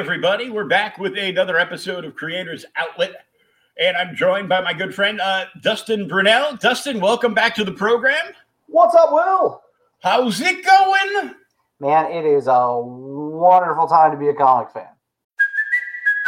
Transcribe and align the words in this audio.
Everybody, 0.00 0.48
we're 0.48 0.64
back 0.64 0.96
with 0.96 1.14
another 1.18 1.58
episode 1.58 2.06
of 2.06 2.16
Creators 2.16 2.64
Outlet. 2.74 3.26
And 3.78 3.98
I'm 3.98 4.16
joined 4.16 4.48
by 4.48 4.62
my 4.62 4.72
good 4.72 4.94
friend, 4.94 5.20
uh, 5.20 5.44
Dustin 5.60 6.08
Brunell. 6.08 6.58
Dustin, 6.58 7.00
welcome 7.00 7.34
back 7.34 7.54
to 7.56 7.64
the 7.64 7.72
program. 7.72 8.32
What's 8.66 8.94
up, 8.94 9.12
Will? 9.12 9.60
How's 10.02 10.40
it 10.40 10.64
going? 10.64 11.34
Man, 11.80 12.10
it 12.10 12.24
is 12.24 12.46
a 12.46 12.80
wonderful 12.80 13.86
time 13.88 14.10
to 14.12 14.16
be 14.16 14.28
a 14.28 14.34
comic 14.34 14.70
fan. 14.70 14.88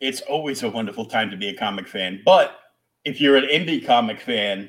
It's 0.00 0.20
always 0.22 0.62
a 0.62 0.70
wonderful 0.70 1.06
time 1.06 1.30
to 1.30 1.36
be 1.36 1.48
a 1.48 1.56
comic 1.56 1.88
fan. 1.88 2.20
But 2.24 2.58
if 3.04 3.20
you're 3.20 3.36
an 3.36 3.44
indie 3.46 3.84
comic 3.84 4.20
fan, 4.20 4.68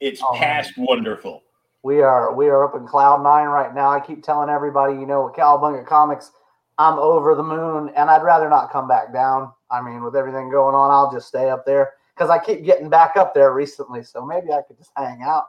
it's 0.00 0.20
Oh, 0.22 0.32
man. 0.32 0.42
past 0.42 0.72
wonderful. 0.76 1.42
We 1.82 2.02
are 2.02 2.34
we 2.34 2.48
are 2.48 2.64
up 2.64 2.74
in 2.74 2.86
cloud 2.86 3.22
nine 3.22 3.46
right 3.46 3.72
now. 3.74 3.88
I 3.90 4.00
keep 4.00 4.22
telling 4.22 4.50
everybody, 4.50 4.94
you 4.94 5.06
know, 5.06 5.24
with 5.24 5.34
Cowabunga 5.34 5.86
Comics, 5.86 6.32
I'm 6.78 6.98
over 6.98 7.34
the 7.34 7.44
moon, 7.44 7.90
and 7.96 8.10
I'd 8.10 8.24
rather 8.24 8.48
not 8.48 8.72
come 8.72 8.88
back 8.88 9.12
down. 9.12 9.52
I 9.70 9.80
mean, 9.80 10.02
with 10.02 10.16
everything 10.16 10.50
going 10.50 10.74
on, 10.74 10.90
I'll 10.90 11.12
just 11.12 11.28
stay 11.28 11.48
up 11.48 11.64
there 11.64 11.92
because 12.14 12.28
I 12.28 12.38
keep 12.38 12.64
getting 12.64 12.88
back 12.88 13.16
up 13.16 13.34
there 13.34 13.52
recently. 13.52 14.02
So 14.02 14.26
maybe 14.26 14.52
I 14.52 14.62
could 14.62 14.76
just 14.78 14.90
hang 14.96 15.22
out, 15.22 15.44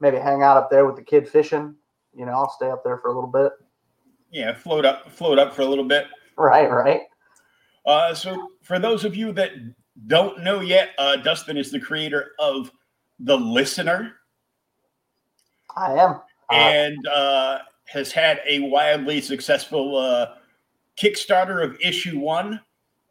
maybe 0.00 0.16
hang 0.18 0.42
out 0.42 0.56
up 0.56 0.70
there 0.70 0.86
with 0.86 0.96
the 0.96 1.02
kid 1.02 1.28
fishing. 1.28 1.74
You 2.14 2.26
know, 2.26 2.32
I'll 2.32 2.50
stay 2.50 2.68
up 2.68 2.82
there 2.82 2.98
for 2.98 3.08
a 3.08 3.14
little 3.14 3.30
bit. 3.30 3.52
Yeah, 4.32 4.52
float 4.54 4.84
up, 4.84 5.10
float 5.12 5.38
up 5.38 5.54
for 5.54 5.62
a 5.62 5.66
little 5.66 5.84
bit. 5.84 6.06
Right, 6.36 6.70
right. 6.70 7.02
Uh, 7.86 8.14
so, 8.14 8.48
for 8.62 8.78
those 8.78 9.04
of 9.04 9.16
you 9.16 9.32
that 9.32 9.52
don't 10.06 10.42
know 10.42 10.60
yet, 10.60 10.90
uh, 10.98 11.16
Dustin 11.16 11.56
is 11.56 11.70
the 11.70 11.80
creator 11.80 12.32
of 12.38 12.70
The 13.18 13.36
Listener. 13.36 14.12
I 15.76 15.92
am. 15.92 16.20
Uh, 16.50 16.50
and 16.50 17.06
uh, 17.06 17.58
has 17.86 18.12
had 18.12 18.40
a 18.46 18.60
wildly 18.60 19.20
successful 19.20 19.96
uh, 19.96 20.34
Kickstarter 20.96 21.64
of 21.64 21.76
issue 21.80 22.18
one. 22.18 22.60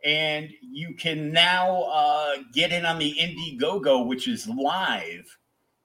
And 0.06 0.50
you 0.62 0.94
can 0.94 1.32
now 1.32 1.82
uh, 1.84 2.36
get 2.54 2.72
in 2.72 2.86
on 2.86 3.00
the 3.00 3.14
Indiegogo, 3.20 4.08
which 4.08 4.30
is 4.30 4.48
live. 4.48 5.26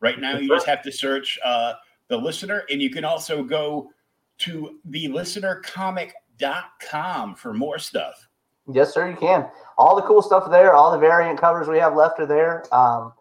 Right 0.00 0.20
now, 0.20 0.38
you 0.38 0.48
just 0.48 0.66
have 0.66 0.82
to 0.82 0.92
search 0.92 1.38
uh, 1.44 1.74
The 2.08 2.16
Listener, 2.16 2.62
and 2.70 2.80
you 2.80 2.90
can 2.90 3.04
also 3.04 3.42
go 3.42 3.90
to 4.38 4.78
thelistenercomic.com 4.88 7.34
for 7.34 7.54
more 7.54 7.78
stuff. 7.78 8.28
Yes, 8.72 8.94
sir, 8.94 9.08
you 9.08 9.16
can. 9.16 9.48
All 9.76 9.96
the 9.96 10.02
cool 10.02 10.22
stuff 10.22 10.50
there, 10.50 10.72
all 10.72 10.90
the 10.90 10.98
variant 10.98 11.38
covers 11.38 11.68
we 11.68 11.78
have 11.78 11.94
left 11.94 12.18
are 12.20 12.26
there. 12.26 12.64
Um, 12.74 13.12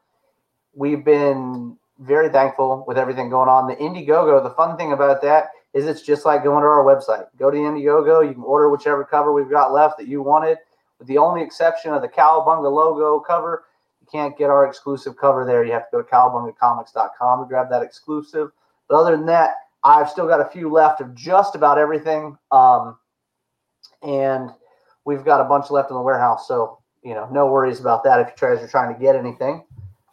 we've 0.73 1.03
been 1.03 1.77
very 1.99 2.29
thankful 2.29 2.85
with 2.87 2.97
everything 2.97 3.29
going 3.29 3.49
on. 3.49 3.67
The 3.67 3.75
Indiegogo, 3.75 4.41
the 4.41 4.51
fun 4.51 4.77
thing 4.77 4.93
about 4.93 5.21
that 5.21 5.49
is 5.73 5.85
it's 5.85 6.01
just 6.01 6.25
like 6.25 6.43
going 6.43 6.61
to 6.61 6.67
our 6.67 6.83
website. 6.83 7.25
Go 7.37 7.51
to 7.51 7.57
the 7.57 7.63
Indiegogo, 7.63 8.25
you 8.25 8.33
can 8.33 8.43
order 8.43 8.69
whichever 8.69 9.03
cover 9.03 9.33
we've 9.33 9.49
got 9.49 9.73
left 9.73 9.97
that 9.97 10.07
you 10.07 10.21
wanted. 10.21 10.57
With 10.99 11.07
the 11.07 11.17
only 11.17 11.41
exception 11.41 11.93
of 11.93 12.01
the 12.01 12.07
Cowabunga 12.07 12.71
logo 12.71 13.19
cover, 13.19 13.65
you 13.99 14.07
can't 14.11 14.37
get 14.37 14.49
our 14.49 14.65
exclusive 14.65 15.17
cover 15.17 15.45
there. 15.45 15.65
You 15.65 15.73
have 15.73 15.89
to 15.89 15.97
go 15.97 16.01
to 16.01 16.09
cowabungacomics.com 16.09 17.43
to 17.43 17.47
grab 17.47 17.69
that 17.69 17.81
exclusive. 17.81 18.51
But 18.87 18.95
other 18.95 19.17
than 19.17 19.25
that, 19.25 19.55
I've 19.83 20.09
still 20.09 20.27
got 20.27 20.39
a 20.39 20.49
few 20.49 20.69
left 20.69 21.01
of 21.01 21.13
just 21.15 21.55
about 21.55 21.77
everything. 21.77 22.37
Um, 22.51 22.97
and 24.01 24.51
we've 25.05 25.23
got 25.23 25.41
a 25.41 25.43
bunch 25.43 25.69
left 25.69 25.89
in 25.89 25.95
the 25.95 26.01
warehouse. 26.01 26.47
So, 26.47 26.79
you 27.03 27.13
know, 27.13 27.27
no 27.31 27.47
worries 27.47 27.79
about 27.79 28.03
that 28.03 28.19
if 28.19 28.27
you 28.27 28.33
guys 28.47 28.63
are 28.63 28.67
trying 28.67 28.93
to 28.93 28.99
get 28.99 29.15
anything. 29.15 29.63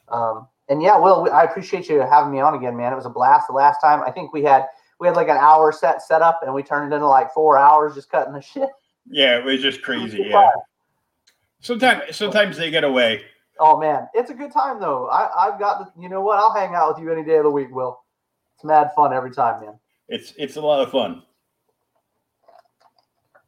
Um, 0.08 0.48
and 0.68 0.82
yeah, 0.82 0.98
Will, 0.98 1.28
I 1.32 1.44
appreciate 1.44 1.88
you 1.88 2.00
having 2.00 2.32
me 2.32 2.40
on 2.40 2.54
again, 2.54 2.76
man. 2.76 2.92
It 2.92 2.96
was 2.96 3.06
a 3.06 3.10
blast 3.10 3.48
the 3.48 3.54
last 3.54 3.80
time. 3.80 4.02
I 4.06 4.10
think 4.10 4.32
we 4.32 4.42
had 4.42 4.66
we 5.00 5.06
had 5.06 5.16
like 5.16 5.28
an 5.28 5.36
hour 5.36 5.72
set 5.72 6.02
set 6.02 6.22
up 6.22 6.40
and 6.44 6.54
we 6.54 6.62
turned 6.62 6.92
it 6.92 6.94
into 6.94 7.08
like 7.08 7.32
four 7.32 7.58
hours 7.58 7.94
just 7.94 8.10
cutting 8.10 8.32
the 8.32 8.40
shit. 8.42 8.68
Yeah, 9.10 9.38
it 9.38 9.44
was 9.44 9.60
just 9.60 9.82
crazy. 9.82 10.26
Yeah. 10.28 10.50
Sometimes, 11.60 12.16
sometimes 12.16 12.56
they 12.56 12.70
get 12.70 12.84
away. 12.84 13.22
Oh 13.58 13.78
man, 13.78 14.08
it's 14.14 14.30
a 14.30 14.34
good 14.34 14.52
time 14.52 14.80
though. 14.80 15.08
I, 15.08 15.48
I've 15.48 15.58
got 15.58 15.80
the, 15.80 16.00
you 16.00 16.08
know 16.08 16.22
what? 16.22 16.38
I'll 16.38 16.54
hang 16.54 16.74
out 16.74 16.94
with 16.94 17.04
you 17.04 17.12
any 17.12 17.24
day 17.24 17.36
of 17.36 17.44
the 17.44 17.50
week, 17.50 17.68
Will. 17.70 18.00
It's 18.54 18.64
mad 18.64 18.90
fun 18.94 19.12
every 19.12 19.32
time, 19.32 19.60
man. 19.60 19.78
It's 20.08 20.32
it's 20.38 20.56
a 20.56 20.60
lot 20.60 20.80
of 20.80 20.90
fun. 20.90 21.22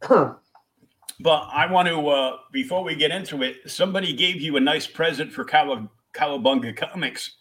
But 1.20 1.48
I 1.52 1.70
want 1.70 1.88
to, 1.88 2.08
uh, 2.08 2.36
before 2.52 2.82
we 2.82 2.94
get 2.96 3.10
into 3.10 3.42
it, 3.42 3.70
somebody 3.70 4.12
gave 4.12 4.40
you 4.40 4.56
a 4.56 4.60
nice 4.60 4.86
present 4.86 5.32
for 5.32 5.44
Kawa, 5.44 5.88
Cowabunga 6.14 6.76
Comics 6.76 7.36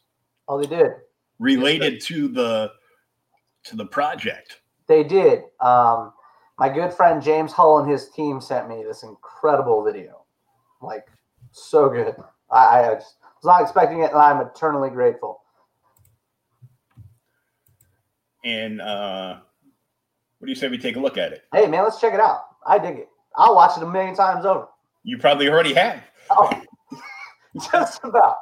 oh, 0.47 0.62
they 0.62 0.68
did. 0.68 0.91
related 1.39 2.01
to 2.01 2.27
the 2.27 2.71
to 3.63 3.75
the 3.75 3.85
project. 3.85 4.62
They 4.88 5.03
did. 5.03 5.44
Um, 5.59 6.13
my 6.57 6.69
good 6.69 6.94
friend 6.94 7.21
James 7.21 7.51
Hull 7.51 7.79
and 7.79 7.89
his 7.89 8.09
team 8.09 8.41
sent 8.41 8.68
me 8.68 8.83
this 8.83 9.03
incredible 9.03 9.83
video. 9.83 10.25
Like, 10.81 11.07
so 11.51 11.89
good. 11.89 12.15
I, 12.51 12.79
I 12.79 12.94
just 12.95 13.15
was 13.41 13.45
not 13.45 13.62
expecting 13.62 14.01
it, 14.03 14.12
and 14.12 14.19
I'm 14.19 14.41
eternally 14.41 14.89
grateful. 14.89 15.41
And 18.44 18.81
uh, 18.81 19.38
What 20.39 20.47
do 20.47 20.51
you 20.51 20.56
say 20.56 20.67
we 20.67 20.79
take 20.79 20.95
a 20.95 21.00
look 21.00 21.19
at 21.19 21.31
it? 21.31 21.44
Hey, 21.53 21.67
man, 21.67 21.83
let's 21.83 22.01
check 22.01 22.15
it 22.15 22.19
out. 22.19 22.41
I 22.65 22.79
dig 22.79 22.97
it. 22.97 23.09
I'll 23.36 23.56
watch 23.56 23.78
it 23.78 23.83
a 23.83 23.89
million 23.89 24.16
times 24.16 24.45
over. 24.45 24.68
You 25.04 25.18
probably 25.18 25.50
already 25.50 25.74
have. 25.74 26.04
Oh, 26.30 26.62
just 27.72 28.04
about. 28.04 28.36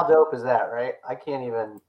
How 0.00 0.08
dope 0.08 0.34
is 0.34 0.42
that, 0.42 0.70
right? 0.72 0.94
I 1.08 1.14
can't 1.14 1.44
even 1.44 1.80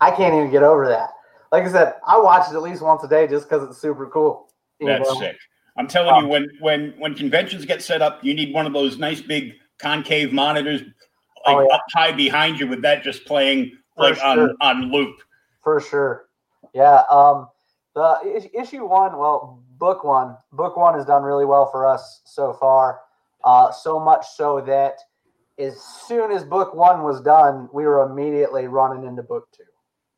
I 0.00 0.10
can't 0.10 0.34
even 0.34 0.50
get 0.50 0.62
over 0.62 0.88
that. 0.88 1.10
Like 1.50 1.64
I 1.64 1.70
said, 1.72 1.94
I 2.06 2.18
watch 2.20 2.50
it 2.50 2.54
at 2.54 2.62
least 2.62 2.82
once 2.82 3.02
a 3.04 3.08
day 3.08 3.26
just 3.26 3.48
because 3.48 3.68
it's 3.68 3.78
super 3.78 4.06
cool. 4.06 4.48
That's 4.80 5.08
know? 5.08 5.18
sick. 5.20 5.36
I'm 5.76 5.86
telling 5.86 6.14
Um, 6.14 6.24
you, 6.24 6.28
when 6.30 6.48
when 6.60 6.94
when 6.98 7.14
conventions 7.14 7.64
get 7.64 7.82
set 7.82 8.02
up, 8.02 8.24
you 8.24 8.34
need 8.34 8.52
one 8.52 8.66
of 8.66 8.72
those 8.72 8.98
nice 8.98 9.20
big 9.20 9.54
concave 9.78 10.32
monitors, 10.32 10.82
like 11.46 11.56
Oh, 11.56 11.60
yeah. 11.60 11.74
up 11.74 11.82
high 11.94 12.12
behind 12.12 12.58
you, 12.58 12.66
with 12.66 12.82
that 12.82 13.02
just 13.02 13.24
playing 13.24 13.72
For 13.96 14.02
like 14.10 14.22
on 14.24 14.36
sure. 14.36 14.54
on 14.60 14.92
loop. 14.92 15.16
For 15.62 15.80
sure. 15.80 16.26
Yeah. 16.74 17.02
Um 17.10 17.48
the 17.94 18.48
issue 18.54 18.86
one, 18.86 19.18
well, 19.18 19.60
book 19.78 20.04
one, 20.04 20.36
book 20.52 20.76
one 20.76 20.94
has 20.94 21.04
done 21.04 21.22
really 21.24 21.44
well 21.44 21.66
for 21.70 21.86
us 21.86 22.20
so 22.24 22.52
far. 22.52 23.00
Uh, 23.42 23.72
so 23.72 23.98
much 23.98 24.26
so 24.36 24.60
that 24.60 24.98
as 25.58 25.80
soon 26.06 26.30
as 26.30 26.44
book 26.44 26.74
one 26.74 27.02
was 27.02 27.20
done, 27.20 27.68
we 27.72 27.84
were 27.84 28.02
immediately 28.02 28.68
running 28.68 29.04
into 29.04 29.22
book 29.22 29.48
two. 29.52 29.64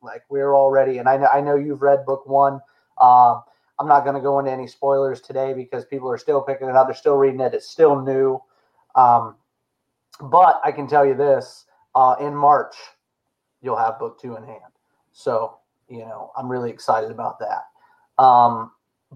Like 0.02 0.22
we 0.30 0.40
are 0.40 0.54
already, 0.54 0.98
and 0.98 1.08
I 1.08 1.16
know 1.16 1.26
I 1.26 1.40
know 1.40 1.56
you've 1.56 1.82
read 1.82 2.06
book 2.06 2.26
one. 2.26 2.60
Um, 3.00 3.42
I'm 3.78 3.88
not 3.88 4.04
going 4.04 4.14
to 4.14 4.20
go 4.20 4.38
into 4.38 4.50
any 4.50 4.66
spoilers 4.66 5.20
today 5.20 5.54
because 5.54 5.84
people 5.84 6.10
are 6.10 6.18
still 6.18 6.42
picking 6.42 6.68
it 6.68 6.76
up. 6.76 6.86
They're 6.86 6.94
still 6.94 7.16
reading 7.16 7.40
it. 7.40 7.54
It's 7.54 7.68
still 7.68 8.00
new. 8.00 8.40
Um, 8.94 9.36
but 10.20 10.60
I 10.64 10.72
can 10.72 10.86
tell 10.86 11.04
you 11.04 11.14
this: 11.14 11.66
uh, 11.94 12.16
in 12.20 12.34
March, 12.34 12.74
you'll 13.62 13.76
have 13.76 13.98
book 13.98 14.20
two 14.20 14.36
in 14.36 14.44
hand. 14.44 14.72
So 15.12 15.58
you 15.88 16.00
know, 16.00 16.30
I'm 16.36 16.48
really 16.50 16.70
excited 16.70 17.10
about 17.10 17.38
that. 17.40 18.22
Um, 18.22 18.72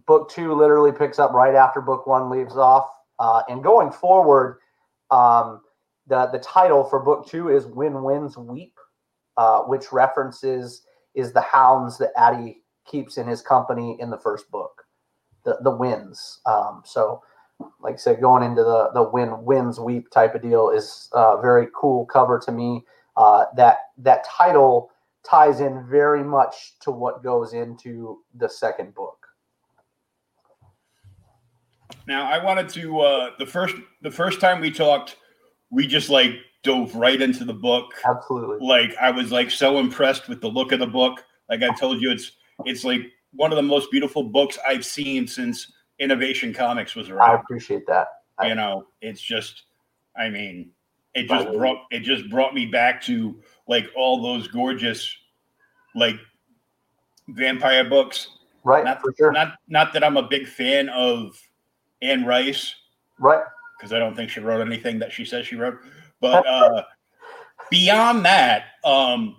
book 0.07 0.31
two 0.31 0.55
literally 0.55 0.93
picks 0.93 1.19
up 1.19 1.33
right 1.33 1.55
after 1.55 1.81
book 1.81 2.07
one 2.07 2.31
leaves 2.31 2.57
off, 2.57 2.91
uh, 3.19 3.43
and 3.49 3.63
going 3.63 3.91
forward, 3.91 4.59
um, 5.11 5.63
the 6.07 6.27
the 6.27 6.39
title 6.39 6.85
for 6.85 7.01
book 7.01 7.27
two 7.27 7.49
is 7.49 7.67
"When 7.67 8.03
Winds 8.03 8.37
Weep," 8.37 8.79
uh, 9.37 9.63
which 9.63 9.93
references 9.93 10.83
is 11.15 11.33
the 11.33 11.41
hounds 11.41 11.99
that 11.99 12.13
Addie 12.17 12.63
keeps 12.87 13.17
in 13.17 13.27
his 13.27 13.41
company 13.41 13.97
in 14.01 14.11
the 14.11 14.19
first 14.19 14.51
book, 14.51 14.85
the 15.45 15.59
the 15.63 15.71
winds. 15.71 16.41
Um, 16.47 16.83
so, 16.85 17.23
like 17.81 17.95
I 17.95 17.99
said, 17.99 18.21
going 18.21 18.43
into 18.43 18.63
the 18.63 18.91
the 18.93 19.03
"When 19.03 19.45
Winds 19.45 19.81
Weep" 19.81 20.11
type 20.11 20.35
of 20.35 20.43
deal 20.43 20.71
is 20.71 21.09
uh, 21.13 21.41
very 21.41 21.69
cool 21.75 22.07
cover 22.07 22.39
to 22.41 22.53
me. 22.53 22.85
Uh, 23.17 23.45
that 23.57 23.79
that 23.99 24.25
title 24.25 24.91
ties 25.25 25.61
in 25.61 25.87
very 25.89 26.23
much 26.23 26.79
to 26.81 26.91
what 26.91 27.23
goes 27.23 27.55
into 27.55 28.19
the 28.35 28.49
second 28.49 28.95
book. 28.95 29.27
Now, 32.07 32.31
I 32.31 32.43
wanted 32.43 32.69
to 32.71 33.01
uh 33.01 33.31
the 33.39 33.47
first 33.47 33.77
the 34.03 34.11
first 34.11 34.41
time 34.41 34.61
we 34.61 34.71
talked, 34.71 35.17
we 35.71 35.87
just 35.87 36.09
like 36.11 36.37
dove 36.63 36.95
right 36.95 37.21
into 37.21 37.45
the 37.45 37.55
book. 37.55 37.93
Absolutely. 38.05 38.59
Like 38.67 38.95
I 39.01 39.11
was 39.11 39.31
like 39.33 39.51
so 39.51 39.79
impressed 39.79 40.29
with 40.29 40.41
the 40.41 40.49
look 40.49 40.73
of 40.73 40.81
the 40.81 40.87
book. 40.87 41.25
Like 41.49 41.63
I 41.63 41.75
told 41.75 42.01
you, 42.01 42.11
it's 42.11 42.33
it's 42.65 42.85
like 42.85 43.03
one 43.33 43.53
of 43.53 43.57
the 43.57 43.63
most 43.63 43.91
beautiful 43.91 44.23
books 44.23 44.59
I've 44.67 44.85
seen 44.85 45.27
since 45.27 45.73
Innovation 45.99 46.53
Comics 46.55 46.95
was 46.95 47.09
around. 47.11 47.31
I 47.31 47.35
appreciate 47.35 47.87
that. 47.87 48.09
I- 48.39 48.49
you 48.49 48.55
know 48.57 48.87
it's 49.01 49.21
just 49.21 49.63
i 50.17 50.29
mean 50.29 50.73
it 51.15 51.29
just 51.29 51.47
brought 51.57 51.85
it 51.93 52.01
just 52.01 52.29
brought 52.31 52.53
me 52.53 52.67
back 52.67 53.01
to 53.03 53.41
like 53.69 53.87
all 53.95 54.21
those 54.21 54.49
gorgeous 54.49 55.17
like 55.95 56.17
vampire 57.29 57.89
books 57.89 58.29
Right, 58.65 58.85
not 58.85 59.01
for 59.01 59.15
sure. 59.17 59.31
not 59.31 59.55
not 59.69 59.93
that 59.93 60.03
i'm 60.03 60.17
a 60.17 60.23
big 60.27 60.49
fan 60.49 60.89
of 60.89 61.39
anne 62.03 62.25
rice 62.25 62.75
right. 63.21 63.45
Because 63.79 63.93
i 63.93 63.99
don't 63.99 64.15
think 64.15 64.31
she 64.31 64.41
wrote 64.41 64.61
anything 64.61 64.99
that 64.99 65.13
she 65.13 65.25
says 65.25 65.47
she 65.47 65.57
wrote 65.57 65.79
but 66.21 66.47
uh 66.47 66.83
beyond 67.71 68.25
that 68.25 68.67
um 68.85 69.37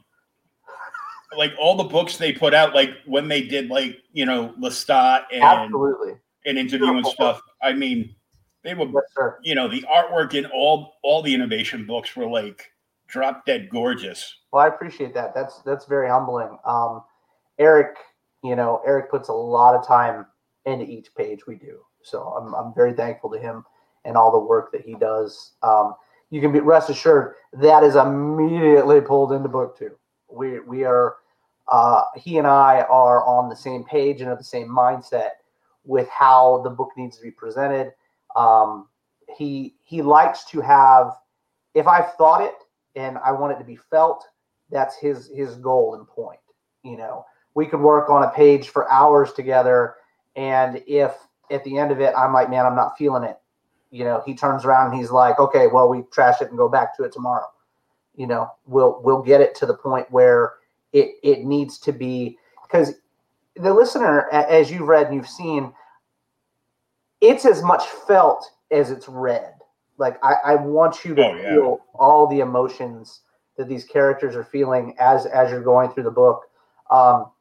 like 1.37 1.53
all 1.59 1.75
the 1.75 1.83
books 1.83 2.17
they 2.17 2.31
put 2.31 2.53
out 2.53 2.73
like 2.73 2.91
when 3.05 3.27
they 3.27 3.41
did 3.41 3.69
like 3.69 3.97
you 4.13 4.25
know 4.25 4.53
lestat 4.59 5.23
and 5.31 5.43
Absolutely. 5.43 6.13
and 6.45 6.57
interview 6.57 6.87
and 6.87 6.95
Beautiful 6.97 7.11
stuff 7.11 7.41
i 7.61 7.73
mean 7.73 8.15
they 8.65 8.73
were 8.73 8.87
Yes, 8.87 9.33
you 9.43 9.55
know, 9.55 9.69
the 9.69 9.83
artwork 9.83 10.33
in 10.33 10.47
all 10.47 10.95
all 11.03 11.21
the 11.21 11.33
innovation 11.33 11.85
books 11.85 12.15
were 12.15 12.27
like 12.27 12.71
drop 13.07 13.45
dead 13.45 13.69
gorgeous. 13.69 14.35
Well, 14.51 14.65
I 14.65 14.67
appreciate 14.67 15.13
that. 15.13 15.35
That's 15.35 15.61
that's 15.61 15.85
very 15.85 16.09
humbling. 16.09 16.57
Um, 16.65 17.03
Eric, 17.59 17.95
you 18.43 18.55
know, 18.55 18.81
Eric 18.85 19.11
puts 19.11 19.29
a 19.29 19.33
lot 19.33 19.75
of 19.75 19.87
time 19.87 20.25
into 20.65 20.83
each 20.83 21.13
page 21.15 21.45
we 21.45 21.55
do. 21.55 21.79
So 22.01 22.23
I'm 22.23 22.55
I'm 22.55 22.73
very 22.73 22.93
thankful 22.93 23.29
to 23.31 23.39
him 23.39 23.63
and 24.05 24.15
all 24.15 24.31
the 24.31 24.39
work 24.39 24.71
that 24.71 24.81
he 24.81 24.95
does. 24.95 25.53
Um, 25.63 25.95
you 26.29 26.41
can 26.41 26.51
be 26.51 26.59
rest 26.59 26.89
assured 26.89 27.35
that 27.53 27.83
is 27.83 27.95
immediately 27.95 29.01
pulled 29.01 29.31
into 29.31 29.49
book 29.49 29.77
two. 29.77 29.91
We 30.31 30.59
we 30.59 30.83
are 30.83 31.17
uh, 31.67 32.03
he 32.15 32.37
and 32.37 32.47
I 32.47 32.81
are 32.89 33.25
on 33.25 33.49
the 33.49 33.55
same 33.55 33.83
page 33.83 34.21
and 34.21 34.29
of 34.29 34.37
the 34.37 34.43
same 34.43 34.67
mindset 34.67 35.31
with 35.83 36.07
how 36.09 36.61
the 36.63 36.69
book 36.69 36.91
needs 36.97 37.17
to 37.17 37.23
be 37.23 37.31
presented. 37.31 37.91
Um, 38.35 38.87
he 39.37 39.75
he 39.83 40.01
likes 40.01 40.45
to 40.45 40.61
have 40.61 41.13
if 41.73 41.87
I've 41.87 42.13
thought 42.13 42.41
it 42.41 42.55
and 42.95 43.17
I 43.17 43.31
want 43.31 43.53
it 43.53 43.59
to 43.59 43.65
be 43.65 43.75
felt, 43.75 44.25
that's 44.69 44.97
his 44.97 45.31
his 45.35 45.55
goal 45.55 45.95
and 45.95 46.07
point. 46.07 46.39
You 46.83 46.97
know, 46.97 47.25
we 47.53 47.65
could 47.65 47.79
work 47.81 48.09
on 48.09 48.23
a 48.23 48.29
page 48.29 48.69
for 48.69 48.91
hours 48.91 49.33
together, 49.33 49.95
and 50.35 50.83
if 50.87 51.13
at 51.51 51.63
the 51.63 51.77
end 51.77 51.91
of 51.91 52.01
it 52.01 52.13
I'm 52.17 52.33
like, 52.33 52.49
man, 52.49 52.65
I'm 52.65 52.75
not 52.75 52.97
feeling 52.97 53.23
it. 53.23 53.37
You 53.95 54.03
know, 54.03 54.21
he 54.25 54.35
turns 54.35 54.65
around 54.65 54.91
and 54.91 54.99
he's 54.99 55.09
like, 55.11 55.39
okay, 55.39 55.67
well, 55.67 55.87
we 55.87 56.03
trash 56.11 56.41
it 56.41 56.49
and 56.49 56.57
go 56.57 56.67
back 56.67 56.97
to 56.97 57.03
it 57.03 57.13
tomorrow. 57.13 57.47
You 58.15 58.27
know, 58.27 58.51
we'll 58.65 58.99
we'll 59.03 59.21
get 59.21 59.39
it 59.39 59.55
to 59.55 59.65
the 59.65 59.73
point 59.73 60.11
where 60.11 60.53
it 60.91 61.15
it 61.23 61.45
needs 61.45 61.77
to 61.79 61.93
be 61.93 62.37
because 62.63 62.95
the 63.55 63.73
listener, 63.73 64.29
as 64.33 64.69
you've 64.69 64.87
read 64.89 65.07
and 65.07 65.15
you've 65.15 65.29
seen, 65.29 65.71
it's 67.21 67.45
as 67.45 67.61
much 67.63 67.83
felt 67.85 68.45
as 68.71 68.91
it's 68.91 69.07
read. 69.07 69.53
Like 69.97 70.17
I, 70.23 70.35
I 70.45 70.55
want 70.55 71.05
you 71.05 71.15
to 71.15 71.25
Oh, 71.25 71.35
yeah. 71.35 71.49
feel 71.55 71.79
all 71.93 72.27
the 72.27 72.41
emotions 72.41 73.21
that 73.57 73.69
these 73.69 73.85
characters 73.85 74.35
are 74.35 74.43
feeling 74.43 74.93
as 74.99 75.25
as 75.25 75.51
you're 75.51 75.63
going 75.63 75.89
through 75.91 76.03
the 76.03 76.11
book. 76.11 76.43
Um, 76.91 77.31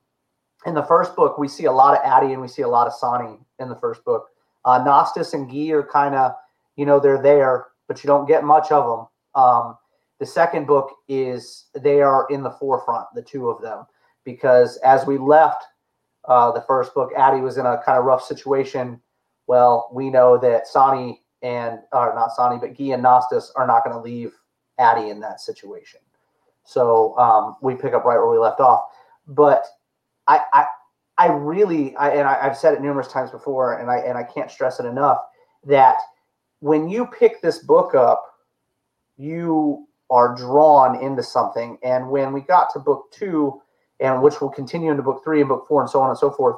in 0.67 0.75
the 0.75 0.85
first 0.85 1.17
book, 1.17 1.37
we 1.37 1.49
see 1.49 1.65
a 1.65 1.73
lot 1.73 1.99
of 1.99 2.05
Addie 2.05 2.33
and 2.33 2.41
we 2.41 2.49
see 2.49 2.63
a 2.63 2.69
lot 2.69 2.87
of 2.87 2.95
Sani 2.95 3.39
in 3.59 3.69
the 3.69 3.77
first 3.77 4.05
book. 4.05 4.29
Uh, 4.65 4.83
Nostis 4.85 5.35
and 5.35 5.51
Guy 5.51 5.71
are 5.75 5.83
kind 5.83 6.15
of, 6.15 6.33
you 6.77 6.87
know, 6.87 7.01
they're 7.01 7.23
there, 7.23 7.67
but 7.89 8.03
you 8.03 8.09
don't 8.09 8.27
get 8.27 8.45
much 8.45 8.71
of 8.71 8.85
them. 8.85 9.43
Um, 9.43 9.79
the 10.19 10.27
second 10.27 10.67
book 10.67 10.91
is 11.09 11.67
they 11.75 12.01
are 12.01 12.27
in 12.31 12.43
the 12.43 12.51
forefront, 12.51 13.07
the 13.15 13.23
two 13.23 13.49
of 13.49 13.61
them, 13.61 13.85
because 14.25 14.77
as 14.79 15.07
we 15.07 15.19
left 15.19 15.65
uh, 16.27 16.53
the 16.53 16.63
first 16.63 16.95
book, 16.95 17.11
Addie 17.17 17.41
was 17.41 17.59
in 17.59 17.67
a 17.67 17.83
kind 17.85 17.99
of 17.99 18.05
rough 18.05 18.25
situation. 18.25 19.01
Well, 19.47 19.91
we 19.93 20.11
know 20.11 20.39
that 20.39 20.67
Sani 20.67 21.21
and, 21.43 21.81
or 21.93 22.15
not 22.15 22.33
Sani, 22.33 22.59
but 22.59 22.79
Guy 22.79 22.95
and 22.95 23.03
Nostis 23.03 23.51
are 23.57 23.67
not 23.67 23.85
going 23.85 23.95
to 23.95 24.03
leave 24.03 24.33
Addie 24.79 25.11
in 25.11 25.21
that 25.21 25.41
situation. 25.41 26.01
So 26.65 27.17
um, 27.19 27.57
we 27.61 27.75
pick 27.75 27.93
up 27.93 28.05
right 28.05 28.17
where 28.17 28.31
we 28.31 28.39
left 28.39 28.61
off. 28.61 28.85
But 29.27 29.67
I, 30.27 30.41
I 30.53 30.67
I 31.17 31.29
really, 31.29 31.95
I, 31.97 32.11
and 32.11 32.27
I, 32.27 32.39
I've 32.43 32.57
said 32.57 32.75
it 32.75 32.83
numerous 32.83 33.09
times 33.09 33.31
before, 33.31 33.79
and 33.79 33.91
I 33.91 33.99
and 33.99 34.19
I 34.19 34.25
can't 34.25 34.51
stress 34.51 34.81
it 34.81 34.87
enough 34.87 35.19
that 35.65 35.97
when 36.65 36.89
you 36.89 37.05
pick 37.05 37.43
this 37.43 37.59
book 37.59 37.95
up, 37.95 38.25
you 39.19 39.87
are 40.09 40.35
drawn 40.35 40.99
into 41.03 41.23
something. 41.23 41.77
And 41.85 42.09
when 42.09 42.33
we 42.33 42.41
got 42.41 42.73
to 42.73 42.79
book 42.79 43.13
two, 43.13 43.61
and 44.01 44.23
which 44.23 44.41
will 44.41 44.49
continue 44.49 44.91
into 44.91 45.03
book 45.03 45.21
three 45.23 45.41
and 45.41 45.49
book 45.51 45.67
four 45.69 45.83
and 45.83 45.91
so 45.91 46.01
on 46.01 46.09
and 46.09 46.19
so 46.19 46.31
forth, 46.31 46.57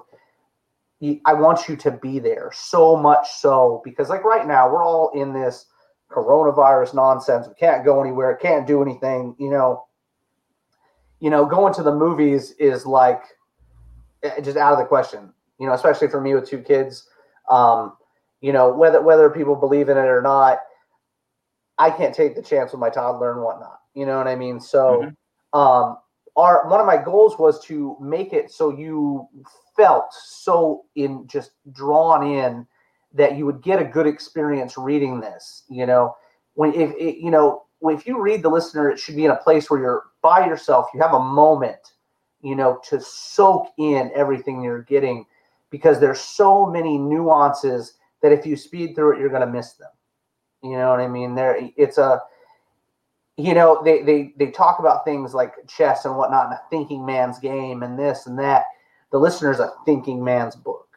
I 1.03 1.35
want 1.35 1.69
you 1.69 1.75
to 1.79 1.91
be 1.91 2.21
there 2.21 2.53
so 2.55 2.95
much 2.95 3.27
so 3.33 3.83
because, 3.85 4.09
like 4.09 4.23
right 4.23 4.47
now, 4.47 4.71
we're 4.71 4.85
all 4.85 5.11
in 5.11 5.33
this 5.33 5.67
coronavirus 6.09 6.95
nonsense. 6.95 7.49
We 7.49 7.55
can't 7.55 7.85
go 7.85 8.01
anywhere, 8.01 8.37
can't 8.37 8.65
do 8.65 8.83
anything. 8.83 9.35
You 9.41 9.51
know, 9.51 9.87
you 11.19 11.31
know, 11.31 11.47
going 11.47 11.75
to 11.75 11.83
the 11.83 11.93
movies 11.93 12.53
is 12.61 12.87
like 12.87 13.23
eh, 14.23 14.41
just 14.41 14.57
out 14.57 14.73
of 14.73 14.79
the 14.79 14.85
question. 14.85 15.33
You 15.59 15.67
know, 15.67 15.73
especially 15.73 16.07
for 16.07 16.21
me 16.21 16.33
with 16.33 16.49
two 16.49 16.63
kids. 16.63 17.09
Um, 17.51 17.97
you 18.41 18.53
know, 18.53 18.73
whether 18.73 19.03
whether 19.03 19.31
people 19.31 19.57
believe 19.57 19.89
in 19.89 19.97
it 19.97 20.01
or 20.01 20.23
not, 20.23 20.59
I 21.79 21.91
can't 21.91 22.15
take 22.15 22.37
the 22.37 22.43
chance 22.43 22.73
with 22.73 22.81
my 22.81 22.91
toddler 22.91 23.33
and 23.33 23.43
whatnot. 23.43 23.81
You 23.95 24.07
know 24.07 24.19
what 24.19 24.29
I 24.29 24.37
mean? 24.37 24.61
So, 24.61 25.03
mm-hmm. 25.03 25.59
um, 25.59 25.99
our 26.37 26.69
one 26.69 26.81
of 26.81 26.87
my 26.87 26.97
goals 26.97 27.39
was 27.39 27.65
to 27.65 27.97
make 28.01 28.33
it 28.33 28.51
so 28.51 28.77
you 28.77 29.27
felt 29.77 30.13
so 30.13 30.85
in 30.95 31.27
just 31.27 31.53
drawn 31.73 32.27
in 32.27 32.67
that 33.15 33.37
you 33.37 33.47
would 33.47 33.63
get 33.63 33.81
a 33.81 33.85
good 33.85 34.07
experience 34.07 34.77
reading 34.77 35.21
this. 35.21 35.65
You 35.69 35.87
know, 35.87 36.15
when 36.55 36.75
if 36.75 36.93
it, 36.97 37.19
you 37.19 37.31
know 37.31 37.63
if 37.83 38.07
you 38.07 38.21
read 38.21 38.43
the 38.43 38.49
listener, 38.49 38.91
it 38.91 38.99
should 38.99 39.17
be 39.17 39.25
in 39.25 39.31
a 39.31 39.37
place 39.37 39.71
where 39.71 39.81
you're 39.81 40.05
by 40.23 40.47
yourself. 40.47 40.87
You 40.93 41.01
have 41.01 41.15
a 41.15 41.21
moment, 41.21 41.95
you 42.43 42.57
know, 42.57 42.81
to 42.89 43.01
soak 43.01 43.69
in 43.79 44.11
everything 44.15 44.63
you're 44.63 44.83
getting 44.83 45.27
because 45.71 46.01
there's 46.01 46.21
so 46.21 46.67
many 46.67 46.99
nuances 46.99 47.95
that 48.27 48.37
if 48.37 48.45
you 48.45 48.57
speed 48.57 48.95
through 48.95 49.15
it, 49.15 49.21
you're 49.21 49.29
going 49.29 49.47
to 49.47 49.47
miss 49.47 49.75
them. 49.75 49.91
You 50.63 50.73
know 50.73 50.91
what 50.91 51.01
I 51.01 51.07
mean? 51.07 51.37
There, 51.37 51.59
it's 51.77 51.99
a 51.99 52.21
you 53.37 53.55
know 53.55 53.83
they 53.85 54.03
they 54.03 54.33
they 54.39 54.51
talk 54.51 54.79
about 54.79 55.05
things 55.05 55.35
like 55.35 55.53
chess 55.69 56.05
and 56.05 56.17
whatnot 56.17 56.47
and 56.47 56.55
a 56.55 56.61
thinking 56.71 57.05
man's 57.05 57.39
game 57.39 57.83
and 57.83 57.99
this 57.99 58.27
and 58.27 58.39
that 58.39 58.65
the 59.13 59.19
listener's 59.19 59.61
a 59.61 59.73
thinking 59.85 60.25
man's 60.25 60.57
book 60.57 60.89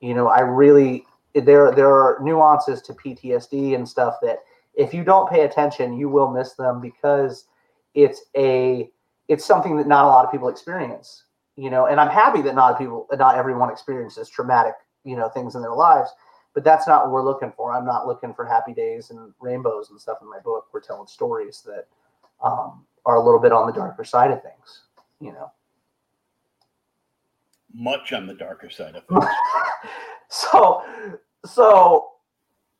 you 0.00 0.14
know 0.14 0.28
i 0.28 0.40
really 0.40 1.04
there 1.34 1.72
there 1.72 1.90
are 1.90 2.18
nuances 2.22 2.80
to 2.80 2.92
ptsd 2.94 3.74
and 3.74 3.88
stuff 3.88 4.14
that 4.22 4.38
if 4.74 4.94
you 4.94 5.02
don't 5.02 5.28
pay 5.28 5.42
attention 5.42 5.98
you 5.98 6.08
will 6.08 6.30
miss 6.30 6.54
them 6.54 6.80
because 6.80 7.46
it's 7.94 8.22
a 8.36 8.88
it's 9.26 9.44
something 9.44 9.76
that 9.76 9.88
not 9.88 10.04
a 10.04 10.08
lot 10.08 10.24
of 10.24 10.30
people 10.30 10.48
experience 10.48 11.24
you 11.56 11.70
know 11.70 11.86
and 11.86 11.98
i'm 11.98 12.08
happy 12.08 12.40
that 12.40 12.54
not 12.54 12.78
people 12.78 13.06
not 13.18 13.36
everyone 13.36 13.68
experiences 13.68 14.28
traumatic 14.28 14.74
you 15.02 15.16
know 15.16 15.28
things 15.28 15.56
in 15.56 15.60
their 15.60 15.74
lives 15.74 16.10
but 16.58 16.64
that's 16.64 16.88
not 16.88 17.04
what 17.04 17.12
we're 17.12 17.24
looking 17.24 17.52
for. 17.56 17.72
I'm 17.72 17.86
not 17.86 18.08
looking 18.08 18.34
for 18.34 18.44
happy 18.44 18.74
days 18.74 19.10
and 19.10 19.32
rainbows 19.38 19.90
and 19.90 20.00
stuff 20.00 20.18
in 20.22 20.28
my 20.28 20.40
book. 20.40 20.66
We're 20.72 20.80
telling 20.80 21.06
stories 21.06 21.62
that 21.64 21.86
um, 22.42 22.84
are 23.06 23.14
a 23.14 23.24
little 23.24 23.38
bit 23.38 23.52
on 23.52 23.68
the 23.68 23.72
darker 23.72 24.02
side 24.02 24.32
of 24.32 24.42
things, 24.42 24.82
you 25.20 25.30
know. 25.30 25.52
Much 27.72 28.12
on 28.12 28.26
the 28.26 28.34
darker 28.34 28.70
side 28.70 28.96
of 28.96 29.06
things. 29.06 29.24
so, 30.30 30.82
so, 31.46 32.08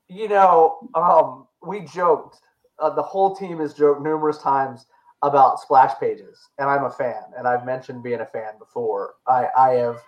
you 0.08 0.26
know, 0.26 0.80
um, 0.96 1.46
we 1.64 1.82
joked. 1.82 2.40
Uh, 2.80 2.90
the 2.90 3.00
whole 3.00 3.36
team 3.36 3.60
has 3.60 3.74
joked 3.74 4.02
numerous 4.02 4.38
times 4.38 4.86
about 5.22 5.60
splash 5.60 5.96
pages, 6.00 6.48
and 6.58 6.68
I'm 6.68 6.82
a 6.82 6.90
fan. 6.90 7.22
And 7.38 7.46
I've 7.46 7.64
mentioned 7.64 8.02
being 8.02 8.22
a 8.22 8.26
fan 8.26 8.58
before. 8.58 9.14
I, 9.28 9.46
I 9.56 9.68
have, 9.74 9.98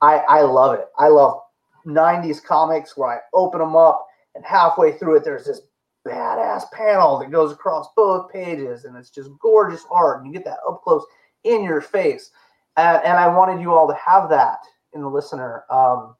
I, 0.00 0.16
I 0.20 0.40
love 0.40 0.72
it. 0.72 0.86
I 0.98 1.08
love 1.08 1.42
90s 1.86 2.42
comics 2.42 2.96
where 2.96 3.10
I 3.10 3.18
open 3.34 3.60
them 3.60 3.76
up 3.76 4.06
and 4.34 4.44
halfway 4.44 4.92
through 4.92 5.16
it, 5.16 5.24
there's 5.24 5.44
this 5.44 5.60
badass 6.06 6.70
panel 6.72 7.18
that 7.18 7.30
goes 7.30 7.52
across 7.52 7.88
both 7.96 8.32
pages 8.32 8.84
and 8.84 8.96
it's 8.96 9.10
just 9.10 9.30
gorgeous 9.40 9.84
art. 9.90 10.18
And 10.18 10.26
you 10.26 10.32
get 10.32 10.44
that 10.44 10.58
up 10.68 10.82
close 10.82 11.04
in 11.44 11.62
your 11.62 11.80
face. 11.80 12.30
And, 12.76 13.02
and 13.04 13.18
I 13.18 13.28
wanted 13.28 13.60
you 13.60 13.72
all 13.72 13.88
to 13.88 13.94
have 13.94 14.28
that 14.30 14.58
in 14.94 15.02
the 15.02 15.08
listener. 15.08 15.64
Um, 15.70 16.16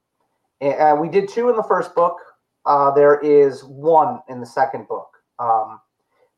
and, 0.61 0.75
and 0.75 1.01
we 1.01 1.09
did 1.09 1.29
two 1.29 1.49
in 1.49 1.57
the 1.57 1.63
first 1.63 1.95
book. 1.95 2.17
Uh, 2.65 2.91
there 2.93 3.19
is 3.21 3.65
one 3.65 4.21
in 4.29 4.41
the 4.41 4.47
second 4.47 4.87
book, 4.87 5.09
um, 5.39 5.81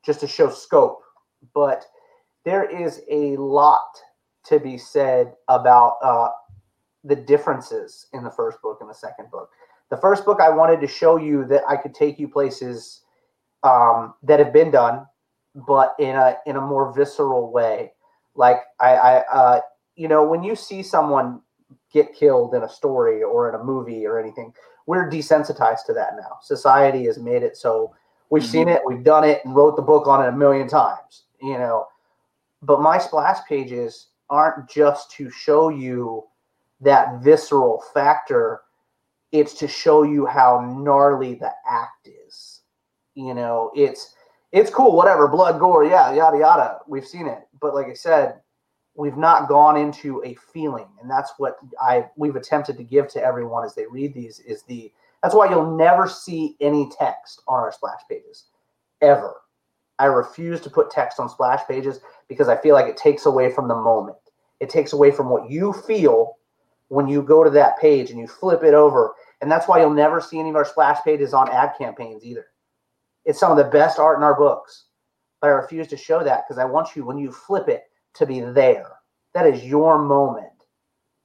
just 0.04 0.20
to 0.20 0.26
show 0.26 0.48
scope. 0.50 1.00
But 1.54 1.84
there 2.44 2.64
is 2.64 3.02
a 3.10 3.36
lot 3.36 3.88
to 4.46 4.58
be 4.58 4.78
said 4.78 5.34
about 5.48 5.96
uh, 6.02 6.28
the 7.04 7.16
differences 7.16 8.06
in 8.12 8.24
the 8.24 8.30
first 8.30 8.60
book 8.62 8.78
and 8.80 8.88
the 8.88 8.94
second 8.94 9.30
book. 9.30 9.50
The 9.90 9.96
first 9.98 10.24
book, 10.24 10.40
I 10.40 10.48
wanted 10.48 10.80
to 10.80 10.88
show 10.88 11.16
you 11.16 11.44
that 11.46 11.62
I 11.68 11.76
could 11.76 11.94
take 11.94 12.18
you 12.18 12.26
places 12.26 13.02
um, 13.62 14.14
that 14.22 14.38
have 14.38 14.52
been 14.52 14.70
done, 14.70 15.06
but 15.54 15.94
in 15.98 16.16
a 16.16 16.36
in 16.46 16.56
a 16.56 16.60
more 16.60 16.92
visceral 16.92 17.52
way. 17.52 17.92
Like 18.34 18.56
I, 18.80 18.96
I 18.96 19.18
uh, 19.32 19.60
you 19.94 20.08
know, 20.08 20.24
when 20.26 20.42
you 20.42 20.56
see 20.56 20.82
someone 20.82 21.40
get 21.92 22.14
killed 22.14 22.54
in 22.54 22.62
a 22.62 22.68
story 22.68 23.22
or 23.22 23.48
in 23.48 23.54
a 23.54 23.62
movie 23.62 24.06
or 24.06 24.18
anything, 24.18 24.52
we're 24.86 25.08
desensitized 25.08 25.84
to 25.86 25.92
that 25.92 26.16
now. 26.16 26.38
Society 26.42 27.04
has 27.04 27.18
made 27.18 27.42
it 27.42 27.56
so 27.56 27.94
we've 28.30 28.42
mm-hmm. 28.42 28.52
seen 28.52 28.68
it, 28.68 28.80
we've 28.84 29.04
done 29.04 29.24
it, 29.24 29.40
and 29.44 29.54
wrote 29.54 29.76
the 29.76 29.82
book 29.82 30.06
on 30.06 30.24
it 30.24 30.28
a 30.28 30.32
million 30.32 30.66
times. 30.66 31.24
You 31.40 31.58
know, 31.58 31.86
but 32.62 32.80
my 32.80 32.98
splash 32.98 33.38
pages 33.46 34.08
aren't 34.30 34.68
just 34.68 35.10
to 35.12 35.30
show 35.30 35.68
you 35.68 36.24
that 36.80 37.22
visceral 37.22 37.82
factor 37.92 38.60
it's 39.32 39.54
to 39.54 39.66
show 39.66 40.04
you 40.04 40.26
how 40.26 40.60
gnarly 40.78 41.34
the 41.34 41.50
act 41.68 42.08
is. 42.26 42.60
You 43.14 43.34
know 43.34 43.70
it's 43.74 44.14
it's 44.52 44.70
cool 44.70 44.96
whatever 44.96 45.28
blood 45.28 45.58
gore 45.58 45.84
yeah 45.84 46.12
yada 46.12 46.38
yada 46.38 46.78
we've 46.86 47.06
seen 47.06 47.26
it. 47.26 47.40
But 47.60 47.74
like 47.74 47.86
i 47.86 47.94
said 47.94 48.40
we've 48.96 49.16
not 49.16 49.48
gone 49.48 49.76
into 49.76 50.22
a 50.24 50.34
feeling 50.52 50.86
and 51.00 51.10
that's 51.10 51.32
what 51.38 51.56
i 51.80 52.06
we've 52.16 52.36
attempted 52.36 52.76
to 52.76 52.84
give 52.84 53.08
to 53.08 53.22
everyone 53.22 53.64
as 53.64 53.74
they 53.74 53.86
read 53.86 54.14
these 54.14 54.38
is 54.40 54.62
the 54.62 54.92
that's 55.22 55.34
why 55.34 55.48
you'll 55.48 55.76
never 55.76 56.08
see 56.08 56.56
any 56.60 56.90
text 56.98 57.42
on 57.48 57.60
our 57.60 57.72
splash 57.72 58.00
pages 58.10 58.44
ever. 59.00 59.36
I 59.98 60.06
refuse 60.06 60.60
to 60.60 60.70
put 60.70 60.90
text 60.90 61.18
on 61.18 61.28
splash 61.28 61.66
pages 61.66 62.00
because 62.28 62.48
i 62.48 62.56
feel 62.56 62.74
like 62.74 62.86
it 62.86 62.96
takes 62.96 63.26
away 63.26 63.50
from 63.50 63.68
the 63.68 63.74
moment. 63.74 64.18
It 64.60 64.68
takes 64.68 64.92
away 64.92 65.10
from 65.10 65.28
what 65.30 65.50
you 65.50 65.72
feel 65.72 66.36
when 66.94 67.08
you 67.08 67.22
go 67.22 67.42
to 67.42 67.50
that 67.50 67.76
page 67.80 68.10
and 68.10 68.20
you 68.20 68.26
flip 68.28 68.62
it 68.62 68.72
over. 68.72 69.14
And 69.40 69.50
that's 69.50 69.66
why 69.66 69.80
you'll 69.80 69.90
never 69.90 70.20
see 70.20 70.38
any 70.38 70.50
of 70.50 70.56
our 70.56 70.64
splash 70.64 71.02
pages 71.04 71.34
on 71.34 71.50
ad 71.50 71.72
campaigns 71.76 72.24
either. 72.24 72.46
It's 73.24 73.40
some 73.40 73.50
of 73.50 73.58
the 73.58 73.70
best 73.70 73.98
art 73.98 74.16
in 74.16 74.22
our 74.22 74.36
books. 74.36 74.84
But 75.40 75.48
I 75.48 75.50
refuse 75.50 75.88
to 75.88 75.96
show 75.96 76.22
that 76.22 76.44
because 76.44 76.58
I 76.58 76.64
want 76.64 76.94
you, 76.94 77.04
when 77.04 77.18
you 77.18 77.32
flip 77.32 77.68
it, 77.68 77.82
to 78.14 78.26
be 78.26 78.40
there. 78.40 78.92
That 79.34 79.44
is 79.44 79.64
your 79.64 79.98
moment, 79.98 80.52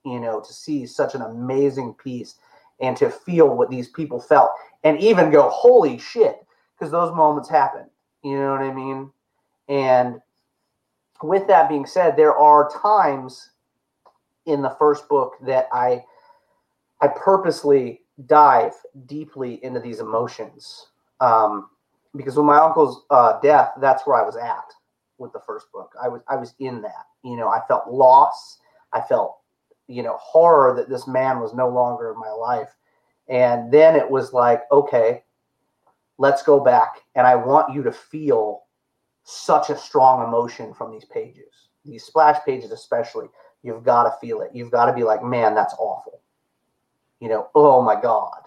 you 0.04 0.20
know, 0.20 0.42
to 0.42 0.54
see 0.54 0.88
such 0.88 1.14
an 1.14 1.22
amazing 1.22 1.94
piece 1.94 2.36
and 2.82 2.98
to 2.98 3.12
feel 3.12 3.56
what 3.56 3.70
these 3.70 3.90
people 3.90 4.20
felt 4.20 4.50
and 4.84 5.00
even 5.00 5.30
go, 5.30 5.50
holy 5.50 6.00
shit, 6.00 6.36
because 6.74 6.92
those 6.92 7.16
moments 7.16 7.48
happen. 7.48 7.86
You 8.24 8.40
know 8.40 8.52
what 8.54 8.62
I 8.62 8.74
mean? 8.74 9.12
And 9.68 10.20
with 11.22 11.46
that 11.48 11.70
being 11.70 11.86
said, 11.86 12.18
there 12.18 12.36
are 12.36 12.72
times 12.82 13.52
in 14.50 14.62
the 14.62 14.76
first 14.80 15.08
book 15.08 15.36
that 15.46 15.68
I 15.72 16.04
I 17.02 17.08
purposely 17.08 18.02
dive 18.26 18.74
deeply 19.06 19.64
into 19.64 19.80
these 19.80 20.00
emotions 20.02 20.88
um, 21.22 21.70
because 22.16 22.36
with 22.36 22.46
my 22.46 22.58
uncle's 22.58 23.06
uh, 23.10 23.40
death, 23.40 23.72
that's 23.80 24.06
where 24.06 24.22
I 24.22 24.26
was 24.26 24.36
at 24.36 24.74
with 25.18 25.32
the 25.32 25.40
first 25.40 25.72
book. 25.72 25.94
I 26.02 26.08
was 26.08 26.22
I 26.28 26.36
was 26.36 26.54
in 26.60 26.82
that. 26.82 27.06
You 27.24 27.38
know, 27.38 27.50
I 27.50 27.62
felt 27.68 27.88
loss. 27.90 28.58
I 28.92 29.02
felt 29.02 29.38
you 29.88 30.04
know 30.04 30.18
horror 30.18 30.76
that 30.76 30.90
this 30.90 31.08
man 31.08 31.40
was 31.40 31.54
no 31.54 31.70
longer 31.70 32.12
in 32.12 32.20
my 32.20 32.32
life, 32.32 32.76
and 33.28 33.72
then 33.72 33.96
it 33.96 34.10
was 34.10 34.34
like, 34.34 34.64
okay, 34.72 35.24
let's 36.18 36.44
go 36.44 36.60
back, 36.60 37.02
and 37.16 37.28
I 37.28 37.36
want 37.36 37.74
you 37.74 37.84
to 37.84 37.92
feel 37.92 38.64
such 39.24 39.70
a 39.70 39.78
strong 39.78 40.28
emotion 40.28 40.74
from 40.74 40.92
these 40.92 41.06
pages, 41.06 41.70
these 41.86 42.04
splash 42.04 42.38
pages 42.46 42.72
especially 42.72 43.28
You've 43.64 43.84
got 43.84 44.04
to 44.04 44.12
feel 44.22 44.42
it. 44.42 44.52
You've 44.54 44.72
got 44.72 44.86
to 44.86 44.94
be 44.94 45.04
like, 45.04 45.24
man, 45.24 45.54
that's 45.54 45.74
awful. 45.78 46.22
You 47.20 47.30
know, 47.30 47.50
oh 47.56 47.82
my 47.82 48.00
God. 48.00 48.42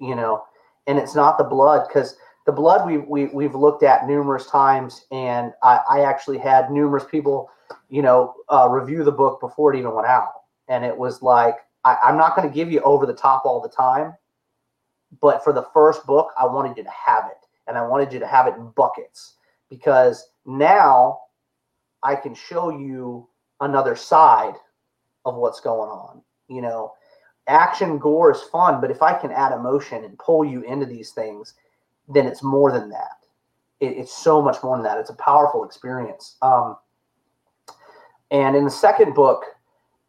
You 0.00 0.14
know, 0.14 0.44
and 0.86 0.98
it's 0.98 1.14
not 1.14 1.38
the 1.38 1.44
blood 1.44 1.86
because 1.88 2.16
the 2.46 2.52
blood 2.52 2.86
we, 2.86 2.98
we, 2.98 3.26
we've 3.26 3.54
looked 3.54 3.82
at 3.82 4.06
numerous 4.06 4.46
times. 4.46 5.04
And 5.10 5.52
I, 5.62 5.80
I 5.90 6.00
actually 6.00 6.38
had 6.38 6.70
numerous 6.70 7.04
people, 7.04 7.50
you 7.90 8.00
know, 8.00 8.34
uh, 8.48 8.68
review 8.70 9.04
the 9.04 9.12
book 9.12 9.40
before 9.40 9.74
it 9.74 9.78
even 9.78 9.92
went 9.92 10.06
out. 10.06 10.32
And 10.68 10.84
it 10.84 10.96
was 10.96 11.20
like, 11.20 11.56
I, 11.84 11.98
I'm 12.02 12.16
not 12.16 12.34
going 12.34 12.48
to 12.48 12.54
give 12.54 12.72
you 12.72 12.80
over 12.80 13.04
the 13.04 13.14
top 13.14 13.42
all 13.44 13.60
the 13.60 13.68
time. 13.68 14.14
But 15.20 15.42
for 15.42 15.52
the 15.52 15.66
first 15.74 16.06
book, 16.06 16.30
I 16.38 16.46
wanted 16.46 16.76
you 16.76 16.84
to 16.84 16.90
have 16.90 17.24
it. 17.30 17.46
And 17.66 17.76
I 17.76 17.86
wanted 17.86 18.12
you 18.12 18.18
to 18.18 18.26
have 18.26 18.46
it 18.46 18.54
in 18.54 18.70
buckets 18.70 19.34
because 19.68 20.30
now 20.46 21.20
I 22.02 22.14
can 22.14 22.34
show 22.34 22.70
you 22.70 23.28
another 23.60 23.96
side 23.96 24.54
of 25.24 25.36
what's 25.36 25.60
going 25.60 25.90
on. 25.90 26.22
You 26.48 26.62
know, 26.62 26.92
action 27.46 27.98
gore 27.98 28.32
is 28.32 28.42
fun, 28.42 28.80
but 28.80 28.90
if 28.90 29.02
I 29.02 29.18
can 29.18 29.32
add 29.32 29.52
emotion 29.52 30.04
and 30.04 30.18
pull 30.18 30.44
you 30.44 30.62
into 30.62 30.86
these 30.86 31.10
things, 31.10 31.54
then 32.08 32.26
it's 32.26 32.42
more 32.42 32.72
than 32.72 32.88
that. 32.90 33.24
It, 33.80 33.96
it's 33.96 34.16
so 34.16 34.40
much 34.40 34.62
more 34.62 34.76
than 34.76 34.84
that. 34.84 34.98
It's 34.98 35.10
a 35.10 35.14
powerful 35.16 35.64
experience. 35.64 36.36
Um, 36.42 36.76
and 38.30 38.56
in 38.56 38.64
the 38.64 38.70
second 38.70 39.14
book, 39.14 39.44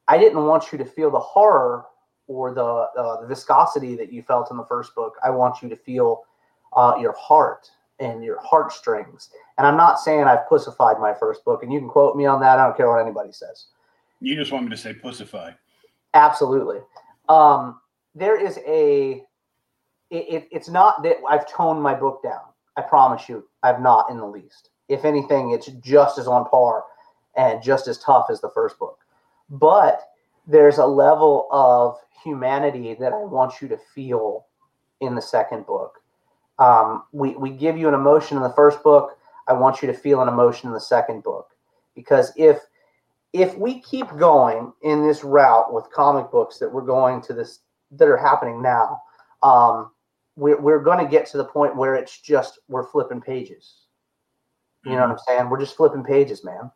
I 0.08 0.18
didn't 0.18 0.46
want 0.46 0.72
you 0.72 0.77
to 0.77 0.86
feel 0.86 1.12
the 1.12 1.20
horror 1.20 1.86
or 2.27 2.53
the, 2.53 2.63
uh, 2.63 3.22
the 3.22 3.27
viscosity 3.27 3.96
that 3.96 4.12
you 4.12 4.22
felt 4.22 4.51
in 4.51 4.58
the 4.58 4.65
first 4.65 4.94
book. 4.96 5.15
I 5.24 5.29
want 5.29 5.62
you 5.62 5.70
to 5.70 5.75
feel 5.75 6.24
uh, 6.74 6.96
your 7.00 7.13
heart 7.13 7.70
and 8.00 8.24
your 8.24 8.39
heartstrings. 8.41 9.29
And 9.58 9.68
I'm 9.68 9.77
not 9.77 10.00
saying 10.00 10.24
I've 10.24 10.48
pussified 10.48 11.00
my 11.00 11.13
first 11.13 11.44
book, 11.46 11.63
and 11.63 11.72
you 11.72 11.79
can 11.79 11.89
quote 11.89 12.15
me 12.15 12.25
on 12.25 12.39
that. 12.41 12.60
I 12.60 12.65
don't 12.65 12.77
care 12.77 12.89
what 12.89 13.01
anybody 13.01 13.32
says. 13.32 13.68
You 14.22 14.36
just 14.36 14.51
want 14.51 14.65
me 14.65 14.72
to 14.72 14.77
say 14.77 14.94
pussify. 14.94 15.56
Absolutely. 16.13 16.79
Um, 17.27 17.79
there 18.15 18.39
is 18.39 18.60
a. 18.68 19.24
It, 20.10 20.25
it, 20.27 20.48
it's 20.51 20.70
not 20.70 21.03
that 21.03 21.18
I've 21.29 21.48
toned 21.48 21.82
my 21.82 21.94
book 21.94 22.24
down. 22.24 22.41
I 22.75 22.82
promise 22.82 23.29
you, 23.29 23.46
I've 23.62 23.82
not 23.82 24.10
in 24.10 24.18
the 24.18 24.25
least. 24.25 24.70
If 24.88 25.06
anything, 25.06 25.51
it's 25.51 25.68
just 25.68 26.18
as 26.18 26.27
on 26.27 26.46
par 26.50 26.86
and 27.36 27.62
just 27.62 27.88
as 27.88 28.00
tough 28.00 28.27
as 28.32 28.41
the 28.41 28.50
first 28.50 28.79
book. 28.79 29.00
But 29.50 30.01
there's 30.48 30.79
a 30.79 30.86
level 30.86 31.48
of 31.51 31.98
humanity 32.24 32.96
that 33.00 33.13
I 33.13 33.18
want 33.18 33.62
you 33.62 33.68
to 33.68 33.77
feel 33.94 34.48
in 35.00 35.15
the 35.15 35.22
second 35.22 35.65
book. 35.65 35.99
Um, 36.60 37.04
we, 37.12 37.36
we 37.36 37.50
give 37.50 37.78
you 37.78 37.88
an 37.88 37.94
emotion 37.94 38.38
in 38.38 38.44
the 38.44 38.54
first 38.54 38.84
book. 38.84 39.18
I 39.48 39.54
want 39.54 39.82
you 39.82 39.88
to 39.88 39.94
feel 39.94 40.22
an 40.22 40.28
emotion 40.28 40.68
in 40.68 40.74
the 40.74 40.80
second 40.80 41.24
book. 41.24 41.50
Because 41.96 42.32
if 42.36 42.60
if 43.32 43.56
we 43.58 43.80
keep 43.82 44.08
going 44.18 44.74
in 44.82 45.08
this 45.08 45.24
route 45.24 45.72
with 45.74 45.92
comic 45.92 46.32
books 46.32 46.58
that 46.58 46.72
we're 46.72 46.82
going 46.82 47.22
to 47.22 47.34
this 47.34 47.60
that 47.92 48.08
are 48.08 48.18
happening 48.18 48.62
now, 48.62 49.01
um, 49.44 49.92
we're, 50.36 50.60
we're 50.60 50.84
going 50.84 51.04
to 51.04 51.10
get 51.10 51.25
to 51.28 51.38
the 51.38 51.46
point 51.46 51.75
where 51.75 51.96
it's 51.96 52.20
just 52.22 52.60
we're 52.68 52.86
flipping 52.86 53.22
pages. 53.22 53.86
You 54.86 54.92
know 54.92 55.01
what 55.01 55.12
I'm 55.12 55.18
saying? 55.28 55.50
We're 55.50 55.60
just 55.60 55.75
flipping 55.75 56.04
pages, 56.04 56.44
man. 56.44 56.72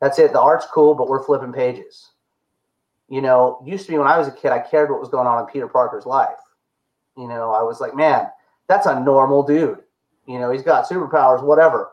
That's 0.00 0.18
it. 0.18 0.32
The 0.32 0.40
art's 0.40 0.66
cool, 0.66 0.94
but 0.94 1.08
we're 1.08 1.24
flipping 1.24 1.52
pages. 1.52 2.10
You 3.08 3.22
know, 3.22 3.62
used 3.64 3.86
to 3.86 3.92
be 3.92 3.98
when 3.98 4.06
I 4.06 4.18
was 4.18 4.28
a 4.28 4.32
kid, 4.32 4.52
I 4.52 4.58
cared 4.58 4.90
what 4.90 5.00
was 5.00 5.08
going 5.08 5.26
on 5.26 5.40
in 5.40 5.46
Peter 5.46 5.66
Parker's 5.66 6.04
life. 6.04 6.38
You 7.16 7.26
know, 7.26 7.50
I 7.52 7.62
was 7.62 7.80
like, 7.80 7.94
man, 7.94 8.26
that's 8.68 8.86
a 8.86 9.00
normal 9.00 9.42
dude. 9.42 9.78
You 10.26 10.38
know, 10.38 10.50
he's 10.50 10.62
got 10.62 10.88
superpowers, 10.88 11.42
whatever, 11.42 11.92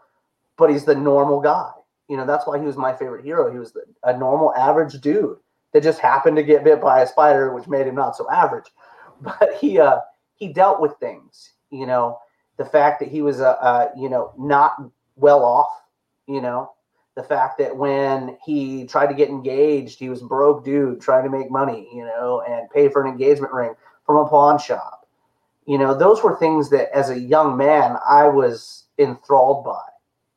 but 0.58 0.70
he's 0.70 0.86
the 0.86 0.96
normal 0.96 1.42
guy. 1.42 1.72
You 2.08 2.18
know, 2.18 2.25
that's 2.25 2.46
why 2.46 2.60
he 2.60 2.66
was 2.66 2.78
my 2.78 2.94
favorite 2.94 3.24
hero. 3.24 3.51
He 3.51 3.58
was 3.58 3.72
the, 3.72 3.84
a 4.04 4.18
normal, 4.18 4.54
average 4.56 5.00
dude 5.01 5.38
that 5.74 5.84
just 5.84 6.00
happened 6.00 6.36
to 6.38 6.44
get 6.44 6.63
bit 6.63 6.82
by 6.82 7.01
a 7.01 7.08
spider, 7.08 7.54
which 7.54 7.68
made 7.68 7.88
him 7.88 7.96
not 7.96 8.16
so 8.16 8.30
average. 8.30 8.66
But 9.22 9.54
he 9.60 9.80
uh, 9.80 10.00
he 10.34 10.51
dealt 10.51 10.82
with 10.82 10.98
things. 11.00 11.54
You 11.70 11.86
know, 11.86 12.18
the 12.58 12.66
fact 12.66 13.00
that 13.00 13.10
he 13.10 13.22
was 13.22 13.40
a 13.40 13.50
uh, 13.50 13.51
uh, 13.62 13.90
you 13.96 14.10
know 14.10 14.34
not 14.36 14.78
well 15.16 15.44
off. 15.46 15.70
You 16.25 16.42
know, 16.42 16.72
the 17.16 17.22
fact 17.22 17.60
that 17.60 17.78
when 17.78 18.36
he 18.44 18.88
tried 18.88 19.08
to 19.08 19.13
get 19.13 19.30
engaged, 19.30 20.00
he 20.00 20.10
was 20.10 20.24
broke 20.24 20.66
dude 20.66 21.01
trying 21.01 21.24
to 21.24 21.30
make 21.30 21.51
money. 21.51 21.88
You 21.94 22.06
know, 22.06 22.42
and 22.50 22.68
pay 22.72 22.90
for 22.90 23.06
an 23.06 23.12
engagement 23.12 23.54
ring 23.54 23.75
from 24.08 24.18
a 24.18 24.28
pawn 24.28 24.58
shop. 24.58 25.00
You 25.65 25.77
know, 25.77 25.94
those 25.94 26.24
were 26.24 26.38
things 26.38 26.70
that 26.72 26.96
as 26.96 27.10
a 27.10 27.20
young 27.20 27.56
man 27.56 27.98
I 28.08 28.27
was 28.27 28.86
enthralled 28.98 29.63
by. 29.63 29.82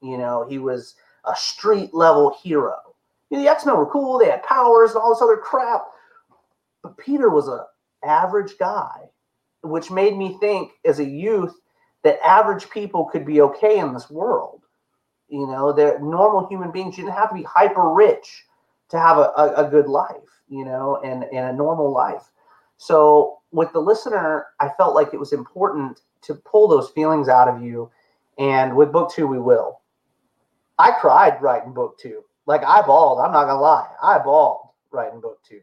You 0.00 0.19
know, 0.19 0.47
he 0.49 0.59
was 0.59 0.95
a 1.25 1.35
street 1.35 1.95
level 1.95 2.37
hero. 2.43 2.76
You 3.31 3.38
know, 3.38 3.45
the 3.45 3.50
X 3.50 3.64
Men 3.64 3.76
were 3.76 3.87
cool; 3.87 4.19
they 4.19 4.31
had 4.31 4.43
powers 4.43 4.90
and 4.90 5.00
all 5.00 5.14
this 5.14 5.23
other 5.23 5.37
crap. 5.37 5.85
But 6.83 6.99
Peter 6.99 7.31
was 7.31 7.49
a 7.49 7.66
average 8.04 8.59
guy, 8.59 9.09
which 9.62 9.90
made 9.90 10.16
me 10.16 10.37
think 10.40 10.73
as 10.85 10.99
a 10.99 11.04
youth 11.04 11.54
that 12.02 12.25
average 12.25 12.69
people 12.69 13.07
could 13.07 13.25
be 13.25 13.40
okay 13.40 13.78
in 13.78 13.95
this 13.95 14.11
world. 14.11 14.61
You 15.28 15.47
know, 15.47 15.73
they're 15.73 15.99
normal 16.00 16.47
human 16.47 16.71
beings. 16.71 16.99
You 16.99 17.04
didn't 17.04 17.17
have 17.17 17.30
to 17.30 17.34
be 17.34 17.43
hyper 17.43 17.93
rich 17.93 18.45
to 18.91 18.99
have 18.99 19.17
a, 19.17 19.32
a, 19.37 19.67
a 19.67 19.71
good 19.71 19.89
life, 19.89 20.43
you 20.49 20.65
know, 20.65 21.00
and, 21.02 21.25
and 21.25 21.49
a 21.49 21.52
normal 21.52 21.91
life. 21.91 22.30
So 22.76 23.39
with 23.54 23.73
the 23.73 23.80
listener, 23.80 24.49
I 24.58 24.69
felt 24.76 24.97
like 24.97 25.14
it 25.14 25.21
was 25.21 25.32
important 25.32 26.00
to 26.23 26.34
pull 26.34 26.67
those 26.67 26.90
feelings 26.90 27.28
out 27.28 27.49
of 27.49 27.62
you. 27.62 27.90
And 28.36 28.76
with 28.76 28.93
book 28.93 29.12
two, 29.12 29.28
we 29.28 29.38
will. 29.38 29.80
I 30.76 30.90
cried 30.90 31.40
writing 31.40 31.73
book 31.73 31.97
two. 31.99 32.25
Like 32.47 32.64
I 32.64 32.82
bawled. 32.82 33.21
I'm 33.21 33.32
not 33.32 33.45
gonna 33.45 33.60
lie. 33.60 33.88
I 34.02 34.19
bawled 34.19 34.69
writing 34.90 35.21
book 35.21 35.38
two. 35.49 35.60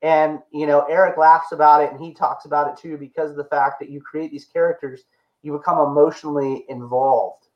And 0.00 0.40
you 0.52 0.66
know, 0.66 0.86
Eric 0.88 1.18
laughs 1.18 1.52
about 1.52 1.82
it 1.82 1.92
and 1.92 2.00
he 2.00 2.14
talks 2.14 2.46
about 2.46 2.70
it 2.70 2.80
too 2.80 2.96
because 2.96 3.30
of 3.30 3.36
the 3.36 3.44
fact 3.44 3.78
that 3.80 3.90
you 3.90 4.00
create 4.00 4.30
these 4.30 4.46
characters, 4.46 5.02
you 5.42 5.52
become 5.52 5.78
emotionally 5.78 6.64
involved 6.70 7.48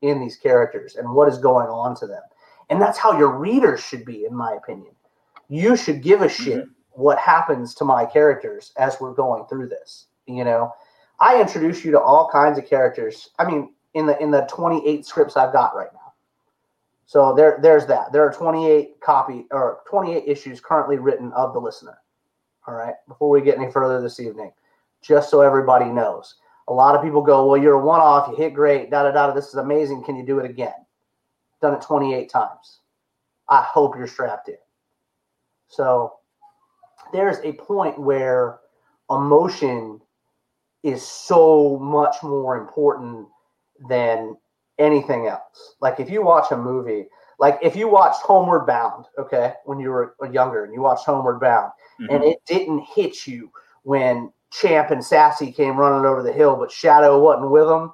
in 0.00 0.20
these 0.20 0.36
characters 0.36 0.96
and 0.96 1.08
what 1.12 1.28
is 1.28 1.36
going 1.36 1.68
on 1.68 1.94
to 1.96 2.06
them. 2.06 2.22
And 2.70 2.80
that's 2.80 2.98
how 2.98 3.18
your 3.18 3.36
readers 3.36 3.80
should 3.82 4.06
be, 4.06 4.24
in 4.24 4.34
my 4.34 4.52
opinion. 4.54 4.94
You 5.50 5.76
should 5.76 6.02
give 6.02 6.22
a 6.22 6.28
shit 6.30 6.62
mm-hmm. 6.62 6.70
What 6.94 7.18
happens 7.18 7.74
to 7.74 7.84
my 7.84 8.04
characters 8.04 8.72
as 8.76 8.96
we're 9.00 9.14
going 9.14 9.44
through 9.46 9.68
this. 9.68 10.06
You 10.26 10.44
know, 10.44 10.72
I 11.20 11.40
introduce 11.40 11.84
you 11.84 11.90
to 11.92 12.00
all 12.00 12.28
kinds 12.30 12.58
of 12.58 12.66
characters. 12.66 13.30
I 13.38 13.44
mean, 13.44 13.74
in 13.94 14.06
the 14.06 14.20
in 14.22 14.30
the 14.30 14.42
28 14.42 15.06
scripts 15.06 15.36
I've 15.36 15.52
got 15.52 15.74
right 15.74 15.92
now. 15.92 16.12
So 17.06 17.34
there, 17.34 17.58
there's 17.62 17.86
that. 17.86 18.12
There 18.12 18.26
are 18.26 18.32
28 18.32 19.00
copy 19.00 19.46
or 19.50 19.80
28 19.88 20.24
issues 20.26 20.60
currently 20.60 20.98
written 20.98 21.32
of 21.32 21.52
the 21.52 21.60
listener. 21.60 21.98
All 22.66 22.74
right. 22.74 22.94
Before 23.06 23.28
we 23.28 23.42
get 23.42 23.58
any 23.58 23.70
further 23.70 24.00
this 24.00 24.20
evening, 24.20 24.52
just 25.02 25.30
so 25.30 25.42
everybody 25.42 25.84
knows, 25.84 26.36
a 26.68 26.72
lot 26.72 26.94
of 26.94 27.02
people 27.02 27.20
go, 27.20 27.46
"Well, 27.46 27.60
you're 27.60 27.74
a 27.74 27.84
one-off. 27.84 28.28
You 28.28 28.36
hit 28.36 28.54
great. 28.54 28.90
Da 28.90 29.02
da 29.02 29.10
da. 29.10 29.32
This 29.32 29.48
is 29.48 29.56
amazing. 29.56 30.02
Can 30.02 30.16
you 30.16 30.24
do 30.24 30.38
it 30.38 30.48
again?" 30.50 30.72
Done 31.60 31.74
it 31.74 31.82
28 31.82 32.30
times. 32.30 32.80
I 33.48 33.62
hope 33.62 33.96
you're 33.96 34.06
strapped 34.06 34.48
in. 34.48 34.56
So 35.68 36.14
there's 37.14 37.38
a 37.44 37.52
point 37.52 37.96
where 37.96 38.58
emotion 39.08 40.00
is 40.82 41.06
so 41.06 41.78
much 41.80 42.16
more 42.24 42.58
important 42.58 43.26
than 43.88 44.36
anything 44.78 45.28
else. 45.28 45.76
Like 45.80 46.00
if 46.00 46.10
you 46.10 46.22
watch 46.22 46.50
a 46.50 46.56
movie, 46.56 47.06
like 47.38 47.58
if 47.62 47.76
you 47.76 47.88
watched 47.88 48.20
Homeward 48.22 48.66
Bound, 48.66 49.06
okay, 49.16 49.54
when 49.64 49.78
you 49.78 49.90
were 49.90 50.16
younger 50.32 50.64
and 50.64 50.74
you 50.74 50.80
watched 50.80 51.06
Homeward 51.06 51.38
Bound, 51.40 51.70
mm-hmm. 52.00 52.14
and 52.14 52.24
it 52.24 52.38
didn't 52.46 52.80
hit 52.80 53.28
you 53.28 53.50
when 53.84 54.32
Champ 54.52 54.90
and 54.90 55.04
Sassy 55.04 55.52
came 55.52 55.76
running 55.76 56.04
over 56.04 56.22
the 56.22 56.32
hill, 56.32 56.56
but 56.56 56.72
Shadow 56.72 57.20
wasn't 57.20 57.50
with 57.50 57.68
them. 57.68 57.92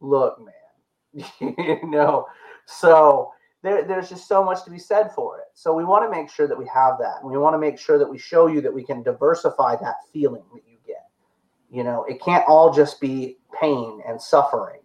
Look, 0.00 0.38
man, 0.38 1.24
you 1.40 1.88
know, 1.88 2.26
so 2.66 3.32
there, 3.62 3.84
there's 3.84 4.08
just 4.08 4.28
so 4.28 4.44
much 4.44 4.64
to 4.64 4.70
be 4.70 4.78
said 4.78 5.12
for 5.12 5.38
it. 5.38 5.46
So 5.54 5.74
we 5.74 5.84
want 5.84 6.04
to 6.04 6.10
make 6.10 6.30
sure 6.30 6.46
that 6.48 6.58
we 6.58 6.66
have 6.66 6.98
that, 6.98 7.16
and 7.22 7.30
we 7.30 7.38
want 7.38 7.54
to 7.54 7.58
make 7.58 7.78
sure 7.78 7.98
that 7.98 8.10
we 8.10 8.18
show 8.18 8.46
you 8.46 8.60
that 8.60 8.72
we 8.72 8.84
can 8.84 9.02
diversify 9.02 9.76
that 9.76 9.96
feeling 10.12 10.42
that 10.52 10.62
you 10.68 10.78
get. 10.86 11.06
You 11.70 11.84
know, 11.84 12.04
it 12.04 12.22
can't 12.22 12.44
all 12.48 12.72
just 12.72 13.00
be 13.00 13.38
pain 13.60 14.00
and 14.06 14.20
suffering 14.20 14.82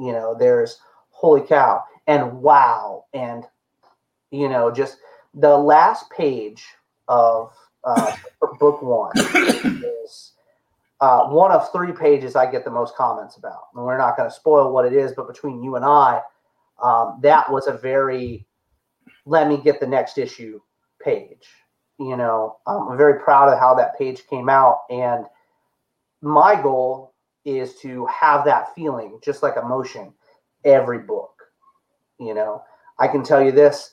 you 0.00 0.12
know, 0.12 0.34
there's 0.34 0.78
holy 1.10 1.42
cow 1.42 1.84
and 2.06 2.40
wow 2.40 3.04
and 3.12 3.44
you 4.30 4.48
know 4.48 4.70
just 4.70 4.96
the 5.34 5.54
last 5.54 6.10
page 6.10 6.64
of 7.08 7.52
uh, 7.84 8.16
book 8.58 8.80
one 8.80 9.12
is 9.18 10.32
uh, 11.02 11.24
one 11.28 11.52
of 11.52 11.70
three 11.70 11.92
pages 11.92 12.34
I 12.34 12.50
get 12.50 12.64
the 12.64 12.70
most 12.70 12.96
comments 12.96 13.36
about. 13.36 13.68
And 13.74 13.84
we're 13.84 13.98
not 13.98 14.16
going 14.16 14.28
to 14.28 14.34
spoil 14.34 14.72
what 14.72 14.86
it 14.86 14.94
is, 14.94 15.12
but 15.12 15.28
between 15.28 15.62
you 15.62 15.76
and 15.76 15.84
I, 15.84 16.22
um, 16.82 17.18
that 17.22 17.50
was 17.50 17.66
a 17.66 17.72
very 17.72 18.46
let 19.26 19.48
me 19.48 19.56
get 19.56 19.80
the 19.80 19.86
next 19.86 20.18
issue 20.18 20.60
page. 21.02 21.46
You 21.98 22.16
know, 22.16 22.56
I'm 22.66 22.96
very 22.96 23.20
proud 23.20 23.48
of 23.52 23.58
how 23.58 23.74
that 23.74 23.98
page 23.98 24.26
came 24.26 24.48
out. 24.48 24.80
And 24.90 25.26
my 26.22 26.60
goal 26.60 27.14
is 27.44 27.76
to 27.76 28.06
have 28.06 28.44
that 28.44 28.74
feeling, 28.74 29.18
just 29.22 29.42
like 29.42 29.56
emotion, 29.56 30.12
every 30.64 30.98
book. 30.98 31.32
You 32.18 32.34
know, 32.34 32.62
I 32.98 33.08
can 33.08 33.22
tell 33.22 33.42
you 33.42 33.52
this: 33.52 33.92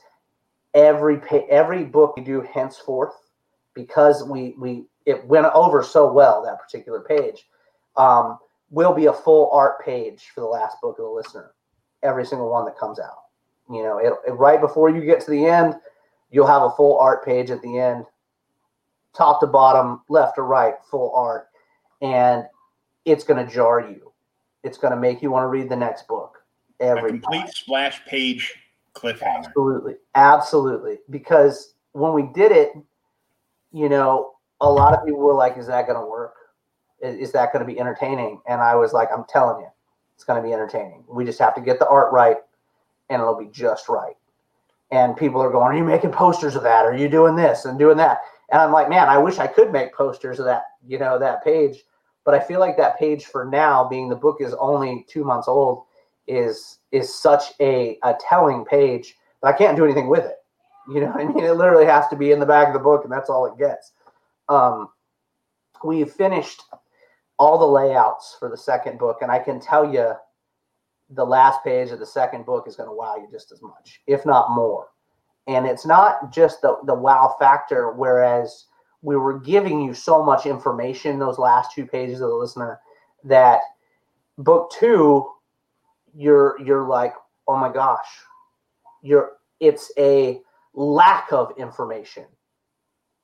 every 0.73 1.21
every 1.50 1.84
book 1.84 2.15
we 2.15 2.23
do 2.23 2.41
henceforth, 2.41 3.15
because 3.73 4.23
we 4.23 4.56
we 4.58 4.86
it 5.06 5.26
went 5.26 5.45
over 5.47 5.84
so 5.84 6.12
well 6.12 6.43
that 6.43 6.60
particular 6.60 7.02
page, 7.02 7.47
um, 7.95 8.38
will 8.69 8.93
be 8.93 9.06
a 9.06 9.13
full 9.13 9.50
art 9.52 9.84
page 9.84 10.26
for 10.34 10.41
the 10.41 10.47
last 10.47 10.78
book 10.82 10.97
of 11.00 11.06
the 11.06 11.12
listener. 11.12 11.52
Every 12.03 12.25
single 12.25 12.49
one 12.49 12.65
that 12.65 12.77
comes 12.77 12.99
out. 12.99 13.23
You 13.69 13.83
know, 13.83 13.97
it, 13.97 14.13
it 14.27 14.31
right 14.31 14.62
before 14.62 14.89
you 14.89 15.01
get 15.01 15.19
to 15.21 15.31
the 15.31 15.45
end, 15.45 15.75
you'll 16.31 16.47
have 16.47 16.62
a 16.62 16.71
full 16.71 16.97
art 16.99 17.25
page 17.25 17.49
at 17.51 17.62
the 17.62 17.77
end, 17.77 18.05
top 19.15 19.39
to 19.41 19.47
bottom, 19.47 20.01
left 20.10 20.36
to 20.36 20.41
right, 20.41 20.75
full 20.89 21.13
art, 21.15 21.49
and 22.01 22.45
it's 23.05 23.23
going 23.23 23.45
to 23.45 23.51
jar 23.51 23.81
you. 23.81 24.12
It's 24.63 24.77
going 24.77 24.91
to 24.91 24.99
make 24.99 25.21
you 25.21 25.31
want 25.31 25.43
to 25.43 25.47
read 25.47 25.69
the 25.69 25.75
next 25.75 26.07
book. 26.07 26.43
Every 26.79 27.10
a 27.10 27.13
complete 27.13 27.39
time. 27.39 27.51
splash 27.51 28.05
page 28.05 28.53
cliffhanger. 28.93 29.45
Absolutely, 29.47 29.95
absolutely. 30.15 30.99
Because 31.10 31.73
when 31.93 32.13
we 32.13 32.23
did 32.33 32.51
it, 32.51 32.71
you 33.71 33.89
know, 33.89 34.33
a 34.62 34.69
lot 34.69 34.93
of 34.93 35.05
people 35.05 35.19
were 35.19 35.33
like, 35.33 35.57
"Is 35.57 35.67
that 35.67 35.88
going 35.88 35.99
to 35.99 36.05
work? 36.05 36.33
Is, 37.01 37.15
is 37.15 37.31
that 37.33 37.51
going 37.51 37.65
to 37.65 37.71
be 37.71 37.79
entertaining?" 37.79 38.41
And 38.47 38.62
I 38.62 38.75
was 38.75 38.93
like, 38.93 39.10
"I'm 39.12 39.25
telling 39.29 39.62
you, 39.62 39.69
it's 40.17 40.25
going 40.25 40.41
to 40.41 40.47
be 40.47 40.51
entertaining. 40.51 41.03
We 41.08 41.25
just 41.25 41.38
have 41.38 41.53
to 41.53 41.62
get 41.62 41.77
the 41.77 41.88
art 41.88 42.12
right, 42.12 42.38
and 43.10 43.21
it'll 43.21 43.38
be 43.38 43.51
just 43.51 43.88
right." 43.88 44.15
And 44.89 45.15
people 45.15 45.39
are 45.41 45.51
going, 45.51 45.67
"Are 45.67 45.77
you 45.77 45.84
making 45.84 46.12
posters 46.12 46.56
of 46.56 46.63
that? 46.63 46.86
Are 46.86 46.97
you 46.97 47.08
doing 47.08 47.36
this 47.36 47.65
and 47.65 47.77
doing 47.77 47.97
that?" 47.97 48.21
And 48.51 48.60
I'm 48.60 48.71
like, 48.71 48.89
"Man, 48.89 49.10
I 49.10 49.19
wish 49.19 49.38
I 49.38 49.45
could 49.45 49.71
make 49.71 49.93
posters 49.93 50.39
of 50.39 50.45
that, 50.45 50.63
you 50.88 50.97
know, 50.97 51.19
that 51.19 51.43
page." 51.43 51.84
But 52.25 52.34
I 52.34 52.39
feel 52.39 52.60
like 52.60 52.77
that 52.77 52.97
page 52.97 53.25
for 53.25 53.45
now, 53.45 53.88
being 53.88 54.10
the 54.10 54.15
book 54.15 54.38
is 54.41 54.56
only 54.56 55.06
two 55.08 55.23
months 55.23 55.47
old, 55.47 55.84
is 56.25 56.80
is 56.91 57.13
such 57.13 57.53
a, 57.60 57.99
a 58.03 58.15
telling 58.19 58.65
page. 58.65 59.15
But 59.39 59.53
I 59.53 59.58
can't 59.58 59.77
do 59.77 59.86
anything 59.86 60.08
with 60.08 60.25
it. 60.25 60.38
You 60.89 61.01
know, 61.01 61.12
I 61.12 61.25
mean, 61.25 61.43
it 61.43 61.51
literally 61.51 61.86
has 61.86 62.08
to 62.08 62.15
be 62.15 62.32
in 62.32 62.39
the 62.39 62.45
back 62.45 62.67
of 62.67 62.73
the 62.73 62.80
book, 62.80 63.03
and 63.03 63.12
that's 63.13 63.30
all 63.30 63.45
it 63.45 63.58
gets. 63.58 63.91
Um, 64.49 64.89
we've 65.84 66.12
finished 66.12 66.63
all 67.39 67.58
the 67.58 67.65
layouts 67.65 68.36
for 68.39 68.50
the 68.50 68.58
second 68.58 68.97
book, 68.97 69.17
and 69.21 69.32
I 69.32 69.39
can 69.39 69.60
tell 69.60 69.91
you, 69.91 70.13
the 71.12 71.26
last 71.26 71.63
page 71.63 71.91
of 71.91 72.00
the 72.00 72.06
second 72.06 72.45
book 72.45 72.67
is 72.67 72.76
going 72.76 72.89
to 72.89 72.93
wow 72.93 73.15
you 73.15 73.28
just 73.32 73.52
as 73.52 73.62
much, 73.62 74.02
if 74.08 74.26
not 74.26 74.52
more. 74.52 74.88
And 75.47 75.65
it's 75.65 75.86
not 75.86 76.34
just 76.34 76.62
the 76.62 76.78
the 76.86 76.93
wow 76.93 77.36
factor. 77.39 77.91
Whereas 77.91 78.65
we 79.02 79.15
were 79.15 79.39
giving 79.39 79.82
you 79.82 79.93
so 79.93 80.23
much 80.23 80.45
information 80.45 81.17
those 81.19 81.38
last 81.38 81.71
two 81.73 81.86
pages 81.86 82.19
of 82.19 82.30
the 82.30 82.36
listener 82.36 82.82
that 83.23 83.62
book 84.38 84.71
two, 84.71 85.30
you're 86.13 86.60
you're 86.62 86.88
like, 86.88 87.13
oh 87.47 87.56
my 87.56 87.71
gosh, 87.71 88.08
you're 89.02 89.38
it's 89.62 89.91
a 89.97 90.41
lack 90.73 91.32
of 91.32 91.54
information 91.58 92.26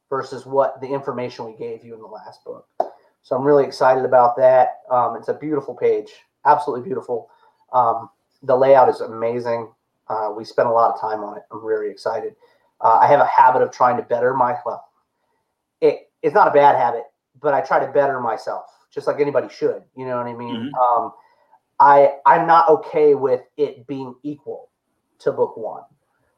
versus 0.09 0.45
what 0.45 0.79
the 0.79 0.87
information 0.87 1.45
we 1.45 1.55
gave 1.55 1.83
you 1.83 1.93
in 1.93 1.99
the 1.99 2.07
last 2.07 2.43
book. 2.45 2.67
So 3.23 3.35
I'm 3.35 3.43
really 3.43 3.63
excited 3.65 4.05
about 4.05 4.35
that. 4.37 4.81
Um, 4.91 5.15
it's 5.15 5.29
a 5.29 5.33
beautiful 5.33 5.73
page, 5.73 6.11
absolutely 6.45 6.85
beautiful. 6.85 7.29
Um, 7.71 8.09
the 8.43 8.55
layout 8.55 8.89
is 8.89 9.01
amazing. 9.01 9.71
Uh, 10.09 10.31
we 10.35 10.43
spent 10.43 10.67
a 10.67 10.71
lot 10.71 10.93
of 10.93 10.99
time 10.99 11.23
on 11.23 11.37
it. 11.37 11.43
I'm 11.51 11.63
really 11.63 11.89
excited. 11.89 12.35
Uh, 12.81 12.99
I 13.01 13.07
have 13.07 13.21
a 13.21 13.25
habit 13.25 13.61
of 13.61 13.71
trying 13.71 13.95
to 13.97 14.03
better 14.03 14.33
my 14.33 14.55
well. 14.65 14.85
It, 15.79 16.11
it's 16.21 16.35
not 16.35 16.47
a 16.47 16.51
bad 16.51 16.75
habit, 16.75 17.03
but 17.41 17.53
I 17.53 17.61
try 17.61 17.83
to 17.85 17.91
better 17.91 18.19
myself, 18.19 18.65
just 18.93 19.07
like 19.07 19.19
anybody 19.21 19.47
should. 19.49 19.83
You 19.95 20.05
know 20.05 20.17
what 20.17 20.27
I 20.27 20.33
mean? 20.33 20.71
Mhm. 20.73 20.73
Um, 20.77 21.13
I 21.79 22.17
I'm 22.25 22.45
not 22.45 22.69
okay 22.69 23.15
with 23.15 23.41
it 23.57 23.87
being 23.87 24.15
equal 24.23 24.69
to 25.19 25.31
book 25.31 25.55
one. 25.57 25.83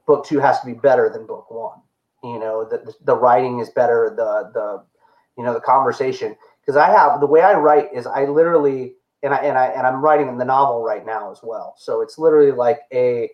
Book 0.06 0.26
two 0.26 0.40
has 0.40 0.60
to 0.62 0.66
be 0.68 0.74
better 0.74 1.10
than 1.10 1.26
book 1.26 1.50
one. 1.50 1.80
You 2.24 2.40
know, 2.40 2.64
the 2.64 2.78
the, 2.78 2.94
the 3.06 3.16
writing 3.16 3.60
is 3.60 3.70
better. 3.72 4.14
The 4.16 4.52
the 4.54 4.84
you 5.38 5.44
know 5.44 5.54
the 5.54 5.60
conversation 5.60 6.36
because 6.66 6.78
I 6.78 6.90
have 6.90 7.20
the 7.20 7.28
way 7.28 7.42
I 7.42 7.54
write 7.54 7.90
is 7.94 8.08
I 8.08 8.26
literally 8.26 8.96
and 9.24 9.34
I 9.34 9.38
and 9.38 9.58
I 9.58 9.68
and 9.68 9.88
I'm 9.88 10.02
writing 10.04 10.30
in 10.30 10.38
the 10.38 10.46
novel 10.46 10.84
right 10.84 11.06
now 11.06 11.32
as 11.32 11.40
well. 11.44 11.76
So 11.78 12.02
it's 12.02 12.18
literally 12.18 12.52
like 12.52 12.82
a 12.94 13.30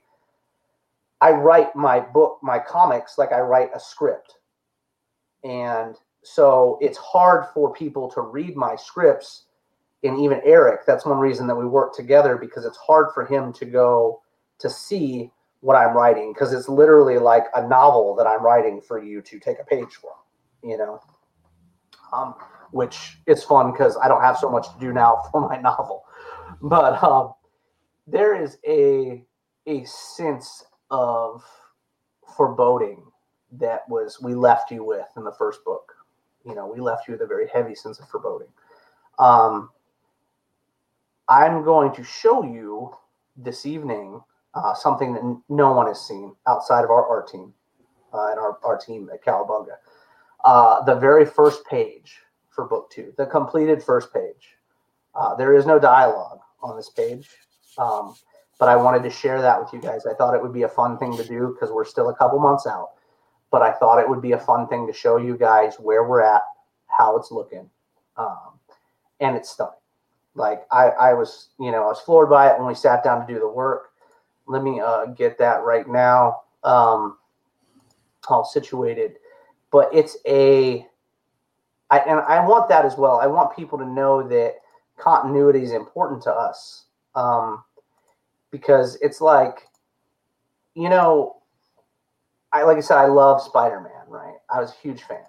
I 1.22 1.32
write 1.32 1.76
my 1.76 2.00
book, 2.00 2.40
my 2.44 2.60
comics 2.60 3.18
like 3.18 3.32
I 3.32 3.40
write 3.42 3.70
a 3.76 3.80
script. 3.80 4.36
And 5.44 5.96
so 6.24 6.78
it's 6.82 6.98
hard 6.98 7.46
for 7.54 7.74
people 7.74 8.10
to 8.12 8.22
read 8.22 8.56
my 8.56 8.76
scripts 8.76 9.44
and 10.04 10.20
even 10.20 10.42
Eric, 10.46 10.86
that's 10.86 11.06
one 11.06 11.20
reason 11.20 11.48
that 11.48 11.56
we 11.56 11.66
work 11.66 11.94
together 11.96 12.38
because 12.38 12.66
it's 12.66 12.78
hard 12.78 13.08
for 13.14 13.26
him 13.26 13.54
to 13.54 13.66
go 13.66 14.22
to 14.60 14.70
see 14.70 15.32
what 15.62 15.76
I'm 15.76 15.96
writing 15.96 16.34
because 16.34 16.54
it's 16.54 16.70
literally 16.70 17.20
like 17.20 17.46
a 17.56 17.68
novel 17.68 18.16
that 18.16 18.26
I'm 18.26 18.44
writing 18.44 18.82
for 18.82 19.04
you 19.04 19.22
to 19.22 19.40
take 19.40 19.60
a 19.60 19.64
page 19.66 19.94
from, 20.02 20.14
you 20.64 20.78
know. 20.78 21.02
Um, 22.14 22.36
which 22.72 23.18
is 23.28 23.44
fun 23.44 23.72
because 23.72 23.98
I 23.98 24.08
don't 24.08 24.22
have 24.22 24.38
so 24.38 24.50
much 24.50 24.68
to 24.74 24.80
do 24.80 24.94
now 24.94 25.24
for 25.32 25.42
my 25.48 25.58
novel. 25.58 26.04
But 26.62 27.02
um, 27.04 27.34
there 28.08 28.42
is 28.42 28.58
a 28.68 29.24
a 29.68 29.86
sense 29.86 30.66
of 30.90 31.44
foreboding 32.36 33.04
that 33.52 33.88
was 33.90 34.22
we 34.22 34.34
left 34.34 34.72
you 34.72 34.84
with 34.84 35.08
in 35.18 35.24
the 35.24 35.32
first 35.32 35.64
book. 35.64 35.94
You 36.46 36.56
know, 36.56 36.68
we 36.68 36.80
left 36.80 37.08
you 37.08 37.14
with 37.14 37.22
a 37.22 37.28
very 37.28 37.48
heavy 37.48 37.76
sense 37.76 38.00
of 38.00 38.10
foreboding. 38.10 38.48
Um, 39.20 39.70
I'm 41.28 41.64
going 41.64 41.94
to 41.94 42.04
show 42.04 42.44
you 42.44 42.96
this 43.38 43.66
evening 43.66 44.22
uh, 44.54 44.74
something 44.74 45.14
that 45.14 45.42
no 45.50 45.72
one 45.72 45.88
has 45.88 46.06
seen 46.06 46.36
outside 46.48 46.84
of 46.84 46.90
our 46.90 47.08
art 47.08 47.30
team 47.30 47.54
uh, 48.14 48.32
and 48.32 48.40
our, 48.40 48.58
our 48.64 48.78
team 48.78 49.10
at 49.14 49.24
Cowabunga. 49.24 49.76
Uh, 50.44 50.84
the 50.84 50.96
very 50.96 51.26
first 51.26 51.66
page 51.66 52.18
for 52.52 52.66
book 52.66 52.92
two, 52.92 53.14
the 53.18 53.26
completed 53.26 53.82
first 53.82 54.14
page. 54.14 54.58
Uh, 55.16 55.36
there 55.36 55.56
is 55.56 55.66
no 55.66 55.80
dialogue 55.80 56.40
on 56.62 56.76
this 56.76 56.90
page, 56.90 57.30
um, 57.78 58.16
but 58.60 58.70
I 58.70 58.76
wanted 58.76 59.04
to 59.04 59.10
share 59.10 59.42
that 59.42 59.60
with 59.60 59.74
you 59.74 59.82
guys. 59.82 60.06
I 60.06 60.14
thought 60.14 60.36
it 60.36 60.42
would 60.42 60.54
be 60.54 60.64
a 60.64 60.70
fun 60.70 60.98
thing 60.98 61.18
to 61.18 61.24
do 61.24 61.54
because 61.54 61.74
we're 61.74 61.86
still 61.86 62.10
a 62.10 62.16
couple 62.16 62.40
months 62.40 62.68
out, 62.68 62.92
but 63.52 63.62
I 63.62 63.72
thought 63.72 64.00
it 64.00 64.10
would 64.10 64.22
be 64.22 64.34
a 64.34 64.40
fun 64.40 64.68
thing 64.68 64.86
to 64.88 64.94
show 64.94 65.18
you 65.18 65.38
guys 65.38 65.76
where 65.80 66.04
we're 66.04 66.22
at, 66.22 66.42
how 66.88 67.18
it's 67.18 67.32
looking, 67.32 67.70
um, 68.18 68.60
and 69.20 69.36
it's 69.36 69.50
stunning. 69.50 69.74
Like 70.36 70.66
I, 70.72 70.90
I 70.90 71.14
was, 71.14 71.50
you 71.60 71.72
know, 71.72 71.84
I 71.84 71.88
was 71.88 72.00
floored 72.00 72.30
by 72.30 72.50
it 72.52 72.58
when 72.58 72.68
we 72.68 72.76
sat 72.76 73.04
down 73.04 73.26
to 73.26 73.34
do 73.34 73.40
the 73.40 73.48
work. 73.48 73.92
Let 74.48 74.64
me 74.64 74.80
uh, 74.80 75.08
get 75.08 75.38
that 75.40 75.64
right 75.64 75.88
now, 75.88 76.42
um, 76.64 77.18
all 78.28 78.46
situated. 78.46 79.18
But 79.72 79.90
it's 79.94 80.18
a, 80.28 80.86
I, 81.92 82.00
and 82.00 82.20
I 82.22 82.46
want 82.46 82.70
that 82.70 82.86
as 82.86 82.98
well. 82.98 83.20
I 83.20 83.28
want 83.28 83.56
people 83.56 83.78
to 83.78 83.86
know 83.86 84.28
that 84.28 84.56
continuity 84.98 85.62
is 85.62 85.74
important 85.74 86.24
to 86.24 86.32
us 86.32 86.86
um, 87.16 87.64
because 88.50 88.98
it's 89.02 89.22
like, 89.22 89.68
you 90.74 90.90
know, 90.90 91.36
I 92.54 92.64
like 92.64 92.78
I 92.78 92.82
said, 92.82 92.98
I 92.98 93.06
love 93.06 93.42
Spider 93.42 93.82
Man. 93.82 93.92
Right? 94.08 94.36
I 94.54 94.60
was 94.60 94.72
a 94.72 94.82
huge 94.82 95.04
fan, 95.04 95.24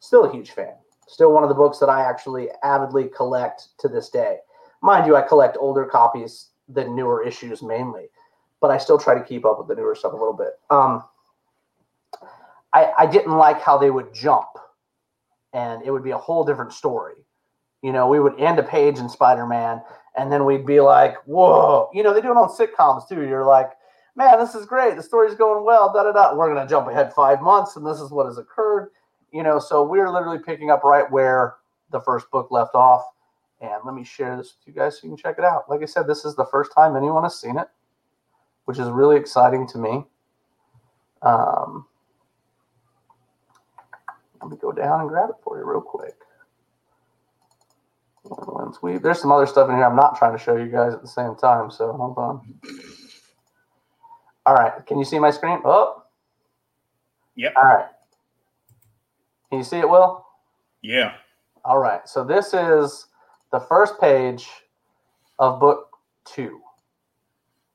still 0.00 0.24
a 0.24 0.32
huge 0.32 0.52
fan. 0.52 0.74
Still 1.06 1.32
one 1.32 1.42
of 1.42 1.50
the 1.50 1.54
books 1.54 1.78
that 1.78 1.88
I 1.90 2.08
actually 2.08 2.48
avidly 2.62 3.10
collect 3.14 3.68
to 3.78 3.88
this 3.88 4.08
day. 4.08 4.38
Mind 4.82 5.06
you, 5.06 5.16
I 5.16 5.22
collect 5.22 5.56
older 5.60 5.84
copies 5.84 6.48
than 6.68 6.96
newer 6.96 7.22
issues 7.22 7.62
mainly, 7.62 8.06
but 8.60 8.70
I 8.70 8.78
still 8.78 8.98
try 8.98 9.14
to 9.14 9.22
keep 9.24 9.44
up 9.44 9.58
with 9.58 9.68
the 9.68 9.74
newer 9.74 9.94
stuff 9.94 10.12
a 10.12 10.16
little 10.16 10.32
bit. 10.32 10.58
Um, 10.70 11.04
I, 12.72 12.92
I 13.00 13.06
didn't 13.06 13.36
like 13.36 13.60
how 13.60 13.76
they 13.76 13.90
would 13.90 14.14
jump, 14.14 14.48
and 15.54 15.82
it 15.84 15.90
would 15.90 16.04
be 16.04 16.10
a 16.10 16.18
whole 16.18 16.44
different 16.44 16.72
story. 16.72 17.14
You 17.80 17.92
know, 17.92 18.08
we 18.08 18.20
would 18.20 18.38
end 18.38 18.58
a 18.58 18.62
page 18.62 18.98
in 18.98 19.08
Spider 19.08 19.46
Man, 19.46 19.80
and 20.16 20.30
then 20.30 20.44
we'd 20.44 20.66
be 20.66 20.80
like, 20.80 21.16
"Whoa!" 21.26 21.88
You 21.94 22.02
know, 22.02 22.12
they 22.12 22.20
do 22.20 22.30
it 22.30 22.36
on 22.36 22.48
sitcoms 22.48 23.08
too. 23.08 23.22
You're 23.22 23.44
like, 23.44 23.70
"Man, 24.16 24.38
this 24.38 24.54
is 24.54 24.66
great. 24.66 24.96
The 24.96 25.02
story's 25.02 25.34
going 25.34 25.64
well." 25.64 25.92
Da 25.92 26.02
da 26.02 26.12
da. 26.12 26.34
We're 26.34 26.52
gonna 26.52 26.68
jump 26.68 26.88
ahead 26.88 27.14
five 27.14 27.40
months, 27.40 27.76
and 27.76 27.86
this 27.86 28.00
is 28.00 28.10
what 28.10 28.26
has 28.26 28.36
occurred. 28.36 28.90
You 29.30 29.42
know, 29.42 29.58
so 29.58 29.82
we're 29.82 30.10
literally 30.10 30.38
picking 30.38 30.70
up 30.70 30.84
right 30.84 31.10
where 31.10 31.56
the 31.90 32.00
first 32.00 32.30
book 32.30 32.50
left 32.50 32.74
off. 32.74 33.04
And 33.60 33.82
let 33.84 33.94
me 33.94 34.04
share 34.04 34.36
this 34.36 34.54
with 34.58 34.66
you 34.66 34.78
guys 34.78 34.98
so 34.98 35.04
you 35.04 35.10
can 35.10 35.16
check 35.16 35.36
it 35.38 35.44
out. 35.44 35.70
Like 35.70 35.80
I 35.80 35.86
said, 35.86 36.06
this 36.06 36.24
is 36.24 36.34
the 36.34 36.44
first 36.44 36.72
time 36.72 36.96
anyone 36.96 37.22
has 37.22 37.40
seen 37.40 37.56
it, 37.56 37.68
which 38.66 38.78
is 38.78 38.88
really 38.88 39.16
exciting 39.16 39.66
to 39.68 39.78
me. 39.78 40.04
Um, 41.22 41.86
let 44.44 44.52
me 44.52 44.58
go 44.60 44.72
down 44.72 45.00
and 45.02 45.10
grab 45.10 45.30
it 45.30 45.36
for 45.44 45.58
you 45.58 45.66
real 45.66 45.82
quick. 45.82 46.16
Once 48.24 48.82
we, 48.82 48.98
there's 48.98 49.20
some 49.20 49.32
other 49.32 49.46
stuff 49.46 49.68
in 49.70 49.76
here 49.76 49.86
I'm 49.86 49.96
not 49.96 50.18
trying 50.18 50.36
to 50.36 50.42
show 50.42 50.56
you 50.56 50.66
guys 50.68 50.94
at 50.94 51.02
the 51.02 51.08
same 51.08 51.36
time, 51.36 51.70
so 51.70 51.92
hold 51.92 52.18
on. 52.18 52.54
All 54.46 54.54
right, 54.54 54.84
can 54.86 54.98
you 54.98 55.04
see 55.04 55.18
my 55.18 55.30
screen? 55.30 55.60
Oh, 55.64 56.02
Yep. 57.36 57.54
all 57.56 57.64
right. 57.64 57.86
Can 59.50 59.58
you 59.58 59.64
see 59.64 59.78
it, 59.78 59.88
Will? 59.88 60.24
Yeah. 60.82 61.14
All 61.64 61.78
right. 61.78 62.08
So 62.08 62.24
this 62.24 62.54
is 62.54 63.06
the 63.52 63.60
first 63.60 64.00
page 64.00 64.48
of 65.38 65.60
book 65.60 65.88
two. 66.26 66.60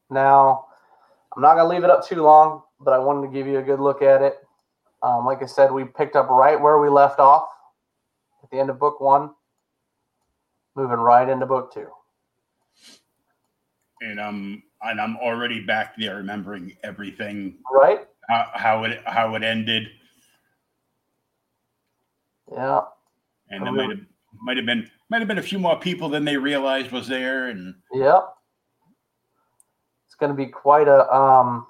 Now, 0.10 0.66
I'm 1.36 1.42
not 1.42 1.56
going 1.56 1.66
to 1.70 1.76
leave 1.76 1.84
it 1.84 1.90
up 1.92 2.08
too 2.08 2.24
long, 2.24 2.64
but 2.80 2.94
I 2.94 3.00
wanted 3.00 3.28
to 3.28 3.34
give 3.34 3.48
you 3.48 3.60
a 3.60 3.64
good 3.64 3.80
look 3.80 4.02
at 4.02 4.22
it. 4.22 4.36
Um, 5.02 5.26
like 5.26 5.42
I 5.42 5.46
said, 5.46 5.72
we 5.72 5.86
picked 5.86 6.16
up 6.16 6.30
right 6.30 6.60
where 6.60 6.80
we 6.80 6.90
left 6.90 7.20
off 7.20 7.48
at 8.44 8.50
the 8.50 8.60
end 8.60 8.70
of 8.70 8.80
book 8.80 9.00
one, 9.00 9.32
moving 10.76 10.98
right 10.98 11.28
into 11.28 11.46
book 11.46 11.74
two. 11.74 11.88
And 14.02 14.20
I'm 14.20 14.64
and 14.82 15.00
I'm 15.00 15.18
already 15.18 15.62
back 15.62 15.96
there 15.98 16.18
remembering 16.18 16.76
everything 16.84 17.58
Right? 17.72 18.08
how, 18.30 18.50
how 18.54 18.84
it 18.86 19.02
how 19.06 19.36
it 19.36 19.44
ended. 19.44 19.88
Yeah. 22.52 22.82
And 23.50 23.66
there 23.66 23.74
might 23.74 23.90
have 23.90 24.00
might 24.42 24.58
have 24.58 24.66
been 24.66 24.90
might 25.10 25.20
have 25.20 25.28
been 25.28 25.38
a 25.38 25.44
few 25.44 25.60
more 25.60 25.80
people 25.80 26.10
than 26.10 26.26
they 26.26 26.38
realized 26.38 26.92
was 26.92 27.08
there. 27.08 27.48
And 27.48 27.76
Yep. 27.94 28.34
It's 30.06 30.16
going 30.16 30.32
to 30.32 30.36
be 30.36 30.48
quite 30.48 30.88
a 30.88 31.14
um, 31.14 31.68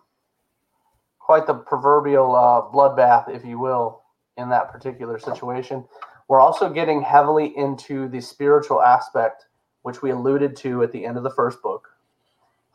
quite 1.29 1.45
the 1.45 1.53
proverbial 1.53 2.35
uh, 2.35 2.59
bloodbath, 2.75 3.29
if 3.29 3.45
you 3.45 3.59
will, 3.59 4.01
in 4.37 4.49
that 4.49 4.71
particular 4.71 5.19
situation. 5.19 5.85
We're 6.27 6.41
also 6.41 6.73
getting 6.73 7.03
heavily 7.03 7.55
into 7.55 8.07
the 8.07 8.19
spiritual 8.19 8.81
aspect, 8.81 9.45
which 9.83 10.01
we 10.01 10.09
alluded 10.09 10.55
to 10.55 10.81
at 10.81 10.91
the 10.91 11.05
end 11.05 11.17
of 11.17 11.23
the 11.23 11.29
first 11.29 11.61
book. 11.61 11.87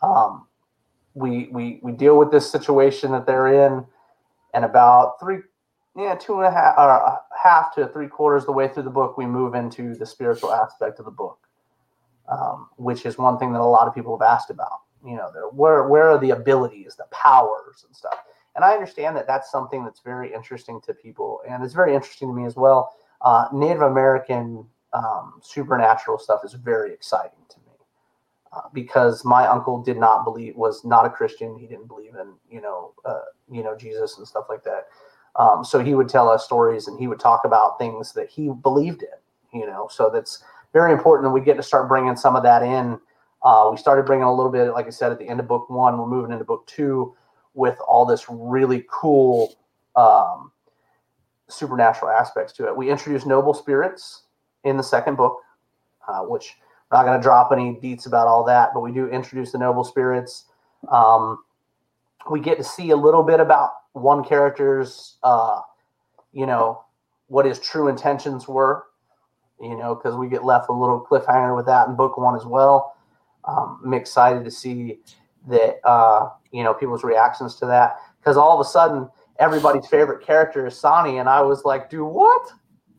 Um, 0.04 0.46
we 1.14 1.48
we 1.50 1.80
we 1.82 1.90
deal 1.90 2.16
with 2.16 2.30
this 2.30 2.48
situation 2.48 3.10
that 3.10 3.26
they're 3.26 3.66
in, 3.66 3.84
and 4.54 4.64
about 4.64 5.18
three, 5.18 5.38
yeah, 5.96 6.14
two 6.14 6.34
and 6.34 6.46
a 6.46 6.52
half, 6.52 6.78
or 6.78 7.18
half 7.36 7.74
to 7.74 7.88
three 7.88 8.06
quarters 8.06 8.44
the 8.44 8.52
way 8.52 8.68
through 8.68 8.84
the 8.84 8.90
book, 8.90 9.18
we 9.18 9.26
move 9.26 9.56
into 9.56 9.96
the 9.96 10.06
spiritual 10.06 10.52
aspect 10.52 11.00
of 11.00 11.06
the 11.06 11.10
book, 11.10 11.40
um, 12.28 12.68
which 12.76 13.04
is 13.04 13.18
one 13.18 13.36
thing 13.36 13.52
that 13.52 13.60
a 13.60 13.64
lot 13.64 13.88
of 13.88 13.94
people 13.96 14.16
have 14.16 14.24
asked 14.24 14.50
about. 14.50 14.82
You 15.04 15.16
know, 15.16 15.32
where 15.50 15.88
where 15.88 16.08
are 16.08 16.18
the 16.18 16.30
abilities, 16.30 16.94
the 16.94 17.06
powers, 17.10 17.84
and 17.84 17.96
stuff. 17.96 18.20
And 18.54 18.64
I 18.64 18.72
understand 18.72 19.16
that 19.16 19.26
that's 19.26 19.50
something 19.50 19.84
that's 19.84 20.00
very 20.00 20.32
interesting 20.32 20.80
to 20.82 20.94
people, 20.94 21.40
and 21.48 21.64
it's 21.64 21.74
very 21.74 21.94
interesting 21.94 22.28
to 22.28 22.34
me 22.34 22.46
as 22.46 22.56
well. 22.56 22.94
Uh, 23.20 23.46
Native 23.52 23.82
American 23.82 24.66
um, 24.92 25.40
supernatural 25.42 26.18
stuff 26.18 26.40
is 26.44 26.54
very 26.54 26.92
exciting 26.92 27.38
to 27.48 27.58
me 27.58 27.72
uh, 28.52 28.60
because 28.72 29.24
my 29.24 29.46
uncle 29.46 29.82
did 29.82 29.96
not 29.96 30.24
believe 30.24 30.54
was 30.56 30.84
not 30.84 31.04
a 31.04 31.10
Christian. 31.10 31.58
He 31.58 31.66
didn't 31.66 31.88
believe 31.88 32.14
in 32.14 32.34
you 32.48 32.60
know 32.60 32.94
uh, 33.04 33.22
you 33.50 33.62
know 33.62 33.76
Jesus 33.76 34.18
and 34.18 34.26
stuff 34.26 34.46
like 34.48 34.62
that. 34.64 34.86
Um, 35.36 35.64
so 35.64 35.80
he 35.80 35.94
would 35.94 36.08
tell 36.08 36.28
us 36.28 36.44
stories 36.44 36.86
and 36.86 36.98
he 36.98 37.08
would 37.08 37.18
talk 37.18 37.44
about 37.44 37.78
things 37.78 38.12
that 38.12 38.30
he 38.30 38.50
believed 38.50 39.02
in. 39.02 39.60
You 39.60 39.66
know, 39.66 39.88
so 39.90 40.10
that's 40.10 40.42
very 40.72 40.92
important. 40.92 41.26
And 41.26 41.34
we 41.34 41.40
get 41.40 41.56
to 41.56 41.62
start 41.62 41.88
bringing 41.88 42.16
some 42.16 42.36
of 42.36 42.42
that 42.44 42.62
in. 42.62 42.98
Uh, 43.42 43.68
we 43.70 43.76
started 43.76 44.06
bringing 44.06 44.24
a 44.24 44.34
little 44.34 44.50
bit, 44.50 44.72
like 44.72 44.86
I 44.86 44.90
said, 44.90 45.12
at 45.12 45.18
the 45.18 45.28
end 45.28 45.40
of 45.40 45.48
book 45.48 45.68
one. 45.68 45.98
We're 45.98 46.06
moving 46.06 46.32
into 46.32 46.44
book 46.44 46.66
two 46.66 47.14
with 47.54 47.78
all 47.86 48.04
this 48.04 48.26
really 48.28 48.84
cool 48.90 49.54
um, 49.96 50.50
supernatural 51.48 52.10
aspects 52.10 52.52
to 52.54 52.66
it. 52.66 52.76
We 52.76 52.90
introduced 52.90 53.26
noble 53.26 53.54
spirits 53.54 54.22
in 54.64 54.76
the 54.76 54.82
second 54.82 55.16
book, 55.16 55.38
uh, 56.08 56.20
which 56.20 56.56
I'm 56.90 56.98
not 56.98 57.04
going 57.04 57.18
to 57.18 57.22
drop 57.22 57.52
any 57.52 57.74
deets 57.74 58.06
about 58.06 58.26
all 58.26 58.44
that, 58.44 58.70
but 58.74 58.80
we 58.80 58.92
do 58.92 59.08
introduce 59.08 59.52
the 59.52 59.58
noble 59.58 59.84
spirits. 59.84 60.46
Um, 60.90 61.44
we 62.30 62.40
get 62.40 62.58
to 62.58 62.64
see 62.64 62.90
a 62.90 62.96
little 62.96 63.22
bit 63.22 63.40
about 63.40 63.70
one 63.92 64.24
character's, 64.24 65.16
uh, 65.22 65.60
you 66.32 66.46
know, 66.46 66.84
what 67.28 67.46
his 67.46 67.58
true 67.60 67.88
intentions 67.88 68.48
were, 68.48 68.84
you 69.60 69.76
know, 69.76 69.94
because 69.94 70.16
we 70.16 70.28
get 70.28 70.44
left 70.44 70.68
a 70.68 70.72
little 70.72 71.04
cliffhanger 71.08 71.56
with 71.56 71.66
that 71.66 71.88
in 71.88 71.94
book 71.94 72.18
one 72.18 72.36
as 72.36 72.44
well. 72.44 72.96
Um, 73.44 73.80
I'm 73.84 73.94
excited 73.94 74.44
to 74.44 74.50
see 74.50 75.00
that 75.48 75.78
uh, 75.84 76.30
you 76.54 76.62
know 76.62 76.72
people's 76.72 77.02
reactions 77.02 77.56
to 77.56 77.66
that 77.66 77.96
because 78.20 78.36
all 78.36 78.58
of 78.58 78.64
a 78.64 78.68
sudden 78.68 79.10
everybody's 79.40 79.88
favorite 79.88 80.24
character 80.24 80.66
is 80.68 80.78
Sonny, 80.78 81.18
and 81.18 81.28
I 81.28 81.42
was 81.42 81.64
like, 81.64 81.90
"Do 81.90 82.04
what?" 82.04 82.48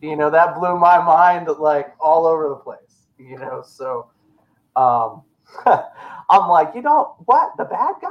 You 0.02 0.18
know, 0.18 0.30
that 0.30 0.56
blew 0.60 0.78
my 0.78 1.02
mind 1.02 1.48
like 1.58 1.96
all 2.00 2.28
over 2.28 2.50
the 2.50 2.56
place. 2.56 3.08
You 3.18 3.40
know, 3.40 3.64
so 3.66 4.12
um, 4.76 5.24
I'm 6.30 6.50
like, 6.50 6.76
you 6.76 6.82
know 6.82 7.16
what, 7.26 7.52
the 7.58 7.64
bad 7.64 7.96
guy. 8.02 8.10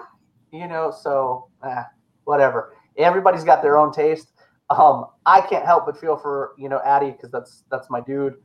You 0.51 0.67
know, 0.67 0.91
so 0.91 1.49
eh, 1.63 1.83
whatever. 2.25 2.75
Everybody's 2.97 3.45
got 3.45 3.61
their 3.61 3.77
own 3.77 3.93
taste. 3.93 4.33
Um, 4.71 5.09
I 5.27 5.43
can't 5.43 5.67
help 5.67 5.85
but 5.85 6.01
feel 6.01 6.17
for 6.17 6.55
you 6.57 6.71
know 6.71 6.81
Addy 6.87 7.11
because 7.11 7.31
that's 7.31 7.65
that's 7.71 7.91
my 7.91 8.01
dude. 8.01 8.37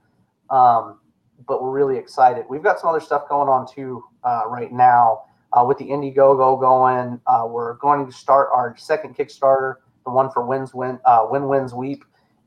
Um, 0.49 0.99
but 1.47 1.63
we're 1.63 1.71
really 1.71 1.97
excited. 1.97 2.45
We've 2.49 2.63
got 2.63 2.77
some 2.77 2.89
other 2.89 2.99
stuff 2.99 3.29
going 3.29 3.47
on 3.47 3.65
too 3.73 4.03
uh, 4.25 4.41
right 4.47 4.73
now 4.73 5.21
uh, 5.53 5.63
with 5.65 5.77
the 5.77 5.85
Indiegogo 5.85 6.59
going. 6.59 7.19
Uh, 7.27 7.45
we're 7.47 7.75
going 7.75 8.05
to 8.05 8.11
start 8.11 8.49
our 8.53 8.75
second 8.77 9.15
Kickstarter, 9.15 9.75
the 10.05 10.11
one 10.11 10.29
for 10.31 10.45
Wins 10.45 10.73
Win 10.73 10.99
uh, 11.05 11.27
Win 11.29 11.47
Wins 11.47 11.73
Weep 11.73 12.03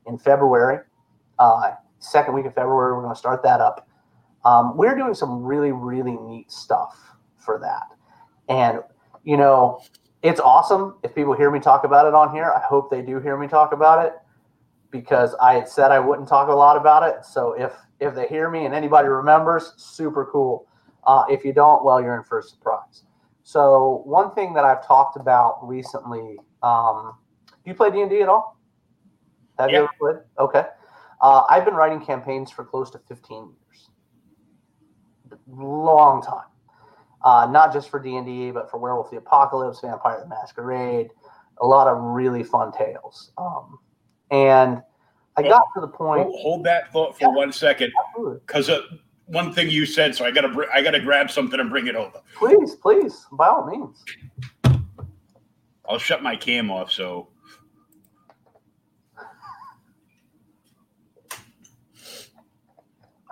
in 0.07 0.17
February. 0.17 0.79
Uh, 1.39 1.71
second 1.99 2.33
week 2.33 2.45
of 2.45 2.53
February, 2.53 2.93
we're 2.93 3.01
going 3.01 3.13
to 3.13 3.19
start 3.19 3.43
that 3.43 3.61
up. 3.61 3.87
Um, 4.45 4.75
we're 4.75 4.95
doing 4.95 5.13
some 5.13 5.43
really 5.43 5.71
really 5.71 6.17
neat 6.17 6.51
stuff 6.51 6.97
for 7.37 7.59
that, 7.59 7.87
and 8.49 8.79
you 9.23 9.37
know 9.37 9.81
it's 10.21 10.39
awesome 10.39 10.95
if 11.03 11.13
people 11.13 11.33
hear 11.33 11.51
me 11.51 11.59
talk 11.59 11.83
about 11.83 12.07
it 12.07 12.13
on 12.13 12.33
here. 12.33 12.51
I 12.51 12.61
hope 12.61 12.89
they 12.89 13.01
do 13.01 13.19
hear 13.19 13.37
me 13.37 13.47
talk 13.47 13.73
about 13.73 14.05
it 14.05 14.13
because 14.89 15.35
I 15.41 15.55
had 15.55 15.67
said 15.67 15.91
I 15.91 15.99
wouldn't 15.99 16.29
talk 16.29 16.49
a 16.49 16.53
lot 16.53 16.77
about 16.77 17.03
it. 17.03 17.25
So 17.25 17.53
if 17.53 17.73
if 17.99 18.15
they 18.15 18.27
hear 18.27 18.49
me 18.49 18.65
and 18.65 18.73
anybody 18.73 19.07
remembers, 19.07 19.73
super 19.77 20.29
cool. 20.31 20.67
Uh, 21.05 21.25
if 21.29 21.43
you 21.43 21.53
don't, 21.53 21.83
well, 21.83 22.01
you're 22.01 22.17
in 22.17 22.23
for 22.23 22.39
a 22.39 22.43
surprise. 22.43 23.03
So 23.43 24.01
one 24.05 24.33
thing 24.33 24.53
that 24.53 24.63
I've 24.63 24.85
talked 24.85 25.17
about 25.17 25.67
recently, 25.67 26.37
um, 26.61 27.15
do 27.63 27.71
you 27.71 27.75
play 27.75 27.91
D 27.91 28.01
and 28.01 28.09
D 28.09 28.21
at 28.21 28.29
all? 28.29 28.57
Have 29.59 29.69
you 29.69 29.77
ever 29.77 29.89
played? 29.99 30.15
Okay. 30.39 30.65
Uh, 31.21 31.43
I've 31.49 31.65
been 31.65 31.75
writing 31.75 32.03
campaigns 32.03 32.51
for 32.51 32.65
close 32.65 32.89
to 32.91 32.99
15 33.07 33.37
years. 33.37 33.89
Long 35.47 36.21
time. 36.21 36.45
Uh, 37.23 37.47
not 37.49 37.71
just 37.71 37.89
for 37.89 37.99
D 37.99 38.17
and 38.17 38.25
D, 38.25 38.51
but 38.51 38.69
for 38.69 38.77
Werewolf 38.77 39.09
the 39.09 39.17
Apocalypse, 39.17 39.79
Vampire 39.81 40.19
the 40.19 40.27
Masquerade, 40.27 41.09
a 41.61 41.65
lot 41.65 41.87
of 41.87 41.97
really 42.01 42.43
fun 42.43 42.71
tales. 42.71 43.31
Um, 43.37 43.79
and 44.31 44.81
I 45.37 45.43
got 45.43 45.63
to 45.75 45.81
the 45.81 45.87
point. 45.87 46.27
Hold, 46.27 46.65
that 46.65 46.91
thought 46.91 47.17
for 47.17 47.25
yeah, 47.25 47.35
one 47.35 47.51
second, 47.51 47.93
because 48.45 48.69
one 49.25 49.53
thing 49.53 49.69
you 49.69 49.85
said, 49.85 50.15
so 50.15 50.25
I 50.25 50.31
gotta 50.31 50.49
br- 50.49 50.71
I 50.73 50.81
gotta 50.81 50.99
grab 50.99 51.31
something 51.31 51.59
and 51.59 51.69
bring 51.69 51.87
it 51.87 51.95
over. 51.95 52.21
Please, 52.35 52.75
please, 52.75 53.25
by 53.31 53.47
all 53.47 53.65
means. 53.65 54.03
I'll 55.87 55.99
shut 55.99 56.23
my 56.23 56.35
cam 56.35 56.71
off. 56.71 56.91
So. 56.91 57.29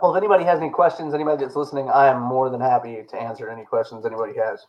Well, 0.02 0.16
if 0.16 0.18
anybody 0.18 0.44
has 0.46 0.60
any 0.60 0.72
questions, 0.72 1.14
anybody 1.14 1.44
that's 1.44 1.56
listening, 1.56 1.88
I 1.90 2.08
am 2.08 2.22
more 2.22 2.50
than 2.50 2.60
happy 2.60 3.04
to 3.08 3.22
answer 3.22 3.50
any 3.50 3.66
questions 3.66 4.04
anybody 4.04 4.34
has 4.36 4.66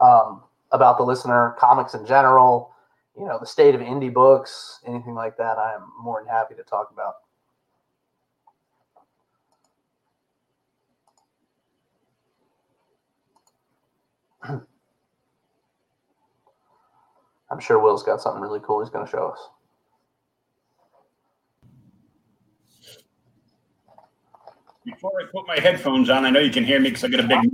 um, 0.00 0.42
about 0.70 0.96
the 0.96 1.04
listener, 1.04 1.54
comics 1.58 1.92
in 1.92 2.06
general, 2.06 2.74
you 3.16 3.26
know, 3.26 3.38
the 3.38 3.46
state 3.46 3.74
of 3.74 3.82
indie 3.82 4.12
books, 4.12 4.80
anything 4.86 5.14
like 5.14 5.36
that. 5.36 5.58
I 5.58 5.74
am 5.74 5.92
more 6.02 6.22
than 6.22 6.28
happy 6.32 6.54
to 6.54 6.62
talk 6.62 6.90
about. 6.90 7.16
I'm 17.52 17.60
sure 17.60 17.78
Will's 17.78 18.02
got 18.02 18.22
something 18.22 18.40
really 18.40 18.60
cool 18.60 18.80
he's 18.80 18.88
going 18.88 19.04
to 19.04 19.10
show 19.10 19.28
us. 19.28 19.48
Before 24.86 25.12
I 25.20 25.26
put 25.30 25.46
my 25.46 25.60
headphones 25.60 26.08
on, 26.08 26.24
I 26.24 26.30
know 26.30 26.40
you 26.40 26.50
can 26.50 26.64
hear 26.64 26.80
me 26.80 26.88
because 26.88 27.04
I 27.04 27.08
got 27.08 27.20
a 27.20 27.28
big. 27.28 27.50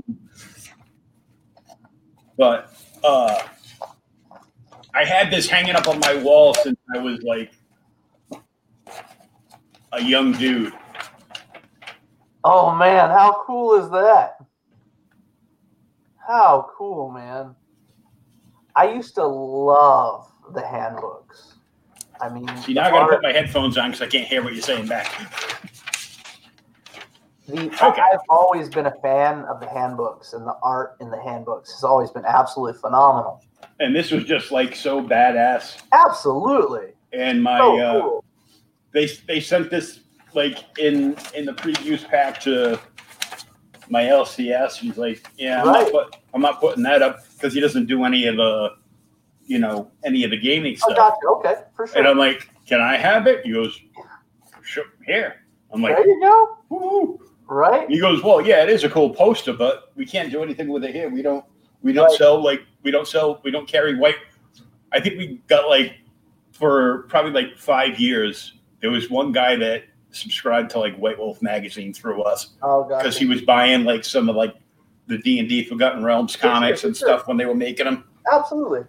But 2.37 2.73
uh, 3.03 3.43
I 4.95 5.05
had 5.05 5.33
this 5.33 5.49
hanging 5.49 5.75
up 5.75 5.89
on 5.89 5.99
my 5.99 6.15
wall 6.23 6.55
since 6.55 6.79
I 6.95 6.99
was 6.99 7.21
like 7.23 7.53
a 9.93 10.01
young 10.01 10.31
dude. 10.33 10.73
Oh 12.45 12.73
man, 12.73 13.11
how 13.11 13.43
cool 13.45 13.75
is 13.83 13.91
that? 13.91 14.37
How 16.25 16.71
cool, 16.77 17.11
man. 17.11 17.57
I 18.79 18.93
used 18.93 19.17
to 19.17 19.27
love 19.27 20.31
the 20.55 20.65
handbooks. 20.65 21.55
I 22.21 22.29
mean, 22.29 22.47
see 22.59 22.75
now 22.75 22.85
I 22.85 22.91
got 22.91 23.07
to 23.07 23.13
put 23.15 23.23
my 23.25 23.33
headphones 23.33 23.77
on 23.77 23.91
because 23.91 24.03
I 24.03 24.07
can't 24.07 24.29
hear 24.29 24.41
what 24.45 24.53
you're 24.53 24.63
saying 24.63 24.87
back. 24.87 25.13
The, 27.49 27.67
okay. 27.67 28.03
I've 28.13 28.21
always 28.29 28.69
been 28.69 28.87
a 28.87 28.95
fan 29.03 29.41
of 29.47 29.59
the 29.59 29.69
handbooks, 29.69 30.33
and 30.33 30.47
the 30.47 30.55
art 30.63 30.97
in 31.01 31.11
the 31.11 31.21
handbooks 31.21 31.73
has 31.73 31.83
always 31.83 32.13
been 32.13 32.25
absolutely 32.25 32.79
phenomenal. 32.79 33.43
And 33.81 33.97
this 33.97 34.13
was 34.13 34.25
just 34.25 34.53
like 34.53 34.77
so 34.77 35.03
badass. 35.03 35.83
Absolutely. 35.91 36.93
And 37.13 37.43
my 37.43 37.59
so 37.59 37.81
uh, 37.81 38.01
cool. 38.01 38.25
they 38.93 39.09
they 39.27 39.41
sent 39.41 39.71
this 39.71 40.01
like 40.35 40.79
in 40.79 41.17
in 41.35 41.47
the 41.47 41.55
previews 41.55 42.09
pack 42.09 42.39
to 42.43 42.79
my 43.91 44.05
LCS. 44.05 44.77
He's 44.77 44.99
like, 44.99 45.27
yeah, 45.37 45.63
I'm, 45.63 45.69
right. 45.69 45.83
not, 45.83 45.93
put, 45.93 46.17
I'm 46.35 46.43
not 46.43 46.61
putting 46.61 46.83
that 46.85 47.03
up 47.03 47.25
because 47.35 47.55
he 47.55 47.61
doesn't 47.61 47.87
do 47.87 48.05
any 48.05 48.27
of 48.27 48.37
the, 48.37 48.77
you 49.47 49.59
know, 49.59 49.91
any 50.05 50.25
of 50.25 50.31
the 50.31 50.39
gaming 50.39 50.77
stuff. 50.77 50.97
Gotcha. 50.97 51.27
Okay, 51.29 51.55
for 51.75 51.87
sure. 51.87 51.99
And 51.99 52.07
I'm 52.07 52.19
like, 52.19 52.49
can 52.67 52.81
I 52.81 52.97
have 52.97 53.27
it? 53.27 53.45
He 53.45 53.53
goes, 53.53 53.81
sure, 54.63 54.85
here. 55.07 55.43
I'm 55.73 55.83
like, 55.83 55.97
there 55.97 56.09
you 56.09 56.21
go. 56.21 56.59
Woo-hoo. 56.69 57.21
Right. 57.47 57.89
He 57.89 57.99
goes, 57.99 58.23
well, 58.23 58.43
yeah, 58.43 58.63
it 58.63 58.69
is 58.69 58.85
a 58.85 58.91
cool 58.91 59.11
poster, 59.11 59.55
but 59.55 59.93
we 59.97 60.05
can't 60.05 60.31
do 60.31 60.43
anything 60.43 60.69
with 60.69 60.85
it 60.85 60.95
here. 60.95 61.09
We 61.09 61.23
don't, 61.23 61.45
we 61.83 61.93
don't 61.93 62.09
right. 62.09 62.19
sell 62.19 62.43
like, 62.43 62.61
we 62.83 62.91
don't 62.91 63.07
sell, 63.07 63.41
we 63.43 63.51
don't 63.51 63.67
carry 63.67 63.97
white. 63.97 64.17
I 64.93 65.01
think 65.01 65.19
we 65.19 65.41
got 65.49 65.69
like 65.69 65.95
for 66.53 67.05
probably 67.09 67.33
like 67.33 67.57
five 67.57 67.99
years. 67.99 68.55
There 68.81 68.91
was 68.91 69.09
one 69.11 69.33
guy 69.33 69.57
that 69.57 69.85
subscribed 70.11 70.71
to 70.71 70.79
like 70.79 70.97
White 70.97 71.19
Wolf 71.19 71.43
magazine 71.43 71.93
through 71.93 72.23
us 72.23 72.51
oh, 72.63 72.85
because 72.85 73.17
he 73.17 73.27
was 73.27 73.43
buying 73.43 73.85
like 73.85 74.05
some 74.05 74.29
of 74.29 74.37
like 74.37 74.55
the 75.07 75.19
D 75.19 75.39
and 75.39 75.49
D 75.49 75.65
Forgotten 75.65 76.05
Realms 76.05 76.37
comics 76.37 76.81
sure, 76.81 76.89
and 76.89 76.97
sure. 76.97 77.09
stuff 77.09 77.29
when 77.29 77.37
they 77.37 77.47
were 77.47 77.55
making 77.55 77.87
them. 77.87 78.05
Absolutely. 78.33 78.81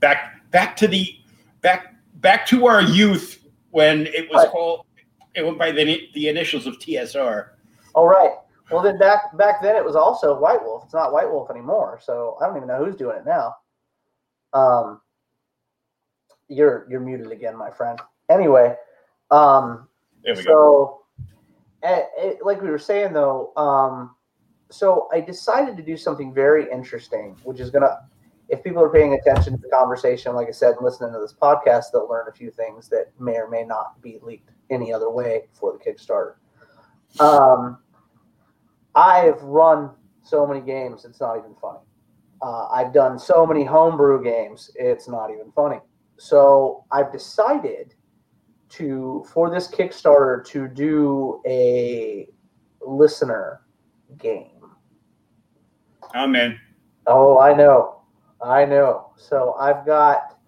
Back 0.00 0.50
back 0.50 0.76
to 0.76 0.88
the 0.88 1.16
back 1.60 1.94
back 2.16 2.46
to 2.46 2.66
our 2.66 2.82
youth 2.82 3.44
when 3.70 4.06
it 4.08 4.28
was 4.30 4.44
Right. 4.44 4.50
called. 4.50 4.86
It 5.34 5.44
went 5.44 5.58
by 5.58 5.72
the 5.72 6.08
the 6.14 6.28
initials 6.28 6.66
of 6.66 6.78
TSR. 6.78 7.50
All 7.94 8.08
right. 8.08 8.32
Well, 8.70 8.82
then 8.82 8.98
back 8.98 9.36
back 9.36 9.62
then 9.62 9.76
it 9.76 9.84
was 9.84 9.96
also 9.96 10.38
White 10.38 10.62
Wolf. 10.62 10.84
It's 10.84 10.94
not 10.94 11.12
White 11.12 11.30
Wolf 11.30 11.50
anymore, 11.50 12.00
so 12.02 12.36
I 12.40 12.46
don't 12.46 12.56
even 12.56 12.68
know 12.68 12.84
who's 12.84 12.96
doing 12.96 13.18
it 13.18 13.26
now. 13.26 13.54
Um, 14.52 15.00
you're 16.48 16.86
you're 16.88 17.00
muted 17.00 17.30
again, 17.30 17.56
my 17.56 17.70
friend. 17.70 18.00
Anyway, 18.30 18.74
um, 19.30 19.86
There 20.24 20.34
we 20.34 20.42
go. 20.42 21.02
so 21.22 21.24
eh, 21.82 22.02
eh, 22.18 22.32
like 22.42 22.62
we 22.62 22.70
were 22.70 22.78
saying 22.78 23.12
though, 23.12 23.52
um, 23.56 24.14
so 24.70 25.08
I 25.12 25.20
decided 25.20 25.76
to 25.76 25.82
do 25.82 25.96
something 25.96 26.32
very 26.32 26.70
interesting, 26.70 27.36
which 27.44 27.60
is 27.60 27.70
gonna, 27.70 28.08
if 28.48 28.64
people 28.64 28.82
are 28.82 28.88
paying 28.88 29.14
attention 29.14 29.52
to 29.54 29.58
the 29.58 29.68
conversation, 29.68 30.34
like 30.34 30.48
I 30.48 30.52
said, 30.52 30.72
and 30.76 30.82
listening 30.84 31.12
to 31.12 31.20
this 31.20 31.34
podcast, 31.34 31.86
they'll 31.92 32.08
learn 32.08 32.26
a 32.28 32.32
few 32.32 32.50
things 32.50 32.88
that 32.88 33.12
may 33.18 33.36
or 33.36 33.48
may 33.48 33.64
not 33.64 34.00
be 34.02 34.18
leaked 34.22 34.50
any 34.70 34.92
other 34.92 35.10
way 35.10 35.42
for 35.52 35.72
the 35.72 35.78
Kickstarter. 35.78 36.34
Um, 37.20 37.78
I've 38.94 39.40
run 39.42 39.90
so 40.22 40.46
many 40.46 40.60
games, 40.60 41.04
it's 41.04 41.20
not 41.20 41.38
even 41.38 41.54
funny. 41.60 41.80
Uh, 42.42 42.68
I've 42.68 42.92
done 42.92 43.18
so 43.18 43.46
many 43.46 43.64
homebrew 43.64 44.22
games, 44.24 44.70
it's 44.74 45.08
not 45.08 45.30
even 45.30 45.52
funny. 45.52 45.80
So 46.16 46.84
I've 46.90 47.12
decided 47.12 47.94
to, 48.70 49.24
for 49.32 49.50
this 49.50 49.68
Kickstarter, 49.68 50.44
to 50.46 50.68
do 50.68 51.40
a 51.46 52.28
listener 52.80 53.62
game. 54.18 54.50
I'm 56.14 56.34
in. 56.36 56.58
Oh, 57.06 57.38
I 57.38 57.54
know. 57.54 58.02
I 58.42 58.64
know. 58.64 59.10
So 59.16 59.54
I've 59.58 59.84
got 59.86 60.38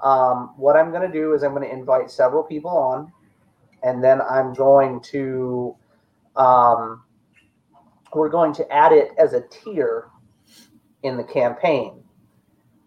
um, 0.00 0.54
what 0.56 0.76
I'm 0.76 0.90
going 0.90 1.10
to 1.10 1.12
do 1.12 1.34
is 1.34 1.42
I'm 1.42 1.54
going 1.54 1.68
to 1.68 1.72
invite 1.72 2.10
several 2.10 2.42
people 2.42 2.70
on, 2.70 3.12
and 3.82 4.02
then 4.02 4.20
I'm 4.20 4.54
going 4.54 5.00
to 5.12 5.76
um, 6.36 7.02
we're 8.14 8.28
going 8.28 8.52
to 8.54 8.72
add 8.72 8.92
it 8.92 9.10
as 9.18 9.32
a 9.32 9.42
tier 9.50 10.08
in 11.02 11.16
the 11.16 11.24
campaign. 11.24 12.02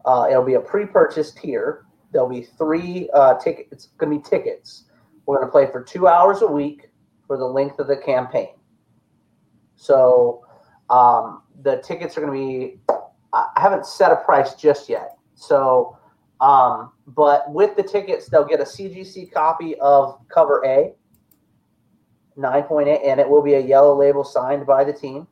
Uh, 0.05 0.27
it'll 0.29 0.45
be 0.45 0.55
a 0.55 0.59
pre-purchase 0.59 1.31
tier. 1.31 1.85
There'll 2.11 2.29
be 2.29 2.41
three 2.41 3.09
uh, 3.13 3.35
tickets. 3.35 3.69
It's 3.71 3.85
going 3.97 4.11
to 4.11 4.17
be 4.17 4.29
tickets. 4.29 4.85
We're 5.25 5.37
going 5.37 5.47
to 5.47 5.51
play 5.51 5.71
for 5.71 5.83
two 5.83 6.07
hours 6.07 6.41
a 6.41 6.47
week 6.47 6.89
for 7.27 7.37
the 7.37 7.45
length 7.45 7.79
of 7.79 7.87
the 7.87 7.97
campaign. 7.97 8.55
So 9.75 10.45
um, 10.89 11.43
the 11.63 11.77
tickets 11.77 12.17
are 12.17 12.21
going 12.21 12.33
to 12.33 12.57
be. 12.57 12.95
I 13.33 13.47
haven't 13.55 13.85
set 13.85 14.11
a 14.11 14.17
price 14.17 14.55
just 14.55 14.89
yet. 14.89 15.17
So, 15.35 15.97
um, 16.41 16.91
but 17.07 17.49
with 17.51 17.77
the 17.77 17.83
tickets, 17.83 18.27
they'll 18.27 18.45
get 18.45 18.59
a 18.59 18.65
CGC 18.65 19.31
copy 19.31 19.75
of 19.79 20.19
Cover 20.27 20.61
A, 20.65 20.93
9.8, 22.37 23.07
and 23.07 23.19
it 23.21 23.29
will 23.29 23.41
be 23.41 23.53
a 23.53 23.59
yellow 23.59 23.97
label 23.97 24.25
signed 24.25 24.65
by 24.65 24.83
the 24.83 24.91
team. 24.91 25.27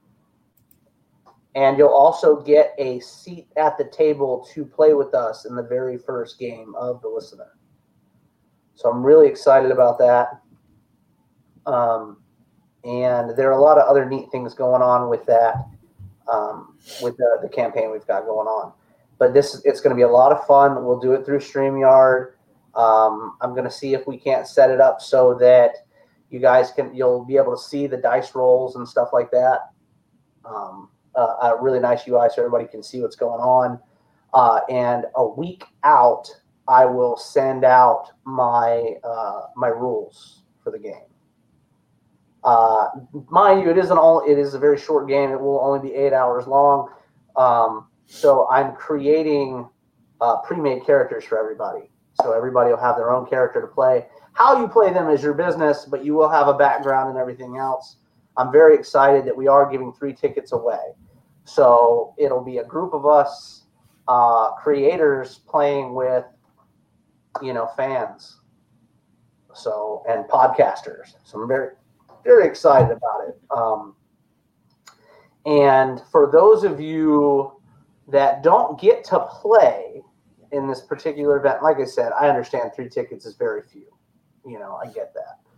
And 1.56 1.78
you'll 1.78 1.90
also 1.90 2.42
get 2.42 2.76
a 2.78 3.00
seat 3.00 3.48
at 3.58 3.78
the 3.78 3.86
table 3.86 4.48
to 4.54 4.66
play 4.66 4.94
with 4.94 5.14
us 5.16 5.46
in 5.46 5.56
the 5.56 5.64
very 5.64 5.98
first 5.98 6.38
game 6.38 6.76
of 6.76 7.02
the 7.02 7.08
listener. 7.08 7.58
So 8.76 8.90
I'm 8.90 9.04
really 9.04 9.28
excited 9.28 9.72
about 9.72 9.98
that. 9.98 10.42
Um, 11.66 12.18
and 12.84 13.36
there 13.36 13.50
are 13.50 13.60
a 13.60 13.62
lot 13.62 13.78
of 13.78 13.88
other 13.88 14.06
neat 14.06 14.32
things 14.32 14.54
going 14.54 14.82
on 14.82 15.10
with 15.10 15.26
that, 15.26 15.66
um, 16.32 16.78
with 17.02 17.18
the, 17.18 17.40
the 17.42 17.50
campaign 17.50 17.92
we've 17.92 18.08
got 18.08 18.26
going 18.26 18.48
on. 18.48 18.72
But 19.18 19.34
this 19.34 19.62
it's 19.66 19.82
going 19.82 19.90
to 19.90 19.96
be 19.96 20.04
a 20.04 20.08
lot 20.08 20.32
of 20.32 20.46
fun. 20.46 20.86
We'll 20.86 21.00
do 21.00 21.14
it 21.14 21.26
through 21.26 21.40
Streamyard. 21.40 22.34
Um, 22.74 23.36
I'm 23.42 23.52
going 23.52 23.66
to 23.66 23.72
see 23.72 23.94
if 23.94 24.08
we 24.08 24.18
can't 24.18 24.48
set 24.48 24.70
it 24.70 24.80
up 24.80 25.02
so 25.02 25.34
that 25.40 25.72
you 26.30 26.40
guys 26.40 26.72
can 26.72 26.96
you'll 26.96 27.26
be 27.26 27.36
able 27.36 27.56
to 27.56 27.62
see 27.62 27.88
the 27.88 27.98
dice 27.98 28.34
rolls 28.34 28.78
and 28.78 28.88
stuff 28.88 29.10
like 29.12 29.30
that. 29.32 29.72
Um, 30.46 30.90
a 31.15 31.56
really 31.60 31.80
nice 31.80 32.08
UI 32.08 32.30
so 32.30 32.41
everybody 32.41 32.65
can 32.65 32.84
see 32.84 33.02
what's 33.02 33.15
going 33.15 33.41
on. 33.41 33.80
Uh, 34.34 34.60
and 34.69 35.06
a 35.15 35.28
week 35.28 35.63
out, 35.84 36.30
I 36.67 36.86
will 36.86 37.17
send 37.17 37.65
out 37.65 38.12
my 38.26 38.93
uh, 39.04 39.41
my 39.56 39.69
rules 39.69 40.43
for 40.63 40.72
the 40.72 40.80
game. 40.80 41.10
Uh, 42.43 42.88
mind 43.30 43.63
you, 43.63 43.69
it 43.69 43.78
isn't 43.78 43.98
all. 43.98 44.24
It 44.30 44.38
is 44.38 44.54
a 44.54 44.60
very 44.60 44.78
short 44.78 45.08
game. 45.08 45.32
It 45.32 45.41
will 45.41 45.60
only 45.60 45.89
be 45.89 45.95
eight 45.95 46.13
hours 46.13 46.48
long. 46.48 46.89
Um, 47.36 47.88
so 48.06 48.48
I'm 48.50 48.76
creating 48.76 49.67
uh, 50.22 50.38
pre-made 50.38 50.86
characters 50.86 51.24
for 51.24 51.39
everybody. 51.39 51.89
So 52.22 52.34
everybody 52.34 52.69
will 52.69 52.80
have 52.80 52.98
their 52.98 53.12
own 53.12 53.26
character 53.28 53.62
to 53.62 53.67
play. 53.67 54.06
How 54.34 54.60
you 54.60 54.67
play 54.67 54.93
them 54.93 55.10
is 55.10 55.24
your 55.24 55.34
business, 55.34 55.86
but 55.86 56.04
you 56.04 56.13
will 56.13 56.30
have 56.30 56.48
a 56.48 56.54
background 56.54 57.10
and 57.10 57.17
everything 57.17 57.58
else. 57.58 57.98
I'm 58.39 58.54
very 58.54 58.73
excited 58.73 59.25
that 59.25 59.36
we 59.36 59.47
are 59.47 59.69
giving 59.69 59.91
three 59.91 60.13
tickets 60.13 60.54
away. 60.54 60.93
So 61.43 62.15
it'll 62.17 62.43
be 62.43 62.60
a 62.60 62.63
group 62.63 62.93
of 62.93 63.06
us 63.06 63.65
uh, 64.08 64.54
creators 64.54 65.39
playing 65.39 65.93
with, 65.93 66.23
you 67.41 67.54
know, 67.54 67.69
fans. 67.75 68.38
So 69.54 70.04
and 70.08 70.23
podcasters. 70.25 71.15
So 71.25 71.41
I'm 71.41 71.49
very, 71.49 71.73
very 72.23 72.47
excited 72.47 72.91
about 72.95 73.28
it. 73.28 73.41
Um, 73.56 73.95
and 75.45 76.02
for 76.10 76.32
those 76.32 76.63
of 76.63 76.80
you 76.80 77.52
that 78.08 78.41
don't 78.41 78.80
get 78.80 79.04
to 79.06 79.19
play 79.19 80.02
in 80.54 80.65
this 80.65 80.80
particular 80.82 81.38
event, 81.38 81.62
like 81.62 81.78
I 81.78 81.86
said, 81.86 82.13
I 82.13 82.30
understand 82.30 82.71
three 82.73 82.88
tickets 82.88 83.25
is 83.25 83.36
very 83.36 83.63
few. 83.63 83.88
You 84.45 84.60
know, 84.60 84.80
I 84.82 84.86
get 84.86 85.13
that. 85.13 85.49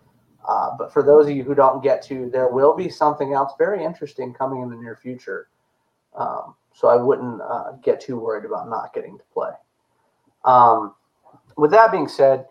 Uh, 0.48 0.72
but 0.78 0.92
for 0.92 1.04
those 1.04 1.28
of 1.28 1.36
you 1.36 1.44
who 1.44 1.54
don't 1.54 1.84
get 1.84 2.02
to, 2.04 2.30
there 2.32 2.48
will 2.48 2.76
be 2.76 2.90
something 2.90 3.34
else 3.34 3.54
very 3.58 3.84
interesting 3.84 4.34
coming 4.34 4.62
in 4.62 4.70
the 4.70 4.76
near 4.76 4.96
future. 4.96 5.48
Um, 6.16 6.56
so 6.74 6.88
I 6.88 6.96
wouldn't 6.96 7.42
uh, 7.42 7.74
get 7.84 8.02
too 8.02 8.20
worried 8.20 8.46
about 8.46 8.70
not 8.70 8.94
getting 8.94 9.18
to 9.18 9.24
play. 9.34 9.52
Um, 10.46 10.96
with 11.58 11.72
that 11.72 11.92
being 11.92 12.08
said, 12.08 12.46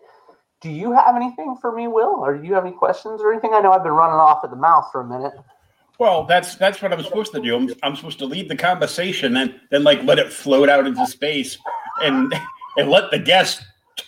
do 0.61 0.69
you 0.69 0.91
have 0.91 1.15
anything 1.15 1.57
for 1.59 1.71
me, 1.71 1.87
Will, 1.87 2.15
or 2.19 2.37
do 2.37 2.47
you 2.47 2.53
have 2.53 2.65
any 2.65 2.75
questions 2.75 3.19
or 3.21 3.31
anything? 3.31 3.51
I 3.53 3.61
know 3.61 3.71
I've 3.71 3.83
been 3.83 3.91
running 3.93 4.19
off 4.19 4.43
at 4.43 4.51
the 4.51 4.55
mouth 4.55 4.89
for 4.91 5.01
a 5.01 5.05
minute. 5.05 5.33
Well, 5.99 6.23
that's 6.25 6.55
that's 6.55 6.81
what 6.81 6.93
I'm 6.93 7.03
supposed 7.03 7.31
to 7.33 7.41
do. 7.41 7.55
I'm, 7.55 7.69
I'm 7.83 7.95
supposed 7.95 8.19
to 8.19 8.25
lead 8.25 8.49
the 8.49 8.55
conversation 8.55 9.37
and 9.37 9.59
then 9.69 9.83
like 9.83 10.03
let 10.03 10.17
it 10.17 10.31
float 10.31 10.69
out 10.69 10.87
into 10.87 11.05
space 11.05 11.57
and 12.01 12.33
and 12.77 12.89
let 12.89 13.11
the 13.11 13.19
guests 13.19 13.63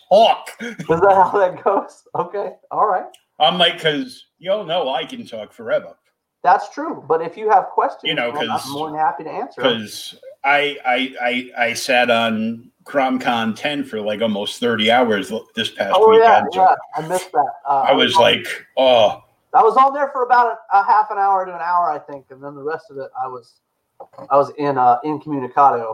talk. 0.09 0.49
Is 0.59 0.77
that 0.87 1.29
how 1.31 1.31
that 1.37 1.63
goes? 1.63 2.03
Okay, 2.15 2.53
all 2.71 2.87
right. 2.87 3.05
I'm 3.43 3.57
like, 3.57 3.73
because 3.75 4.25
y'all 4.39 4.65
know 4.65 4.89
I 4.89 5.05
can 5.05 5.25
talk 5.25 5.51
forever. 5.53 5.95
That's 6.43 6.69
true. 6.69 7.03
But 7.07 7.21
if 7.21 7.37
you 7.37 7.49
have 7.49 7.67
questions, 7.67 8.01
You 8.09 8.15
know, 8.15 8.31
'cause- 8.31 8.65
I'm 8.65 8.71
more 8.73 8.89
than 8.89 8.99
happy 8.99 9.23
to 9.23 9.29
answer. 9.31 9.61
Because 9.61 10.15
I, 10.43 10.77
I 10.85 11.15
I 11.21 11.65
I 11.69 11.73
sat 11.73 12.09
on 12.09 12.69
CromCon 12.83 13.55
10 13.55 13.85
for 13.85 14.01
like 14.01 14.21
almost 14.21 14.59
30 14.59 14.91
hours 14.91 15.31
this 15.55 15.69
past 15.69 15.95
Oh 15.95 16.09
weekend. 16.09 16.47
so 16.51 16.61
yeah, 16.61 16.75
I 16.97 17.01
missed 17.07 17.31
that. 17.31 17.53
Uh, 17.65 17.85
I 17.87 17.93
was 17.93 18.17
like, 18.17 18.45
oh, 18.75 19.23
I 19.53 19.63
was 19.63 19.77
on 19.77 19.93
there 19.93 20.09
for 20.09 20.23
about 20.23 20.47
a, 20.73 20.77
a 20.79 20.83
half 20.83 21.11
an 21.11 21.17
hour 21.17 21.45
to 21.45 21.53
an 21.55 21.61
hour, 21.61 21.89
I 21.89 21.99
think, 21.99 22.25
and 22.31 22.43
then 22.43 22.55
the 22.55 22.63
rest 22.63 22.91
of 22.91 22.97
it, 22.97 23.09
I 23.17 23.27
was, 23.27 23.61
I 24.29 24.35
was 24.35 24.51
in 24.57 24.77
uh, 24.77 24.97
incommunicado. 25.05 25.91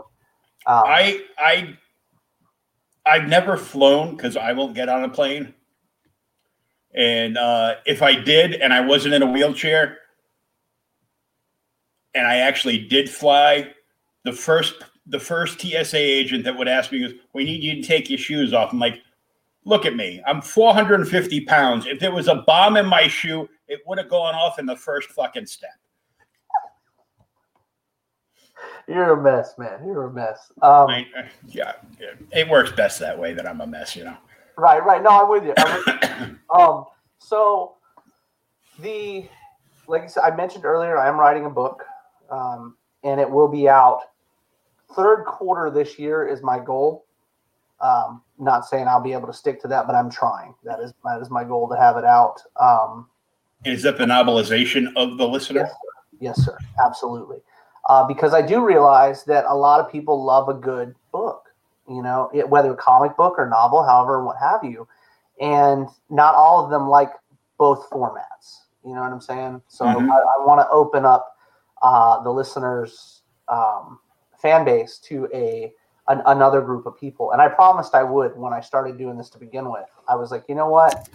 Um, 0.66 0.82
I 0.84 1.24
I 1.38 1.78
I've 3.06 3.28
never 3.28 3.56
flown 3.56 4.16
because 4.16 4.36
I 4.36 4.52
won't 4.52 4.74
get 4.74 4.88
on 4.88 5.04
a 5.04 5.08
plane. 5.08 5.54
And 6.94 7.38
uh, 7.38 7.76
if 7.86 8.02
I 8.02 8.14
did, 8.14 8.54
and 8.54 8.72
I 8.72 8.80
wasn't 8.80 9.14
in 9.14 9.22
a 9.22 9.30
wheelchair, 9.30 9.98
and 12.14 12.26
I 12.26 12.38
actually 12.38 12.86
did 12.88 13.08
fly, 13.08 13.72
the 14.24 14.32
first 14.32 14.74
the 15.06 15.20
first 15.20 15.60
TSA 15.60 15.96
agent 15.96 16.44
that 16.44 16.56
would 16.56 16.68
ask 16.68 16.92
me 16.92 17.02
was, 17.02 17.12
"We 17.32 17.44
need 17.44 17.62
you 17.62 17.80
to 17.80 17.82
take 17.82 18.10
your 18.10 18.18
shoes 18.18 18.52
off." 18.52 18.72
I'm 18.72 18.78
like, 18.78 19.00
"Look 19.64 19.86
at 19.86 19.94
me, 19.94 20.20
I'm 20.26 20.42
450 20.42 21.42
pounds. 21.42 21.86
If 21.86 22.00
there 22.00 22.12
was 22.12 22.28
a 22.28 22.36
bomb 22.46 22.76
in 22.76 22.86
my 22.86 23.06
shoe, 23.06 23.48
it 23.68 23.80
would 23.86 23.98
have 23.98 24.08
gone 24.08 24.34
off 24.34 24.58
in 24.58 24.66
the 24.66 24.76
first 24.76 25.10
fucking 25.10 25.46
step." 25.46 25.70
you're 28.88 29.12
a 29.18 29.22
mess, 29.22 29.54
man. 29.56 29.80
You're 29.86 30.06
a 30.06 30.12
mess. 30.12 30.52
Um, 30.62 30.90
I, 30.90 31.06
yeah, 31.46 31.72
it 32.32 32.48
works 32.48 32.72
best 32.72 32.98
that 33.00 33.18
way. 33.18 33.32
That 33.32 33.46
I'm 33.46 33.60
a 33.60 33.66
mess, 33.66 33.94
you 33.94 34.04
know. 34.04 34.16
Right, 34.56 34.84
right. 34.84 35.02
No, 35.02 35.22
I'm 35.22 35.28
with 35.28 35.44
you. 35.44 35.54
I'm 35.56 35.76
with 35.76 36.20
you. 36.20 36.38
um, 36.54 36.84
so 37.18 37.74
the 38.80 39.28
like 39.86 40.02
I 40.02 40.06
said, 40.06 40.22
I 40.22 40.34
mentioned 40.34 40.64
earlier, 40.64 40.98
I 40.98 41.08
am 41.08 41.18
writing 41.18 41.46
a 41.46 41.50
book, 41.50 41.84
um, 42.30 42.76
and 43.02 43.20
it 43.20 43.28
will 43.28 43.48
be 43.48 43.68
out 43.68 44.00
third 44.94 45.24
quarter 45.24 45.70
this 45.70 45.98
year 45.98 46.26
is 46.26 46.42
my 46.42 46.58
goal. 46.58 47.04
Um, 47.80 48.22
not 48.38 48.66
saying 48.66 48.88
I'll 48.88 49.02
be 49.02 49.12
able 49.12 49.26
to 49.26 49.32
stick 49.32 49.60
to 49.62 49.68
that, 49.68 49.86
but 49.86 49.94
I'm 49.94 50.10
trying. 50.10 50.54
That 50.64 50.80
is 50.80 50.92
that 51.04 51.20
is 51.20 51.30
my 51.30 51.44
goal 51.44 51.68
to 51.68 51.76
have 51.76 51.96
it 51.96 52.04
out. 52.04 52.42
Um, 52.60 53.08
Is 53.64 53.82
that 53.82 53.98
the 53.98 54.04
novelization 54.04 54.92
of 54.96 55.16
the 55.16 55.26
listener? 55.26 55.60
Yes, 55.60 55.70
sir. 55.70 56.18
Yes, 56.20 56.44
sir. 56.44 56.58
Absolutely. 56.84 57.38
Uh, 57.88 58.06
because 58.06 58.34
I 58.34 58.42
do 58.42 58.64
realize 58.64 59.24
that 59.24 59.46
a 59.48 59.54
lot 59.54 59.80
of 59.80 59.90
people 59.90 60.22
love 60.22 60.48
a 60.48 60.54
good 60.54 60.94
book. 61.10 61.49
You 61.90 62.02
know, 62.02 62.30
it, 62.32 62.48
whether 62.48 62.72
comic 62.74 63.16
book 63.16 63.34
or 63.36 63.48
novel, 63.48 63.82
however, 63.82 64.24
what 64.24 64.36
have 64.38 64.62
you. 64.62 64.86
And 65.40 65.88
not 66.08 66.34
all 66.36 66.64
of 66.64 66.70
them 66.70 66.88
like 66.88 67.10
both 67.58 67.90
formats. 67.90 68.60
You 68.84 68.94
know 68.94 69.00
what 69.00 69.12
I'm 69.12 69.20
saying? 69.20 69.60
So 69.68 69.84
Mhm. 69.84 70.08
I, 70.08 70.16
I 70.16 70.46
want 70.46 70.60
to 70.60 70.68
open 70.70 71.04
up 71.04 71.36
uh, 71.82 72.22
the 72.22 72.30
listeners' 72.30 73.22
um, 73.48 73.98
fan 74.38 74.64
base 74.64 74.98
to 74.98 75.28
a 75.34 75.72
an, 76.08 76.22
another 76.26 76.60
group 76.60 76.86
of 76.86 76.96
people. 76.96 77.32
And 77.32 77.42
I 77.42 77.48
promised 77.48 77.94
I 77.94 78.02
would 78.02 78.36
when 78.36 78.52
I 78.52 78.60
started 78.60 78.98
doing 78.98 79.16
this 79.16 79.30
to 79.30 79.38
begin 79.38 79.70
with. 79.70 79.86
I 80.08 80.16
was 80.16 80.30
like, 80.30 80.44
you 80.48 80.54
know 80.54 80.68
what? 80.68 81.08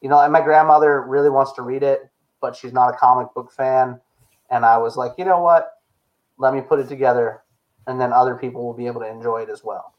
You 0.00 0.08
know, 0.08 0.20
and 0.20 0.32
my 0.32 0.42
grandmother 0.42 1.02
really 1.02 1.30
wants 1.30 1.52
to 1.52 1.62
read 1.62 1.82
it, 1.82 2.10
but 2.40 2.54
she's 2.54 2.72
not 2.72 2.92
a 2.92 2.96
comic 2.96 3.32
book 3.34 3.50
fan. 3.50 4.00
And 4.50 4.64
I 4.64 4.76
was 4.78 4.96
like, 4.96 5.12
you 5.16 5.24
know 5.24 5.40
what? 5.40 5.70
Let 6.36 6.52
me 6.52 6.60
put 6.60 6.78
it 6.80 6.88
together, 6.88 7.42
and 7.86 8.00
then 8.00 8.12
other 8.12 8.34
people 8.34 8.64
will 8.64 8.74
be 8.74 8.86
able 8.86 9.00
to 9.00 9.08
enjoy 9.08 9.42
it 9.42 9.48
as 9.48 9.62
well. 9.64 9.94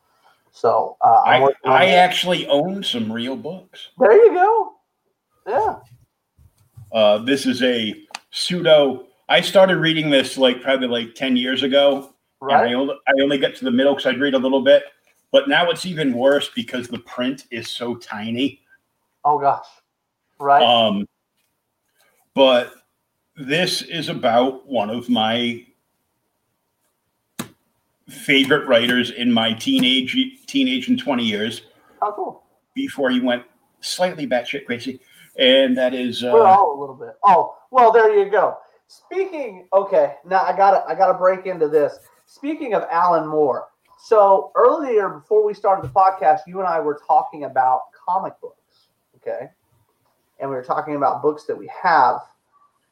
So 0.55 0.95
uh, 1.01 1.21
I, 1.25 1.49
I 1.65 1.85
actually 1.87 2.47
own 2.47 2.81
some 2.81 3.11
real 3.11 3.35
books. 3.35 3.89
there 3.99 4.13
you 4.25 4.33
go. 4.33 4.71
Yeah. 5.45 5.75
Uh, 6.93 7.17
this 7.17 7.45
is 7.45 7.61
a 7.61 7.93
pseudo. 8.31 9.05
I 9.27 9.41
started 9.41 9.79
reading 9.79 10.09
this 10.09 10.37
like 10.37 10.61
probably 10.61 10.87
like 10.87 11.13
10 11.13 11.35
years 11.35 11.63
ago. 11.63 12.13
And 12.41 12.53
I 12.53 12.61
Right. 12.63 12.73
only, 12.73 12.95
I 13.05 13.11
only 13.21 13.37
get 13.37 13.57
to 13.57 13.65
the 13.65 13.71
middle 13.71 13.95
because 13.95 14.05
I'd 14.13 14.21
read 14.21 14.33
a 14.33 14.39
little 14.39 14.61
bit. 14.61 14.83
But 15.33 15.49
now 15.49 15.69
it's 15.69 15.85
even 15.85 16.13
worse 16.13 16.49
because 16.55 16.87
the 16.87 16.99
print 16.99 17.47
is 17.51 17.67
so 17.67 17.95
tiny. 17.95 18.61
Oh 19.25 19.37
gosh. 19.37 19.65
Right. 20.39 20.63
Um, 20.63 21.05
but 22.33 22.71
this 23.35 23.81
is 23.81 24.07
about 24.07 24.65
one 24.65 24.89
of 24.89 25.09
my 25.09 25.65
favorite 28.07 28.67
writers 28.67 29.11
in 29.11 29.31
my 29.31 29.53
teenage 29.53 30.15
teenage 30.45 30.87
and 30.87 30.99
20 30.99 31.23
years 31.23 31.63
How 32.01 32.11
cool. 32.11 32.43
before 32.73 33.09
he 33.09 33.19
went 33.19 33.43
slightly 33.81 34.27
batshit 34.27 34.65
crazy. 34.65 34.99
And 35.37 35.77
that 35.77 35.93
is 35.93 36.23
We're 36.23 36.45
uh, 36.45 36.55
all 36.55 36.77
a 36.77 36.79
little 36.79 36.95
bit. 36.95 37.15
Oh, 37.23 37.57
well, 37.71 37.91
there 37.91 38.17
you 38.17 38.29
go. 38.31 38.57
Speaking, 38.87 39.67
okay, 39.73 40.15
now 40.25 40.43
I 40.43 40.55
gotta 40.55 40.85
I 40.87 40.95
gotta 40.95 41.17
break 41.17 41.45
into 41.45 41.67
this. 41.67 41.97
Speaking 42.25 42.73
of 42.73 42.83
Alan 42.91 43.27
Moore, 43.27 43.67
so 44.01 44.51
earlier 44.55 45.09
before 45.09 45.45
we 45.45 45.53
started 45.53 45.83
the 45.83 45.93
podcast, 45.93 46.41
you 46.47 46.59
and 46.59 46.67
I 46.67 46.79
were 46.79 47.01
talking 47.07 47.45
about 47.45 47.81
comic 48.07 48.39
books, 48.39 48.89
okay, 49.17 49.49
and 50.39 50.49
we 50.49 50.55
were 50.55 50.63
talking 50.63 50.95
about 50.95 51.21
books 51.21 51.45
that 51.45 51.57
we 51.57 51.69
have. 51.81 52.17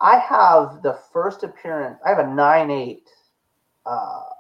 I 0.01 0.18
have 0.18 0.82
the 0.82 0.99
first 1.14 1.43
appearance. 1.43 1.99
I 2.05 2.09
have 2.09 2.20
a 2.20 2.28
nine 2.28 2.72
eight. 2.72 3.07
Uh, 3.86 4.22
was 4.22 4.32
it 4.32 4.32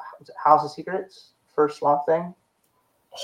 House 0.43 0.63
of 0.63 0.71
Secrets, 0.71 1.33
first 1.55 1.79
Swamp 1.79 2.01
Thing. 2.07 2.33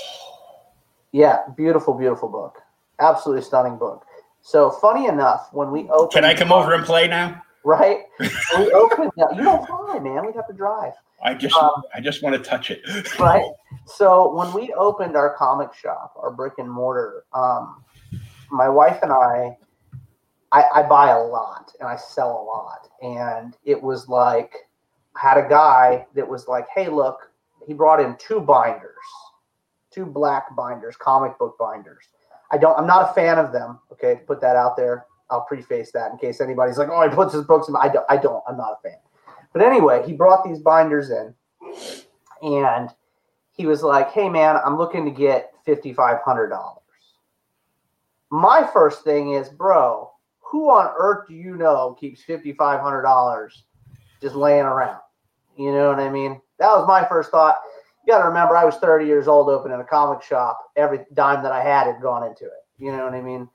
Yeah, 1.12 1.38
beautiful, 1.56 1.94
beautiful 1.94 2.28
book. 2.28 2.62
Absolutely 3.00 3.42
stunning 3.42 3.76
book. 3.76 4.06
So 4.42 4.70
funny 4.70 5.08
enough, 5.08 5.48
when 5.50 5.72
we 5.72 5.88
opened, 5.88 6.12
can 6.12 6.24
I 6.24 6.34
come 6.34 6.52
over 6.52 6.72
and 6.72 6.84
play 6.84 7.08
now? 7.08 7.42
right? 7.64 8.04
we 8.18 8.70
opened. 8.72 9.12
You 9.16 9.42
don't 9.42 9.66
fly, 9.66 9.98
man. 9.98 10.24
We'd 10.26 10.34
have 10.36 10.46
to 10.48 10.52
drive, 10.54 10.92
I 11.22 11.34
just 11.34 11.56
Um, 11.56 11.82
I 11.94 12.00
just 12.00 12.22
want 12.22 12.36
to 12.36 12.42
touch 12.42 12.70
it. 12.70 12.82
right? 13.18 13.50
So 13.86 14.34
when 14.34 14.52
we 14.52 14.72
opened 14.74 15.16
our 15.16 15.34
comic 15.34 15.74
shop, 15.74 16.14
our 16.16 16.30
brick 16.30 16.54
and 16.58 16.70
mortar, 16.70 17.24
um, 17.32 17.84
my 18.50 18.68
wife 18.68 18.98
and 19.02 19.12
I, 19.12 19.56
I, 20.52 20.64
I 20.76 20.82
buy 20.82 21.10
a 21.10 21.22
lot 21.22 21.72
and 21.78 21.88
I 21.88 21.96
sell 21.96 22.30
a 22.30 22.44
lot, 22.44 22.88
and 23.02 23.56
it 23.64 23.80
was 23.80 24.08
like 24.08 24.54
had 25.16 25.36
a 25.36 25.48
guy 25.48 26.06
that 26.14 26.28
was 26.28 26.48
like, 26.48 26.66
"Hey, 26.74 26.88
look," 26.88 27.30
he 27.66 27.74
brought 27.74 28.00
in 28.00 28.16
two 28.16 28.40
binders, 28.40 28.94
two 29.90 30.06
black 30.06 30.54
binders, 30.56 30.96
comic 30.96 31.38
book 31.38 31.56
binders. 31.58 32.08
I 32.50 32.58
don't. 32.58 32.78
I'm 32.78 32.86
not 32.86 33.10
a 33.10 33.14
fan 33.14 33.38
of 33.38 33.52
them. 33.52 33.78
Okay, 33.92 34.16
to 34.16 34.20
put 34.22 34.40
that 34.40 34.56
out 34.56 34.76
there. 34.76 35.06
I'll 35.30 35.42
preface 35.42 35.92
that 35.92 36.10
in 36.10 36.18
case 36.18 36.40
anybody's 36.40 36.78
like, 36.78 36.88
"Oh, 36.90 37.08
he 37.08 37.14
puts 37.14 37.32
his 37.32 37.44
books 37.44 37.68
in." 37.68 37.76
I 37.76 37.88
don't. 37.88 38.06
I 38.08 38.16
don't. 38.16 38.42
I'm 38.48 38.56
not 38.56 38.78
a 38.78 38.88
fan. 38.88 38.98
But 39.52 39.62
anyway, 39.62 40.02
he 40.06 40.12
brought 40.12 40.44
these 40.44 40.60
binders 40.60 41.10
in, 41.10 41.34
and 42.42 42.90
he 43.52 43.66
was 43.66 43.82
like, 43.82 44.10
"Hey, 44.10 44.28
man, 44.28 44.56
I'm 44.64 44.76
looking 44.76 45.04
to 45.04 45.10
get 45.10 45.52
fifty 45.64 45.92
five 45.92 46.18
hundred 46.24 46.48
dollars." 46.48 46.78
My 48.30 48.68
first 48.72 49.02
thing 49.02 49.32
is, 49.32 49.48
bro, 49.48 50.10
who 50.40 50.70
on 50.70 50.92
earth 50.96 51.28
do 51.28 51.34
you 51.34 51.56
know 51.56 51.96
keeps 51.98 52.22
fifty 52.22 52.52
five 52.52 52.80
hundred 52.80 53.02
dollars 53.02 53.64
just 54.20 54.34
laying 54.34 54.64
around? 54.64 55.00
You 55.56 55.72
know 55.72 55.88
what 55.88 55.98
I 55.98 56.08
mean? 56.08 56.40
That 56.58 56.68
was 56.68 56.86
my 56.86 57.04
first 57.04 57.30
thought. 57.30 57.56
You 58.06 58.12
got 58.12 58.20
to 58.20 58.28
remember, 58.28 58.56
I 58.56 58.64
was 58.64 58.76
30 58.76 59.06
years 59.06 59.28
old, 59.28 59.48
opening 59.48 59.80
a 59.80 59.84
comic 59.84 60.22
shop. 60.22 60.58
Every 60.76 61.00
dime 61.14 61.42
that 61.42 61.52
I 61.52 61.62
had 61.62 61.86
had 61.86 62.00
gone 62.00 62.26
into 62.26 62.44
it. 62.44 62.64
You 62.78 62.92
know 62.92 63.04
what 63.04 63.14
I 63.14 63.20
mean? 63.20 63.48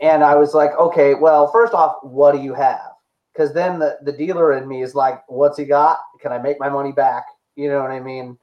And 0.00 0.24
I 0.24 0.34
was 0.34 0.54
like, 0.54 0.70
okay, 0.78 1.14
well, 1.14 1.50
first 1.52 1.74
off, 1.74 1.96
what 2.02 2.32
do 2.32 2.40
you 2.40 2.54
have? 2.54 2.92
Because 3.32 3.52
then 3.52 3.78
the, 3.78 3.98
the 4.02 4.12
dealer 4.12 4.56
in 4.56 4.68
me 4.68 4.82
is 4.82 4.94
like, 4.94 5.22
what's 5.28 5.58
he 5.58 5.64
got? 5.64 5.98
Can 6.20 6.32
I 6.32 6.38
make 6.38 6.58
my 6.58 6.68
money 6.68 6.92
back? 6.92 7.24
You 7.56 7.68
know 7.68 7.82
what 7.82 7.90
I 7.90 8.00
mean? 8.00 8.38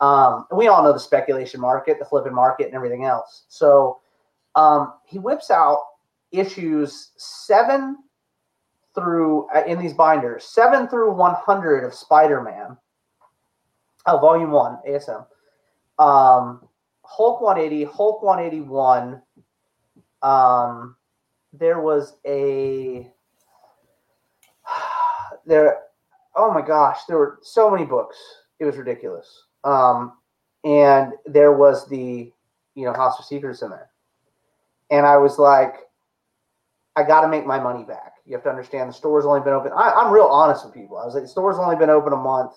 Um, 0.00 0.46
we 0.54 0.68
all 0.68 0.82
know 0.82 0.92
the 0.92 0.98
speculation 0.98 1.60
market, 1.60 1.98
the 1.98 2.04
flipping 2.04 2.34
market, 2.34 2.66
and 2.66 2.74
everything 2.74 3.04
else. 3.04 3.44
So 3.48 3.98
um, 4.54 4.94
he 5.04 5.18
whips 5.18 5.50
out 5.50 5.80
issues 6.32 7.12
seven 7.16 7.98
through 8.98 9.48
uh, 9.54 9.62
in 9.66 9.78
these 9.78 9.94
binders, 9.94 10.44
seven 10.44 10.88
through 10.88 11.12
100 11.12 11.84
of 11.84 11.94
Spider 11.94 12.42
Man, 12.42 12.76
uh, 14.06 14.18
volume 14.18 14.50
one, 14.50 14.78
ASM, 14.88 15.26
um, 15.98 16.66
Hulk 17.04 17.40
180, 17.40 17.84
Hulk 17.84 18.22
181. 18.22 19.22
Um, 20.22 20.96
there 21.52 21.80
was 21.80 22.16
a 22.26 23.10
there. 25.46 25.78
Oh 26.36 26.52
my 26.52 26.62
gosh, 26.62 26.98
there 27.08 27.16
were 27.16 27.38
so 27.42 27.70
many 27.70 27.84
books. 27.84 28.16
It 28.60 28.64
was 28.64 28.76
ridiculous. 28.76 29.44
Um, 29.64 30.12
and 30.64 31.12
there 31.26 31.52
was 31.52 31.88
the 31.88 32.32
you 32.74 32.84
know 32.84 32.92
House 32.92 33.18
of 33.18 33.24
Secrets 33.24 33.62
in 33.62 33.70
there, 33.70 33.90
and 34.90 35.06
I 35.06 35.16
was 35.16 35.38
like, 35.38 35.74
I 36.96 37.02
got 37.02 37.22
to 37.22 37.28
make 37.28 37.46
my 37.46 37.58
money 37.58 37.84
back. 37.84 38.14
You 38.28 38.34
have 38.34 38.44
to 38.44 38.50
understand 38.50 38.90
the 38.90 38.94
store's 38.94 39.24
only 39.24 39.40
been 39.40 39.54
open. 39.54 39.72
I, 39.72 39.90
I'm 39.90 40.12
real 40.12 40.26
honest 40.26 40.62
with 40.64 40.74
people. 40.74 40.98
I 40.98 41.06
was 41.06 41.14
like, 41.14 41.24
the 41.24 41.28
store's 41.28 41.56
only 41.56 41.76
been 41.76 41.88
open 41.88 42.12
a 42.12 42.16
month. 42.16 42.52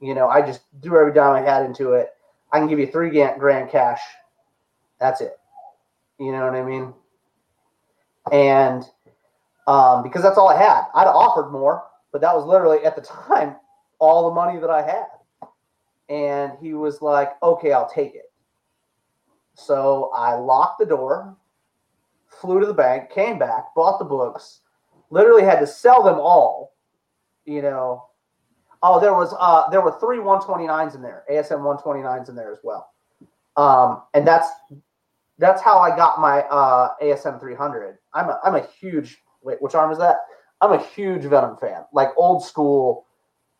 You 0.00 0.14
know, 0.14 0.28
I 0.28 0.42
just 0.42 0.60
threw 0.80 1.00
every 1.00 1.12
dime 1.12 1.34
I 1.34 1.40
had 1.40 1.64
into 1.64 1.94
it. 1.94 2.10
I 2.52 2.60
can 2.60 2.68
give 2.68 2.78
you 2.78 2.86
three 2.86 3.10
grand, 3.10 3.40
grand 3.40 3.68
cash. 3.68 4.00
That's 5.00 5.20
it. 5.20 5.40
You 6.20 6.30
know 6.30 6.44
what 6.44 6.54
I 6.54 6.62
mean? 6.62 6.94
And 8.30 8.84
um, 9.66 10.04
because 10.04 10.22
that's 10.22 10.38
all 10.38 10.48
I 10.48 10.56
had, 10.56 10.84
I'd 10.94 11.08
offered 11.08 11.50
more, 11.50 11.82
but 12.12 12.20
that 12.20 12.34
was 12.34 12.46
literally 12.46 12.84
at 12.84 12.94
the 12.94 13.02
time 13.02 13.56
all 13.98 14.28
the 14.28 14.34
money 14.34 14.60
that 14.60 14.70
I 14.70 14.82
had. 14.82 15.06
And 16.08 16.52
he 16.60 16.74
was 16.74 17.02
like, 17.02 17.32
okay, 17.42 17.72
I'll 17.72 17.90
take 17.90 18.14
it. 18.14 18.30
So 19.54 20.12
I 20.14 20.34
locked 20.34 20.78
the 20.78 20.86
door, 20.86 21.36
flew 22.28 22.60
to 22.60 22.66
the 22.66 22.74
bank, 22.74 23.10
came 23.10 23.38
back, 23.38 23.74
bought 23.74 23.98
the 23.98 24.04
books, 24.04 24.60
literally 25.10 25.44
had 25.44 25.60
to 25.60 25.66
sell 25.66 26.02
them 26.02 26.18
all. 26.18 26.74
You 27.44 27.62
know, 27.62 28.06
oh, 28.82 29.00
there 29.00 29.14
was 29.14 29.34
uh 29.38 29.68
there 29.70 29.80
were 29.80 29.98
three 29.98 30.18
129s 30.18 30.94
in 30.94 31.02
there, 31.02 31.24
ASM 31.30 31.60
129s 31.60 32.28
in 32.28 32.34
there 32.34 32.52
as 32.52 32.58
well. 32.62 32.90
Um, 33.56 34.02
and 34.14 34.26
that's 34.26 34.48
that's 35.38 35.62
how 35.62 35.78
I 35.78 35.94
got 35.94 36.20
my 36.20 36.40
uh 36.42 36.94
ASM 37.02 37.40
300. 37.40 37.98
I'm 38.14 38.28
a 38.30 38.40
I'm 38.44 38.54
a 38.54 38.66
huge 38.80 39.18
wait, 39.42 39.60
which 39.62 39.74
arm 39.74 39.92
is 39.92 39.98
that? 39.98 40.16
I'm 40.60 40.72
a 40.72 40.82
huge 40.82 41.22
Venom 41.22 41.56
fan, 41.56 41.84
like 41.92 42.10
old 42.16 42.44
school, 42.44 43.06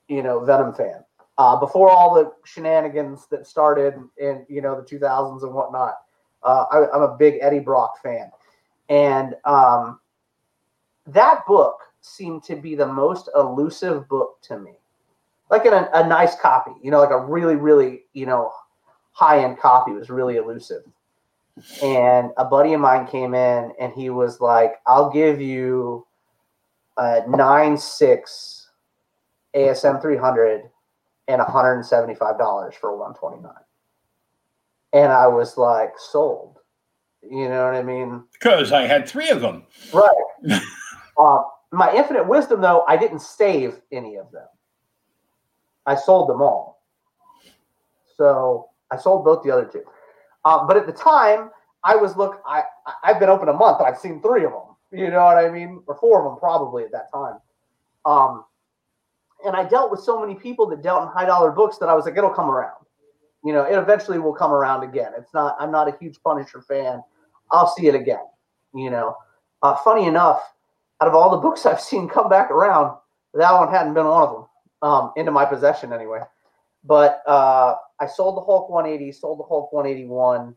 you 0.08 0.22
know, 0.22 0.40
Venom 0.40 0.72
fan. 0.72 1.04
Uh, 1.38 1.54
before 1.54 1.90
all 1.90 2.14
the 2.14 2.32
shenanigans 2.46 3.26
that 3.30 3.46
started 3.46 3.94
in 4.16 4.46
you 4.48 4.62
know 4.62 4.80
the 4.80 4.86
2000s 4.86 5.42
and 5.42 5.52
whatnot, 5.52 5.96
uh, 6.42 6.64
I, 6.70 6.90
I'm 6.94 7.02
a 7.02 7.16
big 7.16 7.38
Eddie 7.42 7.60
Brock 7.60 8.02
fan, 8.02 8.30
and 8.88 9.34
um, 9.44 10.00
that 11.06 11.46
book 11.46 11.78
seemed 12.00 12.42
to 12.44 12.56
be 12.56 12.74
the 12.74 12.86
most 12.86 13.28
elusive 13.34 14.08
book 14.08 14.38
to 14.42 14.58
me, 14.58 14.72
like 15.50 15.64
in 15.66 15.72
a, 15.72 15.88
a 15.94 16.06
nice 16.06 16.36
copy, 16.38 16.72
you 16.82 16.90
know, 16.90 17.00
like 17.00 17.10
a 17.10 17.18
really 17.18 17.56
really 17.56 18.02
you 18.12 18.26
know 18.26 18.52
high 19.12 19.42
end 19.44 19.58
copy 19.58 19.92
was 19.92 20.10
really 20.10 20.36
elusive. 20.36 20.82
And 21.82 22.32
a 22.36 22.44
buddy 22.44 22.74
of 22.74 22.80
mine 22.80 23.06
came 23.06 23.34
in 23.34 23.72
and 23.80 23.92
he 23.94 24.10
was 24.10 24.40
like, 24.40 24.74
"I'll 24.86 25.10
give 25.10 25.40
you 25.40 26.06
a 26.96 27.22
nine 27.28 27.76
six 27.76 28.68
ASM 29.54 30.00
300." 30.00 30.70
and 31.28 31.42
$175 31.42 32.74
for 32.74 32.96
129 32.96 33.52
and 34.92 35.10
i 35.10 35.26
was 35.26 35.56
like 35.56 35.92
sold 35.98 36.58
you 37.22 37.48
know 37.48 37.64
what 37.64 37.74
i 37.74 37.82
mean 37.82 38.22
Because 38.32 38.70
I 38.70 38.82
had 38.86 39.08
three 39.08 39.30
of 39.30 39.40
them. 39.40 39.64
right 39.92 40.14
uh, 41.18 41.42
my 41.72 41.92
infinite 41.94 42.26
wisdom 42.26 42.60
though 42.60 42.84
i 42.88 42.96
didn't 42.96 43.20
save 43.20 43.80
any 43.92 44.16
of 44.16 44.30
them 44.32 44.46
i 45.86 45.94
sold 45.94 46.28
them 46.28 46.40
all 46.42 46.76
so 48.16 48.70
I 48.90 48.96
sold 48.96 49.24
both 49.24 49.42
the 49.42 49.50
other 49.50 49.66
two. 49.66 49.82
Um, 50.44 50.66
but 50.66 50.76
at 50.76 50.86
the 50.86 50.92
time, 50.92 51.50
I 51.84 51.96
was 51.96 52.16
look. 52.16 52.40
I- 52.46 52.64
I've 53.02 53.20
been 53.20 53.28
open 53.28 53.48
a 53.48 53.52
month. 53.52 53.80
I've 53.80 53.98
seen 53.98 54.20
three 54.22 54.44
of 54.44 54.52
them. 54.52 54.62
You 54.92 55.10
know 55.10 55.24
what 55.24 55.36
I 55.36 55.50
mean, 55.50 55.82
or 55.86 55.96
four 55.96 56.20
of 56.20 56.24
them 56.30 56.38
probably 56.38 56.84
at 56.84 56.92
that 56.92 57.10
time. 57.12 57.38
Um, 58.04 58.44
and 59.44 59.56
I 59.56 59.64
dealt 59.64 59.90
with 59.90 60.00
so 60.00 60.20
many 60.20 60.34
people 60.36 60.66
that 60.68 60.82
dealt 60.82 61.02
in 61.02 61.08
high 61.08 61.26
dollar 61.26 61.50
books 61.50 61.78
that 61.78 61.88
I 61.88 61.94
was 61.94 62.06
like, 62.06 62.16
it'll 62.16 62.30
come 62.30 62.50
around. 62.50 62.86
You 63.44 63.52
know, 63.52 63.64
it 63.64 63.76
eventually 63.76 64.18
will 64.18 64.32
come 64.32 64.52
around 64.52 64.84
again. 64.84 65.12
It's 65.18 65.34
not. 65.34 65.56
I'm 65.58 65.70
not 65.72 65.88
a 65.88 65.96
huge 65.98 66.22
Punisher 66.22 66.62
fan. 66.62 67.02
I'll 67.50 67.68
see 67.68 67.88
it 67.88 67.94
again. 67.94 68.24
You 68.74 68.90
know, 68.90 69.16
uh, 69.62 69.74
funny 69.76 70.06
enough, 70.06 70.40
out 71.00 71.08
of 71.08 71.14
all 71.14 71.30
the 71.30 71.36
books 71.36 71.66
I've 71.66 71.80
seen 71.80 72.08
come 72.08 72.28
back 72.28 72.50
around, 72.50 72.96
that 73.34 73.52
one 73.52 73.70
hadn't 73.70 73.94
been 73.94 74.06
one 74.06 74.22
of 74.22 74.32
them 74.32 74.46
um, 74.82 75.12
into 75.16 75.30
my 75.30 75.44
possession 75.44 75.92
anyway. 75.92 76.20
But 76.84 77.22
uh, 77.26 77.74
I 78.00 78.06
sold 78.06 78.36
the 78.36 78.42
Hulk 78.42 78.70
180, 78.70 79.12
sold 79.12 79.40
the 79.40 79.44
Hulk 79.44 79.72
181. 79.72 80.54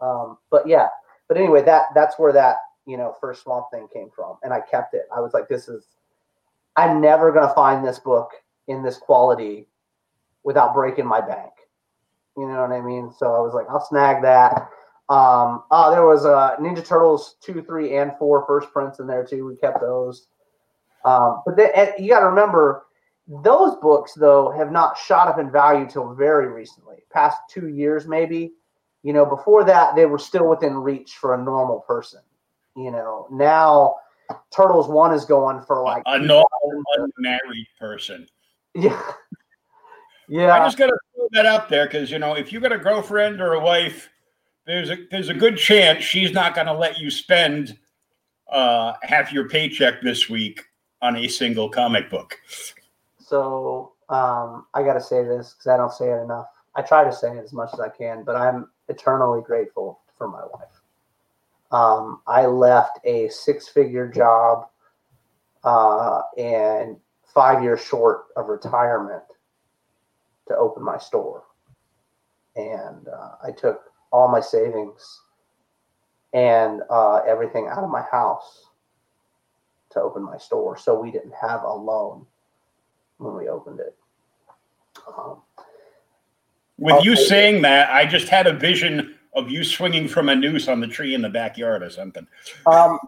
Um, 0.00 0.38
but 0.50 0.66
yeah, 0.66 0.88
but 1.26 1.36
anyway, 1.36 1.62
that 1.62 1.86
that's 1.94 2.18
where 2.18 2.32
that 2.32 2.56
you 2.86 2.96
know 2.96 3.14
first 3.20 3.42
Swamp 3.42 3.66
Thing 3.72 3.88
came 3.92 4.10
from, 4.14 4.36
and 4.42 4.52
I 4.52 4.60
kept 4.60 4.94
it. 4.94 5.08
I 5.14 5.20
was 5.20 5.34
like, 5.34 5.48
this 5.48 5.68
is, 5.68 5.84
I'm 6.76 7.00
never 7.00 7.32
gonna 7.32 7.52
find 7.54 7.84
this 7.84 7.98
book 7.98 8.30
in 8.68 8.82
this 8.82 8.98
quality 8.98 9.66
without 10.44 10.74
breaking 10.74 11.06
my 11.06 11.20
bank. 11.20 11.52
You 12.36 12.46
know 12.46 12.62
what 12.62 12.70
I 12.70 12.80
mean? 12.80 13.12
So 13.16 13.34
I 13.34 13.40
was 13.40 13.54
like, 13.54 13.66
I'll 13.68 13.84
snag 13.84 14.22
that. 14.22 14.70
Um, 15.08 15.62
uh, 15.70 15.90
there 15.90 16.06
was 16.06 16.26
uh, 16.26 16.56
Ninja 16.60 16.86
Turtles 16.86 17.36
two, 17.40 17.62
three, 17.62 17.96
and 17.96 18.12
four 18.18 18.44
first 18.46 18.70
prints 18.72 18.98
in 18.98 19.06
there 19.06 19.24
too. 19.24 19.46
We 19.46 19.56
kept 19.56 19.80
those. 19.80 20.26
Um, 21.04 21.42
but 21.46 21.56
then, 21.56 21.70
you 21.98 22.10
got 22.10 22.20
to 22.20 22.26
remember, 22.26 22.84
those 23.26 23.76
books 23.76 24.14
though 24.14 24.50
have 24.50 24.72
not 24.72 24.98
shot 24.98 25.28
up 25.28 25.38
in 25.38 25.50
value 25.50 25.88
till 25.88 26.14
very 26.14 26.48
recently, 26.48 26.96
past 27.12 27.38
two 27.50 27.68
years 27.68 28.06
maybe. 28.06 28.52
You 29.02 29.12
know, 29.12 29.24
before 29.24 29.64
that 29.64 29.94
they 29.94 30.06
were 30.06 30.18
still 30.18 30.48
within 30.48 30.74
reach 30.74 31.12
for 31.14 31.34
a 31.34 31.42
normal 31.42 31.80
person. 31.80 32.20
You 32.76 32.90
know, 32.90 33.26
now 33.30 33.96
Turtles 34.54 34.88
one 34.88 35.14
is 35.14 35.24
going 35.24 35.62
for 35.62 35.82
like 35.82 36.02
a 36.06 36.18
normal 36.18 36.48
unmarried 36.96 37.66
person. 37.78 38.26
yeah, 38.74 39.00
yeah. 40.28 40.52
I 40.54 40.58
just 40.66 40.76
got 40.76 40.86
to 40.88 40.98
throw 41.14 41.28
that 41.32 41.46
out 41.46 41.68
there 41.68 41.86
because 41.86 42.10
you 42.10 42.18
know 42.18 42.34
if 42.34 42.52
you 42.52 42.60
got 42.60 42.72
a 42.72 42.78
girlfriend 42.78 43.40
or 43.40 43.54
a 43.54 43.60
wife, 43.60 44.10
there's 44.68 44.90
a 44.90 44.96
there's 45.10 45.30
a 45.30 45.34
good 45.34 45.56
chance 45.56 46.04
she's 46.04 46.32
not 46.32 46.54
going 46.54 46.66
to 46.66 46.74
let 46.74 46.98
you 46.98 47.10
spend 47.10 47.76
uh, 48.52 48.92
half 49.02 49.32
your 49.32 49.48
paycheck 49.48 50.02
this 50.02 50.28
week 50.28 50.62
on 51.00 51.16
a 51.16 51.26
single 51.26 51.70
comic 51.70 52.10
book. 52.10 52.38
So 53.18 53.92
um, 54.10 54.66
I 54.74 54.82
got 54.82 54.92
to 54.92 55.00
say 55.00 55.24
this 55.24 55.54
because 55.54 55.66
I 55.68 55.76
don't 55.78 55.92
say 55.92 56.10
it 56.10 56.22
enough. 56.22 56.46
I 56.76 56.82
try 56.82 57.02
to 57.02 57.12
say 57.12 57.36
it 57.36 57.42
as 57.42 57.52
much 57.52 57.70
as 57.72 57.80
I 57.80 57.88
can, 57.88 58.24
but 58.24 58.36
I'm 58.36 58.68
eternally 58.88 59.40
grateful 59.42 60.00
for 60.16 60.28
my 60.28 60.42
wife. 60.52 60.68
Um, 61.70 62.20
I 62.26 62.46
left 62.46 62.98
a 63.04 63.28
six-figure 63.28 64.08
job 64.08 64.68
uh, 65.64 66.22
and 66.36 66.96
five 67.24 67.62
years 67.62 67.82
short 67.82 68.26
of 68.36 68.48
retirement 68.48 69.22
to 70.48 70.56
open 70.56 70.82
my 70.82 70.98
store, 70.98 71.44
and 72.56 73.08
uh, 73.08 73.32
I 73.42 73.50
took 73.50 73.87
all 74.10 74.28
my 74.28 74.40
savings 74.40 75.20
and 76.32 76.82
uh, 76.90 77.16
everything 77.26 77.68
out 77.68 77.84
of 77.84 77.90
my 77.90 78.02
house 78.02 78.66
to 79.90 80.00
open 80.00 80.22
my 80.22 80.36
store, 80.36 80.76
so 80.76 80.98
we 81.00 81.10
didn't 81.10 81.34
have 81.40 81.62
a 81.62 81.72
loan 81.72 82.26
when 83.16 83.34
we 83.34 83.48
opened 83.48 83.80
it. 83.80 83.96
Um, 85.16 85.42
With 86.78 87.04
you 87.04 87.16
saying 87.16 87.62
that, 87.62 87.90
I 87.90 88.04
just 88.04 88.28
had 88.28 88.46
a 88.46 88.52
vision 88.52 89.14
of 89.34 89.50
you 89.50 89.64
swinging 89.64 90.08
from 90.08 90.28
a 90.28 90.36
noose 90.36 90.68
on 90.68 90.80
the 90.80 90.86
tree 90.86 91.14
in 91.14 91.22
the 91.22 91.28
backyard 91.28 91.82
or 91.82 91.90
something. 91.90 92.26
um, 92.66 92.98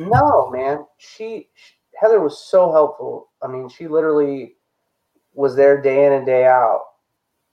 no, 0.00 0.50
man, 0.50 0.84
she 0.98 1.48
Heather 1.96 2.20
was 2.20 2.38
so 2.38 2.72
helpful. 2.72 3.28
I 3.42 3.46
mean, 3.46 3.68
she 3.68 3.86
literally 3.86 4.56
was 5.32 5.54
there 5.54 5.80
day 5.80 6.06
in 6.06 6.12
and 6.12 6.26
day 6.26 6.46
out. 6.46 6.82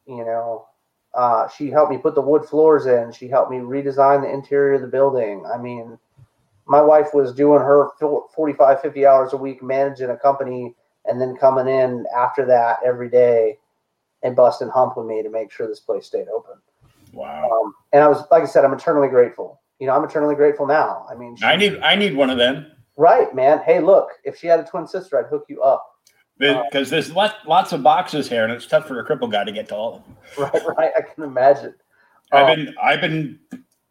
You 0.07 0.25
know, 0.25 0.67
uh, 1.13 1.47
she 1.49 1.69
helped 1.69 1.91
me 1.91 1.97
put 1.97 2.15
the 2.15 2.21
wood 2.21 2.45
floors 2.45 2.85
in. 2.85 3.11
She 3.11 3.27
helped 3.27 3.51
me 3.51 3.57
redesign 3.57 4.21
the 4.21 4.31
interior 4.31 4.75
of 4.75 4.81
the 4.81 4.87
building. 4.87 5.45
I 5.51 5.57
mean, 5.57 5.97
my 6.67 6.81
wife 6.81 7.13
was 7.13 7.33
doing 7.33 7.59
her 7.59 7.89
fo- 7.99 8.27
45, 8.33 8.81
50 8.81 9.05
hours 9.05 9.33
a 9.33 9.37
week 9.37 9.61
managing 9.61 10.09
a 10.09 10.17
company 10.17 10.75
and 11.05 11.19
then 11.19 11.35
coming 11.35 11.67
in 11.67 12.05
after 12.15 12.45
that 12.45 12.77
every 12.85 13.09
day 13.09 13.57
and 14.23 14.35
busting 14.35 14.69
hump 14.69 14.95
with 14.95 15.07
me 15.07 15.23
to 15.23 15.29
make 15.29 15.51
sure 15.51 15.67
this 15.67 15.79
place 15.79 16.05
stayed 16.05 16.27
open. 16.29 16.55
Wow. 17.11 17.49
Um, 17.49 17.73
and 17.91 18.03
I 18.03 18.07
was, 18.07 18.23
like 18.31 18.43
I 18.43 18.45
said, 18.45 18.63
I'm 18.63 18.73
eternally 18.73 19.09
grateful. 19.09 19.59
You 19.79 19.87
know, 19.87 19.95
I'm 19.95 20.03
eternally 20.03 20.35
grateful 20.35 20.67
now. 20.67 21.05
I 21.09 21.15
mean, 21.15 21.35
she- 21.35 21.43
I 21.45 21.55
need 21.55 21.79
I 21.79 21.95
need 21.95 22.15
one 22.15 22.29
of 22.29 22.37
them 22.37 22.71
right, 22.97 23.33
man. 23.35 23.59
Hey, 23.65 23.79
look, 23.79 24.09
if 24.23 24.37
she 24.37 24.47
had 24.47 24.59
a 24.59 24.63
twin 24.63 24.87
sister, 24.87 25.19
I'd 25.19 25.29
hook 25.29 25.45
you 25.49 25.61
up. 25.61 25.90
Because 26.41 26.89
there's 26.89 27.11
lot, 27.13 27.35
lots 27.47 27.71
of 27.71 27.83
boxes 27.83 28.27
here, 28.27 28.43
and 28.43 28.51
it's 28.51 28.65
tough 28.67 28.87
for 28.87 28.99
a 28.99 29.05
cripple 29.05 29.31
guy 29.31 29.43
to 29.43 29.51
get 29.51 29.67
to 29.69 29.75
all 29.75 29.95
of 29.95 30.03
them. 30.03 30.17
Right, 30.37 30.77
right. 30.77 30.91
I 30.97 31.01
can 31.01 31.23
imagine. 31.23 31.73
I've 32.31 32.49
Um, 32.57 32.65
been 32.65 32.75
I've 32.81 33.01
been 33.01 33.39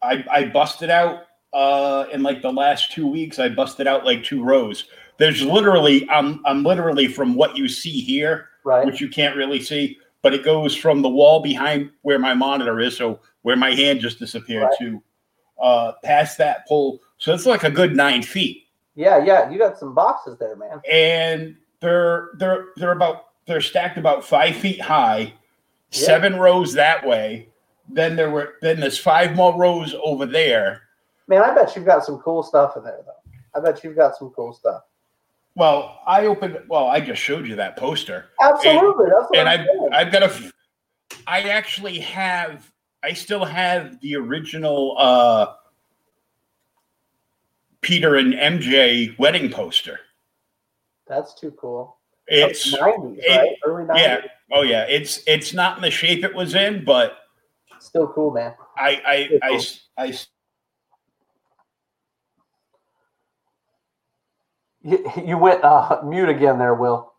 I 0.03 0.25
I 0.31 0.45
busted 0.47 0.91
out 0.91 1.25
uh 1.53 2.07
in 2.13 2.23
like 2.23 2.43
the 2.43 2.53
last 2.53 2.93
two 2.93 3.07
weeks. 3.07 3.39
I 3.39 3.49
busted 3.51 3.87
out 3.87 4.05
like 4.05 4.25
two 4.25 4.43
rows. 4.43 4.87
There's 5.19 5.43
literally 5.43 6.09
I'm 6.11 6.41
I'm 6.47 6.63
literally 6.65 7.07
from 7.09 7.35
what 7.35 7.57
you 7.57 7.69
see 7.69 8.01
here, 8.01 8.49
right. 8.65 8.87
which 8.87 9.01
you 9.01 9.09
can't 9.09 9.37
really 9.37 9.61
see, 9.61 9.99
but 10.23 10.33
it 10.33 10.43
goes 10.45 10.75
from 10.75 11.03
the 11.03 11.09
wall 11.11 11.41
behind 11.43 11.91
where 12.03 12.19
my 12.19 12.33
monitor 12.35 12.81
is, 12.81 12.97
so 12.97 13.21
where 13.43 13.57
my 13.57 13.73
hand 13.75 14.01
just 14.01 14.19
disappeared 14.19 14.65
Right. 14.65 14.79
to 14.79 15.03
uh 15.63 15.93
past 16.03 16.39
that 16.39 16.67
pole. 16.67 17.01
So 17.19 17.35
it's 17.35 17.45
like 17.47 17.65
a 17.65 17.71
good 17.71 17.95
nine 17.95 18.23
feet. 18.23 18.65
Yeah, 18.95 19.23
yeah. 19.23 19.51
You 19.51 19.59
got 19.59 19.79
some 19.79 19.95
boxes 19.95 20.39
there, 20.39 20.57
man. 20.57 20.81
and 20.91 21.57
they're 21.81 22.31
they're 22.39 22.67
they're 22.77 22.93
about 22.93 23.27
they're 23.47 23.61
stacked 23.61 23.99
about 23.99 24.25
five 24.25 24.57
feet 24.57 24.81
high, 24.81 25.19
Yeah. 25.21 25.33
seven 25.91 26.37
rows 26.39 26.73
that 26.75 27.07
way. 27.07 27.49
Then 27.89 28.15
there 28.17 28.31
were 28.31 28.55
then 28.63 28.81
there's 28.81 28.99
five 28.99 29.35
more 29.35 29.57
rows 29.57 29.95
over 30.05 30.27
there. 30.27 30.83
Man, 31.27 31.43
I 31.43 31.55
bet 31.55 31.75
you've 31.77 31.87
got 31.87 32.05
some 32.05 32.19
cool 32.19 32.43
stuff 32.43 32.77
in 32.77 32.85
there, 32.85 33.01
though. 33.05 33.13
I 33.55 33.61
bet 33.61 33.83
you've 33.83 33.97
got 33.97 34.17
some 34.17 34.31
cool 34.31 34.53
stuff. 34.53 34.83
Well, 35.57 35.99
I 36.07 36.27
opened. 36.27 36.59
Well, 36.69 36.87
I 36.87 37.01
just 37.01 37.21
showed 37.21 37.47
you 37.47 37.57
that 37.57 37.77
poster, 37.77 38.27
Absolutely. 38.41 39.07
That's 39.11 39.29
what 39.31 39.39
and 39.39 39.49
I'm 39.49 39.61
I've 39.61 39.67
saying. 39.67 39.89
I've 39.93 40.13
got 40.13 40.23
a. 40.23 40.53
I 41.27 41.41
actually 41.49 41.99
have. 42.01 42.71
I 43.03 43.13
still 43.15 43.45
have 43.45 43.99
the 44.01 44.15
original 44.17 44.95
uh 44.99 45.55
Peter 47.81 48.17
and 48.17 48.35
MJ 48.35 49.19
wedding 49.19 49.51
poster. 49.51 50.01
That's 51.11 51.35
too 51.35 51.51
cool. 51.61 51.99
It's 52.29 52.71
That's 52.71 52.81
90s, 52.83 53.19
it- 53.19 53.37
right? 53.37 53.57
Early 53.67 53.85
90s. 53.85 53.97
yeah. 54.01 54.21
Oh 54.53 54.63
yeah. 54.63 54.85
It's 54.89 55.21
it's 55.27 55.53
not 55.53 55.77
in 55.77 55.83
the 55.83 55.91
shape 55.91 56.25
it 56.25 56.33
was 56.35 56.55
in, 56.55 56.85
but 56.85 57.19
Still 57.81 58.07
cool, 58.09 58.31
man. 58.31 58.55
I 58.79 59.03
I 59.05 59.39
I, 59.43 59.49
cool. 59.49 59.57
s- 59.59 59.89
I 59.99 60.09
s- 60.09 60.29
You, 64.83 65.05
you 65.27 65.37
went 65.37 65.63
uh, 65.65 66.01
mute 66.05 66.29
again 66.31 66.59
there, 66.59 66.75
Will. 66.75 67.13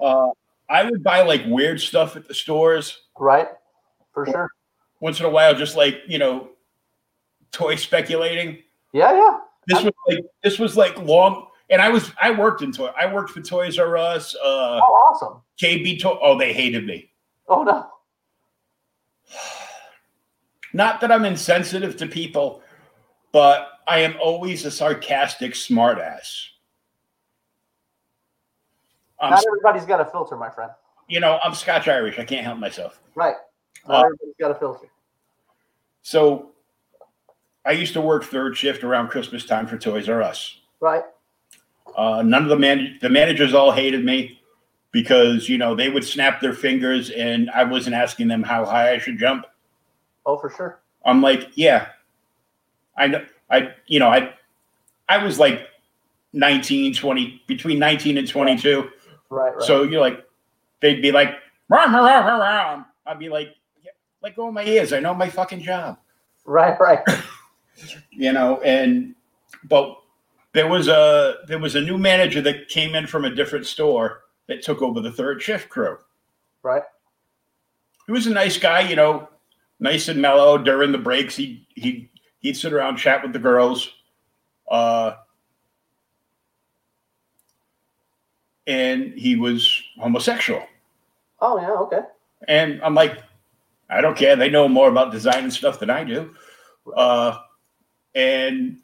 uh, 0.00 0.30
I 0.68 0.82
would 0.90 1.02
buy 1.02 1.22
like 1.22 1.42
weird 1.46 1.80
stuff 1.80 2.16
at 2.16 2.26
the 2.28 2.34
stores 2.34 2.98
Right? 3.18 3.48
For 4.12 4.26
sure. 4.26 4.50
once 5.00 5.20
in 5.20 5.26
a 5.26 5.30
while, 5.30 5.54
just 5.54 5.76
like 5.76 6.00
you 6.08 6.18
know, 6.18 6.48
toy 7.52 7.76
speculating. 7.76 8.58
Yeah, 8.92 9.12
yeah. 9.12 9.38
This 9.66 9.82
was 9.82 9.92
like 10.08 10.18
this 10.42 10.58
was 10.58 10.76
like 10.76 10.96
long, 10.98 11.48
and 11.70 11.80
I 11.82 11.88
was 11.88 12.12
I 12.20 12.30
worked 12.30 12.62
in 12.62 12.72
toy. 12.72 12.90
I 12.98 13.12
worked 13.12 13.30
for 13.30 13.40
Toys 13.40 13.78
R 13.78 13.96
Us, 13.96 14.34
uh, 14.36 14.38
Oh, 14.44 14.80
awesome. 14.80 15.42
KB 15.60 16.00
Toy. 16.00 16.18
Oh, 16.22 16.38
they 16.38 16.52
hated 16.52 16.86
me. 16.86 17.10
Oh, 17.48 17.62
no. 17.62 17.86
Not 20.72 21.00
that 21.00 21.10
I'm 21.10 21.24
insensitive 21.24 21.96
to 21.96 22.06
people, 22.06 22.62
but 23.32 23.68
I 23.88 24.00
am 24.00 24.14
always 24.22 24.64
a 24.64 24.70
sarcastic 24.70 25.52
smartass. 25.54 26.48
I'm, 29.20 29.30
Not 29.30 29.44
everybody's 29.48 29.86
got 29.86 30.00
a 30.00 30.04
filter, 30.04 30.36
my 30.36 30.50
friend. 30.50 30.70
you 31.08 31.20
know, 31.20 31.38
I'm 31.42 31.54
Scotch 31.54 31.88
Irish. 31.88 32.18
I 32.18 32.24
can't 32.24 32.44
help 32.44 32.58
myself. 32.58 33.00
Right. 33.14 33.36
Not 33.88 33.94
Uh, 33.94 34.04
everybody's 34.06 34.34
got 34.38 34.50
a 34.50 34.54
filter. 34.54 34.88
So, 36.02 36.50
I 37.66 37.72
used 37.72 37.92
to 37.94 38.00
work 38.00 38.24
third 38.24 38.56
shift 38.56 38.84
around 38.84 39.08
Christmas 39.08 39.44
time 39.44 39.66
for 39.66 39.76
Toys 39.76 40.08
R 40.08 40.22
Us. 40.22 40.60
Right. 40.80 41.02
Uh, 41.96 42.22
none 42.22 42.44
of 42.44 42.48
the 42.48 42.58
man 42.58 42.98
the 43.00 43.08
managers 43.08 43.54
all 43.54 43.72
hated 43.72 44.04
me 44.04 44.40
because 44.92 45.48
you 45.48 45.58
know 45.58 45.74
they 45.74 45.88
would 45.88 46.04
snap 46.04 46.40
their 46.40 46.52
fingers 46.52 47.10
and 47.10 47.50
I 47.50 47.64
wasn't 47.64 47.96
asking 47.96 48.28
them 48.28 48.42
how 48.42 48.64
high 48.64 48.92
I 48.92 48.98
should 48.98 49.18
jump. 49.18 49.46
Oh, 50.24 50.38
for 50.38 50.50
sure. 50.50 50.80
I'm 51.04 51.22
like, 51.22 51.50
yeah, 51.54 51.88
I 52.96 53.06
know. 53.06 53.24
I 53.50 53.72
you 53.86 53.98
know 53.98 54.08
I 54.08 54.34
I 55.08 55.22
was 55.22 55.38
like 55.38 55.68
19, 56.32 56.94
20 56.94 57.42
between 57.46 57.78
19 57.78 58.18
and 58.18 58.28
22. 58.28 58.90
Right, 59.30 59.54
right. 59.54 59.62
So 59.62 59.82
you're 59.82 60.00
like, 60.00 60.24
they'd 60.80 61.00
be 61.00 61.10
like, 61.12 61.36
rah, 61.68 61.84
rah, 61.84 62.00
rah, 62.00 62.26
rah, 62.26 62.36
rah," 62.36 62.84
I'd 63.06 63.18
be 63.18 63.28
like, 63.28 63.54
"Yeah, 63.82 63.92
"Let 64.22 64.36
go 64.36 64.48
of 64.48 64.54
my 64.54 64.64
ears. 64.64 64.92
I 64.92 65.00
know 65.00 65.14
my 65.14 65.28
fucking 65.28 65.62
job." 65.62 65.98
Right, 66.44 66.78
right. 66.78 67.00
you 68.10 68.32
know 68.32 68.60
and 68.62 69.14
but 69.64 69.96
there 70.52 70.66
was 70.68 70.88
a 70.88 71.36
there 71.48 71.58
was 71.58 71.74
a 71.74 71.80
new 71.80 71.98
manager 71.98 72.40
that 72.40 72.68
came 72.68 72.94
in 72.94 73.06
from 73.06 73.24
a 73.24 73.34
different 73.34 73.66
store 73.66 74.22
that 74.48 74.62
took 74.62 74.82
over 74.82 75.00
the 75.00 75.12
third 75.12 75.42
shift 75.42 75.68
crew 75.68 75.98
Right. 76.62 76.82
he 78.06 78.12
was 78.12 78.26
a 78.26 78.30
nice 78.32 78.58
guy 78.58 78.80
you 78.80 78.96
know 78.96 79.28
nice 79.80 80.08
and 80.08 80.20
mellow 80.20 80.56
during 80.58 80.92
the 80.92 80.98
breaks 80.98 81.36
he 81.36 81.66
he 81.74 82.10
he'd 82.40 82.56
sit 82.56 82.72
around 82.72 82.96
chat 82.96 83.22
with 83.22 83.32
the 83.32 83.38
girls 83.38 83.90
uh 84.70 85.12
and 88.66 89.12
he 89.14 89.36
was 89.36 89.82
homosexual 89.98 90.62
Oh 91.40 91.60
yeah, 91.60 91.72
okay. 91.72 92.00
and 92.48 92.80
I'm 92.82 92.94
like, 92.94 93.22
I 93.90 94.00
don't 94.00 94.16
care. 94.16 94.36
They 94.36 94.48
know 94.48 94.66
more 94.68 94.88
about 94.88 95.12
design 95.12 95.44
and 95.44 95.52
stuff 95.52 95.78
than 95.78 95.90
I 95.90 96.02
do. 96.02 96.34
Uh, 96.96 97.36
and 98.16 98.78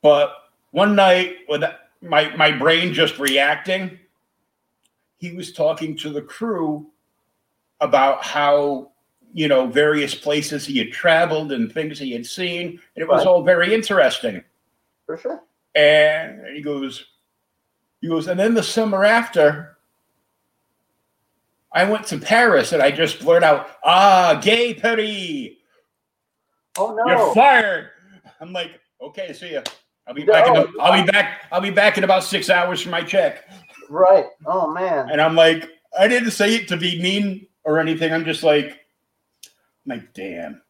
but 0.00 0.34
one 0.70 0.94
night, 0.96 1.36
with 1.48 1.62
my 2.00 2.34
my 2.36 2.50
brain 2.50 2.94
just 2.94 3.18
reacting, 3.18 3.98
he 5.18 5.32
was 5.32 5.52
talking 5.52 5.96
to 5.98 6.08
the 6.10 6.22
crew 6.22 6.86
about 7.80 8.24
how 8.24 8.90
you 9.34 9.48
know 9.48 9.66
various 9.66 10.14
places 10.14 10.64
he 10.64 10.78
had 10.78 10.92
traveled 10.92 11.52
and 11.52 11.70
things 11.72 11.98
he 11.98 12.12
had 12.12 12.24
seen, 12.24 12.80
and 12.96 13.02
it 13.02 13.08
was 13.08 13.18
Right. 13.18 13.26
all 13.26 13.42
very 13.42 13.74
interesting. 13.74 14.42
For 15.04 15.16
sure. 15.18 15.42
And 15.74 16.46
he 16.54 16.62
goes, 16.62 17.06
he 18.00 18.08
goes, 18.08 18.28
and 18.28 18.38
then 18.38 18.54
the 18.54 18.62
summer 18.62 19.04
after, 19.04 19.78
I 21.72 21.84
went 21.84 22.06
to 22.08 22.18
Paris 22.18 22.72
and 22.72 22.82
I 22.82 22.90
just 22.90 23.20
blurted 23.20 23.44
out, 23.44 23.70
ah, 23.82 24.38
gay 24.42 24.74
Paris, 24.74 25.56
Oh 26.78 26.94
no. 26.94 27.06
you're 27.06 27.34
fired. 27.34 27.90
I'm 28.40 28.52
like, 28.52 28.80
okay, 29.00 29.32
see 29.32 29.52
ya. 29.52 29.62
I'll 30.06 30.14
be 30.14 30.24
No, 30.24 30.32
back 30.32 30.46
in 30.48 30.54
the, 30.54 30.72
I'll 30.80 31.04
be 31.04 31.10
back, 31.10 31.42
I'll 31.52 31.60
be 31.60 31.70
back 31.70 31.98
in 31.98 32.04
about 32.04 32.24
six 32.24 32.50
hours 32.50 32.80
for 32.80 32.88
my 32.90 33.02
check. 33.02 33.48
Right. 33.88 34.26
Oh 34.46 34.72
man. 34.72 35.10
And 35.10 35.20
I'm 35.20 35.34
like, 35.36 35.68
I 35.98 36.08
didn't 36.08 36.32
say 36.32 36.54
it 36.54 36.68
to 36.68 36.76
be 36.76 37.00
mean 37.00 37.46
or 37.64 37.78
anything. 37.78 38.12
I'm 38.12 38.24
just 38.24 38.42
like, 38.42 38.80
I'm 39.44 39.98
like, 39.98 40.12
damn. 40.14 40.62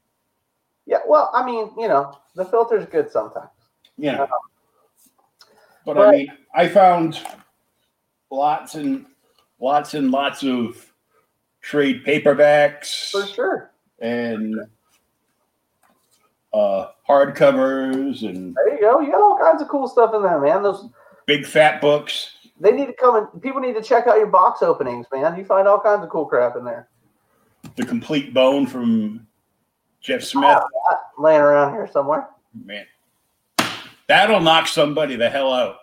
Yeah. 0.86 0.98
Well, 1.06 1.30
I 1.32 1.44
mean, 1.44 1.70
you 1.78 1.88
know, 1.88 2.18
the 2.34 2.44
filter's 2.44 2.86
good 2.86 3.10
sometimes. 3.10 3.48
Yeah. 3.96 4.16
know. 4.16 4.28
But 5.84 5.98
I 5.98 6.10
mean, 6.10 6.32
I 6.54 6.68
found 6.68 7.20
lots 8.30 8.74
and 8.74 9.06
lots 9.60 9.94
and 9.94 10.10
lots 10.10 10.42
of 10.42 10.92
trade 11.60 12.04
paperbacks 12.04 13.10
For 13.10 13.26
sure. 13.26 13.70
and 14.00 14.56
uh, 16.54 16.88
hardcovers 17.08 18.28
and 18.28 18.54
There 18.54 18.74
you 18.74 18.80
go. 18.80 19.00
You 19.00 19.10
got 19.10 19.20
all 19.20 19.38
kinds 19.38 19.62
of 19.62 19.68
cool 19.68 19.88
stuff 19.88 20.14
in 20.14 20.22
there, 20.22 20.40
man. 20.40 20.62
Those 20.62 20.88
big 21.26 21.46
fat 21.46 21.80
books. 21.80 22.36
they 22.60 22.72
need 22.72 22.86
to 22.86 22.92
come 22.92 23.16
and 23.16 23.42
people 23.42 23.60
need 23.60 23.74
to 23.74 23.82
check 23.82 24.06
out 24.06 24.18
your 24.18 24.26
box 24.26 24.62
openings, 24.62 25.06
man. 25.12 25.36
You 25.36 25.44
find 25.44 25.66
all 25.66 25.80
kinds 25.80 26.02
of 26.04 26.10
cool 26.10 26.26
crap 26.26 26.56
in 26.56 26.64
there. 26.64 26.88
The 27.76 27.84
complete 27.86 28.34
bone 28.34 28.66
from 28.66 29.26
Jeff 30.00 30.22
Smith. 30.22 30.58
Laying 31.18 31.40
around 31.40 31.72
here 31.72 31.88
somewhere. 31.90 32.28
Man, 32.64 32.84
that'll 34.08 34.40
knock 34.40 34.66
somebody 34.66 35.16
the 35.16 35.30
hell 35.30 35.52
out. 35.52 35.76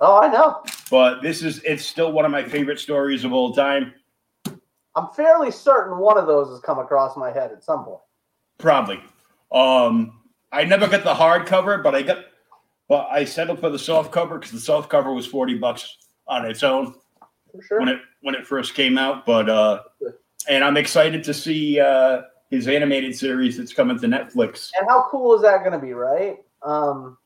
Oh, 0.00 0.20
I 0.20 0.28
know. 0.28 0.62
But 0.90 1.22
this 1.22 1.42
is 1.42 1.62
it's 1.64 1.84
still 1.84 2.12
one 2.12 2.24
of 2.24 2.30
my 2.30 2.44
favorite 2.44 2.78
stories 2.78 3.24
of 3.24 3.32
all 3.32 3.52
time. 3.54 3.94
I'm 4.96 5.08
fairly 5.16 5.50
certain 5.50 5.98
one 5.98 6.18
of 6.18 6.26
those 6.26 6.50
has 6.50 6.60
come 6.60 6.78
across 6.78 7.16
my 7.16 7.32
head 7.32 7.50
at 7.50 7.64
some 7.64 7.84
point. 7.84 8.00
Probably. 8.58 9.00
Um, 9.52 10.20
I 10.52 10.64
never 10.64 10.86
got 10.88 11.04
the 11.04 11.14
hardcover, 11.14 11.82
but 11.82 11.94
I 11.94 12.02
got, 12.02 12.24
but 12.88 13.08
I 13.10 13.24
settled 13.24 13.60
for 13.60 13.70
the 13.70 13.78
soft 13.78 14.12
cover 14.12 14.38
because 14.38 14.52
the 14.52 14.60
soft 14.60 14.88
cover 14.90 15.12
was 15.12 15.26
forty 15.26 15.54
bucks 15.54 15.96
on 16.26 16.44
its 16.44 16.62
own 16.62 16.94
For 17.52 17.62
sure. 17.62 17.80
when 17.80 17.88
it 17.88 18.00
when 18.22 18.34
it 18.34 18.46
first 18.46 18.74
came 18.74 18.98
out. 18.98 19.26
But 19.26 19.48
uh, 19.48 19.82
and 20.48 20.62
I'm 20.64 20.76
excited 20.76 21.24
to 21.24 21.34
see 21.34 21.80
uh, 21.80 22.22
his 22.50 22.68
animated 22.68 23.14
series 23.16 23.56
that's 23.56 23.72
coming 23.72 23.98
to 23.98 24.06
Netflix. 24.06 24.70
and 24.78 24.88
how 24.88 25.06
cool 25.10 25.34
is 25.34 25.42
that 25.42 25.60
going 25.60 25.72
to 25.72 25.78
be, 25.78 25.92
right? 25.92 26.38
Um, 26.62 27.18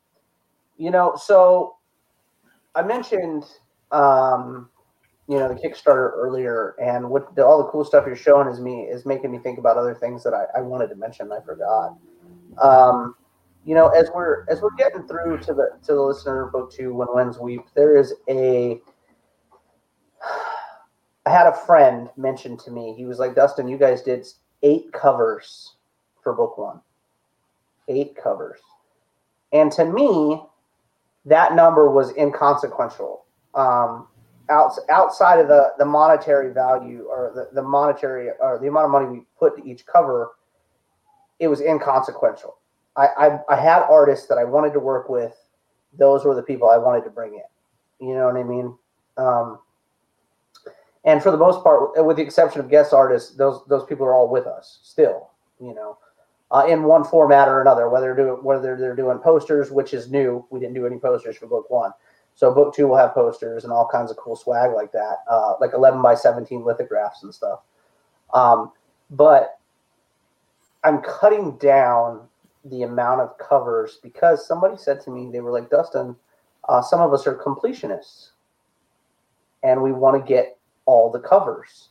you 0.77 0.91
know, 0.91 1.17
so 1.17 1.77
I 2.75 2.83
mentioned, 2.83 3.45
um, 3.91 4.69
you 5.29 5.39
know, 5.39 5.49
the 5.49 5.55
Kickstarter 5.55 6.13
earlier, 6.15 6.75
and 6.81 7.09
what 7.09 7.35
the, 7.37 7.45
all 7.45 7.59
the 7.59 7.71
cool 7.71 7.85
stuff 7.85 8.05
you're 8.07 8.17
showing 8.17 8.49
is 8.49 8.61
me 8.61 8.83
is 8.83 9.05
making 9.05 9.31
me 9.31 9.39
think 9.39 9.59
about 9.59 9.77
other 9.77 9.95
things 9.95 10.25
that 10.25 10.35
I, 10.35 10.45
I 10.59 10.61
wanted 10.63 10.89
to 10.89 10.97
mention. 10.97 11.31
I 11.31 11.41
forgot. 11.45 11.97
Um, 12.61 13.15
you 13.65 13.75
know, 13.75 13.89
as 13.89 14.09
we're 14.15 14.47
as 14.49 14.61
we're 14.61 14.75
getting 14.77 15.07
through 15.07 15.39
to 15.41 15.55
the 15.55 15.71
to 15.87 15.95
the 15.95 16.03
listener 16.03 16.47
book 16.47 16.73
two, 16.73 16.95
when 16.95 17.09
winds 17.11 17.39
weep, 17.39 17.63
there 17.75 17.97
is 17.97 18.15
a. 18.29 18.81
I 21.27 21.31
had 21.31 21.47
a 21.47 21.53
friend 21.53 22.09
mention 22.17 22.57
to 22.59 22.71
me. 22.71 22.95
He 22.97 23.05
was 23.05 23.19
like, 23.19 23.35
"Dustin, 23.35 23.69
you 23.69 23.77
guys 23.77 24.03
did 24.03 24.27
eight 24.63 24.91
covers 24.93 25.75
for 26.23 26.33
book 26.33 26.57
one." 26.57 26.81
eight 27.89 28.17
covers. 28.23 28.61
And 29.53 29.73
to 29.73 29.85
me, 29.85 30.43
that 31.25 31.55
number 31.55 31.91
was 31.91 32.15
inconsequential. 32.17 33.25
Um, 33.55 34.07
outs, 34.51 34.79
outside 34.91 35.41
of 35.41 35.49
the, 35.49 35.73
the 35.79 35.85
monetary 35.85 36.53
value 36.53 37.07
or 37.09 37.33
the, 37.35 37.49
the 37.55 37.67
monetary 37.67 38.31
or 38.41 38.59
the 38.59 38.69
amount 38.69 38.87
of 38.87 38.91
money 38.91 39.07
we 39.07 39.23
put 39.39 39.57
to 39.57 39.69
each 39.69 39.87
cover, 39.87 40.33
it 41.39 41.49
was 41.49 41.61
inconsequential. 41.61 42.57
I, 42.97 43.07
I, 43.19 43.39
I 43.51 43.57
had 43.57 43.83
artists 43.83 44.27
that 44.27 44.39
I 44.39 44.45
wanted 44.45 44.73
to 44.73 44.81
work 44.81 45.09
with. 45.09 45.35
Those 45.99 46.25
were 46.25 46.35
the 46.35 46.43
people 46.43 46.69
I 46.69 46.79
wanted 46.79 47.05
to 47.05 47.11
bring 47.11 47.35
in. 47.35 48.07
You 48.07 48.15
know 48.15 48.27
what 48.27 48.37
I 48.37 48.43
mean? 48.43 48.77
Um, 49.17 49.59
and 51.05 51.23
for 51.23 51.31
the 51.31 51.37
most 51.37 51.63
part, 51.63 52.05
with 52.05 52.17
the 52.17 52.23
exception 52.23 52.61
of 52.61 52.69
guest 52.69 52.93
artists, 52.93 53.35
those 53.35 53.65
those 53.67 53.85
people 53.87 54.05
are 54.05 54.15
all 54.15 54.29
with 54.29 54.47
us 54.47 54.81
still. 54.83 55.31
You 55.61 55.75
know, 55.75 55.99
uh, 56.51 56.67
in 56.69 56.83
one 56.83 57.05
format 57.05 57.49
or 57.49 57.61
another, 57.61 57.89
whether 57.89 58.15
doing 58.15 58.43
whether 58.43 58.77
they're 58.77 58.97
doing 58.97 59.19
posters, 59.19 59.71
which 59.71 59.95
is 59.95 60.11
new. 60.11 60.45
We 60.51 60.61
didn't 60.61 60.75
do 60.75 60.87
any 60.87 60.99
posters 60.99 61.37
for 61.37 61.47
book 61.47 61.71
one, 61.71 61.93
so 62.39 62.55
book 62.55 62.73
two 62.73 62.87
will 62.87 62.97
have 62.97 63.15
posters 63.15 63.65
and 63.65 63.73
all 63.73 63.89
kinds 63.91 64.13
of 64.13 64.17
cool 64.17 64.37
swag 64.37 64.73
like 64.73 64.93
that, 64.93 65.25
uh, 65.29 65.55
like 65.61 65.73
eleven 65.75 66.01
by 66.01 66.15
seventeen 66.15 66.65
lithographs 66.65 67.25
and 67.25 67.35
stuff. 67.35 67.63
Um, 68.33 68.71
but 69.11 69.59
I'm 70.85 71.03
cutting 71.03 71.57
down 71.57 72.29
the 72.67 72.85
amount 72.85 73.23
of 73.23 73.37
covers 73.39 73.99
because 74.05 74.47
somebody 74.47 74.77
said 74.77 75.01
to 75.01 75.11
me 75.11 75.33
they 75.33 75.41
were 75.41 75.51
like, 75.51 75.69
Dustin, 75.69 76.15
uh, 76.69 76.81
some 76.81 77.01
of 77.01 77.13
us 77.13 77.27
are 77.27 77.35
completionists, 77.35 78.29
and 79.65 79.83
we 79.83 79.91
want 79.91 80.25
to 80.25 80.33
get 80.33 80.59
all 80.87 81.11
the 81.11 81.19
covers. 81.19 81.89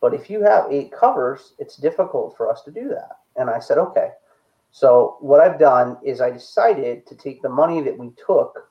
But 0.00 0.14
if 0.14 0.30
you 0.30 0.40
have 0.42 0.70
eight 0.70 0.92
covers, 0.92 1.54
it's 1.58 1.76
difficult 1.76 2.36
for 2.36 2.48
us 2.48 2.62
to 2.62 2.70
do 2.70 2.86
that. 2.90 3.16
And 3.34 3.50
I 3.50 3.58
said, 3.58 3.78
okay. 3.78 4.10
So 4.70 5.16
what 5.18 5.40
I've 5.40 5.58
done 5.58 5.96
is 6.04 6.20
I 6.20 6.30
decided 6.30 7.08
to 7.08 7.16
take 7.16 7.42
the 7.42 7.48
money 7.48 7.80
that 7.82 7.98
we 7.98 8.12
took 8.24 8.68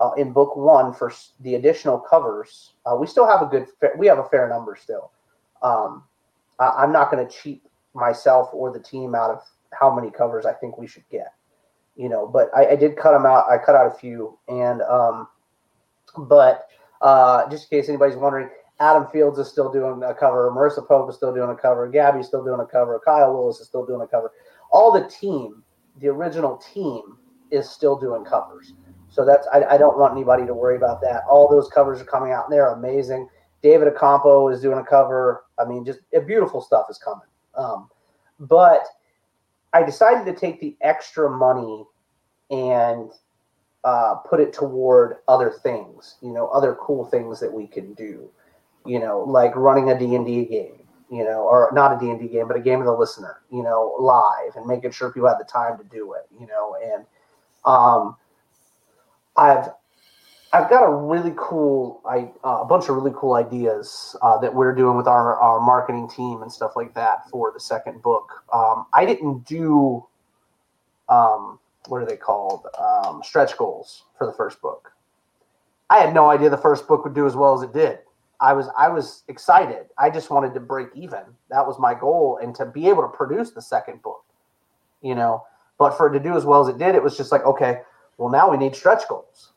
uh, 0.00 0.12
in 0.16 0.32
book 0.32 0.56
one 0.56 0.92
for 0.92 1.12
the 1.40 1.54
additional 1.54 1.98
covers. 1.98 2.74
Uh, 2.86 2.96
we 2.96 3.06
still 3.06 3.26
have 3.26 3.42
a 3.42 3.46
good, 3.46 3.66
we 3.98 4.06
have 4.06 4.18
a 4.18 4.24
fair 4.24 4.48
number 4.48 4.76
still. 4.76 5.10
Um, 5.62 6.04
I, 6.58 6.68
I'm 6.78 6.92
not 6.92 7.10
going 7.10 7.26
to 7.26 7.32
cheat 7.32 7.62
myself 7.94 8.50
or 8.52 8.72
the 8.72 8.80
team 8.80 9.14
out 9.14 9.30
of 9.30 9.42
how 9.72 9.94
many 9.94 10.10
covers 10.10 10.46
I 10.46 10.52
think 10.52 10.78
we 10.78 10.86
should 10.86 11.08
get. 11.10 11.34
You 11.96 12.08
know, 12.08 12.26
but 12.26 12.50
I, 12.56 12.68
I 12.68 12.76
did 12.76 12.96
cut 12.96 13.12
them 13.12 13.26
out. 13.26 13.50
I 13.50 13.58
cut 13.58 13.74
out 13.74 13.92
a 13.92 13.98
few, 13.98 14.38
and 14.46 14.82
um, 14.82 15.26
but 16.16 16.68
uh, 17.02 17.50
just 17.50 17.72
in 17.72 17.78
case 17.78 17.88
anybody's 17.88 18.16
wondering, 18.16 18.50
Adam 18.78 19.08
Fields 19.08 19.38
is 19.40 19.48
still 19.48 19.72
doing 19.72 20.04
a 20.04 20.14
cover. 20.14 20.48
Marissa 20.52 20.86
Pope 20.86 21.10
is 21.10 21.16
still 21.16 21.34
doing 21.34 21.50
a 21.50 21.56
cover. 21.56 21.88
Gabby's 21.88 22.28
still 22.28 22.44
doing 22.44 22.60
a 22.60 22.66
cover. 22.66 23.00
Kyle 23.04 23.34
Willis 23.34 23.58
is 23.58 23.66
still 23.66 23.84
doing 23.84 24.02
a 24.02 24.06
cover. 24.06 24.30
All 24.70 24.92
the 24.92 25.08
team, 25.08 25.64
the 26.00 26.06
original 26.06 26.56
team, 26.72 27.18
is 27.50 27.68
still 27.68 27.98
doing 27.98 28.24
covers. 28.24 28.74
So 29.18 29.24
that's 29.24 29.48
I, 29.52 29.64
I 29.64 29.78
don't 29.78 29.98
want 29.98 30.12
anybody 30.12 30.46
to 30.46 30.54
worry 30.54 30.76
about 30.76 31.00
that. 31.00 31.24
All 31.28 31.48
those 31.48 31.68
covers 31.68 32.00
are 32.00 32.04
coming 32.04 32.30
out 32.30 32.44
and 32.44 32.52
they're 32.52 32.68
amazing. 32.68 33.28
David 33.62 33.92
Acampo 33.92 34.52
is 34.52 34.60
doing 34.60 34.78
a 34.78 34.84
cover. 34.84 35.44
I 35.58 35.64
mean, 35.64 35.84
just 35.84 35.98
beautiful 36.26 36.60
stuff 36.60 36.86
is 36.88 36.98
coming. 36.98 37.26
Um, 37.56 37.88
but 38.38 38.84
I 39.72 39.82
decided 39.82 40.24
to 40.26 40.38
take 40.38 40.60
the 40.60 40.76
extra 40.82 41.28
money 41.28 41.84
and 42.50 43.10
uh, 43.82 44.14
put 44.14 44.38
it 44.38 44.52
toward 44.52 45.16
other 45.26 45.50
things. 45.50 46.14
You 46.22 46.32
know, 46.32 46.46
other 46.48 46.76
cool 46.80 47.04
things 47.04 47.40
that 47.40 47.52
we 47.52 47.66
can 47.66 47.94
do 47.94 48.30
you 48.88 48.98
know, 48.98 49.20
like 49.20 49.54
running 49.54 49.90
a 49.90 49.98
D&D 49.98 50.46
game, 50.46 50.80
you 51.10 51.22
know, 51.24 51.42
or 51.42 51.70
not 51.72 51.94
a 51.94 51.98
D&D 51.98 52.28
game, 52.28 52.48
but 52.48 52.56
a 52.56 52.60
game 52.60 52.80
of 52.80 52.86
the 52.86 52.92
listener, 52.92 53.40
you 53.50 53.62
know, 53.62 53.94
live 53.98 54.56
and 54.56 54.66
making 54.66 54.90
sure 54.90 55.12
people 55.12 55.28
have 55.28 55.38
the 55.38 55.44
time 55.44 55.76
to 55.78 55.84
do 55.84 56.14
it, 56.14 56.26
you 56.40 56.46
know, 56.46 56.76
and 56.82 57.04
um, 57.64 58.16
I've 59.38 59.68
I've 60.52 60.70
got 60.70 60.82
a 60.82 60.90
really 60.90 61.34
cool, 61.36 62.00
I 62.08 62.30
uh, 62.42 62.60
a 62.62 62.64
bunch 62.64 62.88
of 62.88 62.96
really 62.96 63.12
cool 63.14 63.34
ideas 63.34 64.16
uh, 64.22 64.38
that 64.38 64.54
we're 64.54 64.74
doing 64.74 64.96
with 64.96 65.06
our, 65.06 65.38
our 65.38 65.60
marketing 65.60 66.08
team 66.08 66.40
and 66.40 66.50
stuff 66.50 66.72
like 66.74 66.94
that 66.94 67.28
for 67.30 67.52
the 67.52 67.60
second 67.60 68.02
book. 68.02 68.44
Um, 68.52 68.86
I 68.94 69.04
didn't 69.04 69.46
do, 69.46 70.06
um, 71.10 71.58
what 71.88 72.02
are 72.02 72.06
they 72.06 72.16
called? 72.16 72.66
Um, 72.78 73.22
stretch 73.22 73.58
goals 73.58 74.04
for 74.16 74.26
the 74.26 74.32
first 74.32 74.62
book. 74.62 74.90
I 75.90 75.98
had 75.98 76.14
no 76.14 76.30
idea 76.30 76.48
the 76.48 76.56
first 76.56 76.88
book 76.88 77.04
would 77.04 77.14
do 77.14 77.26
as 77.26 77.36
well 77.36 77.54
as 77.54 77.62
it 77.62 77.74
did. 77.74 77.98
I 78.40 78.52
was 78.54 78.68
I 78.78 78.88
was 78.88 79.24
excited. 79.28 79.86
I 79.98 80.10
just 80.10 80.30
wanted 80.30 80.54
to 80.54 80.60
break 80.60 80.88
even. 80.94 81.24
That 81.50 81.66
was 81.66 81.78
my 81.78 81.92
goal, 81.92 82.38
and 82.42 82.54
to 82.54 82.64
be 82.66 82.88
able 82.88 83.02
to 83.02 83.08
produce 83.08 83.50
the 83.50 83.62
second 83.62 84.00
book, 84.00 84.24
you 85.02 85.14
know. 85.14 85.44
But 85.78 85.96
for 85.96 86.08
it 86.08 86.18
to 86.18 86.20
do 86.20 86.36
as 86.36 86.44
well 86.44 86.60
as 86.60 86.68
it 86.68 86.78
did, 86.78 86.94
it 86.94 87.02
was 87.02 87.16
just 87.16 87.32
like, 87.32 87.44
okay, 87.44 87.82
well 88.18 88.28
now 88.28 88.50
we 88.50 88.56
need 88.56 88.76
stretch 88.76 89.08
goals 89.08 89.52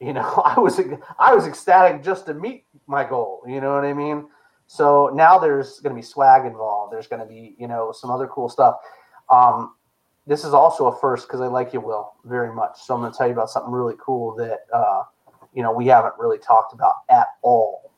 you 0.00 0.12
know, 0.12 0.42
I 0.44 0.58
was 0.58 0.80
I 1.18 1.34
was 1.34 1.46
ecstatic 1.46 2.02
just 2.02 2.26
to 2.26 2.34
meet 2.34 2.64
my 2.86 3.04
goal. 3.04 3.42
You 3.46 3.60
know 3.60 3.74
what 3.74 3.84
I 3.84 3.92
mean? 3.92 4.28
So 4.66 5.10
now 5.14 5.38
there's 5.38 5.80
going 5.80 5.94
to 5.94 5.98
be 5.98 6.04
swag 6.04 6.44
involved. 6.44 6.92
There's 6.92 7.06
going 7.06 7.20
to 7.20 7.26
be 7.26 7.54
you 7.58 7.68
know 7.68 7.92
some 7.92 8.10
other 8.10 8.26
cool 8.26 8.48
stuff. 8.48 8.76
Um, 9.30 9.74
this 10.26 10.44
is 10.44 10.52
also 10.52 10.86
a 10.86 11.00
first 11.00 11.26
because 11.26 11.40
I 11.40 11.46
like 11.46 11.72
you, 11.72 11.80
Will, 11.80 12.12
very 12.24 12.54
much. 12.54 12.82
So 12.82 12.94
I'm 12.94 13.00
going 13.00 13.12
to 13.12 13.16
tell 13.16 13.26
you 13.26 13.32
about 13.32 13.50
something 13.50 13.72
really 13.72 13.94
cool 13.98 14.34
that 14.36 14.60
uh, 14.72 15.04
you 15.54 15.62
know 15.62 15.72
we 15.72 15.86
haven't 15.86 16.14
really 16.18 16.38
talked 16.38 16.74
about 16.74 16.96
at 17.08 17.28
all, 17.42 17.92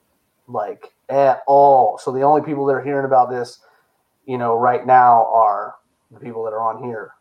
like 0.47 0.93
at 1.09 1.43
all. 1.47 1.99
So 1.99 2.12
the 2.12 2.22
only 2.22 2.43
people 2.43 2.66
that 2.66 2.74
are 2.74 2.82
hearing 2.82 3.05
about 3.05 3.30
this, 3.30 3.61
you 4.26 4.38
know, 4.38 4.55
right 4.55 4.86
now 4.86 5.26
are 5.32 5.74
the 6.12 6.20
people 6.20 6.45
that 6.45 6.53
are 6.53 6.62
on 6.62 6.82
here, 6.84 7.12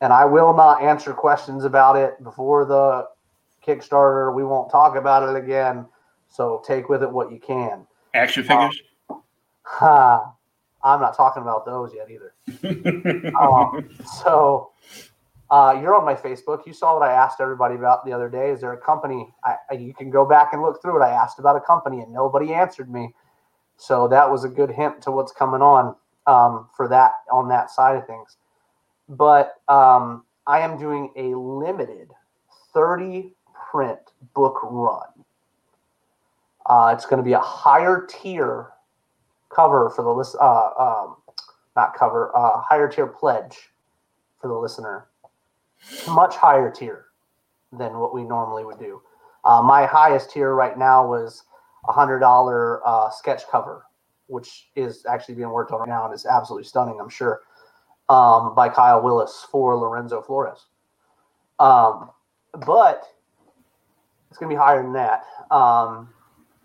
and 0.00 0.12
I 0.12 0.24
will 0.24 0.54
not 0.54 0.82
answer 0.82 1.12
questions 1.12 1.64
about 1.64 1.96
it 1.96 2.22
before 2.22 2.64
the 2.64 3.06
Kickstarter. 3.66 4.34
We 4.34 4.44
won't 4.44 4.70
talk 4.70 4.96
about 4.96 5.28
it 5.28 5.36
again. 5.42 5.86
So 6.28 6.62
take 6.66 6.88
with 6.88 7.02
it 7.02 7.10
what 7.10 7.30
you 7.30 7.38
can. 7.38 7.86
Action 8.14 8.42
figures? 8.42 8.82
Um, 9.08 9.22
ha, 9.62 10.32
I'm 10.84 11.00
not 11.00 11.16
talking 11.16 11.42
about 11.42 11.64
those 11.64 11.92
yet 11.94 12.10
either. 12.10 12.34
um, 13.40 13.88
so 14.22 14.72
uh, 15.50 15.78
you're 15.80 15.94
on 15.94 16.04
my 16.04 16.14
Facebook. 16.14 16.66
You 16.66 16.72
saw 16.72 16.98
what 16.98 17.08
I 17.08 17.12
asked 17.12 17.40
everybody 17.40 17.76
about 17.76 18.04
the 18.04 18.12
other 18.12 18.28
day. 18.28 18.50
Is 18.50 18.60
there 18.60 18.72
a 18.72 18.80
company? 18.80 19.28
I, 19.44 19.56
I, 19.70 19.74
you 19.74 19.94
can 19.94 20.10
go 20.10 20.24
back 20.24 20.52
and 20.52 20.62
look 20.62 20.82
through 20.82 21.00
it. 21.00 21.04
I 21.04 21.10
asked 21.10 21.38
about 21.38 21.56
a 21.56 21.60
company 21.60 22.00
and 22.00 22.12
nobody 22.12 22.52
answered 22.52 22.90
me. 22.90 23.14
So 23.76 24.08
that 24.08 24.30
was 24.30 24.44
a 24.44 24.48
good 24.48 24.70
hint 24.70 25.02
to 25.02 25.10
what's 25.10 25.32
coming 25.32 25.62
on 25.62 25.96
um, 26.26 26.68
for 26.76 26.88
that 26.88 27.12
on 27.32 27.48
that 27.48 27.70
side 27.70 27.96
of 27.96 28.06
things. 28.06 28.36
But 29.08 29.54
um, 29.68 30.24
I 30.46 30.60
am 30.60 30.78
doing 30.78 31.10
a 31.16 31.36
limited 31.36 32.10
30 32.72 33.32
print 33.70 33.98
book 34.34 34.58
run. 34.62 35.08
Uh, 36.66 36.94
it's 36.96 37.06
going 37.06 37.18
to 37.18 37.24
be 37.24 37.34
a 37.34 37.40
higher 37.40 38.06
tier 38.08 38.68
cover 39.54 39.90
for 39.90 40.02
the 40.02 40.10
list. 40.10 40.36
Uh, 40.40 40.70
um, 40.78 41.16
not 41.76 41.94
cover. 41.94 42.34
Uh, 42.36 42.60
higher 42.60 42.88
tier 42.88 43.06
pledge 43.06 43.70
for 44.40 44.48
the 44.48 44.54
listener. 44.54 45.06
Much 46.08 46.36
higher 46.36 46.70
tier 46.70 47.06
than 47.72 47.98
what 47.98 48.14
we 48.14 48.24
normally 48.24 48.64
would 48.64 48.78
do. 48.78 49.02
Uh, 49.44 49.60
my 49.60 49.84
highest 49.84 50.30
tier 50.30 50.54
right 50.54 50.78
now 50.78 51.06
was 51.06 51.44
a 51.88 51.92
hundred 51.92 52.20
dollar 52.20 52.86
uh, 52.86 53.10
sketch 53.10 53.42
cover, 53.50 53.84
which 54.28 54.68
is 54.74 55.04
actually 55.06 55.34
being 55.34 55.50
worked 55.50 55.72
on 55.72 55.80
right 55.80 55.88
now 55.88 56.04
and 56.06 56.14
is 56.14 56.24
absolutely 56.24 56.64
stunning. 56.64 56.98
I'm 57.00 57.10
sure 57.10 57.42
um, 58.08 58.54
by 58.54 58.68
Kyle 58.68 59.02
Willis 59.02 59.46
for 59.50 59.76
Lorenzo 59.76 60.22
Flores. 60.22 60.66
Um, 61.58 62.10
but 62.66 63.04
it's 64.30 64.38
going 64.38 64.50
to 64.50 64.54
be 64.54 64.58
higher 64.58 64.82
than 64.82 64.92
that. 64.94 65.24
Um, 65.50 66.08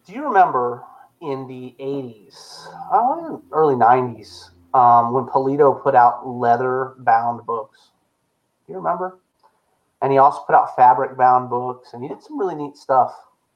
do 0.06 0.14
you 0.14 0.26
remember 0.26 0.84
in 1.22 1.48
the 1.48 1.76
80s, 1.80 2.68
uh, 2.92 3.38
early 3.52 3.76
90s, 3.76 4.50
um, 4.74 5.14
when 5.14 5.26
Pulido 5.26 5.82
put 5.82 5.96
out 5.96 6.28
leather 6.28 6.96
bound 7.00 7.46
books? 7.46 7.90
Do 8.66 8.74
you 8.74 8.78
remember? 8.78 9.20
And 10.02 10.12
he 10.12 10.18
also 10.18 10.40
put 10.48 10.56
out 10.56 10.76
fabric 10.76 11.18
bound 11.18 11.50
books, 11.50 11.94
and 11.94 12.02
he 12.02 12.10
did 12.10 12.24
some 12.24 12.40
really 12.40 12.56
neat 12.56 12.78
stuff 12.78 13.14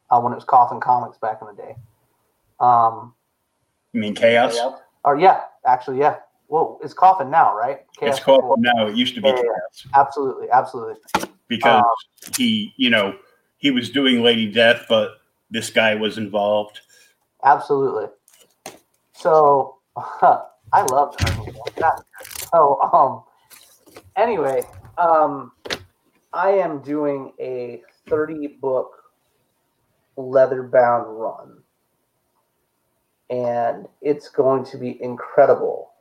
uh, 0.09 0.19
when 0.19 0.33
it 0.33 0.35
was 0.35 0.43
Coffin 0.43 0.79
Comics 0.79 1.17
back 1.17 1.39
in 1.41 1.47
the 1.47 1.53
day. 1.53 1.75
Um, 2.59 3.13
you 3.93 4.01
mean 4.01 4.15
Chaos? 4.15 4.57
Or 5.05 5.17
yeah, 5.17 5.41
actually, 5.65 5.99
yeah. 5.99 6.17
Well, 6.53 6.77
it's 6.83 6.93
Coffin 6.93 7.31
now, 7.31 7.57
right? 7.57 7.79
Chaos 7.97 8.17
it's 8.17 8.23
Coffin 8.23 8.61
now. 8.61 8.85
It 8.85 8.95
used 8.95 9.15
to 9.15 9.21
be 9.21 9.29
yeah, 9.29 9.37
Chaos. 9.41 9.87
Absolutely, 9.95 10.51
absolutely. 10.51 11.01
Because 11.47 11.81
um, 11.81 12.33
he, 12.37 12.75
you 12.77 12.91
know, 12.91 13.15
he 13.57 13.71
was 13.71 13.89
doing 13.89 14.21
Lady 14.21 14.51
Death, 14.51 14.85
but 14.87 15.13
this 15.49 15.71
guy 15.71 15.95
was 15.95 16.19
involved. 16.19 16.81
Absolutely. 17.43 18.05
So 19.13 19.77
I 19.97 20.83
love 20.91 21.15
So 22.51 22.79
um 22.93 23.23
anyway, 24.15 24.61
um 24.99 25.53
I 26.33 26.51
am 26.51 26.83
doing 26.83 27.33
a 27.39 27.81
30 28.07 28.59
book 28.61 28.91
leather 30.17 30.61
bound 30.61 31.19
run. 31.19 31.63
And 33.31 33.87
it's 34.03 34.29
going 34.29 34.63
to 34.65 34.77
be 34.77 35.01
incredible 35.01 35.92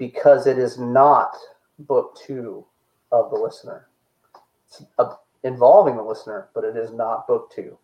because 0.00 0.46
it 0.46 0.58
is 0.58 0.78
not 0.78 1.36
book 1.80 2.18
two 2.26 2.64
of 3.12 3.30
the 3.30 3.36
listener. 3.36 3.86
It's 4.66 4.82
a 4.98 5.10
involving 5.44 5.96
the 5.96 6.02
listener, 6.02 6.48
but 6.54 6.64
it 6.64 6.76
is 6.76 6.90
not 6.90 7.26
book 7.28 7.52
two. 7.54 7.78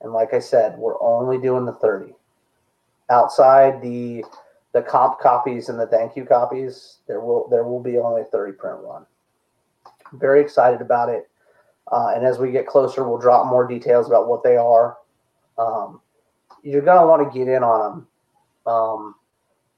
And 0.00 0.12
like 0.12 0.32
I 0.32 0.38
said, 0.38 0.78
we're 0.78 1.00
only 1.02 1.38
doing 1.38 1.64
the 1.66 1.74
30. 1.74 2.14
Outside 3.10 3.82
the 3.82 4.24
the 4.72 4.82
comp 4.82 5.18
copies 5.18 5.68
and 5.68 5.78
the 5.78 5.86
thank 5.86 6.16
you 6.16 6.24
copies, 6.24 6.98
there 7.08 7.20
will 7.20 7.48
there 7.48 7.64
will 7.64 7.82
be 7.82 7.98
only 7.98 8.22
a 8.22 8.26
30 8.26 8.52
print 8.52 8.78
run. 8.80 9.04
Very 10.14 10.40
excited 10.40 10.80
about 10.80 11.08
it. 11.08 11.28
Uh, 11.90 12.12
and 12.14 12.24
as 12.24 12.38
we 12.38 12.52
get 12.52 12.66
closer, 12.66 13.06
we'll 13.06 13.18
drop 13.18 13.46
more 13.46 13.66
details 13.66 14.06
about 14.06 14.28
what 14.28 14.42
they 14.42 14.56
are. 14.56 14.96
Um, 15.58 16.00
you're 16.62 16.82
gonna 16.82 17.06
want 17.06 17.30
to 17.30 17.38
get 17.38 17.48
in 17.48 17.62
on 17.64 18.06
them 18.64 18.72
um, 18.72 19.14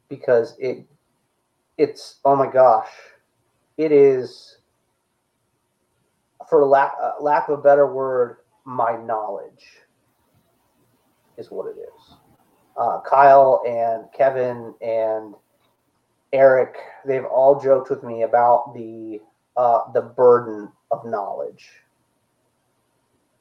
because 0.09 0.55
it 0.59 0.87
it's 1.79 2.17
oh 2.25 2.37
my 2.37 2.51
gosh, 2.51 2.89
it 3.77 3.93
is 3.93 4.59
for 6.49 6.65
lack 6.65 6.93
uh, 7.03 7.13
lack 7.21 7.49
of 7.49 7.59
a 7.59 7.63
better 7.63 7.93
word, 7.93 8.39
my 8.65 8.97
knowledge 8.97 9.65
is 11.37 11.51
what 11.51 11.67
it 11.67 11.79
is. 11.79 12.15
Uh, 12.77 13.01
Kyle 13.01 13.63
and 13.67 14.05
Kevin 14.17 14.75
and 14.81 15.35
Eric, 16.33 16.77
they've 17.07 17.25
all 17.25 17.61
joked 17.61 17.91
with 17.91 18.03
me 18.03 18.23
about 18.23 18.75
the 18.75 19.21
uh, 19.57 19.91
the 19.93 20.03
burden 20.03 20.71
of 20.91 21.05
knowledge. 21.05 21.69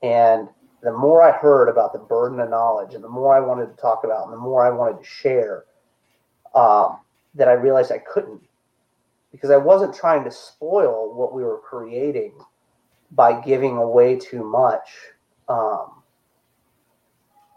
And 0.01 0.47
the 0.81 0.93
more 0.93 1.23
I 1.23 1.31
heard 1.31 1.67
about 1.67 1.93
the 1.93 1.99
burden 1.99 2.39
of 2.39 2.49
knowledge, 2.49 2.93
and 2.93 3.03
the 3.03 3.09
more 3.09 3.35
I 3.35 3.39
wanted 3.39 3.67
to 3.67 3.81
talk 3.81 4.03
about, 4.03 4.25
and 4.25 4.33
the 4.33 4.37
more 4.37 4.65
I 4.65 4.69
wanted 4.69 4.99
to 4.99 5.05
share, 5.05 5.65
um, 6.53 6.99
that 7.35 7.47
I 7.47 7.53
realized 7.53 7.91
I 7.91 7.99
couldn't 7.99 8.41
because 9.31 9.51
I 9.51 9.57
wasn't 9.57 9.93
trying 9.93 10.23
to 10.23 10.31
spoil 10.31 11.13
what 11.13 11.33
we 11.33 11.43
were 11.43 11.59
creating 11.59 12.33
by 13.11 13.41
giving 13.41 13.77
away 13.77 14.17
too 14.17 14.43
much. 14.43 14.89
Um, 15.49 16.01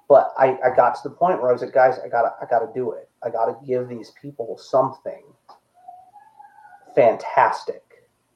but 0.09 0.33
I, 0.39 0.59
I 0.65 0.75
got 0.75 0.95
to 0.97 1.09
the 1.09 1.15
point 1.15 1.41
where 1.41 1.51
I 1.51 1.53
was 1.53 1.63
like, 1.63 1.73
guys, 1.73 1.99
I 2.05 2.09
gotta 2.09 2.35
I 2.41 2.47
gotta 2.47 2.69
do 2.75 2.93
it. 2.93 3.09
I 3.23 3.31
gotta 3.31 3.57
give 3.67 3.89
these 3.89 4.13
people 4.21 4.57
something 4.59 5.23
fantastic. 6.95 7.83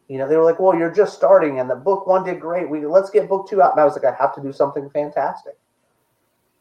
You 0.08 0.18
know, 0.18 0.28
they 0.28 0.36
were 0.36 0.44
like, 0.44 0.60
"Well, 0.60 0.76
you're 0.76 0.92
just 0.92 1.14
starting, 1.14 1.58
and 1.58 1.70
the 1.70 1.74
book 1.74 2.06
one 2.06 2.24
did 2.24 2.40
great. 2.40 2.68
We 2.68 2.84
let's 2.86 3.10
get 3.10 3.28
book 3.28 3.48
two 3.48 3.62
out." 3.62 3.72
And 3.72 3.80
I 3.80 3.84
was 3.84 3.94
like, 3.94 4.04
"I 4.04 4.14
have 4.14 4.34
to 4.34 4.42
do 4.42 4.52
something 4.52 4.90
fantastic. 4.90 5.56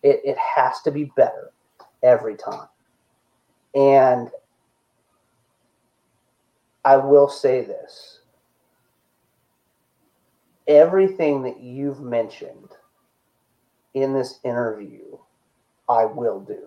It 0.02 0.22
it 0.24 0.38
has 0.38 0.82
to 0.84 0.92
be 0.92 1.12
better 1.16 1.52
every 2.02 2.36
time." 2.36 2.68
And 3.76 4.32
I 6.84 6.98
will 6.98 7.30
say 7.30 7.64
this: 7.64 8.22
everything 10.68 11.44
that 11.44 11.60
you've 11.60 12.02
mentioned 12.02 12.70
in 13.94 14.14
this 14.14 14.40
interview, 14.44 15.18
I 15.90 16.06
will 16.06 16.40
do 16.40 16.64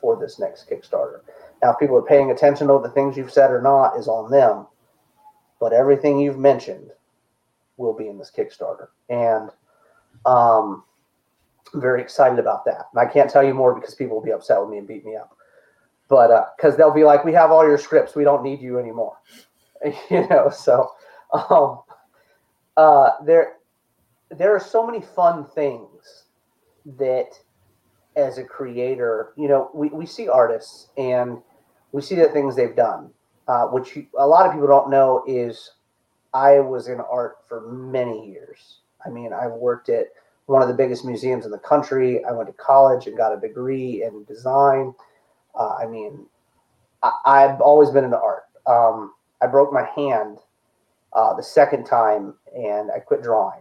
for 0.00 0.16
this 0.16 0.38
next 0.38 0.68
Kickstarter. 0.68 1.20
Now, 1.62 1.72
if 1.72 1.78
people 1.78 1.96
are 1.96 2.02
paying 2.02 2.30
attention 2.30 2.68
to 2.68 2.80
the 2.82 2.88
things 2.88 3.16
you've 3.16 3.32
said 3.32 3.50
or 3.50 3.60
not 3.60 3.98
is 3.98 4.08
on 4.08 4.30
them, 4.30 4.66
but 5.60 5.74
everything 5.74 6.18
you've 6.18 6.38
mentioned 6.38 6.90
will 7.76 7.92
be 7.92 8.08
in 8.08 8.16
this 8.16 8.32
Kickstarter. 8.34 8.88
And 9.10 9.50
um, 10.24 10.84
I'm 11.74 11.80
very 11.80 12.00
excited 12.00 12.38
about 12.38 12.64
that. 12.64 12.88
And 12.92 13.00
I 13.00 13.12
can't 13.12 13.30
tell 13.30 13.44
you 13.44 13.52
more 13.52 13.74
because 13.74 13.94
people 13.94 14.16
will 14.16 14.24
be 14.24 14.32
upset 14.32 14.60
with 14.60 14.70
me 14.70 14.78
and 14.78 14.88
beat 14.88 15.04
me 15.04 15.16
up. 15.16 15.36
But 16.10 16.56
because 16.56 16.74
uh, 16.74 16.76
they'll 16.76 16.92
be 16.92 17.04
like, 17.04 17.24
we 17.24 17.32
have 17.32 17.50
all 17.52 17.64
your 17.66 17.78
scripts, 17.78 18.14
we 18.14 18.24
don't 18.24 18.42
need 18.42 18.60
you 18.60 18.78
anymore. 18.78 19.16
you 20.10 20.28
know, 20.28 20.50
so 20.50 20.90
um, 21.32 21.80
uh, 22.76 23.12
there, 23.24 23.54
there 24.30 24.54
are 24.54 24.60
so 24.60 24.84
many 24.84 25.00
fun 25.00 25.46
things 25.46 26.24
that 26.98 27.28
as 28.16 28.38
a 28.38 28.44
creator, 28.44 29.32
you 29.36 29.48
know, 29.48 29.70
we, 29.72 29.88
we 29.90 30.04
see 30.04 30.28
artists 30.28 30.88
and 30.98 31.38
we 31.92 32.02
see 32.02 32.16
the 32.16 32.28
things 32.28 32.56
they've 32.56 32.76
done, 32.76 33.10
uh, 33.46 33.66
which 33.66 33.96
a 34.18 34.26
lot 34.26 34.46
of 34.46 34.52
people 34.52 34.66
don't 34.66 34.90
know 34.90 35.22
is 35.28 35.70
I 36.34 36.58
was 36.58 36.88
in 36.88 37.00
art 37.00 37.36
for 37.48 37.70
many 37.70 38.28
years. 38.28 38.80
I 39.06 39.10
mean, 39.10 39.32
I 39.32 39.46
worked 39.46 39.88
at 39.88 40.06
one 40.46 40.60
of 40.60 40.68
the 40.68 40.74
biggest 40.74 41.04
museums 41.04 41.44
in 41.44 41.52
the 41.52 41.58
country. 41.58 42.24
I 42.24 42.32
went 42.32 42.48
to 42.48 42.52
college 42.54 43.06
and 43.06 43.16
got 43.16 43.32
a 43.32 43.40
degree 43.40 44.02
in 44.02 44.24
design. 44.24 44.92
Uh, 45.54 45.76
I 45.76 45.86
mean, 45.86 46.26
I, 47.02 47.40
have 47.42 47.60
always 47.60 47.90
been 47.90 48.04
into 48.04 48.18
art. 48.18 48.44
Um, 48.66 49.14
I 49.40 49.46
broke 49.46 49.72
my 49.72 49.88
hand 49.96 50.38
uh, 51.12 51.34
the 51.34 51.42
second 51.42 51.84
time 51.84 52.34
and 52.54 52.90
I 52.90 52.98
quit 52.98 53.22
drawing. 53.22 53.60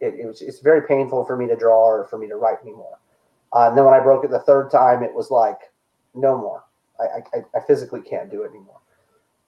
It, 0.00 0.14
it, 0.14 0.26
was 0.26 0.42
it's 0.42 0.60
very 0.60 0.86
painful 0.86 1.24
for 1.24 1.36
me 1.36 1.46
to 1.46 1.56
draw 1.56 1.84
or 1.84 2.06
for 2.08 2.18
me 2.18 2.28
to 2.28 2.36
write 2.36 2.58
anymore. 2.62 2.98
Uh, 3.52 3.68
and 3.68 3.76
then 3.76 3.84
when 3.84 3.94
I 3.94 4.00
broke 4.00 4.24
it 4.24 4.30
the 4.30 4.40
third 4.40 4.70
time, 4.70 5.02
it 5.02 5.14
was 5.14 5.30
like 5.30 5.58
no 6.14 6.36
more. 6.36 6.64
I, 6.98 7.38
I, 7.38 7.58
I 7.58 7.60
physically 7.66 8.00
can't 8.00 8.30
do 8.30 8.42
it 8.42 8.50
anymore. 8.50 8.80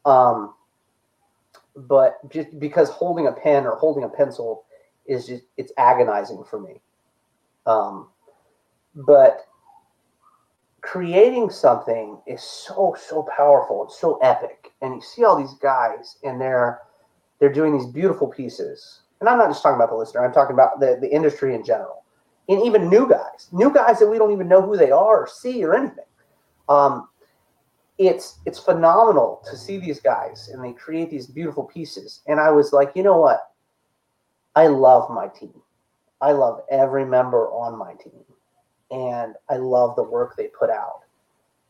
Um, 0.04 0.54
but 1.76 2.18
just 2.30 2.58
because 2.58 2.90
holding 2.90 3.26
a 3.26 3.32
pen 3.32 3.64
or 3.64 3.76
holding 3.76 4.04
a 4.04 4.08
pencil 4.08 4.64
is 5.06 5.26
just 5.26 5.44
it's 5.56 5.72
agonizing 5.76 6.44
for 6.44 6.60
me. 6.60 6.80
Um, 7.66 8.08
but 8.94 9.46
creating 10.84 11.50
something 11.50 12.18
is 12.26 12.42
so 12.42 12.94
so 12.98 13.26
powerful. 13.36 13.84
It's 13.84 13.98
so 13.98 14.18
epic, 14.18 14.72
and 14.82 14.94
you 14.94 15.00
see 15.00 15.24
all 15.24 15.36
these 15.36 15.54
guys, 15.54 16.18
and 16.22 16.40
they're 16.40 16.82
they're 17.40 17.52
doing 17.52 17.76
these 17.76 17.86
beautiful 17.86 18.28
pieces. 18.28 19.00
And 19.20 19.28
I'm 19.28 19.38
not 19.38 19.48
just 19.48 19.62
talking 19.62 19.76
about 19.76 19.90
the 19.90 19.96
listener. 19.96 20.24
I'm 20.24 20.32
talking 20.32 20.54
about 20.54 20.80
the 20.80 20.98
the 21.00 21.10
industry 21.10 21.54
in 21.54 21.64
general, 21.64 22.04
and 22.48 22.62
even 22.62 22.90
new 22.90 23.08
guys, 23.08 23.48
new 23.50 23.72
guys 23.72 23.98
that 23.98 24.08
we 24.08 24.18
don't 24.18 24.32
even 24.32 24.48
know 24.48 24.60
who 24.60 24.76
they 24.76 24.90
are 24.90 25.22
or 25.22 25.26
see 25.26 25.64
or 25.64 25.74
anything. 25.74 26.04
Um, 26.68 27.08
it's 27.98 28.40
it's 28.44 28.58
phenomenal 28.58 29.42
to 29.48 29.56
see 29.56 29.78
these 29.78 30.00
guys 30.00 30.50
and 30.52 30.62
they 30.62 30.72
create 30.72 31.10
these 31.10 31.28
beautiful 31.28 31.62
pieces 31.62 32.22
and 32.26 32.40
i 32.40 32.50
was 32.50 32.72
like 32.72 32.90
you 32.96 33.04
know 33.04 33.18
what 33.18 33.52
i 34.56 34.66
love 34.66 35.08
my 35.10 35.28
team 35.28 35.54
i 36.20 36.32
love 36.32 36.62
every 36.72 37.06
member 37.06 37.46
on 37.50 37.78
my 37.78 37.94
team 38.02 38.24
and 38.90 39.34
i 39.48 39.56
love 39.56 39.96
the 39.96 40.02
work 40.02 40.36
they 40.36 40.48
put 40.48 40.70
out. 40.70 41.00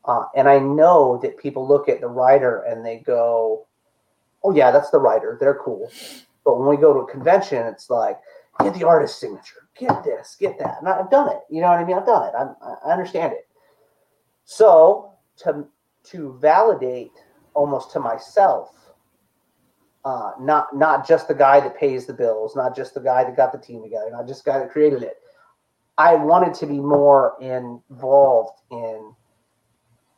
Uh, 0.05 0.25
and 0.35 0.47
i 0.47 0.59
know 0.59 1.19
that 1.21 1.37
people 1.37 1.67
look 1.67 1.89
at 1.89 2.01
the 2.01 2.07
writer 2.07 2.63
and 2.63 2.85
they 2.85 2.97
go 2.99 3.65
oh 4.43 4.55
yeah 4.55 4.71
that's 4.71 4.91
the 4.91 4.99
writer. 4.99 5.37
They're 5.39 5.59
cool. 5.63 5.91
But 6.43 6.59
when 6.59 6.69
we 6.69 6.77
go 6.77 6.93
to 6.93 6.99
a 6.99 7.11
convention 7.11 7.65
it's 7.65 7.89
like 7.89 8.17
get 8.61 8.73
the 8.73 8.87
artist 8.87 9.19
signature. 9.19 9.67
Get 9.77 10.03
this. 10.03 10.37
Get 10.39 10.57
that. 10.59 10.77
And 10.79 10.87
i've 10.87 11.09
done 11.09 11.29
it. 11.29 11.41
You 11.49 11.61
know 11.61 11.69
what 11.69 11.79
i 11.79 11.85
mean? 11.85 11.97
I've 11.97 12.05
done 12.05 12.27
it. 12.27 12.33
I'm, 12.37 12.55
i 12.61 12.91
understand 12.91 13.33
it. 13.33 13.47
So 14.43 15.11
to 15.37 15.65
to 16.11 16.37
validate 16.39 17.11
almost 17.53 17.91
to 17.91 17.99
myself 17.99 18.85
uh, 20.05 20.33
not 20.39 20.75
not 20.75 21.05
just 21.07 21.27
the 21.27 21.33
guy 21.33 21.59
that 21.59 21.77
pays 21.77 22.05
the 22.05 22.13
bills, 22.13 22.55
not 22.55 22.75
just 22.75 22.93
the 22.93 22.99
guy 22.99 23.23
that 23.23 23.35
got 23.35 23.51
the 23.51 23.57
team 23.57 23.81
together, 23.81 24.09
not 24.11 24.27
just 24.27 24.45
the 24.45 24.51
guy 24.51 24.59
that 24.59 24.71
created 24.71 25.01
it. 25.01 25.17
I 25.97 26.15
wanted 26.15 26.53
to 26.55 26.65
be 26.65 26.79
more 26.79 27.35
involved 27.39 28.61
in 28.71 29.13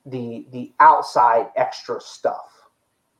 the 0.05 0.47
the 0.51 0.71
outside 0.79 1.47
extra 1.55 2.01
stuff. 2.01 2.51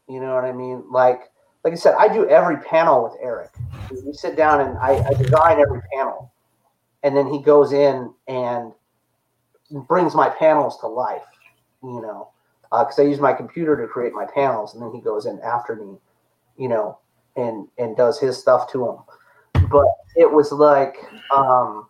You 0.08 0.20
know 0.22 0.34
what 0.34 0.46
I 0.46 0.52
mean? 0.52 0.84
Like 0.90 1.32
like 1.64 1.74
I 1.74 1.76
said, 1.76 1.96
I 2.00 2.08
do 2.08 2.28
every 2.30 2.58
panel 2.58 3.04
with 3.04 3.14
Eric. 3.22 3.52
We 3.92 4.14
sit 4.14 4.36
down 4.36 4.62
and 4.62 4.78
I, 4.78 5.04
I 5.06 5.14
design 5.14 5.60
every 5.60 5.82
panel, 5.94 6.32
and 7.04 7.16
then 7.16 7.28
he 7.28 7.42
goes 7.42 7.74
in 7.74 8.14
and 8.28 8.72
brings 9.88 10.16
my 10.16 10.30
panels 10.30 10.80
to 10.80 10.88
life. 10.88 11.26
You 11.84 12.02
know, 12.02 12.30
because 12.72 12.98
uh, 12.98 13.04
I 13.04 13.06
use 13.06 13.20
my 13.20 13.34
computer 13.34 13.80
to 13.80 13.88
create 13.88 14.14
my 14.14 14.26
panels, 14.34 14.74
and 14.74 14.82
then 14.82 14.92
he 14.94 15.02
goes 15.02 15.26
in 15.26 15.40
after 15.42 15.76
me, 15.76 15.98
you 16.58 16.70
know, 16.70 16.98
and 17.36 17.68
and 17.78 17.96
does 17.96 18.20
his 18.20 18.38
stuff 18.38 18.72
to 18.72 19.04
them. 19.54 19.68
But 19.70 19.88
it 20.16 20.32
was 20.32 20.52
like 20.52 20.98
um, 21.36 21.88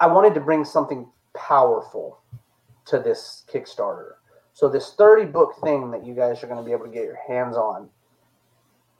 I 0.00 0.06
wanted 0.06 0.34
to 0.34 0.40
bring 0.40 0.64
something 0.64 1.06
powerful 1.34 2.20
to 2.86 2.98
this 2.98 3.44
Kickstarter. 3.52 4.12
So 4.52 4.68
this 4.68 4.94
30 4.94 5.26
book 5.26 5.54
thing 5.62 5.90
that 5.90 6.04
you 6.04 6.14
guys 6.14 6.42
are 6.42 6.46
going 6.46 6.58
to 6.58 6.64
be 6.64 6.72
able 6.72 6.86
to 6.86 6.92
get 6.92 7.04
your 7.04 7.18
hands 7.26 7.56
on 7.56 7.88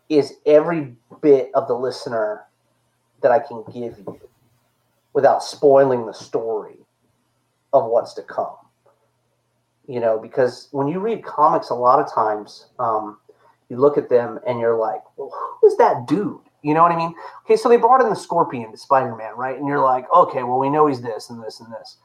is 0.09 0.35
every 0.47 0.97
bit 1.23 1.51
of 1.55 1.69
the 1.69 1.75
listener 1.75 2.45
that 3.23 3.31
I 3.31 3.39
can 3.39 3.65
give 3.73 3.99
you 3.99 4.21
without 5.13 5.43
spoiling 5.43 6.07
the 6.07 6.13
story 6.13 6.79
of 7.73 7.87
what's 7.87 8.15
to 8.15 8.23
come 8.23 8.57
you 9.87 10.01
know, 10.01 10.19
because 10.19 10.69
when 10.73 10.89
you 10.89 10.99
read 10.99 11.25
comics, 11.25 11.71
a 11.71 11.75
lot 11.75 11.99
of 11.99 12.13
times 12.13 12.67
um, 12.79 13.19
you 13.69 13.77
look 13.77 13.99
at 13.99 14.09
them 14.09 14.39
and 14.47 14.59
you're 14.59 14.79
like, 14.79 15.03
well, 15.17 15.31
who 15.61 15.67
is 15.67 15.77
that 15.77 16.07
dude? 16.07 16.41
You 16.65 16.73
know 16.73 16.83
what 16.83 16.93
I 16.93 16.97
mean? 16.97 17.15
Okay, 17.45 17.57
so 17.57 17.69
they 17.69 17.77
brought 17.77 18.01
in 18.01 18.09
the 18.09 18.17
Scorpion 18.17 18.73
to 18.73 18.79
Spider 18.79 19.15
Man, 19.15 19.35
right? 19.37 19.59
And 19.59 19.69
you're 19.69 19.85
like, 19.85 20.07
okay, 20.13 20.43
well, 20.43 20.59
we 20.59 20.71
know 20.71 20.87
he's 20.87 21.03
this 21.03 21.29
and 21.29 21.43
this 21.45 21.61
and 21.61 21.71
this. 21.71 21.99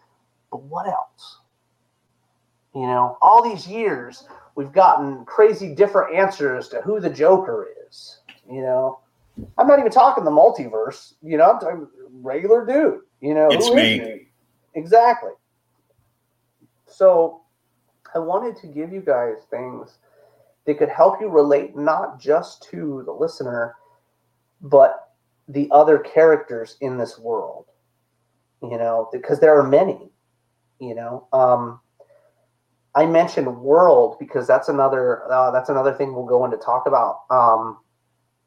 But 0.51 0.63
what 0.63 0.85
else? 0.85 1.39
You 2.75 2.81
know, 2.81 3.17
all 3.21 3.41
these 3.41 3.65
years, 3.65 4.27
we've 4.55 4.73
gotten 4.73 5.23
crazy 5.23 5.73
different 5.73 6.13
answers 6.13 6.67
to 6.69 6.81
who 6.81 6.99
the 6.99 7.09
Joker 7.09 7.69
is. 7.87 8.19
You 8.51 8.61
know, 8.61 8.99
I'm 9.57 9.65
not 9.65 9.79
even 9.79 9.91
talking 9.91 10.25
the 10.25 10.29
multiverse. 10.29 11.13
You 11.23 11.37
know, 11.37 11.51
I'm 11.51 11.59
talking 11.59 11.87
regular 12.21 12.65
dude. 12.65 12.99
You 13.21 13.35
know, 13.35 13.47
it's 13.49 13.71
me. 13.71 14.27
Exactly. 14.75 15.31
So 16.85 17.43
I 18.13 18.19
wanted 18.19 18.57
to 18.57 18.67
give 18.67 18.91
you 18.91 18.99
guys 18.99 19.37
things 19.49 19.99
that 20.65 20.77
could 20.77 20.89
help 20.89 21.21
you 21.21 21.29
relate 21.29 21.77
not 21.77 22.19
just 22.19 22.63
to 22.71 23.03
the 23.05 23.13
listener, 23.13 23.75
but 24.61 25.13
the 25.47 25.67
other 25.71 25.97
characters 25.99 26.77
in 26.81 26.97
this 26.97 27.17
world. 27.17 27.65
You 28.61 28.77
know, 28.77 29.09
because 29.11 29.39
there 29.39 29.57
are 29.57 29.67
many. 29.67 30.11
You 30.79 30.95
know, 30.95 31.27
um, 31.33 31.79
I 32.95 33.05
mentioned 33.05 33.61
world 33.61 34.17
because 34.19 34.47
that's 34.47 34.69
another 34.69 35.31
uh, 35.31 35.51
that's 35.51 35.69
another 35.69 35.93
thing 35.93 36.13
we'll 36.13 36.25
go 36.25 36.45
into 36.45 36.57
talk 36.57 36.85
about. 36.87 37.21
Um, 37.29 37.77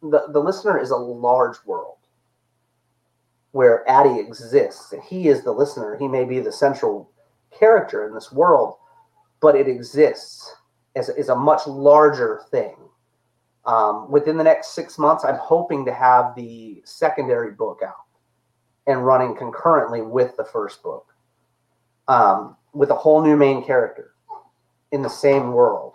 the 0.02 0.26
the 0.32 0.40
listener 0.40 0.78
is 0.78 0.90
a 0.90 0.96
large 0.96 1.56
world 1.64 1.96
where 3.52 3.88
Addy 3.88 4.18
exists. 4.18 4.92
He 5.08 5.28
is 5.28 5.44
the 5.44 5.52
listener. 5.52 5.96
He 5.98 6.08
may 6.08 6.24
be 6.24 6.40
the 6.40 6.52
central 6.52 7.10
character 7.56 8.06
in 8.06 8.14
this 8.14 8.32
world, 8.32 8.76
but 9.40 9.54
it 9.54 9.68
exists 9.68 10.56
as, 10.96 11.10
as 11.10 11.28
a 11.28 11.36
much 11.36 11.66
larger 11.66 12.40
thing. 12.50 12.74
Um, 13.64 14.10
within 14.10 14.36
the 14.36 14.44
next 14.44 14.74
six 14.74 14.98
months, 14.98 15.24
I'm 15.24 15.36
hoping 15.36 15.84
to 15.84 15.94
have 15.94 16.34
the 16.34 16.82
secondary 16.84 17.52
book 17.52 17.80
out 17.86 18.06
and 18.86 19.06
running 19.06 19.36
concurrently 19.36 20.02
with 20.02 20.36
the 20.36 20.44
first 20.44 20.82
book 20.82 21.14
um, 22.08 22.56
with 22.72 22.90
a 22.90 22.94
whole 22.94 23.22
new 23.22 23.36
main 23.36 23.64
character 23.64 24.14
in 24.90 25.02
the 25.02 25.08
same 25.08 25.52
world. 25.52 25.94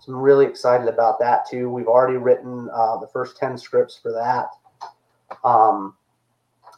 So 0.00 0.12
I'm 0.12 0.18
really 0.20 0.46
excited 0.46 0.86
about 0.86 1.18
that 1.20 1.48
too. 1.48 1.68
We've 1.70 1.88
already 1.88 2.18
written 2.18 2.68
uh, 2.72 2.98
the 2.98 3.08
first 3.08 3.36
10 3.36 3.58
scripts 3.58 3.98
for 4.00 4.12
that. 4.12 4.50
Um, 5.44 5.96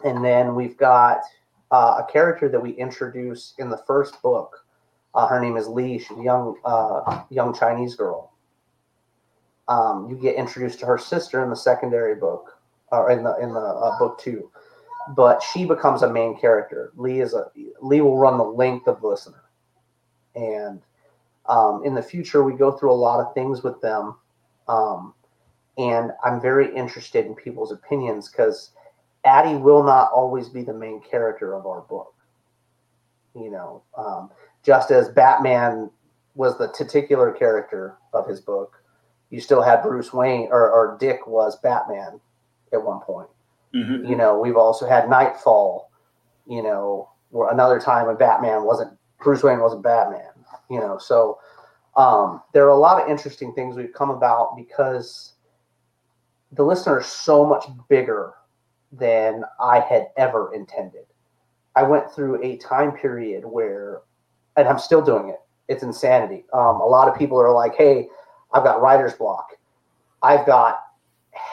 and 0.05 0.25
then 0.25 0.55
we've 0.55 0.77
got 0.77 1.19
uh, 1.71 2.03
a 2.07 2.11
character 2.11 2.49
that 2.49 2.61
we 2.61 2.71
introduce 2.71 3.55
in 3.59 3.69
the 3.69 3.83
first 3.87 4.23
book 4.23 4.65
uh, 5.15 5.29
her 5.29 5.41
name 5.41 5.57
is 5.57 5.69
Lee. 5.69 5.99
She's 5.99 6.19
a 6.19 6.23
young, 6.23 6.57
uh, 6.65 7.23
young 7.31 7.55
Chinese 7.55 7.95
girl. 7.95 8.33
Um, 9.69 10.09
you 10.11 10.17
get 10.17 10.37
introduced 10.37 10.81
to 10.81 10.87
her 10.87 10.99
sister 10.99 11.43
in 11.43 11.51
the 11.51 11.57
secondary 11.57 12.15
book, 12.15 12.59
or 12.93 13.11
in 13.11 13.25
the 13.25 13.37
in 13.39 13.53
the 13.53 13.61
uh, 13.61 13.99
book 13.99 14.19
two, 14.19 14.51
but 15.17 15.43
she 15.43 15.65
becomes 15.65 16.03
a 16.03 16.13
main 16.13 16.39
character. 16.39 16.93
Lee 16.97 17.21
is 17.21 17.35
a 17.35 17.51
Lee 17.81 18.01
will 18.01 18.19
run 18.19 18.37
the 18.39 18.45
length 18.45 18.87
of 18.87 19.01
the 19.01 19.07
listener, 19.07 19.45
and 20.35 20.83
um, 21.47 21.83
in 21.85 21.95
the 21.95 22.03
future 22.03 22.43
we 22.43 22.53
go 22.55 22.73
through 22.73 22.93
a 22.93 22.95
lot 22.95 23.21
of 23.21 23.33
things 23.33 23.63
with 23.63 23.81
them, 23.81 24.17
um, 24.69 25.15
and 25.79 26.13
I'm 26.23 26.41
very 26.41 26.75
interested 26.75 27.25
in 27.25 27.35
people's 27.35 27.73
opinions 27.73 28.29
because 28.29 28.71
Addie 29.25 29.57
will 29.57 29.83
not 29.83 30.11
always 30.13 30.49
be 30.49 30.63
the 30.63 30.75
main 30.75 31.01
character 31.01 31.55
of 31.55 31.67
our 31.67 31.81
book. 31.83 32.15
You 33.35 33.51
know, 33.51 33.83
um, 33.97 34.31
just 34.63 34.91
as 34.91 35.09
Batman 35.09 35.91
was 36.35 36.59
the 36.59 36.69
titular 36.69 37.33
character 37.33 37.97
of 38.13 38.29
his 38.29 38.41
book, 38.41 38.83
you 39.35 39.41
still 39.41 39.63
had 39.63 39.83
Bruce 39.83 40.13
Wayne 40.13 40.47
or, 40.53 40.71
or 40.71 40.97
Dick 41.01 41.27
was 41.27 41.59
Batman 41.59 42.21
at 42.73 42.81
one 42.81 43.01
point. 43.01 43.29
Mm-hmm. 43.75 44.09
You 44.09 44.15
know, 44.15 44.39
we've 44.39 44.57
also 44.57 44.87
had 44.89 45.11
Knightfall, 45.11 45.91
you 46.47 46.63
know, 46.63 47.11
where 47.31 47.51
another 47.51 47.81
time 47.81 48.07
when 48.07 48.17
Batman 48.17 48.63
wasn't 48.63 48.97
Bruce 49.21 49.43
Wayne 49.43 49.59
wasn't 49.59 49.83
Batman, 49.83 50.31
you 50.71 50.79
know. 50.79 50.99
So 50.99 51.41
um, 51.97 52.43
there 52.53 52.65
are 52.65 52.69
a 52.69 52.79
lot 52.79 53.03
of 53.03 53.11
interesting 53.11 53.53
things 53.55 53.75
we've 53.75 53.93
come 53.93 54.11
about 54.11 54.55
because 54.57 55.33
the 56.53 56.63
listener 56.63 57.01
is 57.01 57.07
so 57.07 57.45
much 57.45 57.65
bigger 57.89 58.35
than 58.93 59.43
I 59.61 59.81
had 59.81 60.11
ever 60.17 60.55
intended. 60.55 61.07
I 61.75 61.83
went 61.83 62.09
through 62.13 62.41
a 62.41 62.57
time 62.59 62.93
period 62.93 63.45
where, 63.45 64.03
and 64.57 64.69
I'm 64.69 64.79
still 64.79 65.03
doing 65.03 65.31
it. 65.31 65.41
It's 65.67 65.83
insanity. 65.83 66.45
Um, 66.53 66.81
a 66.81 66.87
lot 66.87 67.09
of 67.09 67.19
people 67.19 67.41
are 67.41 67.53
like, 67.53 67.75
"Hey, 67.75 68.09
I've 68.55 68.65
got 68.65 68.81
writer's 68.81 69.15
block. 69.15 69.51
I've 70.23 70.47
got, 70.47 70.79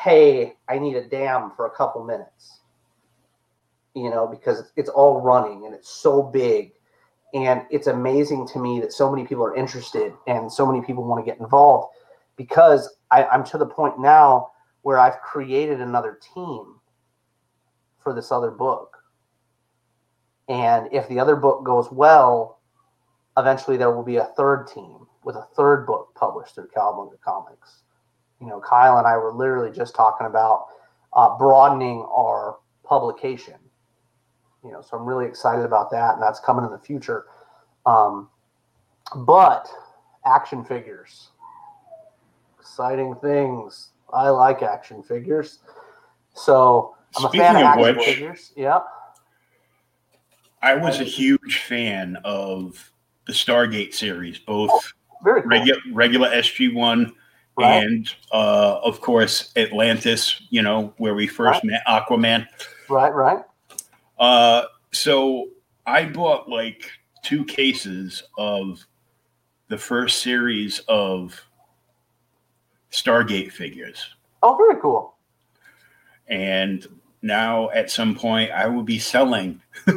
hey, 0.04 0.56
I 0.70 0.80
need 0.80 0.96
a 0.96 1.08
dam 1.08 1.52
for 1.56 1.66
a 1.66 1.72
couple 1.72 2.04
minutes." 2.04 2.60
You 3.94 4.10
know, 4.10 4.26
because 4.26 4.72
it's, 4.78 4.90
all 4.90 5.20
running 5.20 5.66
and 5.66 5.76
it's 5.76 5.90
so 5.90 6.24
big, 6.24 6.72
and 7.34 7.64
it's 7.70 7.88
amazing 7.88 8.48
to 8.50 8.60
me 8.60 8.80
that 8.80 8.94
so 8.94 9.12
many 9.12 9.28
people 9.28 9.44
are 9.44 9.56
interested 9.56 10.14
and 10.28 10.50
so 10.50 10.66
many 10.66 10.86
people 10.86 11.04
want 11.04 11.26
to 11.26 11.30
get 11.30 11.42
involved 11.42 11.94
because 12.38 12.96
I, 13.12 13.26
I'm 13.26 13.44
to 13.46 13.58
the 13.58 13.66
point 13.66 14.00
now 14.00 14.52
where 14.82 14.98
I've 14.98 15.20
created 15.22 15.82
another 15.82 16.18
team 16.34 16.76
for 18.00 18.14
this 18.14 18.32
other 18.32 18.52
book. 18.52 18.98
And 20.50 20.90
if 20.92 21.08
the 21.08 21.20
other 21.20 21.36
book 21.36 21.64
goes 21.64 21.92
well, 21.92 22.60
eventually 23.38 23.78
there 23.78 23.92
will 23.92 24.04
be 24.04 24.18
a 24.18 24.26
third 24.36 24.68
team 24.68 25.08
with 25.24 25.36
a 25.36 25.48
third 25.56 25.86
book 25.86 26.10
published 26.16 26.56
through 26.56 26.68
Cowabunga 26.76 27.20
Comics. 27.24 27.84
You 28.40 28.48
know, 28.48 28.60
Kyle 28.60 28.98
and 28.98 29.08
I 29.08 29.18
were 29.18 29.32
literally 29.32 29.72
just 29.72 29.96
talking 29.96 30.28
about 30.28 30.66
uh, 31.14 31.38
broadening 31.38 32.06
our 32.12 32.58
publication. 32.84 33.56
You 34.64 34.72
know, 34.72 34.82
so 34.82 34.98
I'm 34.98 35.06
really 35.06 35.26
excited 35.26 35.66
about 35.66 35.92
that, 35.92 36.16
and 36.16 36.24
that's 36.24 36.40
coming 36.40 36.66
in 36.66 36.72
the 36.72 36.80
future. 36.80 37.26
Um, 37.86 38.30
but 39.16 39.68
action 40.26 40.64
figures, 40.64 41.30
exciting 42.60 43.16
things. 43.16 43.90
I 44.14 44.30
like 44.30 44.62
action 44.62 45.02
figures. 45.04 45.60
So 46.34 46.96
I'm 47.18 47.30
Speaking 47.30 47.42
a 47.42 47.44
fan 47.44 47.56
of, 47.56 47.62
of 47.62 47.68
action 47.68 47.96
which- 47.98 48.06
figures. 48.06 48.54
Yeah. 48.56 48.80
I 50.64 50.76
was 50.76 51.00
a 51.00 51.04
huge 51.06 51.58
fan 51.58 52.18
of 52.24 52.92
the 53.26 53.34
Stargate 53.34 53.96
series, 53.96 54.38
both 54.38 54.94
Very 55.24 55.42
cool. 55.42 55.50
regular 55.52 55.80
regular 55.94 56.30
SG 56.30 56.74
One 56.74 57.14
Right. 57.58 57.84
and 57.84 58.10
uh, 58.32 58.80
of 58.84 59.02
course 59.02 59.52
Atlantis. 59.56 60.42
You 60.50 60.62
know 60.62 60.94
where 60.98 61.14
we 61.16 61.28
first 61.28 61.62
Right. 61.64 61.66
met 61.66 61.82
Aquaman. 61.88 62.48
Right, 62.90 63.14
right. 63.14 63.40
Uh, 64.20 64.64
so 64.92 65.50
I 65.86 66.06
bought 66.06 66.48
like 66.50 66.90
two 67.24 67.44
cases 67.46 68.24
of 68.38 68.86
the 69.68 69.78
first 69.78 70.22
series 70.22 70.80
of 70.88 71.40
Stargate 72.92 73.52
figures. 73.52 74.16
Oh, 74.44 74.56
very 74.58 74.80
cool. 74.82 75.16
and 76.28 76.88
now 77.22 77.70
at 77.72 77.92
some 77.92 78.16
point 78.16 78.50
I 78.52 78.66
will 78.68 78.82
be 78.84 78.98
selling 78.98 79.62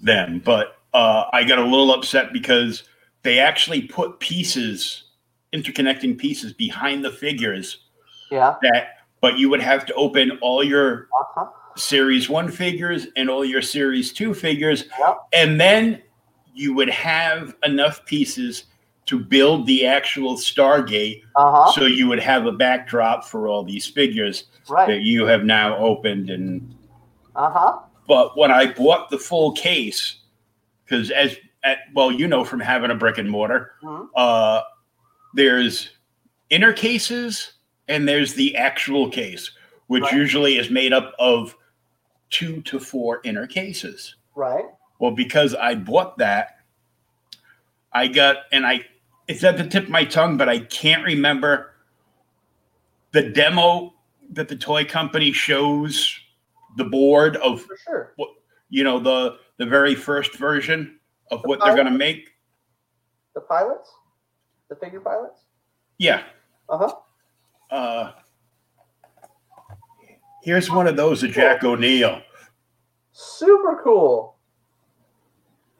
them. 0.00 0.42
But 0.44 0.78
uh, 0.94 1.24
I 1.32 1.44
got 1.44 1.58
a 1.58 1.64
little 1.64 1.92
upset 1.92 2.32
because 2.32 2.84
they 3.22 3.38
actually 3.38 3.82
put 3.82 4.20
pieces, 4.20 5.04
interconnecting 5.52 6.18
pieces 6.18 6.52
behind 6.52 7.04
the 7.04 7.10
figures 7.10 7.84
Yeah. 8.30 8.56
that, 8.62 8.96
but 9.20 9.38
you 9.38 9.48
would 9.50 9.60
have 9.62 9.86
to 9.86 9.94
open 9.94 10.38
all 10.40 10.62
your 10.64 11.08
Uh-huh. 11.20 11.46
series 11.76 12.28
one 12.28 12.50
figures 12.50 13.06
and 13.16 13.30
all 13.30 13.44
your 13.44 13.62
series 13.62 14.12
two 14.12 14.34
figures, 14.34 14.84
and 15.32 15.60
then 15.60 16.02
you 16.54 16.74
would 16.74 16.90
have 16.90 17.54
enough 17.64 18.04
pieces 18.04 18.64
to 19.06 19.18
build 19.18 19.66
the 19.66 19.86
actual 19.86 20.36
Stargate 20.36 21.22
Uh-huh. 21.36 21.72
so 21.72 21.86
you 21.86 22.06
would 22.08 22.20
have 22.20 22.46
a 22.46 22.52
backdrop 22.52 23.24
for 23.24 23.48
all 23.48 23.64
these 23.64 23.86
figures 23.86 24.44
Right. 24.68 24.86
that 24.88 25.00
you 25.02 25.24
have 25.26 25.44
now 25.44 25.76
opened 25.78 26.28
and 26.30 26.74
Uh-huh. 27.34 27.78
but 28.06 28.36
when 28.36 28.50
I 28.50 28.66
bought 28.66 29.08
the 29.10 29.18
full 29.18 29.52
case, 29.52 30.16
because 30.92 31.10
as 31.10 31.36
at, 31.64 31.78
well, 31.94 32.12
you 32.12 32.26
know 32.28 32.44
from 32.44 32.60
having 32.60 32.90
a 32.90 32.94
brick 32.94 33.16
and 33.18 33.30
mortar, 33.30 33.72
Mhm. 33.82 34.08
uh, 34.14 34.62
there's 35.34 35.90
inner 36.50 36.72
cases 36.72 37.54
and 37.88 38.06
there's 38.06 38.34
the 38.34 38.54
actual 38.56 39.08
case, 39.08 39.50
which 39.86 40.02
Right. 40.02 40.12
usually 40.12 40.56
is 40.58 40.70
made 40.70 40.92
up 40.92 41.14
of 41.18 41.56
two 42.30 42.60
to 42.62 42.78
four 42.78 43.20
inner 43.24 43.46
cases. 43.46 44.16
Right. 44.34 44.64
Well, 44.98 45.12
because 45.12 45.54
I 45.54 45.74
bought 45.76 46.18
that, 46.18 46.58
I 47.92 48.08
got 48.08 48.36
and 48.52 48.66
I 48.66 48.84
it's 49.28 49.44
at 49.44 49.56
the 49.56 49.66
tip 49.66 49.84
of 49.84 49.90
my 49.90 50.04
tongue, 50.04 50.36
but 50.36 50.48
I 50.48 50.58
can't 50.58 51.04
remember 51.04 51.74
the 53.12 53.22
demo 53.22 53.94
that 54.32 54.48
the 54.48 54.56
toy 54.56 54.84
company 54.84 55.32
shows 55.32 56.18
the 56.76 56.84
board 56.84 57.36
of 57.36 57.62
For 57.62 57.76
sure. 57.78 58.14
you 58.68 58.82
know 58.84 58.98
the 58.98 59.38
the 59.62 59.70
very 59.70 59.94
first 59.94 60.34
version 60.34 60.98
of 61.30 61.40
The 61.42 61.48
what 61.48 61.60
they're 61.60 61.76
going 61.76 61.86
to 61.86 61.96
make. 61.96 62.30
The 63.36 63.42
pilots? 63.42 63.92
The 64.68 64.74
figure 64.74 64.98
pilots? 64.98 65.42
Yeah. 65.98 66.24
Uh-huh. 66.68 66.92
Uh, 67.70 68.10
here's 70.42 70.68
one 70.68 70.88
of 70.88 70.96
those 70.96 71.22
of 71.22 71.30
Jack 71.30 71.62
O'Neill. 71.62 72.20
Super 73.12 73.80
cool. 73.84 74.34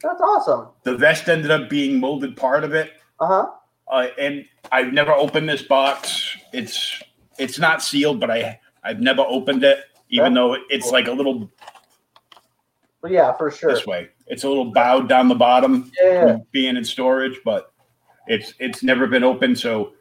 That's 0.01 0.21
awesome. 0.21 0.69
The 0.83 0.95
vest 0.95 1.27
ended 1.27 1.51
up 1.51 1.69
being 1.69 1.99
molded 1.99 2.37
part 2.37 2.63
of 2.63 2.73
it. 2.73 2.93
Uh-huh. 3.19 3.47
uh, 3.89 4.07
and 4.17 4.45
I've 4.71 4.93
never 4.93 5.11
opened 5.11 5.49
this 5.49 5.61
box. 5.61 6.37
It's 6.53 7.01
it's 7.37 7.59
not 7.59 7.81
sealed, 7.81 8.21
but 8.21 8.31
I 8.31 8.59
I've 8.83 9.01
never 9.01 9.23
opened 9.27 9.63
it, 9.65 9.83
even 10.09 10.33
though 10.33 10.55
it's 10.69 10.89
like 10.91 11.07
a 11.07 11.11
little 11.11 11.51
But 13.03 13.11
yeah, 13.11 13.33
for 13.33 13.51
sure. 13.51 13.69
this 13.71 13.85
way. 13.85 14.07
It's 14.27 14.45
a 14.45 14.47
little 14.47 14.71
bowed 14.71 15.09
down 15.09 15.27
the 15.27 15.35
bottom, 15.35 15.91
Yeah, 16.01 16.37
being 16.51 16.77
in 16.77 16.85
storage, 16.85 17.37
but 17.43 17.73
it's 18.27 18.53
it's 18.59 18.81
never 18.81 19.05
been 19.07 19.25
open. 19.25 19.57
So 19.57 19.91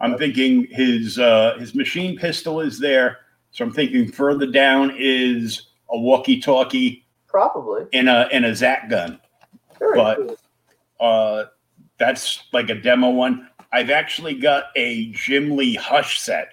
I'm 0.00 0.16
thinking 0.16 0.66
his 0.70 1.18
uh, 1.18 1.56
his 1.60 1.74
machine 1.74 2.16
pistol 2.18 2.60
is 2.60 2.80
there. 2.80 3.18
So 3.50 3.64
I'm 3.66 3.72
thinking 3.72 4.10
further 4.10 4.46
down 4.46 4.94
is 4.98 5.68
a 5.90 5.98
walkie-talkie 5.98 7.04
Probably. 7.26 7.84
and 7.92 8.08
a 8.08 8.28
and 8.32 8.46
a 8.46 8.54
Zat 8.54 8.88
gun. 8.88 9.20
Very 9.78 9.94
But- 9.94 10.16
cool. 10.16 10.36
Uh, 11.00 11.44
that's 11.98 12.44
like 12.52 12.70
a 12.70 12.74
demo 12.74 13.10
one. 13.10 13.48
I've 13.72 13.90
actually 13.90 14.34
got 14.34 14.64
a 14.74 15.10
Jim 15.12 15.54
Lee 15.54 15.74
Hush 15.74 16.18
set, 16.18 16.48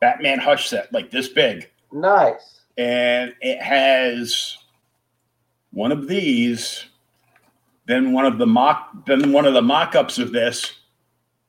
Batman 0.00 0.38
Hush 0.38 0.68
set, 0.68 0.92
like 0.92 1.10
this 1.10 1.28
big, 1.28 1.70
Nice. 1.90 2.60
and 2.76 3.34
it 3.40 3.60
has 3.62 4.58
one 5.72 5.92
of 5.92 6.08
these, 6.08 6.86
then 7.86 8.12
one 8.12 8.26
of 8.26 8.38
the 8.38 8.46
mock, 8.46 9.06
then 9.06 9.32
one 9.32 9.46
of 9.46 9.54
the 9.54 9.62
mock-ups 9.62 10.18
of 10.18 10.32
this 10.32 10.80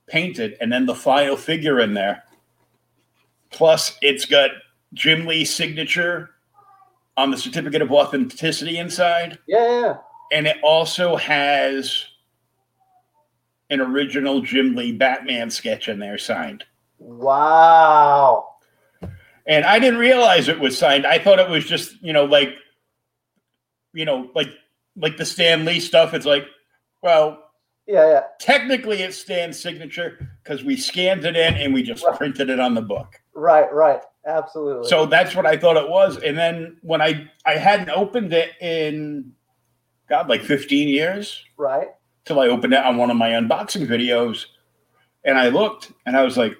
painted, 0.08 0.58
and 0.62 0.72
then 0.72 0.86
the 0.86 0.96
final 0.96 1.38
figure 1.38 1.80
in 1.80 1.94
there. 1.94 2.24
Plus, 3.52 3.98
it's 4.02 4.26
got 4.26 4.52
Jim 4.94 5.26
Lee's 5.26 5.54
signature 5.54 6.32
on 7.18 7.32
the 7.32 7.38
certificate 7.38 7.82
of 7.82 7.92
authenticity 7.92 8.78
inside 8.78 9.38
Yeah, 9.48 9.98
and 10.32 10.48
it 10.48 10.58
also 10.64 11.16
has 11.18 12.06
an 13.70 13.82
original 13.82 14.42
Jim 14.42 14.76
Lee 14.76 14.92
Batman 14.92 15.50
sketch 15.50 15.88
in 15.88 16.00
there 16.00 16.18
signed. 16.18 16.66
Wow. 17.00 18.56
And 19.48 19.66
I 19.66 19.80
didn't 19.80 20.00
realize 20.00 20.48
it 20.48 20.60
was 20.60 20.78
signed. 20.78 21.08
I 21.08 21.18
thought 21.18 21.40
it 21.40 21.50
was 21.50 21.66
just, 21.66 22.02
you 22.02 22.14
know, 22.14 22.26
like, 22.26 22.54
you 23.94 24.06
know, 24.06 24.30
like 24.36 24.50
like 24.96 25.18
the 25.18 25.26
Stan 25.26 25.66
Lee 25.66 25.80
stuff. 25.80 26.14
It's 26.14 26.26
like, 26.26 26.46
well, 27.02 27.52
Yeah, 27.88 28.08
yeah. 28.10 28.22
technically 28.40 29.02
it's 29.02 29.18
Stan's 29.18 29.60
signature 29.60 30.30
because 30.44 30.64
we 30.64 30.76
scanned 30.78 31.24
it 31.26 31.36
in 31.36 31.54
and 31.56 31.74
we 31.74 31.82
just 31.84 32.04
Right. 32.06 32.18
printed 32.18 32.50
it 32.50 32.60
on 32.60 32.74
the 32.76 32.82
book. 32.82 33.16
Right, 33.34 33.72
right. 33.74 34.02
Absolutely. 34.26 34.88
So 34.90 35.06
that's 35.06 35.36
what 35.36 35.46
I 35.46 35.58
thought 35.58 35.78
it 35.78 35.90
was. 35.90 36.18
And 36.18 36.38
then 36.38 36.78
when 36.82 37.02
I 37.02 37.30
I 37.46 37.54
hadn't 37.56 37.90
opened 37.90 38.34
it 38.34 38.52
in 38.62 39.32
God, 40.10 40.28
like 40.30 40.42
15 40.42 40.88
years. 40.90 41.44
right. 41.58 41.88
till 42.26 42.40
I 42.40 42.48
opened 42.50 42.74
it 42.74 42.86
on 42.86 42.98
one 42.98 43.10
of 43.10 43.18
my 43.18 43.30
unboxing 43.30 43.88
videos. 43.88 44.46
And 45.24 45.38
I 45.40 45.50
looked 45.50 45.92
and 46.06 46.16
I 46.16 46.24
was 46.24 46.38
like, 46.38 46.54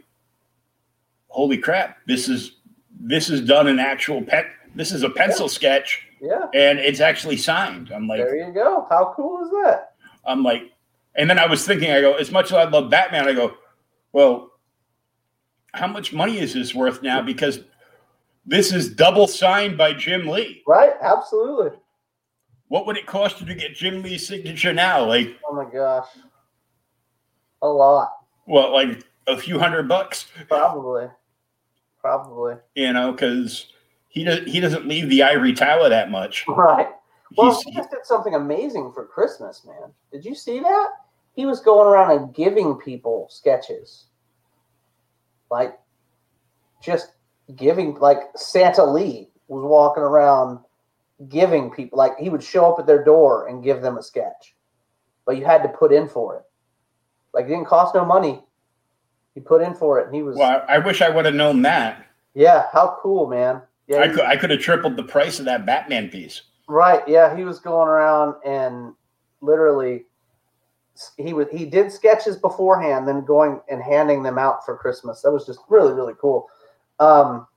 holy 1.28 1.58
crap, 1.58 1.98
this 2.08 2.28
is 2.30 2.58
this 3.00 3.30
is 3.30 3.42
done 3.42 3.68
in 3.68 3.80
actual 3.80 4.22
pet 4.22 4.46
this 4.76 4.92
is 4.92 5.02
a 5.04 5.10
pencil 5.10 5.50
sketch 5.50 6.06
Yeah. 6.22 6.46
and 6.54 6.78
it's 6.80 7.00
actually 7.00 7.38
signed. 7.38 7.92
I'm 7.92 8.08
like 8.08 8.20
There 8.20 8.36
you 8.36 8.54
go. 8.54 8.86
How 8.90 9.14
cool 9.16 9.44
is 9.44 9.50
that? 9.52 9.94
I'm 10.26 10.44
like 10.44 10.72
and 11.16 11.30
then 11.30 11.40
I 11.40 11.48
was 11.48 11.66
thinking, 11.66 11.92
I 11.92 12.00
go, 12.00 12.14
as 12.14 12.32
much 12.32 12.46
as 12.48 12.54
I 12.54 12.64
love 12.64 12.90
Batman, 12.90 13.28
I 13.28 13.34
go, 13.34 13.56
well, 14.14 14.52
how 15.74 15.88
much 15.88 16.14
money 16.14 16.40
is 16.40 16.54
this 16.54 16.74
worth 16.74 17.02
now? 17.02 17.22
Because 17.22 17.60
this 18.46 18.72
is 18.72 18.94
double 18.94 19.28
signed 19.28 19.78
by 19.78 19.94
Jim 19.94 20.28
Lee. 20.28 20.64
Right? 20.68 20.94
Absolutely. 21.02 21.78
What 22.70 22.86
would 22.86 22.96
it 22.98 23.06
cost 23.06 23.42
you 23.42 23.48
to 23.48 23.56
get 23.56 23.76
Jim 23.76 24.02
Lee's 24.02 24.26
signature 24.26 24.74
now? 24.74 25.04
Like 25.06 25.36
Oh 25.50 25.54
my 25.54 25.70
gosh. 25.70 26.08
A 27.62 27.68
lot. 27.68 28.12
Well, 28.48 28.72
like 28.72 29.04
a 29.28 29.38
few 29.38 29.60
hundred 29.60 29.88
bucks, 29.88 30.28
Probably. 30.48 31.08
Probably. 32.00 32.56
you 32.76 32.92
know, 32.94 33.12
because 33.12 33.68
he 34.12 34.24
does 34.24 34.40
he 34.46 34.60
doesn't 34.60 34.88
leave 34.88 35.10
the 35.10 35.24
ivory 35.24 35.54
tower 35.54 35.90
that 35.90 36.12
much. 36.12 36.46
Right. 36.48 36.90
Well, 37.38 37.48
He's- 37.52 37.64
he 37.64 37.72
just 37.74 37.90
did 37.92 38.06
something 38.06 38.36
amazing 38.36 38.92
for 38.94 39.06
Christmas, 39.06 39.64
man. 39.66 39.92
Did 40.12 40.24
you 40.26 40.36
see 40.36 40.60
that? 40.60 40.90
He 41.34 41.46
was 41.46 41.62
going 41.62 41.88
around 41.88 42.12
and 42.12 42.36
giving 42.36 42.76
people 42.76 43.28
sketches. 43.30 44.06
Like, 45.50 45.80
just 46.84 47.14
giving, 47.56 47.96
like, 47.96 48.20
Santa 48.36 48.84
Lee 48.84 49.30
was 49.48 49.64
walking 49.64 50.04
around 50.04 50.60
giving 51.30 51.70
people, 51.72 51.98
like, 51.98 52.18
he 52.18 52.30
would 52.30 52.44
show 52.44 52.72
up 52.72 52.80
at 52.80 52.86
their 52.86 53.04
door 53.04 53.48
and 53.48 53.64
give 53.64 53.82
them 53.82 53.98
a 53.98 54.04
sketch. 54.04 54.56
But 55.26 55.38
you 55.38 55.46
had 55.46 55.64
to 55.64 55.70
put 55.70 55.94
in 55.94 56.10
for 56.10 56.36
it. 56.38 56.44
Like, 57.34 57.46
it 57.46 57.50
didn't 57.50 57.66
cost 57.68 57.96
no 57.96 58.04
money. 58.04 58.44
You 59.36 59.42
put 59.42 59.62
in 59.62 59.74
for 59.74 60.00
it, 60.00 60.08
and 60.08 60.16
he 60.16 60.22
was, 60.24 60.36
well, 60.36 60.64
I, 60.68 60.76
I 60.76 60.78
wish 60.80 61.02
I 61.02 61.10
would 61.10 61.24
have 61.26 61.36
known 61.36 61.62
that. 61.62 62.06
yeah, 62.34 62.68
how 62.74 62.98
cool, 63.02 63.28
man. 63.28 63.62
Yeah, 63.92 64.04
I 64.04 64.08
could 64.08 64.22
I 64.22 64.38
could 64.38 64.50
have 64.50 64.62
tripled 64.62 64.96
the 64.96 65.04
price 65.04 65.40
of 65.40 65.46
that 65.46 65.66
Batman 65.66 66.10
piece. 66.10 66.44
Right. 66.68 67.06
Yeah, 67.08 67.36
he 67.36 67.44
was 67.44 67.60
going 67.60 67.90
around 67.90 68.36
and 68.46 68.94
literally 69.42 70.06
he 71.18 71.34
was 71.34 71.48
he 71.52 71.66
did 71.66 71.92
sketches 71.92 72.38
beforehand, 72.38 73.06
then 73.08 73.26
going 73.26 73.60
and 73.70 73.82
handing 73.82 74.24
them 74.24 74.38
out 74.38 74.66
for 74.66 74.78
Christmas. 74.78 75.22
That 75.22 75.32
was 75.32 75.46
just 75.46 75.60
really 75.68 75.92
really 75.94 76.14
cool. 76.22 76.48
Um, 77.00 77.48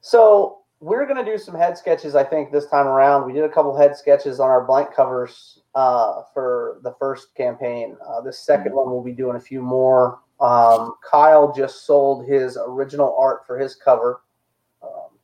so 0.00 0.60
we're 0.80 1.06
gonna 1.06 1.24
do 1.24 1.36
some 1.36 1.54
head 1.54 1.76
sketches. 1.76 2.14
I 2.14 2.24
think 2.24 2.50
this 2.50 2.66
time 2.66 2.86
around 2.86 3.26
we 3.26 3.34
did 3.34 3.44
a 3.44 3.48
couple 3.50 3.76
head 3.76 3.94
sketches 3.96 4.40
on 4.40 4.48
our 4.48 4.64
blank 4.64 4.94
covers 4.94 5.60
uh, 5.74 6.22
for 6.32 6.80
the 6.82 6.94
first 6.98 7.34
campaign. 7.34 7.98
Uh, 8.08 8.22
this 8.22 8.46
2nd 8.48 8.72
one 8.72 8.90
we'll 8.90 9.02
be 9.02 9.12
doing 9.12 9.36
a 9.36 9.40
few 9.40 9.60
more. 9.60 10.20
Um, 10.40 10.94
Kyle 11.08 11.52
just 11.52 11.84
sold 11.84 12.26
his 12.26 12.56
original 12.56 13.14
art 13.18 13.46
for 13.46 13.58
his 13.58 13.76
cover 13.76 14.22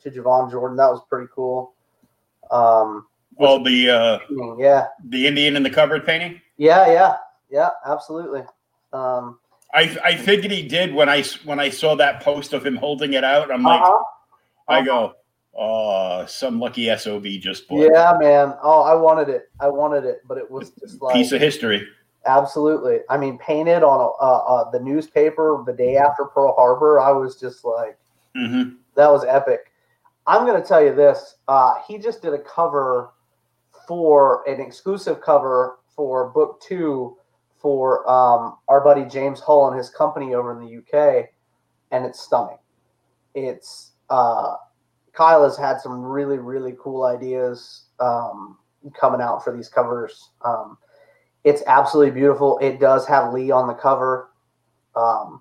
to 0.03 0.11
Javon 0.11 0.51
Jordan. 0.51 0.77
That 0.77 0.91
was 0.91 1.01
pretty 1.09 1.29
cool. 1.35 1.73
Um, 2.51 3.07
Well, 3.37 3.63
the 3.63 3.91
uh, 3.91 4.19
yeah, 4.59 4.89
the 5.09 5.27
Indian 5.27 5.57
in 5.57 5.63
the 5.63 5.71
cupboard 5.71 6.07
painting. 6.07 6.41
yeah, 6.57 6.87
yeah, 6.91 7.17
yeah, 7.51 7.71
absolutely. 7.87 8.43
Um, 8.93 9.39
I 9.75 9.97
I 10.05 10.17
figured 10.17 10.53
he 10.53 10.67
did 10.67 10.95
when 10.95 11.09
I 11.09 11.23
when 11.45 11.59
I 11.59 11.71
saw 11.71 11.97
that 11.97 12.23
post 12.23 12.53
of 12.53 12.65
him 12.65 12.77
holding 12.77 13.15
it 13.15 13.25
out. 13.25 13.51
I'm 13.51 13.63
like, 13.63 13.83
uh-huh. 13.83 14.05
I 14.69 14.83
go, 14.85 15.15
oh, 15.59 16.25
some 16.27 16.61
lucky 16.61 16.95
sob 16.97 17.25
just 17.41 17.69
bought 17.69 17.91
Yeah, 17.93 18.15
man. 18.19 18.55
Oh, 18.63 18.83
I 18.83 18.95
wanted 18.95 19.29
it. 19.29 19.51
I 19.61 19.69
wanted 19.69 20.05
it, 20.05 20.23
but 20.27 20.39
it 20.39 20.51
was 20.51 20.71
just 20.81 21.03
like 21.03 21.15
piece 21.15 21.33
of 21.33 21.41
history. 21.41 21.87
absolutely. 22.27 23.01
I 23.11 23.17
mean, 23.19 23.39
painted 23.39 23.83
on 23.83 24.01
a, 24.01 24.09
uh, 24.23 24.39
uh, 24.39 24.71
the 24.71 24.81
newspaper 24.81 25.63
the 25.67 25.73
day 25.73 25.97
after 25.97 26.25
Pearl 26.25 26.55
Harbor. 26.57 27.01
I 27.01 27.11
was 27.11 27.39
just 27.39 27.65
like, 27.65 27.99
hmm 28.35 28.71
that 28.95 29.11
was 29.11 29.25
epic. 29.25 29.73
I'm 30.27 30.45
going 30.45 30.61
to 30.61 30.67
tell 30.67 30.83
you 30.85 30.95
this. 30.95 31.37
Uh, 31.47 31.75
he 31.87 31.99
just 31.99 32.23
did 32.23 32.35
a 32.35 32.39
cover 32.39 33.11
for 33.87 34.49
an 34.49 34.61
exclusive 34.61 35.21
cover 35.21 35.79
for 35.95 36.31
book 36.31 36.61
two 36.61 37.17
for 37.57 38.09
um, 38.09 38.59
our 38.69 38.83
buddy 38.83 39.05
James 39.05 39.41
Hull 39.41 39.69
and 39.69 39.77
his 39.79 39.91
company 39.91 40.35
over 40.35 40.53
in 40.53 40.67
the 40.67 40.77
UK, 40.79 41.27
and 41.93 42.05
it's 42.05 42.21
stunning. 42.21 42.59
It's 43.35 43.93
uh, 44.11 44.57
Kyle 45.13 45.45
has 45.45 45.57
had 45.57 45.81
some 45.81 46.03
really 46.03 46.39
really 46.39 46.75
cool 46.79 47.05
ideas 47.05 47.85
um, 48.01 48.59
coming 48.99 49.21
out 49.21 49.43
for 49.43 49.57
these 49.57 49.69
covers. 49.69 50.31
Um, 50.45 50.79
it's 51.45 51.63
absolutely 51.67 52.13
beautiful. 52.13 52.59
It 52.59 52.81
does 52.81 53.07
have 53.07 53.33
Lee 53.33 53.51
on 53.51 53.69
the 53.69 53.75
cover, 53.75 54.31
um, 54.95 55.41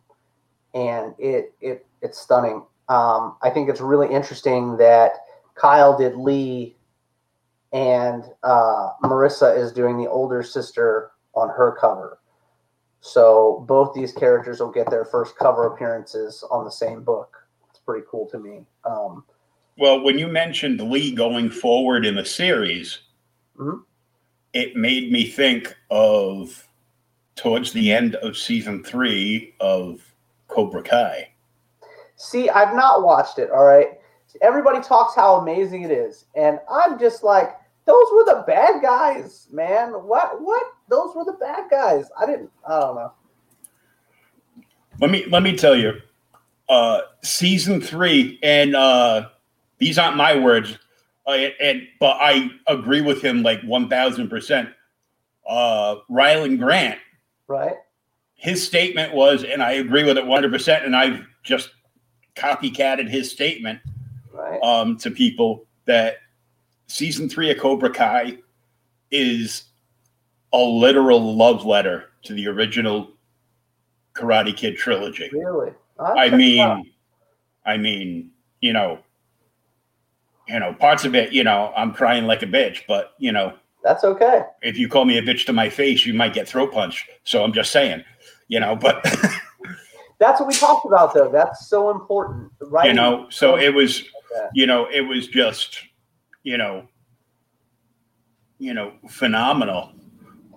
and 0.74 1.16
it 1.18 1.54
it 1.62 1.86
it's 2.02 2.20
stunning. 2.20 2.64
Um, 2.90 3.38
I 3.42 3.50
think 3.50 3.70
it's 3.70 3.82
really 3.82 4.14
interesting 4.14 4.78
that 4.78 5.14
Kyle 5.56 5.98
did 5.98 6.16
Lee, 6.16 6.76
and 7.74 8.24
uh, 8.44 8.92
Marissa 9.04 9.58
is 9.58 9.72
doing 9.72 9.98
the 9.98 10.10
older 10.10 10.44
sister 10.44 11.12
on 11.34 11.50
her 11.50 11.76
cover. 11.80 12.20
So 13.02 13.66
both 13.68 13.94
these 13.94 14.12
characters 14.12 14.60
will 14.60 14.72
get 14.72 14.90
their 14.90 15.06
first 15.06 15.38
cover 15.38 15.68
appearances 15.68 16.44
on 16.50 16.64
the 16.64 16.72
same 16.72 17.04
book. 17.04 17.36
It's 17.70 17.80
pretty 17.80 18.06
cool 18.10 18.28
to 18.30 18.40
me. 18.40 18.66
Um, 18.84 19.24
Well, 19.78 20.02
when 20.04 20.18
you 20.18 20.28
mentioned 20.28 20.80
Lee 20.82 21.14
going 21.14 21.50
forward 21.50 22.06
in 22.06 22.16
the 22.16 22.26
series, 22.26 23.00
Mhm. 23.60 23.84
it 24.54 24.76
made 24.76 25.12
me 25.12 25.30
think 25.30 25.76
of 25.92 26.68
towards 27.36 27.74
the 27.74 27.92
end 27.92 28.16
of 28.16 28.38
season 28.38 28.84
three 28.84 29.54
of 29.60 30.16
Cobra 30.48 30.82
Kai. 30.82 31.35
See, 32.18 32.50
I've 32.50 32.76
not 32.76 33.04
watched 33.04 33.40
it. 33.40 33.50
All 33.52 33.66
right. 33.66 34.00
Everybody 34.42 34.82
talks 34.82 35.16
how 35.16 35.36
amazing 35.36 35.84
it 35.84 35.92
is, 35.92 36.26
and 36.36 36.60
I'm 36.70 37.00
just 37.00 37.24
like, 37.24 37.56
those 37.86 38.06
were 38.14 38.26
the 38.26 38.44
bad 38.46 38.82
guys, 38.82 39.48
man. 39.52 39.92
What? 39.92 40.42
What? 40.42 40.64
Those 40.90 41.16
were 41.16 41.24
the 41.24 41.38
bad 41.40 41.70
guys. 41.72 42.10
I 42.20 42.26
didn't. 42.26 42.50
I 42.68 42.80
don't 42.80 42.96
know. 42.96 43.14
Let 45.00 45.12
me 45.12 45.26
let 45.28 45.42
me 45.44 45.56
tell 45.56 45.76
you, 45.76 45.94
uh, 46.68 47.02
season 47.22 47.80
three, 47.80 48.40
and 48.44 48.76
uh, 48.76 49.30
these 49.78 49.98
aren't 49.98 50.18
my 50.18 50.38
words, 50.38 50.78
uh, 51.28 51.32
and 51.62 51.84
but 52.00 52.18
I 52.20 52.50
agree 52.68 53.02
with 53.02 53.22
him 53.22 53.42
like 53.44 53.62
one 53.62 53.88
thousand 53.90 54.30
percent. 54.30 54.70
Uh, 55.48 55.98
Rylan 56.10 56.58
Grant, 56.60 57.00
Right? 57.48 57.76
his 58.34 58.66
statement 58.66 59.14
was, 59.14 59.44
and 59.44 59.62
I 59.62 59.74
agree 59.74 60.04
with 60.04 60.18
it 60.18 60.26
one 60.26 60.38
hundred 60.42 60.52
percent, 60.52 60.86
and 60.86 60.96
I've 60.96 61.22
just 61.44 61.70
copycatted 62.36 63.10
his 63.10 63.32
statement 63.32 63.80
Right. 64.32 64.62
um, 64.62 64.98
to 64.98 65.12
people 65.12 65.66
that 65.86 66.18
season 66.88 67.30
three 67.30 67.50
of 67.52 67.58
Cobra 67.58 67.90
Kai 67.90 68.38
is 69.12 69.64
a 70.52 70.58
literal 70.58 71.36
love 71.36 71.66
letter 71.66 72.10
to 72.24 72.34
the 72.34 72.48
original 72.48 73.12
Karate 74.14 74.56
Kid 74.56 74.76
trilogy. 74.78 75.30
Really? 75.34 75.72
I 76.00 76.26
it 76.26 76.34
mean, 76.34 76.92
I 77.66 77.78
mean, 77.78 78.32
you 78.62 78.74
know, 78.74 79.00
you 80.48 80.60
know, 80.60 80.74
parts 80.74 81.06
of 81.06 81.16
it, 81.16 81.32
you 81.32 81.44
know, 81.44 81.72
I'm 81.76 81.94
crying 81.94 82.26
like 82.26 82.44
a 82.44 82.48
bitch, 82.48 82.82
but 82.88 83.14
you 83.18 83.32
know, 83.32 83.54
that's 83.84 84.04
okay. 84.04 84.44
if 84.62 84.78
you 84.78 84.88
call 84.90 85.06
me 85.06 85.18
a 85.18 85.22
bitch 85.22 85.46
to 85.46 85.54
my 85.54 85.70
face, 85.70 86.06
you 86.06 86.14
might 86.14 86.34
get 86.34 86.48
throat 86.48 86.74
punched. 86.74 87.08
So 87.24 87.44
I'm 87.44 87.54
just 87.54 87.72
saying, 87.72 88.04
you 88.48 88.60
know, 88.60 88.76
but 88.76 89.06
That's 90.20 90.40
what 90.40 90.48
we 90.48 90.54
talked 90.56 90.86
about, 90.86 91.14
though. 91.14 91.30
That's 91.32 91.68
so 91.68 91.92
important, 91.92 92.52
right? 92.62 92.88
you 92.88 92.94
know, 92.94 93.28
so 93.30 93.58
it 93.58 93.74
was, 93.74 94.04
that. 94.34 94.50
you 94.54 94.66
know, 94.66 94.88
it 94.92 95.02
was 95.02 95.28
just, 95.28 95.80
you 96.44 96.58
know, 96.58 96.88
you 98.60 98.74
know, 98.74 98.94
phenomenal. 99.10 99.92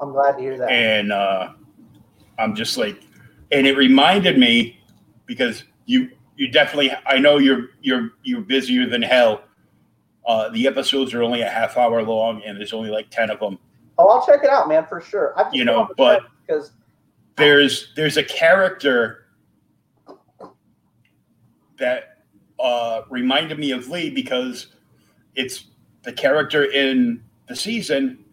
I'm 0.01 0.13
glad 0.13 0.33
to 0.37 0.41
hear 0.41 0.57
that. 0.59 0.71
and 0.71 1.13
uh, 1.13 1.53
I'm 2.39 2.55
just 2.55 2.77
like, 2.79 3.01
and 3.51 3.67
it 3.67 3.77
reminded 3.77 4.39
me 4.39 4.79
because 5.27 5.65
you 5.87 6.11
you 6.37 6.49
definitely 6.49 6.93
I 7.07 7.19
know 7.19 7.39
you're 7.39 7.71
you're 7.83 8.11
you're 8.23 8.43
busier 8.43 8.87
than 8.87 9.03
hell. 9.03 9.43
Uh, 10.27 10.51
the 10.51 10.67
episodes 10.69 11.13
are 11.15 11.23
only 11.23 11.41
a 11.41 11.49
half 11.49 11.77
hour 11.77 12.03
long, 12.03 12.43
and 12.45 12.57
there's 12.59 12.73
only 12.73 12.91
like 12.91 13.11
ten 13.11 13.31
of 13.31 13.41
them. 13.41 13.59
oh, 13.99 14.07
I'll 14.09 14.25
check 14.25 14.45
it 14.45 14.51
out, 14.51 14.69
man, 14.69 14.87
for 14.87 15.01
sure. 15.01 15.33
I've 15.37 15.53
You 15.53 15.65
know, 15.65 15.89
but- 15.97 16.23
because 16.47 16.71
There's 17.37 17.93
there's 17.97 18.17
a 18.17 18.23
character 18.25 19.25
that 21.79 22.19
uh, 22.59 23.03
reminded 23.09 23.59
me 23.59 23.71
of 23.71 23.89
Lee 23.89 24.11
because 24.11 24.69
it's 25.35 25.67
the 26.03 26.13
character 26.13 26.65
in 26.65 27.23
the 27.49 27.57
season 27.57 28.25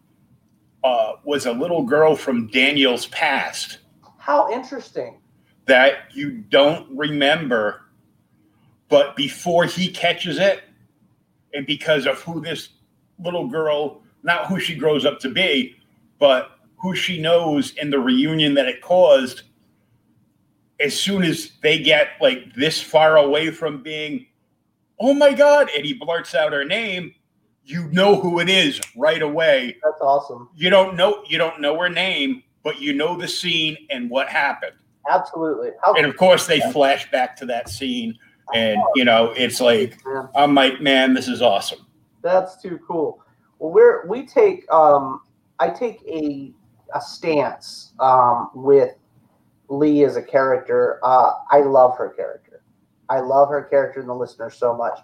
uh, 0.83 1.13
was 1.23 1.45
a 1.45 1.51
little 1.51 1.83
girl 1.83 2.15
from 2.15 2.47
Daniel's 2.47 3.07
past. 3.07 3.79
how 4.17 4.51
interesting. 4.51 5.19
that 5.65 6.13
you 6.13 6.31
don't 6.31 6.87
remember, 6.95 7.81
but 8.89 9.15
before 9.15 9.65
he 9.65 9.89
catches 9.89 10.37
it, 10.37 10.63
and 11.53 11.65
because 11.65 12.05
of 12.05 12.21
who 12.21 12.41
this 12.41 12.69
little 13.19 13.47
girl, 13.47 14.01
not 14.23 14.47
who 14.47 14.59
she 14.59 14.75
grows 14.75 15.05
up 15.05 15.19
to 15.19 15.29
be, 15.29 15.75
but 16.19 16.59
who 16.77 16.95
she 16.95 17.19
knows 17.19 17.71
in 17.77 17.89
the 17.89 17.99
reunion 17.99 18.53
that 18.53 18.67
it 18.67 18.81
caused, 18.81 19.43
as 20.79 20.99
soon 20.99 21.23
as 21.23 21.51
they 21.61 21.79
get 21.79 22.09
like 22.21 22.53
this 22.55 22.81
far 22.81 23.17
away 23.17 23.51
from 23.51 23.81
being, 23.81 24.25
oh 24.99 25.13
my 25.13 25.33
God, 25.33 25.69
and 25.75 25.85
he 25.85 25.93
blurts 25.93 26.35
out 26.35 26.53
her 26.53 26.65
name, 26.65 27.13
you 27.63 27.87
know 27.91 28.19
who 28.19 28.39
it 28.39 28.49
is 28.49 28.79
right 28.95 29.21
away. 29.21 29.77
That's 29.83 30.01
awesome. 30.01 30.49
You 30.55 30.69
don't 30.69 30.95
know 30.95 31.23
you 31.27 31.37
don't 31.37 31.61
know 31.61 31.79
her 31.79 31.89
name, 31.89 32.43
but 32.63 32.81
you 32.81 32.93
know 32.93 33.15
the 33.15 33.27
scene 33.27 33.77
and 33.89 34.09
what 34.09 34.27
happened 34.27 34.75
Absolutely. 35.09 35.69
How 35.83 35.93
and 35.93 36.05
of 36.05 36.17
course 36.17 36.47
they 36.47 36.59
flash 36.71 37.09
back 37.11 37.37
to 37.37 37.45
that 37.45 37.69
scene 37.69 38.17
and 38.53 38.79
you 38.95 39.05
know 39.05 39.31
it's 39.35 39.59
like 39.59 39.97
man. 40.05 40.29
i'm 40.35 40.53
like 40.53 40.79
man 40.81 41.13
this 41.13 41.27
is 41.27 41.41
awesome 41.41 41.85
That's 42.21 42.61
too 42.61 42.79
cool. 42.87 43.23
Well, 43.59 43.71
we're 43.71 44.07
we 44.07 44.25
take 44.25 44.69
um, 44.71 45.21
I 45.59 45.69
take 45.69 46.01
a 46.07 46.51
a 46.93 47.01
stance 47.01 47.93
um, 47.99 48.49
with 48.55 48.95
Lee 49.69 50.03
as 50.03 50.15
a 50.15 50.21
character. 50.21 50.99
Uh, 51.03 51.33
I 51.51 51.59
love 51.59 51.97
her 51.97 52.09
character. 52.09 52.63
I 53.09 53.19
love 53.19 53.49
her 53.49 53.63
character 53.63 53.99
and 53.99 54.09
the 54.09 54.15
listener 54.15 54.49
so 54.49 54.75
much. 54.75 54.99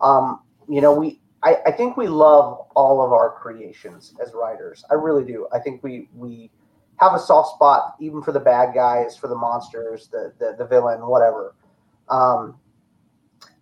Um, 0.00 0.40
you 0.68 0.80
know, 0.80 0.92
we 0.92 1.20
I, 1.42 1.56
I 1.66 1.72
think 1.72 1.96
we 1.96 2.08
love 2.08 2.66
all 2.74 3.04
of 3.04 3.12
our 3.12 3.30
creations 3.30 4.14
as 4.20 4.32
writers. 4.34 4.84
I 4.90 4.94
really 4.94 5.24
do. 5.24 5.46
I 5.52 5.58
think 5.58 5.82
we 5.82 6.08
we 6.14 6.50
have 6.98 7.14
a 7.14 7.18
soft 7.18 7.54
spot 7.54 7.94
even 8.00 8.22
for 8.22 8.32
the 8.32 8.40
bad 8.40 8.74
guys, 8.74 9.16
for 9.16 9.28
the 9.28 9.36
monsters, 9.36 10.08
the 10.08 10.32
the, 10.38 10.56
the 10.58 10.66
villain, 10.66 11.06
whatever. 11.06 11.54
Um, 12.08 12.58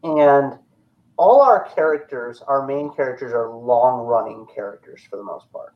and 0.02 0.58
all 1.16 1.40
our 1.40 1.68
characters, 1.74 2.42
our 2.46 2.66
main 2.66 2.92
characters, 2.94 3.32
are 3.32 3.54
long 3.54 4.06
running 4.06 4.46
characters 4.52 5.02
for 5.08 5.16
the 5.16 5.22
most 5.22 5.50
part. 5.52 5.74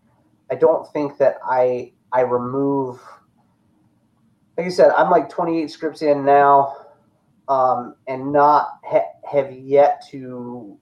I 0.51 0.55
don't 0.55 0.91
think 0.93 1.19
that 1.19 1.39
I 1.45 1.93
I 2.13 2.21
remove. 2.21 3.01
Like 4.59 4.67
I 4.67 4.71
said, 4.71 4.91
I'm 4.97 5.09
like 5.09 5.29
28 5.31 5.71
scripts 5.71 6.03
in 6.03 6.25
now, 6.25 6.75
um, 7.47 7.95
and 8.09 8.33
not 8.33 8.81
ha- 8.85 9.13
have 9.31 9.53
yet 9.53 10.03
to 10.11 10.77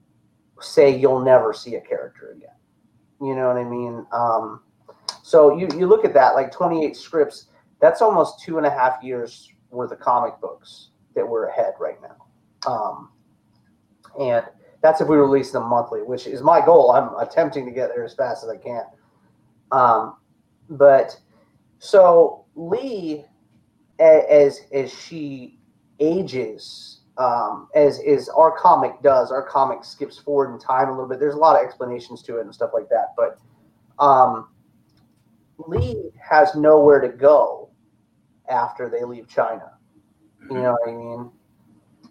say 0.59 0.97
you'll 0.97 1.23
never 1.23 1.53
see 1.53 1.75
a 1.75 1.81
character 1.81 2.31
again. 2.31 2.49
You 3.21 3.35
know 3.35 3.47
what 3.47 3.57
I 3.57 3.63
mean? 3.63 4.03
Um, 4.11 4.61
so 5.21 5.55
you 5.55 5.67
you 5.77 5.85
look 5.85 6.05
at 6.05 6.13
that 6.15 6.33
like 6.33 6.51
28 6.51 6.97
scripts. 6.97 7.49
That's 7.79 8.01
almost 8.01 8.43
two 8.43 8.57
and 8.57 8.65
a 8.65 8.69
half 8.71 9.03
years 9.03 9.51
worth 9.69 9.91
of 9.91 9.99
comic 9.99 10.41
books 10.41 10.89
that 11.15 11.27
we're 11.27 11.47
ahead 11.47 11.73
right 11.79 11.97
now. 12.01 12.25
Um, 12.65 13.09
and 14.19 14.43
that's 14.81 15.01
if 15.01 15.07
we 15.07 15.17
release 15.17 15.51
them 15.51 15.69
monthly, 15.69 16.01
which 16.01 16.25
is 16.25 16.41
my 16.41 16.65
goal. 16.65 16.91
I'm 16.91 17.15
attempting 17.19 17.65
to 17.65 17.71
get 17.71 17.89
there 17.89 18.03
as 18.03 18.15
fast 18.15 18.43
as 18.43 18.49
I 18.49 18.57
can. 18.57 18.83
Um, 19.71 20.17
but 20.67 21.19
so 21.77 22.45
Lee, 22.55 23.25
as 23.99 24.61
as 24.71 24.93
she 24.93 25.57
ages, 25.99 27.01
um, 27.17 27.67
as 27.75 27.99
as 27.99 28.29
our 28.29 28.51
comic 28.57 29.01
does, 29.01 29.31
our 29.31 29.43
comic 29.43 29.83
skips 29.83 30.17
forward 30.17 30.53
in 30.53 30.59
time 30.59 30.89
a 30.89 30.91
little 30.91 31.07
bit. 31.07 31.19
There's 31.19 31.35
a 31.35 31.39
lot 31.39 31.55
of 31.59 31.65
explanations 31.65 32.21
to 32.23 32.37
it 32.37 32.41
and 32.41 32.53
stuff 32.53 32.71
like 32.73 32.89
that. 32.89 33.13
But 33.15 33.39
um, 34.03 34.49
Lee 35.57 36.11
has 36.21 36.55
nowhere 36.55 36.99
to 36.99 37.09
go 37.09 37.69
after 38.49 38.89
they 38.89 39.03
leave 39.03 39.27
China. 39.27 39.73
You 40.49 40.57
know 40.57 40.77
what 40.79 40.89
I 40.89 40.95
mean? 40.95 41.31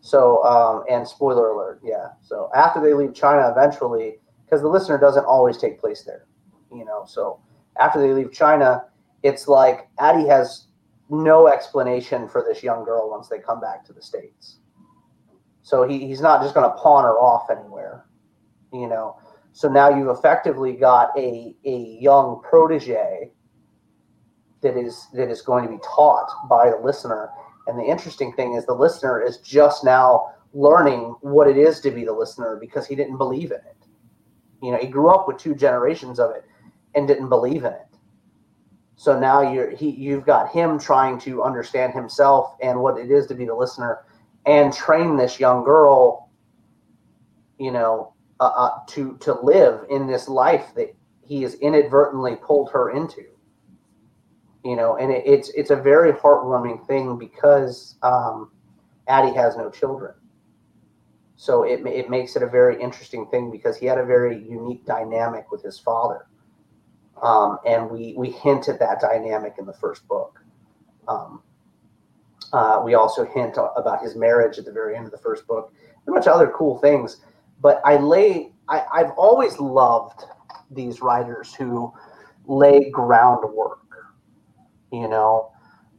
So, 0.03 0.45
um, 0.45 0.85
and 0.91 1.07
spoiler 1.07 1.51
alert, 1.51 1.81
yeah. 1.83 2.11
So 2.23 2.51
after 2.55 2.81
they 2.81 2.93
leave 2.93 3.15
China, 3.15 3.51
eventually, 3.51 4.17
because 4.45 4.61
the 4.61 4.69
listener 4.69 4.99
doesn't 4.99 5.25
always 5.25 5.57
take 5.57 5.81
place 5.81 6.03
there, 6.03 6.27
you 6.71 6.85
know. 6.85 7.05
So 7.07 7.41
after 7.79 8.01
they 8.01 8.13
leave 8.13 8.31
China, 8.33 8.85
it's 9.23 9.49
like 9.49 9.89
Addie 9.99 10.29
has 10.29 10.67
no 11.09 11.49
explanation 11.49 12.29
for 12.29 12.45
this 12.47 12.63
young 12.63 12.85
girl 12.85 13.11
once 13.11 13.29
they 13.29 13.39
come 13.39 13.61
back 13.61 13.85
to 13.87 13.93
the 13.93 14.03
states. 14.03 14.59
So 15.63 15.87
he, 15.87 16.07
he's 16.07 16.21
not 16.21 16.43
just 16.43 16.55
going 16.55 16.69
to 16.69 16.77
pawn 16.77 17.05
her 17.05 17.19
off 17.19 17.51
anywhere, 17.51 18.07
you 18.73 18.89
know. 18.89 19.19
So 19.53 19.69
now 19.69 19.89
you've 19.89 20.17
effectively 20.17 20.73
got 20.73 21.17
a 21.19 21.57
a 21.65 21.99
young 22.01 22.43
protege 22.49 23.31
that 24.63 24.77
is 24.77 25.09
that 25.15 25.31
is 25.31 25.43
going 25.43 25.65
to 25.65 25.71
be 25.71 25.79
taught 25.83 26.31
by 26.49 26.71
the 26.71 26.77
listener 26.77 27.31
and 27.67 27.79
the 27.79 27.85
interesting 27.85 28.33
thing 28.33 28.55
is 28.55 28.65
the 28.65 28.75
listener 28.75 29.21
is 29.21 29.39
just 29.39 29.85
now 29.85 30.33
learning 30.55 31.17
what 31.21 31.49
it 31.49 31.57
is 31.57 31.81
to 31.81 31.91
be 31.91 32.05
the 32.05 32.13
listener 32.13 32.57
because 32.61 32.87
he 32.87 32.95
didn't 32.95 33.19
believe 33.19 33.51
in 33.51 33.59
it. 33.59 33.77
You 34.63 34.73
know, 34.73 34.79
he 34.79 34.87
grew 34.87 35.09
up 35.09 35.27
with 35.27 35.39
two 35.39 35.55
generations 35.55 36.19
of 36.19 36.31
it 36.31 36.45
and 36.95 37.07
didn't 37.07 37.29
believe 37.29 37.65
in 37.65 37.73
it. 37.73 37.86
So 38.97 39.19
now 39.19 39.53
you're 39.53 39.71
he 39.71 39.91
you've 39.91 40.25
got 40.25 40.51
him 40.51 40.79
trying 40.79 41.19
to 41.21 41.43
understand 41.43 41.93
himself 41.93 42.57
and 42.63 42.81
what 42.81 42.99
it 42.99 43.11
is 43.11 43.27
to 43.27 43.35
be 43.35 43.45
the 43.45 43.55
listener 43.55 44.05
and 44.47 44.73
train 44.73 45.17
this 45.17 45.39
young 45.39 45.65
girl, 45.65 46.31
you 47.59 47.73
know, 47.73 48.15
uh, 48.41 48.45
uh, 48.45 48.71
to 48.89 49.17
to 49.19 49.35
live 49.43 49.85
in 49.91 50.07
this 50.07 50.29
life 50.29 50.73
that 50.77 50.95
he 51.23 51.43
has 51.43 51.55
inadvertently 51.55 52.37
pulled 52.37 52.71
her 52.71 52.91
into. 52.91 53.25
You 54.65 54.77
know, 54.77 54.97
and 54.97 55.13
it, 55.13 55.25
it's 55.27 55.51
it's 55.51 55.71
a 55.71 55.77
very 55.77 56.13
heartwarming 56.13 56.87
thing 56.87 57.19
because 57.19 57.97
um, 58.03 58.51
Addie 59.09 59.35
has 59.35 59.57
no 59.57 59.71
children, 59.71 60.15
so 61.37 61.65
it 61.65 61.87
it 61.87 62.09
makes 62.09 62.35
it 62.35 62.43
a 62.43 62.49
very 62.49 62.81
interesting 62.81 63.27
thing 63.27 63.51
because 63.51 63.77
he 63.77 63.87
had 63.87 63.99
a 63.99 64.05
very 64.05 64.37
unique 64.37 64.85
dynamic 64.87 65.51
with 65.51 65.63
his 65.63 65.79
father, 65.79 66.27
um, 67.23 67.59
and 67.67 67.91
we 67.91 68.15
we 68.17 68.31
hint 68.31 68.69
at 68.69 68.79
that 68.81 69.01
dynamic 69.01 69.55
in 69.59 69.67
the 69.67 69.73
first 69.73 70.07
book. 70.09 70.41
Um, 71.09 71.43
uh, 72.53 72.81
we 72.85 72.95
also 72.95 73.25
hint 73.25 73.59
about 73.77 74.03
his 74.03 74.17
marriage 74.17 74.59
at 74.59 74.65
the 74.65 74.73
very 74.73 74.97
end 74.97 75.07
of 75.07 75.13
the 75.13 75.19
first 75.19 75.47
book, 75.47 75.73
and 76.07 76.09
a 76.09 76.13
bunch 76.13 76.27
of 76.27 76.35
other 76.35 76.53
cool 76.57 76.79
things. 76.79 77.19
But 77.61 77.81
I 77.85 77.97
lay 77.97 78.53
I, 78.69 78.85
I've 78.93 79.13
always 79.13 79.59
loved 79.59 80.25
these 80.71 81.01
writers 81.01 81.55
who 81.55 81.93
lay 82.47 82.91
groundwork 82.91 83.81
you 84.93 85.09
know, 85.09 85.51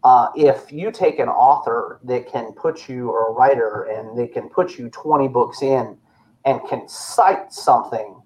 uh, 0.03 0.29
if 0.35 0.71
you 0.71 0.91
take 0.91 1.19
an 1.19 1.29
author 1.29 1.99
that 2.03 2.31
can 2.31 2.51
put 2.53 2.87
you, 2.87 3.09
or 3.09 3.29
a 3.29 3.31
writer, 3.31 3.83
and 3.83 4.17
they 4.17 4.27
can 4.27 4.49
put 4.49 4.77
you 4.77 4.89
20 4.89 5.27
books 5.27 5.61
in 5.61 5.97
and 6.45 6.61
can 6.69 6.87
cite 6.87 7.51
something 7.51 8.16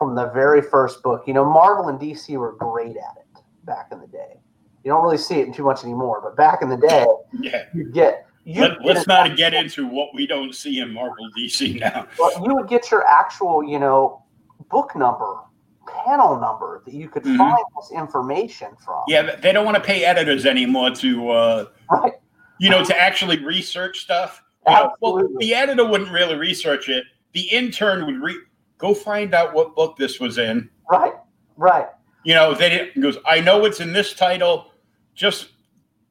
from 0.00 0.14
the 0.14 0.30
very 0.30 0.62
first 0.62 1.02
book, 1.02 1.24
you 1.26 1.34
know, 1.34 1.44
Marvel 1.44 1.88
and 1.88 2.00
DC 2.00 2.34
were 2.38 2.52
great 2.52 2.96
at 2.96 3.18
it 3.18 3.42
back 3.64 3.88
in 3.92 4.00
the 4.00 4.06
day. 4.06 4.40
You 4.82 4.90
don't 4.90 5.02
really 5.02 5.18
see 5.18 5.40
it 5.40 5.52
too 5.52 5.62
much 5.62 5.84
anymore, 5.84 6.22
but 6.22 6.38
back 6.38 6.62
in 6.62 6.70
the 6.70 6.78
day, 6.78 7.06
yeah. 7.38 7.64
you 7.74 7.84
get. 7.84 8.26
You 8.44 8.62
Let, 8.62 8.96
us 8.96 9.06
not 9.06 9.36
get 9.36 9.52
into 9.52 9.86
what 9.86 10.14
we 10.14 10.26
don't 10.26 10.54
see 10.54 10.80
in 10.80 10.94
Marvel 10.94 11.28
DC 11.38 11.78
now. 11.78 12.08
Well, 12.18 12.42
you 12.42 12.54
would 12.56 12.66
get 12.66 12.90
your 12.90 13.06
actual, 13.06 13.62
you 13.62 13.78
know, 13.78 14.24
book 14.70 14.96
number 14.96 15.36
panel 15.86 16.40
number 16.40 16.82
that 16.86 16.94
you 16.94 17.08
could 17.08 17.22
mm-hmm. 17.22 17.36
find 17.36 17.62
this 17.76 17.90
information 17.92 18.68
from. 18.82 19.02
Yeah, 19.06 19.36
they 19.36 19.52
don't 19.52 19.66
want 19.66 19.76
to 19.76 19.82
pay 19.82 20.04
editors 20.04 20.46
anymore 20.46 20.92
to, 20.92 21.30
uh, 21.30 21.64
right. 21.90 22.14
you 22.58 22.70
know, 22.70 22.82
to 22.82 22.98
actually 22.98 23.44
research 23.44 23.98
stuff. 24.00 24.42
Know, 24.66 24.94
well, 25.00 25.28
the 25.38 25.54
editor 25.54 25.86
wouldn't 25.86 26.10
really 26.10 26.36
research 26.36 26.88
it. 26.88 27.04
The 27.32 27.42
intern 27.42 28.06
would 28.06 28.16
re- 28.16 28.42
go 28.80 28.94
find 28.94 29.34
out 29.34 29.54
what 29.54 29.76
book 29.76 29.96
this 29.96 30.18
was 30.18 30.38
in. 30.38 30.68
Right, 30.90 31.12
right. 31.56 31.86
You 32.24 32.34
know, 32.34 32.54
they 32.54 32.70
didn't 32.70 33.00
goes. 33.00 33.18
I 33.26 33.40
know 33.40 33.64
it's 33.64 33.80
in 33.80 33.92
this 33.92 34.14
title. 34.14 34.72
Just 35.14 35.50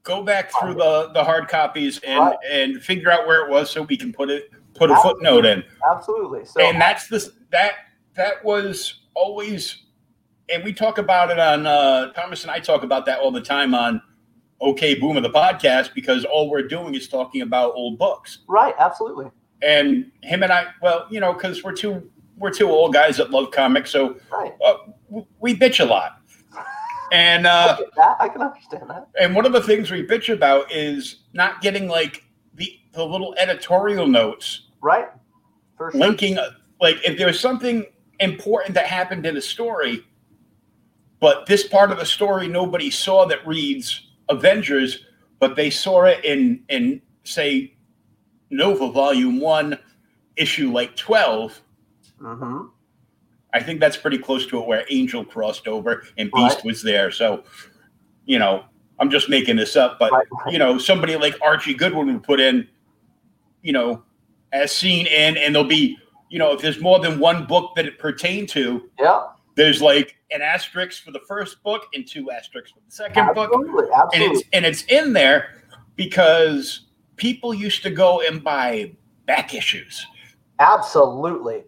go 0.04 0.24
back 0.24 0.52
through 0.60 0.76
the 0.76 1.12
the 1.14 1.24
hard 1.24 1.48
copies 1.48 2.00
and 2.00 2.20
right. 2.20 2.38
and 2.50 2.82
figure 2.82 3.12
out 3.12 3.28
where 3.28 3.46
it 3.46 3.52
was 3.52 3.70
so 3.70 3.82
we 3.84 3.98
can 3.98 4.14
put 4.14 4.30
it 4.30 4.52
put 4.74 4.90
a 4.90 4.94
Absolutely. 4.94 5.26
footnote 5.26 5.46
in. 5.46 5.64
Absolutely. 5.92 6.46
So, 6.46 6.62
and 6.62 6.80
that's 6.80 7.08
the 7.08 7.32
that 7.52 7.74
that 8.16 8.44
was 8.44 9.02
always, 9.14 9.86
and 10.50 10.64
we 10.64 10.74
talk 10.74 10.98
about 10.98 11.30
it 11.32 11.40
on 11.40 11.68
uh, 11.68 12.12
Thomas 12.14 12.44
and 12.44 12.52
I 12.52 12.60
talk 12.60 12.84
about 12.84 13.06
that 13.06 13.20
all 13.20 13.32
the 13.32 13.42
time 13.42 13.76
on 13.76 14.02
OK 14.62 14.96
boom 14.96 15.18
of 15.18 15.24
the 15.24 15.30
podcast 15.30 15.94
because 15.94 16.26
all 16.26 16.50
we're 16.50 16.68
doing 16.68 16.96
is 16.96 17.08
talking 17.08 17.42
about 17.42 17.74
old 17.76 17.98
books. 17.98 18.40
Right, 18.48 18.74
absolutely. 18.80 19.32
And 19.62 20.12
him 20.22 20.44
and 20.44 20.52
I, 20.52 20.68
well, 20.82 21.06
you 21.10 21.20
know, 21.20 21.34
because 21.34 21.64
we're 21.64 21.74
two 21.74 22.10
we're 22.40 22.52
two 22.52 22.70
old 22.70 22.94
guys 22.94 23.18
that 23.18 23.32
love 23.32 23.52
comics, 23.52 23.92
so 23.92 24.18
right. 24.32 24.54
uh, 24.66 24.78
we 25.40 25.56
bitch 25.56 25.80
a 25.80 25.86
lot. 25.86 26.22
And 27.12 27.48
uh, 27.48 27.78
I, 27.98 28.16
I 28.20 28.30
can 28.30 28.42
understand 28.42 28.90
that. 28.90 29.08
And 29.20 29.36
one 29.36 29.46
of 29.46 29.52
the 29.52 29.62
things 29.62 29.90
we 29.90 30.06
bitch 30.06 30.32
about 30.34 30.72
is 30.72 31.24
not 31.34 31.62
getting 31.62 31.88
like 31.88 32.24
the 32.54 32.80
the 32.94 33.04
little 33.04 33.36
editorial 33.38 34.08
notes, 34.08 34.68
right? 34.82 35.10
For 35.78 35.92
sure. 35.92 36.00
Linking, 36.00 36.38
like 36.80 36.98
if 37.06 37.18
there's 37.18 37.40
something 37.40 37.86
important 38.20 38.76
that 38.76 38.86
happened 38.86 39.26
in 39.26 39.38
a 39.38 39.42
story, 39.42 40.06
but 41.20 41.46
this 41.46 41.68
part 41.68 41.92
of 41.92 41.98
the 41.98 42.06
story 42.06 42.48
nobody 42.48 42.92
saw 42.92 43.26
that 43.26 43.46
reads 43.48 44.12
Avengers, 44.30 45.06
but 45.40 45.56
they 45.56 45.70
saw 45.70 46.04
it 46.04 46.24
in 46.24 46.64
in 46.70 47.02
say 47.24 47.76
Nova 48.52 48.92
Volume 48.92 49.40
One, 49.40 49.80
issue 50.36 50.72
like 50.72 50.96
12 50.96 51.60
mm-hmm. 52.22 52.68
I 53.54 53.62
think 53.62 53.80
that's 53.80 53.98
pretty 53.98 54.18
close 54.18 54.46
to 54.48 54.62
it 54.62 54.68
where 54.68 54.86
Angel 54.90 55.26
crossed 55.26 55.68
over 55.68 56.04
and 56.18 56.32
Beast 56.32 56.58
right. 56.58 56.66
was 56.66 56.84
there. 56.84 57.12
So, 57.12 57.44
you 58.26 58.38
know, 58.38 58.64
I'm 59.00 59.10
just 59.10 59.30
making 59.30 59.56
this 59.56 59.76
up, 59.76 59.98
but 59.98 60.12
right. 60.12 60.28
you 60.50 60.60
know, 60.60 60.78
somebody 60.78 61.16
like 61.16 61.36
Archie 61.42 61.74
Goodwin 61.74 62.14
would 62.14 62.24
put 62.24 62.40
in, 62.40 62.68
you 63.62 63.74
know, 63.74 64.04
as 64.52 64.72
seen 64.72 65.08
in, 65.08 65.38
and 65.38 65.56
there'll 65.56 65.68
be 65.68 65.98
you 66.30 66.38
know, 66.38 66.54
if 66.54 66.62
there's 66.62 66.80
more 66.80 67.00
than 67.00 67.20
one 67.20 67.46
book 67.46 67.76
that 67.76 67.86
it 67.86 67.98
pertained 67.98 68.50
to, 68.50 68.90
yeah, 69.00 69.24
there's 69.56 69.82
like 69.82 70.16
an 70.32 70.42
asterisk 70.42 71.04
for 71.04 71.12
the 71.12 71.20
first 71.28 71.62
book 71.64 71.88
and 71.94 72.08
two 72.08 72.30
asterisks 72.32 72.72
for 72.72 72.80
the 72.86 72.92
second 72.92 73.30
absolutely, 73.30 73.72
book. 73.72 73.90
Absolutely. 73.94 74.26
And 74.28 74.36
it's 74.36 74.50
and 74.54 74.66
it's 74.66 74.84
in 74.84 75.14
there 75.14 75.64
because 75.96 76.88
people 77.16 77.54
used 77.54 77.84
to 77.84 77.90
go 77.90 78.22
and 78.22 78.44
buy 78.44 78.94
back 79.26 79.54
issues. 79.54 80.06
Absolutely. 80.60 81.64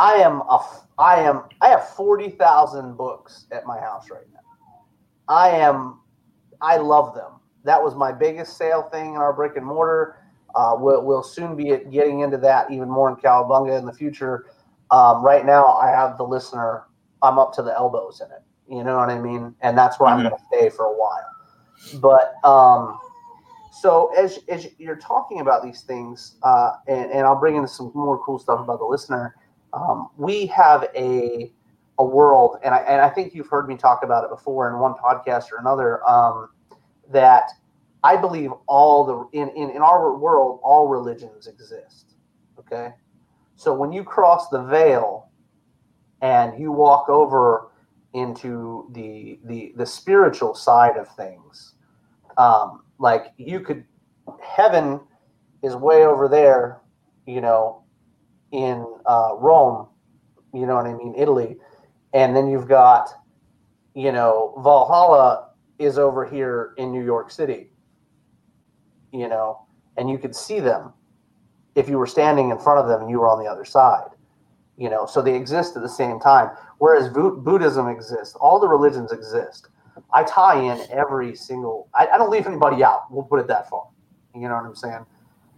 I 0.00 0.14
am 0.14 0.40
a 0.40 0.58
I 0.98 1.16
am 1.20 1.42
I 1.60 1.68
have 1.68 1.90
40,000 1.90 2.96
books 2.96 3.46
at 3.52 3.66
my 3.66 3.78
house 3.78 4.10
right 4.10 4.24
now. 4.32 4.40
I 5.28 5.50
am 5.50 6.00
I 6.62 6.78
love 6.78 7.14
them. 7.14 7.32
that 7.64 7.82
was 7.82 7.94
my 7.94 8.10
biggest 8.10 8.56
sale 8.56 8.82
thing 8.84 9.10
in 9.14 9.20
our 9.20 9.34
brick 9.34 9.56
and 9.56 9.66
mortar. 9.66 10.16
Uh, 10.54 10.74
we'll, 10.78 11.04
we'll 11.04 11.22
soon 11.22 11.54
be 11.54 11.76
getting 11.92 12.20
into 12.20 12.38
that 12.38 12.70
even 12.70 12.88
more 12.88 13.10
in 13.10 13.16
Cowabunga 13.16 13.78
in 13.78 13.84
the 13.84 13.92
future. 13.92 14.46
Um, 14.90 15.22
right 15.22 15.44
now, 15.44 15.74
I 15.74 15.90
have 15.90 16.16
the 16.16 16.24
listener. 16.24 16.84
I'm 17.22 17.38
up 17.38 17.52
to 17.54 17.62
the 17.62 17.72
elbows 17.76 18.22
in 18.24 18.30
it. 18.32 18.42
You 18.74 18.82
know 18.82 18.96
what 18.96 19.10
I 19.10 19.18
mean? 19.18 19.54
And 19.60 19.76
that's 19.76 20.00
where 20.00 20.08
I'm 20.08 20.20
Mhm. 20.20 20.30
going 20.30 20.36
to 20.40 20.44
stay 20.46 20.70
for 20.70 20.86
a 20.86 20.92
while. 20.92 21.28
But 22.00 22.34
um, 22.42 22.98
so 23.80 24.10
as 24.16 24.38
as 24.48 24.66
you're 24.78 24.96
talking 24.96 25.40
about 25.40 25.62
these 25.62 25.82
things, 25.82 26.36
uh, 26.42 26.72
and, 26.88 27.10
and 27.12 27.26
I'll 27.26 27.38
bring 27.38 27.56
in 27.56 27.66
some 27.68 27.92
more 27.94 28.18
cool 28.24 28.38
stuff 28.38 28.60
about 28.60 28.78
the 28.78 28.86
listener. 28.86 29.36
Um, 29.72 30.08
we 30.16 30.46
have 30.46 30.88
a 30.94 31.52
a 31.98 32.04
world, 32.04 32.56
and 32.64 32.74
I 32.74 32.78
and 32.78 33.00
I 33.00 33.08
think 33.08 33.34
you've 33.34 33.48
heard 33.48 33.68
me 33.68 33.76
talk 33.76 34.02
about 34.02 34.24
it 34.24 34.30
before 34.30 34.68
in 34.70 34.78
one 34.78 34.94
podcast 34.94 35.52
or 35.52 35.58
another. 35.58 36.08
Um, 36.08 36.50
that 37.10 37.50
I 38.02 38.16
believe 38.16 38.50
all 38.66 39.04
the 39.04 39.38
in, 39.38 39.48
in 39.50 39.70
in 39.70 39.82
our 39.82 40.16
world, 40.16 40.60
all 40.62 40.88
religions 40.88 41.46
exist. 41.46 42.14
Okay, 42.58 42.92
so 43.56 43.74
when 43.74 43.92
you 43.92 44.02
cross 44.02 44.48
the 44.48 44.62
veil 44.62 45.28
and 46.22 46.58
you 46.58 46.72
walk 46.72 47.08
over 47.08 47.70
into 48.14 48.88
the 48.92 49.38
the 49.44 49.72
the 49.76 49.86
spiritual 49.86 50.54
side 50.54 50.96
of 50.96 51.08
things, 51.16 51.74
um, 52.38 52.82
like 52.98 53.32
you 53.36 53.60
could 53.60 53.84
heaven 54.42 55.00
is 55.62 55.76
way 55.76 56.04
over 56.04 56.28
there, 56.28 56.80
you 57.26 57.40
know, 57.40 57.79
in 58.52 58.86
uh, 59.06 59.30
Rome, 59.36 59.88
you 60.52 60.66
know 60.66 60.76
what 60.76 60.86
I 60.86 60.94
mean, 60.94 61.14
Italy, 61.16 61.56
and 62.12 62.34
then 62.34 62.48
you've 62.48 62.68
got, 62.68 63.08
you 63.94 64.12
know, 64.12 64.54
Valhalla 64.62 65.50
is 65.78 65.98
over 65.98 66.24
here 66.24 66.74
in 66.76 66.92
New 66.92 67.04
York 67.04 67.30
City, 67.30 67.70
you 69.12 69.28
know, 69.28 69.66
and 69.96 70.10
you 70.10 70.18
could 70.18 70.34
see 70.34 70.60
them 70.60 70.92
if 71.74 71.88
you 71.88 71.98
were 71.98 72.06
standing 72.06 72.50
in 72.50 72.58
front 72.58 72.80
of 72.80 72.88
them 72.88 73.02
and 73.02 73.10
you 73.10 73.18
were 73.18 73.28
on 73.28 73.42
the 73.42 73.48
other 73.48 73.64
side, 73.64 74.08
you 74.76 74.90
know, 74.90 75.06
so 75.06 75.22
they 75.22 75.34
exist 75.34 75.76
at 75.76 75.82
the 75.82 75.88
same 75.88 76.18
time. 76.18 76.50
Whereas 76.78 77.08
Bu- 77.08 77.36
Buddhism 77.40 77.88
exists, 77.88 78.34
all 78.40 78.58
the 78.58 78.68
religions 78.68 79.12
exist. 79.12 79.68
I 80.12 80.24
tie 80.24 80.60
in 80.60 80.80
every 80.90 81.36
single. 81.36 81.88
I, 81.94 82.08
I 82.08 82.18
don't 82.18 82.30
leave 82.30 82.46
anybody 82.46 82.82
out. 82.82 83.02
We'll 83.10 83.24
put 83.24 83.40
it 83.40 83.46
that 83.48 83.68
far. 83.68 83.86
You 84.34 84.42
know 84.48 84.54
what 84.54 84.64
I'm 84.64 84.74
saying? 84.74 85.04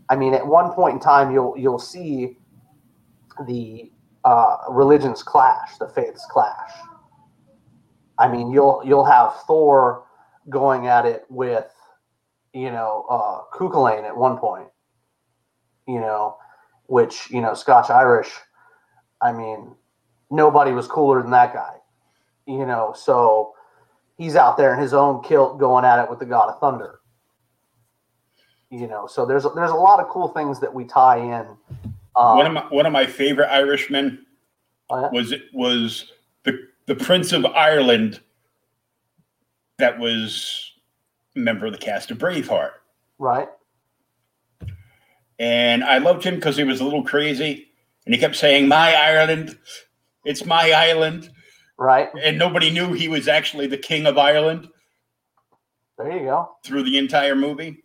I 0.09 0.17
mean, 0.17 0.35
at 0.35 0.47
one 0.47 0.73
point 0.73 0.95
in 0.95 1.01
time, 1.01 1.33
you'll 1.33 1.55
you'll 1.57 1.79
see 1.79 2.37
the 3.47 3.91
uh, 4.25 4.57
religions 4.71 5.23
clash, 5.23 5.77
the 5.79 5.89
faiths 5.89 6.27
clash. 6.31 6.71
I 8.19 8.29
mean, 8.29 8.51
you'll 8.51 8.83
you'll 8.85 9.05
have 9.05 9.35
Thor 9.47 10.05
going 10.49 10.87
at 10.87 11.07
it 11.07 11.25
with, 11.29 11.73
you 12.53 12.71
know, 12.71 13.07
uh, 13.09 14.05
at 14.05 14.17
one 14.17 14.39
point. 14.39 14.69
You 15.89 15.99
know, 15.99 16.37
which 16.87 17.31
you 17.31 17.41
know, 17.41 17.55
Scotch 17.55 17.91
Irish. 17.91 18.31
I 19.21 19.33
mean, 19.33 19.75
nobody 20.31 20.73
was 20.73 20.87
cooler 20.87 21.23
than 21.23 21.31
that 21.33 21.53
guy. 21.53 21.77
You 22.47 22.67
know, 22.67 22.93
so 22.97 23.55
he's 24.17 24.37
out 24.37 24.57
there 24.57 24.75
in 24.75 24.81
his 24.81 24.95
own 24.95 25.23
kilt 25.23 25.59
going 25.59 25.85
at 25.85 26.03
it 26.03 26.11
with 26.11 26.19
the 26.19 26.27
God 26.27 26.49
of 26.49 26.61
Thunder. 26.61 27.01
You 28.71 28.87
know, 28.87 29.07
so 29.07 29.27
there's 29.27 29.45
there's 29.55 29.71
a 29.71 29.75
lot 29.75 30.01
of 30.01 30.09
cool 30.09 30.29
things 30.29 30.61
that 30.61 30.73
we 30.73 30.85
tie 30.85 31.19
in. 31.19 31.47
Um, 32.15 32.37
one 32.37 32.47
of 32.47 32.53
my 32.53 32.67
one 32.69 32.87
of 32.87 32.93
my 32.93 33.07
favorite 33.07 33.49
Irishmen 33.51 34.27
yeah? 34.91 35.09
was 35.11 35.33
was 35.53 36.13
the 36.45 36.69
the 36.87 36.95
Prince 36.95 37.33
of 37.33 37.47
Ireland 37.47 38.21
that 39.79 39.99
was 39.99 40.73
a 41.35 41.39
member 41.39 41.67
of 41.67 41.73
the 41.73 41.79
cast 41.79 42.11
of 42.11 42.19
Braveheart. 42.19 42.73
right, 43.19 43.49
And 45.39 45.83
I 45.83 45.99
loved 45.99 46.23
him 46.25 46.35
because 46.37 46.57
he 46.57 46.65
was 46.65 46.81
a 46.81 46.85
little 46.85 47.03
crazy 47.03 47.69
and 48.05 48.15
he 48.15 48.21
kept 48.21 48.37
saying, 48.37 48.69
My 48.69 48.95
Ireland, 48.95 49.59
it's 50.25 50.45
my 50.45 50.71
island. 50.73 51.31
right. 51.79 52.11
And 52.23 52.39
nobody 52.39 52.71
knew 52.71 52.93
he 52.93 53.09
was 53.09 53.27
actually 53.29 53.67
the 53.67 53.79
king 53.79 54.07
of 54.07 54.19
Ireland 54.19 54.69
There 55.99 56.13
you 56.13 56.25
go. 56.27 56.51
through 56.65 56.83
the 56.85 56.99
entire 56.99 57.35
movie. 57.35 57.82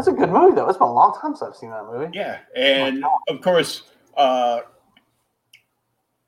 That's 0.00 0.08
a 0.08 0.12
good 0.12 0.30
movie, 0.30 0.54
though. 0.54 0.66
It's 0.66 0.78
been 0.78 0.88
a 0.88 0.92
long 0.94 1.14
time 1.20 1.36
since 1.36 1.42
I've 1.42 1.56
seen 1.56 1.68
that 1.72 1.84
movie. 1.84 2.08
Yeah. 2.16 2.38
And 2.56 3.04
of 3.28 3.42
course, 3.42 3.82
uh, 4.16 4.60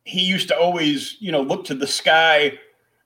he 0.04 0.20
used 0.20 0.48
to 0.48 0.58
always, 0.58 1.16
you 1.20 1.32
know, 1.32 1.40
look 1.40 1.64
to 1.64 1.74
the 1.74 1.86
sky 1.86 2.52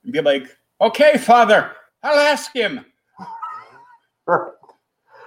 and 0.03 0.13
be 0.13 0.21
like, 0.21 0.49
Okay, 0.81 1.19
father, 1.19 1.71
I'll 2.03 2.19
ask 2.19 2.53
him. 2.53 2.85
Right. 4.27 4.51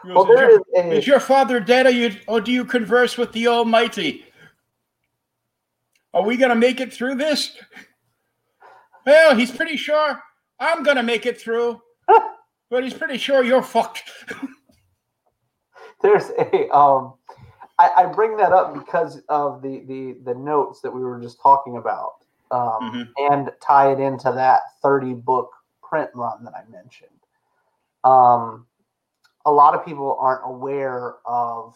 He 0.04 0.12
Well, 0.12 0.26
goes, 0.26 0.36
there 0.36 0.50
is, 0.50 0.60
is 0.60 0.66
your, 0.74 0.84
a 0.84 0.88
is 0.98 1.08
your 1.08 1.20
father 1.22 1.62
dead 1.62 1.86
or, 1.86 1.92
you, 1.92 2.18
or 2.28 2.42
do 2.42 2.52
you 2.52 2.66
converse 2.66 3.18
with 3.18 3.32
the 3.32 3.48
Almighty? 3.48 4.26
Are 6.14 6.24
we 6.24 6.36
going 6.36 6.50
to 6.50 6.56
make 6.56 6.82
it 6.82 6.92
through 6.92 7.16
this? 7.16 7.56
Well, 9.06 9.38
he's 9.38 9.52
pretty 9.52 9.78
sure 9.78 10.22
I'm 10.60 10.84
going 10.84 10.98
to 10.98 11.04
make 11.04 11.26
it 11.26 11.40
through, 11.40 11.80
but 12.70 12.84
he's 12.84 12.94
pretty 12.94 13.18
sure 13.18 13.42
you're 13.42 13.64
fucked. 13.64 14.04
there's 16.02 16.30
a 16.38 16.70
um 16.76 17.14
I, 17.80 17.90
I 17.98 18.06
bring 18.08 18.38
that 18.38 18.52
up 18.52 18.74
because 18.74 19.22
of 19.30 19.62
the 19.62 19.84
the 19.88 20.18
the 20.24 20.36
notes 20.36 20.82
that 20.82 20.92
we 20.92 21.02
were 21.02 21.20
just 21.20 21.42
talking 21.42 21.78
about 21.78 22.14
um 22.52 22.80
Mhm. 22.82 23.10
and 23.18 23.52
tie 23.62 23.92
it 23.92 24.00
into 24.00 24.32
that 24.32 24.62
30 24.82 25.14
book 25.16 25.52
print 25.84 26.10
run 26.14 26.44
that 26.44 26.54
i 26.56 26.64
mentioned. 26.72 27.10
Um 28.04 28.66
a 29.46 29.52
lot 29.52 29.74
of 29.76 29.86
people 29.86 30.18
aren't 30.20 30.42
aware 30.46 31.16
of 31.26 31.76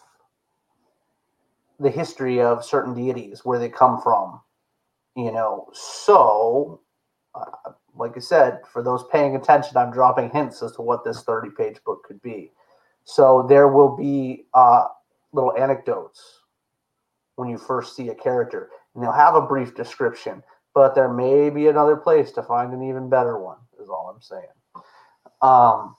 the 1.80 1.90
history 1.90 2.40
of 2.40 2.64
certain 2.64 2.94
deities 2.94 3.44
where 3.44 3.58
they 3.58 3.68
come 3.68 4.00
from 4.00 4.40
you 5.16 5.30
know? 5.32 5.68
So 5.72 6.80
uh, 7.34 7.72
like 7.96 8.16
i 8.16 8.20
said 8.20 8.60
for 8.72 8.82
those 8.82 9.04
paying 9.12 9.36
attention 9.36 9.76
i'm 9.76 9.92
dropping 9.92 10.30
hints 10.30 10.62
as 10.62 10.72
to 10.72 10.82
what 10.82 11.04
this 11.04 11.22
30 11.22 11.50
page 11.50 11.76
book 11.84 12.04
could 12.04 12.20
be 12.22 12.52
so 13.04 13.44
there 13.48 13.68
will 13.68 13.94
be 13.96 14.46
uh, 14.54 14.84
little 15.32 15.56
anecdotes 15.56 16.40
when 17.36 17.48
you 17.48 17.58
first 17.58 17.94
see 17.96 18.08
a 18.08 18.14
character, 18.14 18.70
and 18.94 19.02
they'll 19.02 19.12
have 19.12 19.34
a 19.34 19.42
brief 19.42 19.74
description, 19.74 20.42
but 20.74 20.94
there 20.94 21.12
may 21.12 21.50
be 21.50 21.68
another 21.68 21.96
place 21.96 22.32
to 22.32 22.42
find 22.42 22.72
an 22.72 22.82
even 22.82 23.08
better 23.08 23.38
one. 23.38 23.58
Is 23.80 23.88
all 23.88 24.12
I'm 24.14 24.22
saying. 24.22 24.46
Um, 25.42 25.94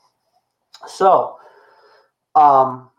so, 0.88 1.38
um, 2.34 2.90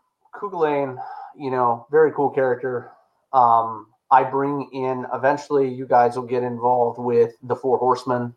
you 0.41 1.51
know, 1.51 1.85
very 1.91 2.11
cool 2.13 2.29
character. 2.29 2.91
Um, 3.33 3.87
I 4.09 4.23
bring 4.23 4.69
in 4.71 5.05
eventually. 5.13 5.67
You 5.67 5.85
guys 5.85 6.15
will 6.15 6.25
get 6.25 6.43
involved 6.43 6.99
with 6.99 7.33
the 7.43 7.55
Four 7.55 7.77
Horsemen. 7.77 8.33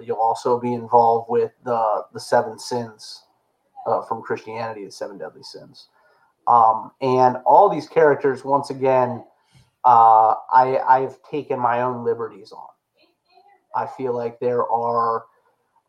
You'll 0.00 0.20
also 0.20 0.60
be 0.60 0.74
involved 0.74 1.28
with 1.28 1.52
the 1.64 2.04
the 2.12 2.20
Seven 2.20 2.58
Sins 2.58 3.25
uh, 3.86 4.02
from 4.02 4.22
Christianity, 4.22 4.84
the 4.84 4.90
seven 4.90 5.18
deadly 5.18 5.42
sins. 5.42 5.88
Um, 6.48 6.92
and 7.00 7.36
all 7.44 7.68
these 7.68 7.88
characters, 7.88 8.44
once 8.44 8.70
again, 8.70 9.24
uh, 9.84 10.34
I, 10.52 10.78
I've 10.88 11.22
taken 11.22 11.58
my 11.58 11.82
own 11.82 12.04
liberties 12.04 12.52
on. 12.52 12.68
I 13.74 13.86
feel 13.86 14.14
like 14.14 14.40
there 14.40 14.66
are 14.68 15.24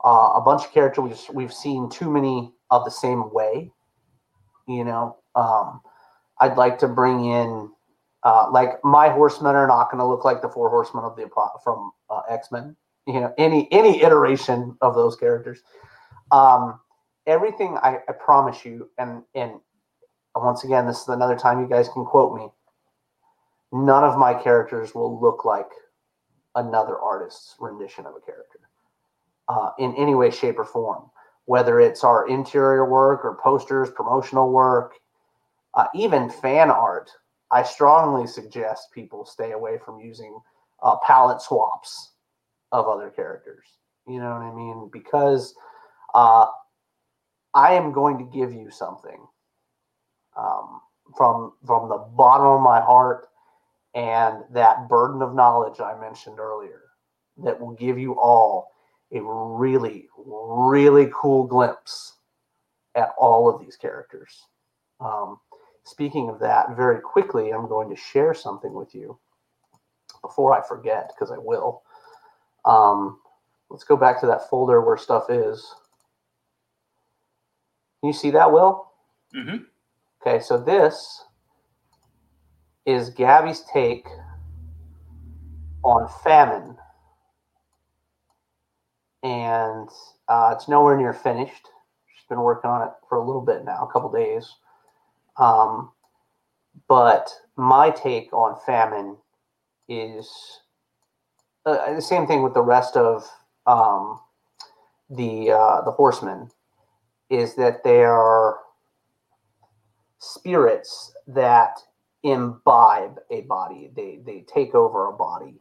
uh, 0.04 0.34
a 0.36 0.42
bunch 0.42 0.66
of 0.66 0.72
characters 0.72 1.04
we've, 1.04 1.36
we've 1.36 1.54
seen 1.54 1.90
too 1.90 2.10
many 2.12 2.54
of 2.70 2.86
the 2.86 2.92
same 2.92 3.32
way. 3.34 3.72
You 4.68 4.84
know, 4.84 5.18
um, 5.36 5.82
I'd 6.40 6.58
like 6.58 6.78
to 6.80 6.88
bring 6.88 7.26
in, 7.26 7.72
uh, 8.24 8.50
like 8.52 8.84
my 8.84 9.10
horsemen 9.10 9.56
are 9.56 9.68
not 9.68 9.90
going 9.90 10.00
to 10.00 10.06
look 10.06 10.26
like 10.26 10.42
the 10.42 10.50
four 10.50 10.70
horsemen 10.70 11.06
of 11.06 11.16
the 11.16 11.30
from 11.64 11.92
uh, 12.10 12.22
X 12.30 12.52
Men. 12.52 12.76
You 13.06 13.22
know, 13.22 13.34
any 13.38 13.70
any 13.72 14.04
iteration 14.04 14.78
of 14.82 14.94
those 14.94 15.16
characters. 15.16 15.62
Um, 16.32 16.82
everything 17.28 17.78
I, 17.84 18.00
I 18.08 18.14
promise 18.14 18.66
you, 18.66 18.90
and 18.98 19.22
and 19.36 19.60
once 20.36 20.64
again, 20.64 20.88
this 20.88 21.02
is 21.02 21.08
another 21.10 21.36
time 21.36 21.60
you 21.60 21.68
guys 21.68 21.90
can 21.90 22.06
quote 22.06 22.36
me. 22.36 22.50
None 23.72 24.04
of 24.04 24.18
my 24.18 24.34
characters 24.34 24.96
will 24.96 25.20
look 25.20 25.46
like 25.46 25.70
another 26.56 26.98
artist's 26.98 27.56
rendition 27.60 28.06
of 28.06 28.16
a 28.16 28.22
character 28.22 28.60
uh, 29.50 29.72
in 29.78 29.94
any 29.96 30.16
way, 30.16 30.32
shape, 30.32 30.58
or 30.58 30.66
form. 30.66 31.10
Whether 31.46 31.80
it's 31.80 32.04
our 32.04 32.28
interior 32.28 32.90
work 32.90 33.24
or 33.24 33.38
posters, 33.42 33.90
promotional 33.90 34.52
work, 34.52 34.94
uh, 35.74 35.88
even 35.94 36.30
fan 36.30 36.72
art, 36.72 37.10
I 37.52 37.64
strongly 37.64 38.28
suggest 38.28 38.92
people 38.94 39.26
stay 39.26 39.52
away 39.52 39.78
from 39.78 40.00
using 40.00 40.38
uh, 40.84 40.98
palette 41.06 41.42
swaps 41.42 42.12
of 42.72 42.88
other 42.88 43.10
characters. 43.10 43.66
You 44.08 44.20
know 44.20 44.32
what 44.34 44.42
I 44.42 44.54
mean? 44.54 44.90
Because 44.92 45.54
uh, 46.14 46.48
I 47.58 47.74
am 47.74 47.92
going 47.92 48.20
to 48.20 48.24
give 48.24 48.54
you 48.54 48.70
something 48.70 49.20
um, 50.38 50.80
from 51.18 51.54
from 51.66 51.90
the 51.90 51.98
bottom 51.98 52.46
of 52.46 52.62
my 52.62 52.80
heart 52.80 53.26
and 53.96 54.44
that 54.52 54.88
burden 54.88 55.24
of 55.24 55.34
knowledge 55.34 55.80
I 55.80 56.00
mentioned 56.00 56.38
earlier 56.38 56.82
that 57.44 57.60
will 57.60 57.72
give 57.72 57.98
you 57.98 58.20
all 58.20 58.70
a 59.12 59.22
really 59.24 60.08
really 60.24 61.10
cool 61.12 61.48
glimpse 61.48 62.18
at 62.94 63.10
all 63.18 63.50
of 63.50 63.60
these 63.60 63.76
characters. 63.76 64.46
Um, 65.00 65.40
speaking 65.84 66.30
of 66.30 66.40
that, 66.40 66.76
very 66.76 67.02
quickly, 67.02 67.50
I'm 67.50 67.68
going 67.68 67.90
to 67.90 67.96
share 67.96 68.36
something 68.36 68.74
with 68.74 68.94
you 68.94 69.18
before 70.22 70.54
I 70.54 70.68
forget, 70.68 71.12
because 71.16 71.32
I 71.32 71.40
will. 71.40 71.82
Um, 72.66 73.20
let's 73.72 73.84
go 73.84 73.98
back 73.98 74.20
to 74.20 74.28
that 74.28 74.48
folder 74.48 74.82
where 74.82 74.98
stuff 74.98 75.32
is. 75.32 75.74
Can 78.08 78.14
you 78.14 78.20
see 78.20 78.32
that, 78.32 78.54
Will? 78.54 78.90
Mhm. 79.36 79.66
Okay, 80.22 80.40
so 80.40 80.58
this 80.58 81.26
is 82.86 83.10
Gabby's 83.10 83.66
take 83.66 84.08
on 85.84 86.08
famine. 86.24 86.78
And 89.24 89.90
uh, 90.30 90.54
it's 90.56 90.70
nowhere 90.70 90.96
near 90.96 91.12
finished. 91.12 91.68
She's 92.08 92.26
been 92.30 92.40
working 92.40 92.70
on 92.70 92.88
it 92.88 92.94
for 93.10 93.18
a 93.18 93.26
little 93.26 93.42
bit 93.42 93.66
now, 93.66 93.86
a 93.86 93.92
couple 93.92 94.10
days. 94.10 94.56
Um, 95.36 95.92
but 96.88 97.30
my 97.58 97.90
take 97.90 98.32
on 98.32 98.58
famine 98.66 99.18
is 99.90 100.62
uh, 101.66 101.94
the 101.94 102.02
same 102.02 102.26
thing 102.26 102.42
with 102.42 102.54
the 102.54 102.62
rest 102.62 102.96
of 102.96 103.30
um, 103.66 104.22
the 105.10 105.52
uh, 105.52 105.82
the 105.82 105.92
horsemen 105.92 106.52
is 107.30 107.56
that 107.56 107.84
they 107.84 108.04
are 108.04 108.58
spirits 110.20 111.14
that 111.28 111.78
imbibe 112.24 113.20
a 113.32 113.42
body. 113.42 113.92
They 113.96 114.20
they 114.26 114.46
take 114.54 114.76
over 114.76 115.08
a 115.08 115.14
body, 115.14 115.60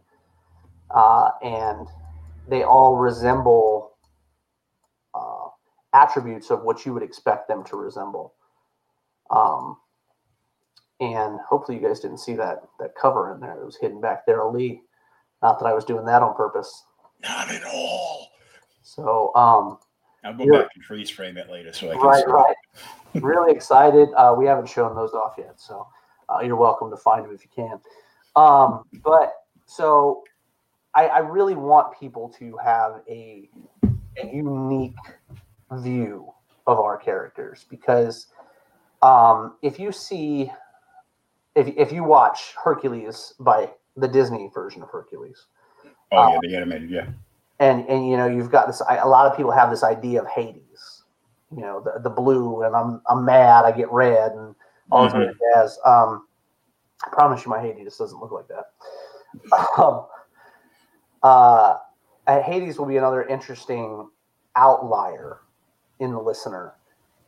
uh, 0.94 1.30
and 1.42 1.88
they 2.48 2.62
all 2.62 2.96
resemble 2.96 3.92
uh, 5.14 5.48
attributes 5.92 6.50
of 6.50 6.62
what 6.62 6.86
you 6.86 6.94
would 6.94 7.02
expect 7.02 7.48
them 7.48 7.64
to 7.64 7.76
resemble. 7.76 8.34
Um, 9.30 9.78
and 11.00 11.38
hopefully, 11.48 11.78
you 11.78 11.86
guys 11.86 12.00
didn't 12.00 12.18
see 12.18 12.34
that 12.36 12.62
that 12.80 12.94
cover 13.00 13.34
in 13.34 13.40
there. 13.40 13.60
It 13.60 13.64
was 13.64 13.78
hidden 13.80 14.00
back 14.00 14.24
there, 14.26 14.44
Lee. 14.46 14.82
Not 15.42 15.58
that 15.58 15.66
I 15.66 15.74
was 15.74 15.84
doing 15.84 16.06
that 16.06 16.22
on 16.22 16.34
purpose. 16.34 16.84
Not 17.22 17.50
at 17.50 17.64
all. 17.64 18.30
So, 18.82 19.34
um, 19.34 19.78
I'll 20.24 20.34
go 20.34 20.50
back 20.50 20.70
and 20.74 20.84
freeze 20.84 21.10
frame 21.10 21.36
it 21.36 21.48
later 21.48 21.72
so 21.72 21.90
I 21.90 21.94
can 21.94 22.02
right, 22.02 22.28
right. 22.28 22.56
really 23.14 23.52
excited. 23.52 24.08
Uh, 24.16 24.34
we 24.36 24.46
haven't 24.46 24.68
shown 24.68 24.94
those 24.94 25.12
off 25.12 25.34
yet, 25.38 25.60
so 25.60 25.86
uh, 26.28 26.40
you're 26.40 26.56
welcome 26.56 26.90
to 26.90 26.96
find 26.96 27.24
them 27.24 27.34
if 27.34 27.42
you 27.42 27.50
can. 27.54 27.80
Um, 28.34 28.84
but 29.04 29.32
so 29.66 30.24
I, 30.94 31.06
I 31.06 31.18
really 31.18 31.54
want 31.54 31.98
people 31.98 32.28
to 32.38 32.56
have 32.62 33.02
a, 33.08 33.48
a 33.84 34.26
unique 34.26 34.94
view 35.72 36.32
of 36.66 36.78
our 36.78 36.96
characters 36.96 37.64
because 37.70 38.26
um, 39.02 39.56
if 39.62 39.78
you 39.78 39.92
see, 39.92 40.50
if, 41.54 41.68
if 41.76 41.92
you 41.92 42.02
watch 42.02 42.54
Hercules 42.62 43.34
by 43.38 43.70
the 43.96 44.08
Disney 44.08 44.50
version 44.52 44.82
of 44.82 44.90
Hercules, 44.90 45.46
Oh 46.12 46.32
yeah, 46.32 46.38
the 46.42 46.56
animated, 46.56 46.90
yeah. 46.90 47.06
And 47.60 47.88
and 47.88 48.08
you 48.08 48.16
know 48.16 48.26
you've 48.26 48.50
got 48.50 48.66
this 48.66 48.82
I- 48.82 48.96
a 48.96 49.08
lot 49.08 49.30
of 49.30 49.36
people 49.36 49.50
have 49.52 49.70
this 49.70 49.82
idea 49.82 50.20
of 50.20 50.28
hades 50.28 51.02
you 51.54 51.62
know 51.62 51.80
the, 51.80 52.00
the 52.00 52.10
blue 52.10 52.62
and 52.62 52.74
i'm 52.74 53.00
i'm 53.08 53.24
mad 53.24 53.64
i 53.64 53.72
get 53.72 53.90
red 53.90 54.32
and 54.32 54.54
all 54.90 55.04
this 55.04 55.14
other 55.14 55.34
jazz. 55.54 55.78
Um 55.84 56.26
i 57.04 57.10
promise 57.10 57.44
you 57.44 57.50
my 57.50 57.60
hades 57.60 57.96
doesn't 57.96 58.20
look 58.20 58.32
like 58.32 58.48
that. 58.48 58.66
Um, 59.78 60.06
uh 61.22 61.76
uh, 62.26 62.42
hades 62.42 62.78
will 62.78 62.86
be 62.86 62.96
another 62.96 63.24
interesting 63.24 64.08
outlier 64.56 65.40
in 66.00 66.12
the 66.12 66.18
listener 66.20 66.74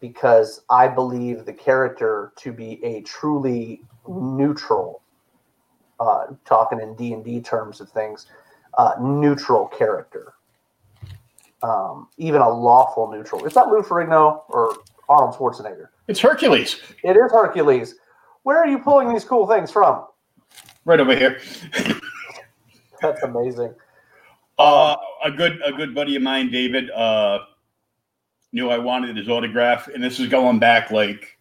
because 0.00 0.62
i 0.70 0.88
believe 0.88 1.44
the 1.44 1.52
character 1.52 2.32
to 2.36 2.52
be 2.52 2.82
a 2.84 3.02
truly 3.02 3.82
neutral 4.08 5.02
uh 6.00 6.26
talking 6.44 6.80
in 6.80 6.94
d&d 6.96 7.40
terms 7.42 7.80
of 7.80 7.90
things 7.90 8.26
uh, 8.78 8.92
neutral 9.00 9.66
character. 9.68 10.32
Um, 11.62 12.08
even 12.16 12.40
a 12.40 12.48
lawful 12.48 13.10
neutral. 13.10 13.44
Is 13.44 13.52
that 13.54 13.66
Lou 13.68 13.82
Ferrigno 13.82 14.42
or 14.48 14.76
Arnold 15.08 15.34
Schwarzenegger? 15.34 15.88
It's 16.06 16.20
Hercules, 16.20 16.80
It 17.02 17.16
is 17.16 17.32
Hercules. 17.32 17.96
Where 18.44 18.56
are 18.58 18.66
you 18.68 18.78
pulling 18.78 19.12
these 19.12 19.24
cool 19.24 19.46
things 19.46 19.70
from? 19.70 20.04
right 20.84 21.00
over 21.00 21.14
here. 21.14 21.38
That's 23.02 23.22
amazing. 23.22 23.74
Uh, 24.58 24.96
a 25.22 25.30
good 25.30 25.60
a 25.64 25.72
good 25.72 25.94
buddy 25.94 26.16
of 26.16 26.22
mine, 26.22 26.50
David, 26.50 26.90
uh, 26.90 27.40
knew 28.52 28.70
I 28.70 28.78
wanted 28.78 29.16
his 29.16 29.28
autograph, 29.28 29.88
and 29.88 30.02
this 30.02 30.18
is 30.18 30.28
going 30.28 30.58
back 30.58 30.90
like 30.90 31.38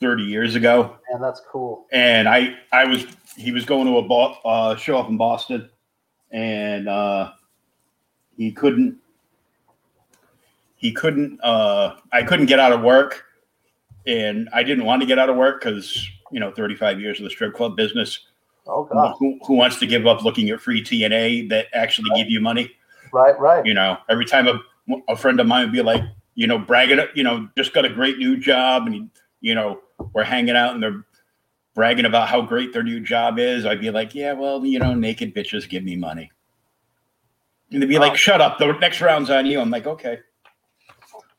thirty 0.00 0.24
years 0.24 0.54
ago. 0.54 0.96
And 1.12 1.22
that's 1.22 1.40
cool. 1.48 1.86
And 1.92 2.28
I 2.28 2.56
I 2.72 2.84
was 2.84 3.06
he 3.36 3.52
was 3.52 3.64
going 3.64 3.86
to 3.86 3.98
a 3.98 4.02
bo- 4.02 4.38
uh, 4.44 4.74
show 4.76 4.98
up 4.98 5.08
in 5.08 5.16
Boston, 5.18 5.68
and 6.32 6.88
uh, 6.88 7.32
he 8.36 8.50
couldn't 8.50 8.96
he 10.76 10.92
couldn't 10.92 11.38
uh, 11.42 11.96
I 12.12 12.22
couldn't 12.22 12.46
get 12.46 12.58
out 12.58 12.72
of 12.72 12.82
work, 12.82 13.24
and 14.06 14.48
I 14.52 14.62
didn't 14.62 14.84
want 14.84 15.00
to 15.02 15.06
get 15.06 15.18
out 15.18 15.30
of 15.30 15.36
work 15.36 15.62
because 15.62 16.08
you 16.30 16.40
know 16.40 16.50
thirty 16.50 16.74
five 16.74 17.00
years 17.00 17.18
of 17.20 17.24
the 17.24 17.30
strip 17.30 17.54
club 17.54 17.76
business. 17.76 18.26
Oh 18.66 18.84
god. 18.84 19.14
Who, 19.18 19.38
who 19.46 19.54
wants 19.54 19.78
to 19.80 19.86
give 19.86 20.06
up 20.06 20.22
looking 20.22 20.50
at 20.50 20.60
free 20.60 20.82
TNA 20.82 21.48
that 21.50 21.66
actually 21.72 22.10
give 22.16 22.28
you 22.28 22.40
money? 22.40 22.70
Right, 23.12 23.38
right. 23.38 23.64
You 23.66 23.74
know, 23.74 23.98
every 24.08 24.24
time 24.24 24.48
a, 24.48 24.60
a 25.08 25.16
friend 25.16 25.40
of 25.40 25.46
mine 25.46 25.64
would 25.64 25.72
be 25.72 25.82
like, 25.82 26.02
you 26.34 26.46
know, 26.46 26.58
bragging, 26.58 27.00
you 27.14 27.24
know, 27.24 27.48
just 27.56 27.74
got 27.74 27.84
a 27.84 27.90
great 27.90 28.18
new 28.18 28.36
job, 28.36 28.86
and 28.86 29.10
you 29.40 29.54
know, 29.54 29.80
we're 30.14 30.24
hanging 30.24 30.56
out 30.56 30.74
and 30.74 30.82
they're 30.82 31.04
bragging 31.74 32.04
about 32.04 32.28
how 32.28 32.42
great 32.42 32.72
their 32.72 32.82
new 32.82 33.00
job 33.00 33.38
is. 33.38 33.64
I'd 33.64 33.80
be 33.80 33.90
like, 33.90 34.14
yeah, 34.14 34.32
well, 34.32 34.64
you 34.64 34.78
know, 34.78 34.94
naked 34.94 35.34
bitches 35.34 35.68
give 35.68 35.84
me 35.84 35.96
money, 35.96 36.30
and 37.70 37.82
they'd 37.82 37.86
be 37.86 37.98
like, 37.98 38.16
shut 38.16 38.40
up, 38.40 38.58
the 38.58 38.72
next 38.72 39.00
round's 39.00 39.30
on 39.30 39.46
you. 39.46 39.60
I'm 39.60 39.70
like, 39.70 39.86
okay. 39.86 40.20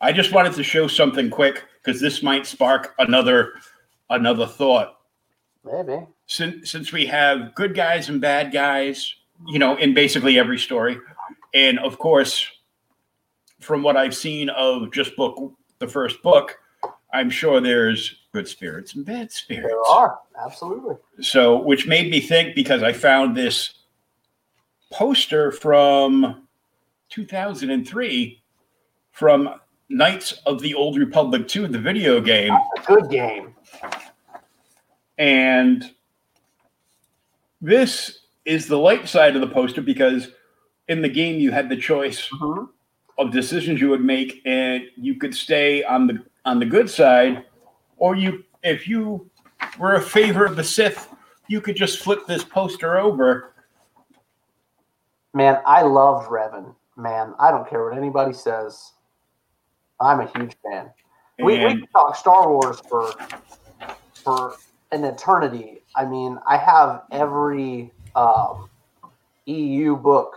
I 0.01 0.11
just 0.11 0.33
wanted 0.33 0.53
to 0.53 0.63
show 0.63 0.87
something 0.87 1.29
quick 1.29 1.63
because 1.81 2.01
this 2.01 2.21
might 2.21 2.45
spark 2.45 2.93
another 2.99 3.53
another 4.09 4.45
thought 4.45 4.97
Maybe. 5.63 6.05
since 6.25 6.69
since 6.69 6.91
we 6.91 7.05
have 7.05 7.55
good 7.55 7.73
guys 7.73 8.09
and 8.09 8.19
bad 8.19 8.51
guys, 8.51 9.15
you 9.47 9.59
know, 9.59 9.77
in 9.77 9.93
basically 9.93 10.37
every 10.37 10.59
story, 10.59 10.97
and 11.53 11.79
of 11.79 11.99
course, 11.99 12.45
from 13.61 13.81
what 13.81 13.95
I've 13.95 14.15
seen 14.15 14.49
of 14.49 14.91
just 14.91 15.15
book 15.15 15.53
the 15.79 15.87
first 15.87 16.21
book, 16.21 16.57
I'm 17.13 17.29
sure 17.29 17.61
there's 17.61 18.22
good 18.33 18.47
spirits 18.47 18.95
and 18.95 19.05
bad 19.05 19.31
spirits. 19.31 19.67
There 19.67 19.81
are. 19.87 20.19
Absolutely. 20.43 20.95
So, 21.21 21.57
which 21.61 21.87
made 21.87 22.09
me 22.11 22.19
think 22.19 22.55
because 22.55 22.81
I 22.83 22.91
found 22.91 23.37
this 23.37 23.75
poster 24.91 25.51
from 25.51 26.47
2003 27.09 28.41
from 29.11 29.53
Knights 29.89 30.31
of 30.47 30.59
the 30.61 30.73
Old 30.73 30.97
Republic 30.97 31.47
2, 31.47 31.67
the 31.67 31.77
video 31.77 32.19
game. 32.19 32.57
Good 32.87 33.09
game. 33.11 33.53
And 35.19 35.91
this 37.61 38.21
is 38.45 38.67
the 38.67 38.77
light 38.77 39.07
side 39.07 39.35
of 39.35 39.41
the 39.41 39.47
poster 39.47 39.81
because 39.81 40.29
in 40.87 41.03
the 41.03 41.09
game 41.09 41.39
you 41.39 41.51
had 41.51 41.69
the 41.69 41.77
choice 41.77 42.27
Mhm. 42.29 42.67
of 43.19 43.31
decisions 43.31 43.79
you 43.79 43.89
would 43.89 44.03
make 44.03 44.41
and 44.45 44.89
you 44.97 45.15
could 45.15 45.35
stay 45.35 45.83
on 45.83 46.07
the 46.07 46.19
on 46.45 46.59
the 46.59 46.65
good 46.65 46.89
side 46.89 47.45
or 48.03 48.15
you 48.15 48.43
if 48.63 48.87
you 48.87 49.29
were 49.79 49.95
a 49.95 50.01
favor 50.01 50.45
of 50.45 50.55
the 50.55 50.63
Sith 50.63 51.09
you 51.47 51.59
could 51.61 51.75
just 51.75 51.99
flip 51.99 52.19
this 52.27 52.43
poster 52.43 52.97
over 52.97 53.53
Man, 55.33 55.59
I 55.65 55.81
loved 55.81 56.29
Revan. 56.29 56.75
Man, 56.95 57.33
I 57.39 57.49
don't 57.49 57.67
care 57.67 57.83
what 57.83 57.97
anybody 57.97 58.33
says. 58.33 58.91
I'm 59.99 60.19
a 60.19 60.27
huge 60.37 60.55
fan. 60.63 60.91
We, 61.39 61.65
we 61.65 61.79
could 61.79 61.91
talk 61.91 62.15
Star 62.15 62.47
Wars 62.47 62.79
for 62.87 63.11
for 64.23 64.55
an 64.91 65.03
eternity. 65.03 65.81
I 65.95 66.05
mean, 66.05 66.37
I 66.47 66.57
have 66.57 67.03
every 67.11 67.91
um, 68.15 68.69
EU 69.47 69.95
book 69.95 70.35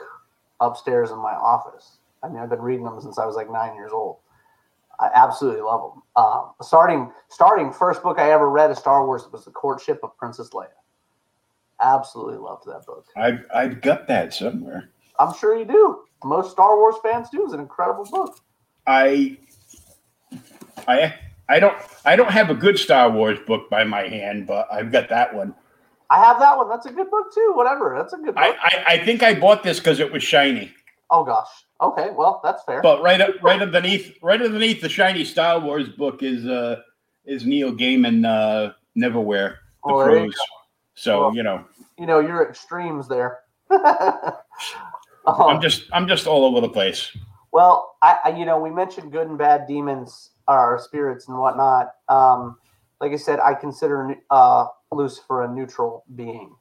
upstairs 0.60 1.10
in 1.10 1.18
my 1.18 1.34
office. 1.34 1.98
I 2.22 2.28
mean, 2.28 2.38
I've 2.38 2.48
been 2.48 2.62
reading 2.62 2.84
them 2.84 2.98
since 3.00 3.18
I 3.18 3.26
was 3.26 3.36
like 3.36 3.50
nine 3.50 3.74
years 3.74 3.92
old. 3.92 4.16
I 4.98 5.10
absolutely 5.14 5.60
love 5.62 5.92
them. 5.92 6.02
Um, 6.16 6.52
starting 6.62 7.12
starting 7.28 7.72
first 7.72 8.02
book 8.02 8.18
I 8.18 8.30
ever 8.32 8.48
read 8.48 8.70
of 8.70 8.78
Star 8.78 9.06
Wars 9.06 9.28
was 9.32 9.44
The 9.44 9.50
Courtship 9.50 10.00
of 10.02 10.16
Princess 10.16 10.50
Leia. 10.50 10.68
Absolutely 11.82 12.38
loved 12.38 12.64
that 12.66 12.86
book. 12.86 13.06
I've 13.16 13.44
I've 13.54 13.80
got 13.82 14.06
that 14.08 14.32
somewhere. 14.32 14.90
I'm 15.18 15.34
sure 15.34 15.56
you 15.56 15.64
do. 15.64 16.04
Most 16.24 16.50
Star 16.52 16.76
Wars 16.76 16.96
fans 17.02 17.28
do. 17.30 17.44
It's 17.44 17.52
an 17.52 17.60
incredible 17.60 18.06
book. 18.10 18.38
I 18.86 19.36
I 20.88 21.14
I 21.48 21.58
don't 21.60 21.76
I 22.04 22.16
don't 22.16 22.30
have 22.30 22.50
a 22.50 22.54
good 22.54 22.78
Star 22.78 23.10
Wars 23.10 23.38
book 23.46 23.68
by 23.68 23.84
my 23.84 24.08
hand, 24.08 24.46
but 24.46 24.66
I've 24.72 24.90
got 24.90 25.08
that 25.10 25.34
one. 25.34 25.54
I 26.08 26.24
have 26.24 26.38
that 26.38 26.56
one. 26.56 26.68
That's 26.68 26.86
a 26.86 26.92
good 26.92 27.10
book 27.10 27.34
too. 27.34 27.52
Whatever. 27.54 27.94
That's 27.98 28.12
a 28.12 28.16
good 28.16 28.34
book. 28.34 28.38
I, 28.38 28.50
I, 28.62 28.84
I 28.94 29.04
think 29.04 29.22
I 29.22 29.34
bought 29.38 29.62
this 29.62 29.78
because 29.78 30.00
it 30.00 30.10
was 30.10 30.22
shiny. 30.22 30.72
oh 31.10 31.24
gosh, 31.24 31.48
Okay, 31.80 32.10
well, 32.14 32.40
that's 32.42 32.62
fair. 32.64 32.80
But 32.80 33.02
right 33.02 33.20
up, 33.20 33.42
right 33.42 33.60
underneath, 33.60 34.16
right 34.22 34.40
underneath 34.40 34.80
the 34.80 34.88
shiny 34.88 35.24
Star 35.24 35.60
Wars 35.60 35.88
book 35.88 36.22
is 36.22 36.46
uh 36.46 36.80
is 37.24 37.44
Neil 37.44 37.72
Gaiman 37.72 38.24
uh 38.24 38.72
Neverwhere 38.96 39.56
the 39.84 39.92
Well, 39.92 39.98
there 39.98 40.16
you 40.16 40.22
prose. 40.24 40.34
So 40.94 41.20
Well, 41.20 41.34
you 41.34 41.42
know, 41.42 41.64
you 41.98 42.06
know, 42.06 42.20
your 42.20 42.48
extremes 42.48 43.08
there. 43.08 43.40
I'm 43.70 44.32
Um, 45.26 45.60
just 45.60 45.84
I'm 45.92 46.08
just 46.08 46.26
all 46.26 46.44
over 46.44 46.60
the 46.60 46.68
place. 46.68 47.14
Well, 47.52 47.96
I, 48.02 48.18
I 48.24 48.28
you 48.30 48.46
know 48.46 48.58
we 48.58 48.70
mentioned 48.70 49.12
good 49.12 49.28
and 49.28 49.36
bad 49.36 49.66
demons 49.66 50.30
are 50.48 50.78
spirits 50.78 51.28
and 51.28 51.38
whatnot. 51.38 51.94
Um, 52.08 52.58
like 53.00 53.12
I 53.12 53.16
said, 53.16 53.40
I 53.40 53.54
consider 53.54 54.14
uh, 54.30 54.66
Lucifer 54.92 55.42
a 55.42 55.48
neutral 55.52 56.04
being 56.14 56.54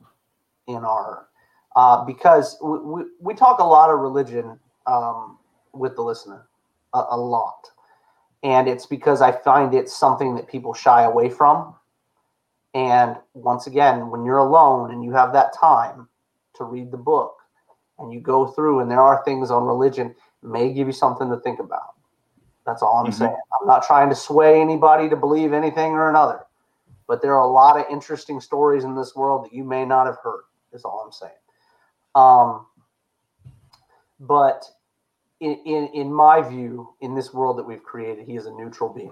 in 0.68 0.84
our 0.84 1.28
uh, 1.76 2.04
because 2.04 2.58
we, 2.62 2.80
we, 2.80 3.02
we 3.22 3.34
talk 3.34 3.60
a 3.60 3.64
lot 3.64 3.90
of 3.90 4.00
religion 4.00 4.60
um, 4.88 5.38
with 5.74 5.96
the 5.96 6.02
listener, 6.02 6.48
a, 6.94 7.04
a 7.12 7.18
lot, 7.18 7.70
and 8.44 8.68
it's 8.68 8.86
because 8.86 9.22
I 9.22 9.32
find 9.32 9.74
it's 9.74 9.96
something 9.96 10.36
that 10.36 10.48
people 10.48 10.74
shy 10.74 11.04
away 11.04 11.30
from. 11.30 11.76
And 12.74 13.16
once 13.34 13.68
again, 13.68 14.10
when 14.10 14.26
you're 14.26 14.38
alone 14.38 14.92
and 14.92 15.04
you 15.04 15.12
have 15.14 15.32
that 15.34 15.54
time 15.54 16.10
to 16.56 16.66
read 16.66 16.92
the 16.92 16.98
book, 16.98 17.38
and 18.00 18.12
you 18.12 18.20
go 18.20 18.48
through, 18.48 18.82
and 18.82 18.92
there 18.92 19.02
are 19.02 19.24
things 19.24 19.52
on 19.52 19.64
religion 19.64 20.14
may 20.44 20.74
give 20.74 20.88
you 20.88 20.94
something 20.94 21.30
to 21.30 21.38
think 21.38 21.60
about. 21.60 21.96
That's 22.66 22.82
all 22.82 22.98
I'm 22.98 23.12
Mhm. 23.12 23.14
saying. 23.14 23.42
I'm 23.62 23.68
not 23.68 23.84
trying 23.84 24.10
to 24.10 24.16
sway 24.16 24.60
anybody 24.60 25.08
to 25.10 25.16
believe 25.16 25.54
anything 25.54 25.94
or 25.94 26.10
another, 26.10 26.46
but 27.08 27.22
there 27.22 27.34
are 27.34 27.44
a 27.44 27.48
lot 27.48 27.80
of 27.80 27.86
interesting 27.90 28.42
stories 28.42 28.84
in 28.84 28.96
this 28.96 29.16
world 29.16 29.46
that 29.46 29.54
you 29.54 29.64
may 29.64 29.86
not 29.86 30.08
have 30.08 30.18
heard. 30.18 30.44
Is 30.72 30.84
all 30.84 31.00
I'm 31.00 31.12
saying. 31.12 31.32
Um, 32.16 32.66
but 34.20 34.66
in, 35.46 35.60
in 35.66 35.88
in 35.94 36.14
my 36.14 36.42
view, 36.42 36.94
in 37.02 37.16
this 37.16 37.34
world 37.34 37.58
that 37.58 37.64
we've 37.64 37.84
created, 37.84 38.26
he 38.26 38.36
is 38.36 38.46
a 38.46 38.52
neutral 38.52 38.94
being, 38.94 39.12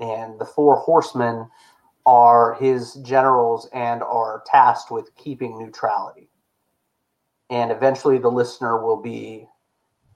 and 0.00 0.38
the 0.38 0.44
four 0.44 0.76
horsemen 0.76 1.48
are 2.06 2.54
his 2.54 2.94
generals 2.96 3.68
and 3.72 4.02
are 4.02 4.42
tasked 4.46 4.90
with 4.90 5.14
keeping 5.16 5.58
neutrality. 5.58 6.30
And 7.50 7.70
eventually, 7.70 8.18
the 8.18 8.30
listener 8.30 8.82
will 8.82 9.00
be 9.00 9.46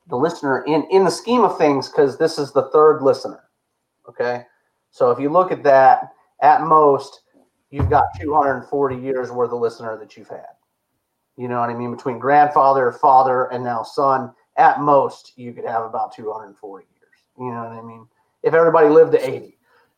the 0.09 0.17
listener 0.17 0.65
in 0.65 0.85
in 0.91 1.05
the 1.05 1.11
scheme 1.11 1.43
of 1.43 1.59
things 1.59 1.89
because 1.89 2.19
this 2.19 2.39
is 2.39 2.53
the 2.53 2.71
third 2.71 3.03
listener 3.03 3.45
okay? 4.09 4.45
So 4.91 5.11
if 5.11 5.19
you 5.19 5.29
look 5.29 5.51
at 5.51 5.63
that 5.65 6.11
at 6.43 6.63
most 6.63 7.23
you've 7.71 7.91
got 7.91 8.05
240 8.21 8.97
years 8.97 9.33
worth 9.33 9.51
of 9.51 9.61
listener 9.61 9.97
that 9.99 10.17
you've 10.17 10.29
had. 10.29 10.55
You 11.37 11.49
know 11.49 11.59
what 11.59 11.71
i 11.71 11.75
mean? 11.75 11.91
Between 11.91 12.19
grandfather 12.19 12.93
father 12.93 13.47
and 13.47 13.65
now 13.65 13.83
son 13.83 14.33
at 14.57 14.81
most 14.81 15.33
you 15.37 15.53
could 15.53 15.65
have 15.65 15.85
about 15.85 16.15
240 16.15 16.87
years 16.99 17.11
you 17.39 17.53
know 17.53 17.65
what 17.65 17.73
i 17.73 17.83
mean 17.83 18.07
if 18.43 18.55
everybody 18.55 18.89
lived 18.89 19.13
to 19.13 19.29
80 19.31 19.57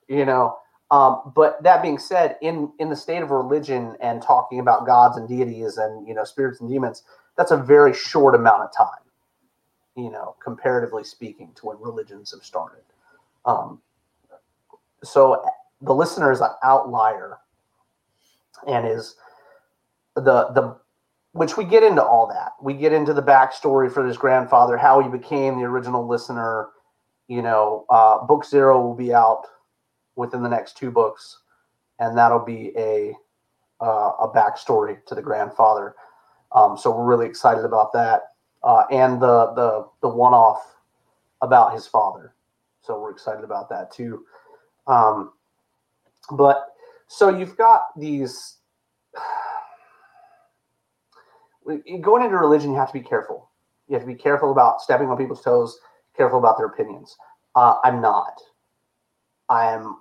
you 0.09 0.25
know 0.25 0.59
um, 0.89 1.33
but 1.35 1.61
that 1.65 1.83
being 1.83 1.99
said 1.99 2.37
in 2.43 2.73
in 2.79 2.89
the 2.89 2.97
state 2.97 3.23
of 3.23 3.31
religion 3.31 3.97
and 4.01 4.23
talking 4.23 4.61
about 4.61 4.87
gods 4.87 5.17
and 5.17 5.29
deities 5.29 5.79
and 5.79 6.07
you 6.07 6.15
know 6.15 6.25
spirits 6.25 6.61
and 6.61 6.71
demons 6.71 7.03
that's 7.37 7.51
a 7.51 7.57
very 7.57 7.93
short 7.93 8.35
amount 8.35 8.63
of 8.63 8.73
time 8.77 9.01
you 9.97 10.11
know, 10.11 10.37
comparatively 10.43 11.03
speaking, 11.03 11.51
to 11.57 11.67
when 11.67 11.81
religions 11.81 12.31
have 12.33 12.45
started. 12.45 12.83
Um, 13.47 13.81
so 15.03 15.43
the 15.81 15.95
listener 15.95 16.31
is 16.31 16.41
an 16.41 16.51
outlier, 16.63 17.39
and 18.69 18.87
is 18.87 19.17
the 20.15 20.49
the 20.53 20.77
which 21.37 21.57
we 21.57 21.65
get 21.65 21.83
into 21.83 22.03
all 22.03 22.27
that. 22.29 22.53
We 22.61 22.75
get 22.75 22.93
into 22.93 23.13
the 23.13 23.23
backstory 23.23 23.93
for 23.93 24.07
his 24.07 24.17
grandfather, 24.17 24.77
how 24.77 25.01
he 25.01 25.09
became 25.09 25.59
the 25.59 25.65
original 25.65 26.07
listener. 26.07 26.69
You 27.29 27.43
know, 27.43 27.85
uh, 27.91 28.25
book 28.25 28.45
zero 28.45 28.81
will 28.81 28.95
be 28.95 29.13
out 29.13 29.43
within 30.15 30.43
the 30.43 30.49
next 30.49 30.77
two 30.77 30.91
books, 30.91 31.41
and 31.99 32.17
that'll 32.17 32.45
be 32.45 32.73
a 32.77 33.13
uh, 33.81 34.13
a 34.21 34.33
backstory 34.35 35.05
to 35.07 35.15
the 35.15 35.23
grandfather. 35.23 35.95
Um, 36.53 36.77
so 36.79 36.91
we're 36.97 37.05
really 37.05 37.27
excited 37.27 37.65
about 37.65 37.93
that 37.93 38.23
uh, 38.67 38.85
and 38.91 39.23
the 39.23 39.53
the 39.55 39.87
the 40.03 40.09
one 40.09 40.35
off 40.35 40.77
about 41.41 41.73
his 41.73 41.87
father. 41.87 42.35
So 42.83 43.01
we're 43.01 43.13
excited 43.13 43.45
about 43.45 43.69
that 43.71 43.93
too. 43.93 44.25
Um, 44.87 45.33
but 46.33 46.75
so 47.07 47.29
you've 47.29 47.57
got 47.57 47.87
these 47.97 48.57
going 52.01 52.25
into 52.25 52.37
religion. 52.37 52.71
You 52.71 52.77
have 52.77 52.89
to 52.89 52.99
be 52.99 53.07
careful. 53.07 53.51
You 53.89 53.95
have 53.95 54.03
to 54.03 54.07
be 54.07 54.15
careful 54.15 54.51
about 54.53 54.81
stepping 54.81 55.09
on 55.09 55.17
people's 55.17 55.43
toes. 55.43 55.79
Careful 56.17 56.39
about 56.39 56.57
their 56.59 56.67
opinions. 56.67 57.17
Uh, 57.55 57.77
I'm 57.85 58.01
not. 58.01 58.41
I 59.49 59.73
am 59.73 59.99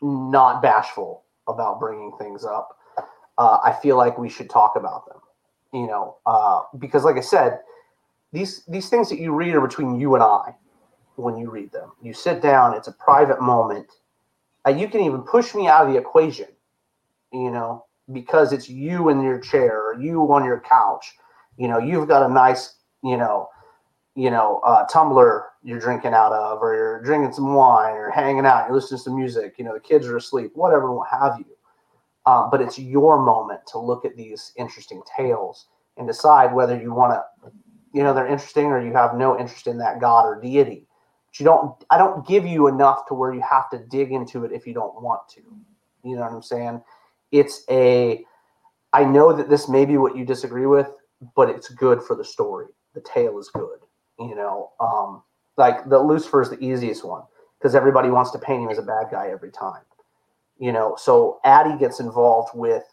not 0.00 0.62
bashful 0.62 1.24
about 1.48 1.80
bringing 1.80 2.12
things 2.18 2.44
up. 2.44 2.76
Uh, 3.38 3.58
I 3.64 3.72
feel 3.72 3.96
like 3.96 4.18
we 4.18 4.28
should 4.28 4.50
talk 4.50 4.74
about 4.76 5.06
them. 5.06 5.18
You 5.72 5.86
know, 5.86 6.16
uh, 6.26 6.62
because 6.78 7.04
like 7.04 7.16
I 7.16 7.20
said, 7.20 7.60
these 8.32 8.64
these 8.66 8.88
things 8.88 9.08
that 9.08 9.18
you 9.18 9.32
read 9.32 9.54
are 9.54 9.60
between 9.60 9.98
you 10.00 10.14
and 10.14 10.22
I 10.22 10.54
when 11.16 11.36
you 11.36 11.50
read 11.50 11.72
them. 11.72 11.92
You 12.02 12.12
sit 12.12 12.40
down, 12.42 12.74
it's 12.74 12.88
a 12.88 12.92
private 12.92 13.40
moment. 13.40 13.86
Uh, 14.66 14.70
you 14.70 14.88
can 14.88 15.00
even 15.00 15.22
push 15.22 15.54
me 15.54 15.68
out 15.68 15.86
of 15.86 15.92
the 15.92 15.98
equation, 15.98 16.48
you 17.32 17.50
know, 17.50 17.84
because 18.12 18.52
it's 18.52 18.68
you 18.68 19.08
in 19.08 19.22
your 19.22 19.38
chair 19.38 19.80
or 19.80 20.00
you 20.00 20.20
on 20.32 20.44
your 20.44 20.60
couch. 20.60 21.12
You 21.56 21.68
know, 21.68 21.78
you've 21.78 22.08
got 22.08 22.28
a 22.28 22.32
nice, 22.32 22.74
you 23.02 23.16
know, 23.16 23.48
you 24.14 24.30
know, 24.30 24.60
uh, 24.64 24.86
tumbler 24.86 25.46
you're 25.62 25.78
drinking 25.78 26.14
out 26.14 26.32
of, 26.32 26.62
or 26.62 26.74
you're 26.74 27.02
drinking 27.02 27.32
some 27.32 27.54
wine, 27.54 27.94
or 27.94 28.10
hanging 28.10 28.46
out, 28.46 28.66
you're 28.66 28.74
listening 28.74 28.98
to 28.98 29.04
some 29.04 29.16
music. 29.16 29.54
You 29.58 29.64
know, 29.64 29.74
the 29.74 29.80
kids 29.80 30.06
are 30.06 30.16
asleep, 30.16 30.52
whatever, 30.54 30.92
what 30.92 31.08
have 31.10 31.38
you. 31.38 31.44
Uh, 32.26 32.48
but 32.50 32.60
it's 32.60 32.78
your 32.78 33.22
moment 33.22 33.60
to 33.66 33.78
look 33.78 34.04
at 34.04 34.16
these 34.16 34.52
interesting 34.56 35.02
tales 35.16 35.66
and 35.96 36.06
decide 36.06 36.52
whether 36.52 36.80
you 36.80 36.92
want 36.92 37.12
to 37.12 37.50
you 37.92 38.02
know 38.02 38.14
they're 38.14 38.26
interesting 38.26 38.66
or 38.66 38.84
you 38.84 38.92
have 38.92 39.14
no 39.14 39.38
interest 39.38 39.66
in 39.66 39.78
that 39.78 40.00
god 40.00 40.22
or 40.24 40.40
deity 40.40 40.86
but 41.26 41.40
you 41.40 41.44
don't 41.44 41.84
i 41.90 41.98
don't 41.98 42.26
give 42.26 42.46
you 42.46 42.66
enough 42.66 43.06
to 43.06 43.14
where 43.14 43.34
you 43.34 43.40
have 43.40 43.68
to 43.70 43.78
dig 43.90 44.12
into 44.12 44.44
it 44.44 44.52
if 44.52 44.66
you 44.66 44.74
don't 44.74 45.00
want 45.02 45.20
to 45.28 45.40
you 46.04 46.14
know 46.14 46.22
what 46.22 46.32
i'm 46.32 46.42
saying 46.42 46.80
it's 47.32 47.64
a 47.70 48.24
i 48.92 49.04
know 49.04 49.32
that 49.32 49.48
this 49.48 49.68
may 49.68 49.84
be 49.84 49.96
what 49.96 50.16
you 50.16 50.24
disagree 50.24 50.66
with 50.66 50.88
but 51.36 51.48
it's 51.48 51.68
good 51.68 52.02
for 52.02 52.16
the 52.16 52.24
story 52.24 52.66
the 52.94 53.00
tale 53.00 53.38
is 53.38 53.50
good 53.50 53.78
you 54.18 54.34
know 54.34 54.70
um 54.80 55.22
like 55.56 55.88
the 55.88 55.98
lucifer 55.98 56.42
is 56.42 56.50
the 56.50 56.64
easiest 56.64 57.04
one 57.04 57.22
because 57.58 57.74
everybody 57.74 58.10
wants 58.10 58.30
to 58.30 58.38
paint 58.38 58.62
him 58.62 58.70
as 58.70 58.78
a 58.78 58.82
bad 58.82 59.06
guy 59.10 59.28
every 59.30 59.50
time 59.50 59.82
you 60.58 60.72
know 60.72 60.96
so 60.98 61.40
addie 61.44 61.78
gets 61.78 62.00
involved 62.00 62.50
with 62.54 62.84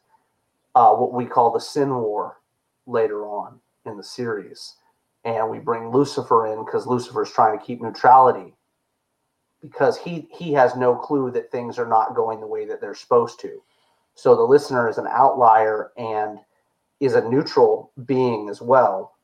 uh, 0.76 0.94
what 0.94 1.12
we 1.14 1.26
call 1.26 1.52
the 1.52 1.60
sin 1.60 1.90
war 1.90 2.38
later 2.86 3.26
on 3.26 3.60
in 3.86 3.98
the 3.98 4.04
series 4.04 4.76
and 5.26 5.50
we 5.50 5.60
bring 5.60 5.92
Lucifer 5.92 6.48
in 6.48 6.64
because 6.64 6.88
Lucifer 6.88 7.24
is 7.24 7.32
trying 7.32 7.58
to 7.58 7.66
keep 7.66 7.82
neutrality 7.82 8.54
because 9.62 9.98
he 9.98 10.28
he 10.32 10.54
has 10.54 10.76
no 10.76 10.96
clue 10.96 11.32
that 11.32 11.52
things 11.52 11.78
are 11.78 11.88
not 11.88 12.16
going 12.16 12.40
the 12.40 12.48
way 12.48 12.66
that 12.66 12.80
they're 12.80 12.96
supposed 12.96 13.40
to. 13.42 13.62
So 14.18 14.36
the 14.36 14.42
listener 14.42 14.90
is 14.90 14.98
an 14.98 15.08
outlier 15.08 15.92
and 15.98 16.40
is 17.00 17.16
a 17.16 17.28
neutral 17.30 17.92
being 18.06 18.50
as 18.50 18.62
well, 18.62 19.16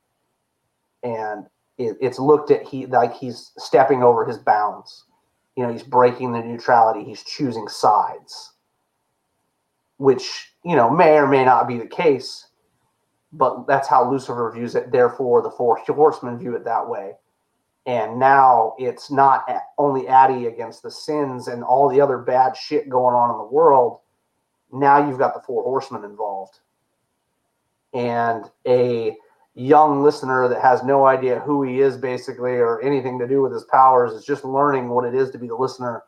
and 1.03 1.45
it, 1.78 1.98
it's 1.99 2.20
looked 2.20 2.52
at 2.52 2.64
he 2.64 2.86
like 2.86 3.14
he's 3.14 3.52
stepping 3.57 4.03
over 4.03 4.26
his 4.26 4.38
bounds. 4.38 5.06
You 5.57 5.64
know, 5.64 5.72
he's 5.72 5.84
breaking 5.84 6.32
the 6.32 6.40
neutrality. 6.40 7.03
He's 7.03 7.24
choosing 7.24 7.68
sides, 7.68 8.53
which 9.98 10.53
you 10.64 10.76
know 10.76 10.90
may 10.90 11.18
or 11.18 11.28
may 11.28 11.44
not 11.44 11.68
be 11.68 11.78
the 11.78 11.88
case 11.88 12.48
but 13.34 13.65
that's 13.68 13.88
how 13.88 14.10
Lucifer 14.10 14.52
views 14.53 14.76
it. 14.76 14.91
Therefore, 14.91 15.41
the 15.41 15.49
four 15.49 15.78
horsemen 15.88 16.38
view 16.38 16.56
it 16.56 16.64
that 16.65 16.88
way. 16.88 17.14
And 17.86 18.18
now 18.18 18.76
it's 18.78 19.11
not 19.11 19.45
only 19.78 20.07
Addie 20.07 20.45
against 20.45 20.84
the 20.84 20.91
sins 20.91 21.48
and 21.48 21.64
all 21.64 21.90
the 21.90 21.99
other 21.99 22.20
bad 22.20 22.56
shit 22.56 22.88
going 22.88 23.15
on 23.15 23.32
in 23.32 23.38
the 23.38 23.52
world. 23.52 23.99
Now 24.73 25.07
you've 25.07 25.19
got 25.19 25.33
the 25.33 25.41
four 25.41 25.63
horsemen 25.63 26.03
involved. 26.03 26.59
And 27.93 28.45
a 28.67 29.15
young 29.53 30.01
listener 30.01 30.47
that 30.47 30.61
has 30.61 30.83
no 30.83 31.05
idea 31.05 31.39
who 31.39 31.61
he 31.63 31.81
is, 31.81 31.95
basically, 31.95 32.53
or 32.53 32.81
anything 32.81 33.19
to 33.19 33.27
do 33.27 33.41
with 33.41 33.53
his 33.53 33.65
powers, 33.65 34.13
is 34.13 34.25
just 34.25 34.43
learning 34.43 34.89
what 34.89 35.05
it 35.05 35.13
is 35.13 35.29
to 35.31 35.37
be 35.37 35.47
the 35.47 35.55
listener, 35.55 36.03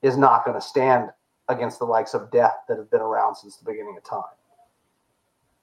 is 0.00 0.16
not 0.16 0.44
going 0.44 0.56
to 0.58 0.66
stand 0.66 1.10
against 1.48 1.78
the 1.78 1.84
likes 1.84 2.14
of 2.14 2.30
death 2.30 2.56
that 2.68 2.78
have 2.78 2.90
been 2.90 3.00
around 3.00 3.34
since 3.34 3.56
the 3.56 3.70
beginning 3.70 3.96
of 3.96 4.04
time. 4.04 4.22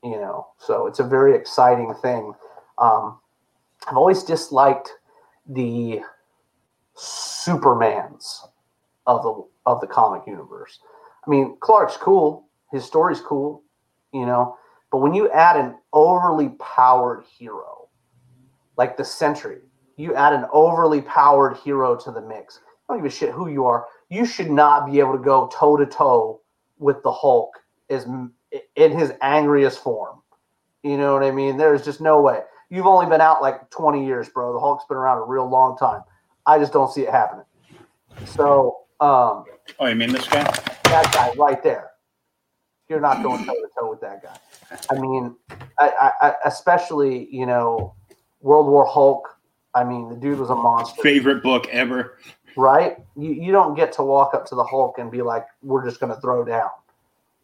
You 0.04 0.18
know 0.18 0.48
so 0.60 0.86
it's 0.86 1.00
a 1.00 1.04
very 1.04 1.36
exciting 1.36 1.94
thing. 2.02 2.34
Um, 2.78 3.20
i've 3.88 3.98
always 3.98 4.24
disliked 4.24 4.92
the 5.48 6.02
supermans 6.96 8.48
of 9.08 9.24
the 9.24 9.48
of 9.66 9.82
the 9.82 9.88
comic 9.88 10.24
universe 10.28 10.80
i 11.26 11.30
mean 11.30 11.58
clark's 11.60 11.98
cool 11.98 12.48
his 12.72 12.84
story's 12.84 13.22
cool 13.22 13.64
you 14.14 14.26
know 14.26 14.58
but 14.92 15.00
when 15.00 15.14
you 15.14 15.30
add 15.32 15.58
an 15.58 15.76
overly 15.94 16.50
powered 16.60 17.24
hero 17.38 17.88
like 18.78 18.98
the 18.98 19.06
sentry 19.06 19.60
you 19.98 20.14
add 20.14 20.34
an 20.34 20.46
overly 20.52 21.02
powered 21.02 21.58
hero 21.58 21.96
to 21.96 22.12
the 22.12 22.22
mix. 22.22 22.60
I 22.88 22.94
don't 22.94 23.04
give 23.04 23.12
a 23.12 23.16
shit 23.16 23.32
who 23.32 23.50
you 23.50 23.66
are. 23.66 23.88
You 24.10 24.26
should 24.26 24.52
not 24.52 24.92
be 24.92 25.00
able 25.00 25.14
to 25.14 25.24
go 25.24 25.50
toe 25.54 25.78
to 25.78 25.86
toe 25.86 26.42
with 26.78 27.02
the 27.04 27.12
Hulk 27.12 27.52
is 27.90 28.06
in 28.76 28.98
his 28.98 29.14
angriest 29.22 29.82
form. 29.82 30.22
You 30.84 30.98
know 30.98 31.14
what 31.14 31.24
I 31.24 31.32
mean? 31.32 31.58
There's 31.58 31.84
just 31.84 32.02
no 32.02 32.22
way. 32.22 32.42
You've 32.70 32.86
only 32.86 33.06
been 33.08 33.22
out 33.22 33.42
like 33.42 33.70
20 33.70 34.06
years, 34.06 34.30
bro. 34.30 34.54
The 34.54 34.60
Hulk's 34.60 34.86
been 34.86 34.98
around 34.98 35.20
a 35.20 35.24
real 35.24 35.50
long 35.50 35.78
time. 35.78 36.02
I 36.46 36.60
just 36.60 36.74
don't 36.74 36.92
see 36.92 37.02
it 37.02 37.10
happening. 37.10 37.46
So, 38.26 38.80
um, 39.00 39.46
oh, 39.80 39.88
you 39.88 39.96
mean 39.96 40.12
this 40.12 40.28
guy? 40.28 40.75
That 40.90 41.12
guy 41.14 41.34
right 41.38 41.62
there. 41.64 41.92
You're 42.88 43.00
not 43.00 43.24
going 43.24 43.44
toe 43.46 43.54
to 43.54 43.68
toe 43.78 43.90
with 43.90 44.02
that 44.02 44.22
guy. 44.22 44.38
I 44.92 45.00
mean, 45.00 45.36
I, 45.80 46.12
I, 46.22 46.34
especially 46.46 47.28
you 47.36 47.46
know, 47.46 47.96
World 48.42 48.68
War 48.68 48.86
Hulk. 48.86 49.28
I 49.74 49.84
mean, 49.84 50.08
the 50.08 50.16
dude 50.16 50.40
was 50.40 50.50
a 50.50 50.56
monster. 50.56 51.02
Favorite 51.02 51.42
book 51.44 51.68
ever. 51.70 52.20
Right? 52.56 52.98
You 53.18 53.32
you 53.32 53.52
don't 53.52 53.76
get 53.76 53.92
to 53.94 54.04
walk 54.04 54.34
up 54.34 54.46
to 54.48 54.56
the 54.56 54.64
Hulk 54.64 55.00
and 55.00 55.12
be 55.12 55.22
like, 55.22 55.46
"We're 55.64 55.84
just 55.84 56.00
going 56.00 56.14
to 56.14 56.22
throw 56.22 56.46
down." 56.46 56.70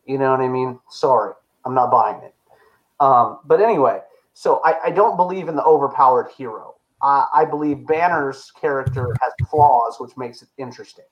You 0.05 0.17
know 0.17 0.31
what 0.31 0.41
I 0.41 0.47
mean? 0.47 0.79
Sorry, 0.89 1.33
I'm 1.65 1.73
not 1.73 1.91
buying 1.91 2.21
it. 2.23 2.35
Um, 2.99 3.39
but 3.45 3.61
anyway, 3.61 3.99
so 4.33 4.61
I, 4.63 4.75
I 4.85 4.91
don't 4.91 5.17
believe 5.17 5.47
in 5.47 5.55
the 5.55 5.63
overpowered 5.63 6.29
hero. 6.37 6.75
Uh, 7.01 7.25
I 7.33 7.45
believe 7.45 7.87
Banner's 7.87 8.51
character 8.51 9.15
has 9.21 9.33
flaws, 9.49 9.99
which 9.99 10.15
makes 10.17 10.41
it 10.43 10.49
interesting. 10.57 11.05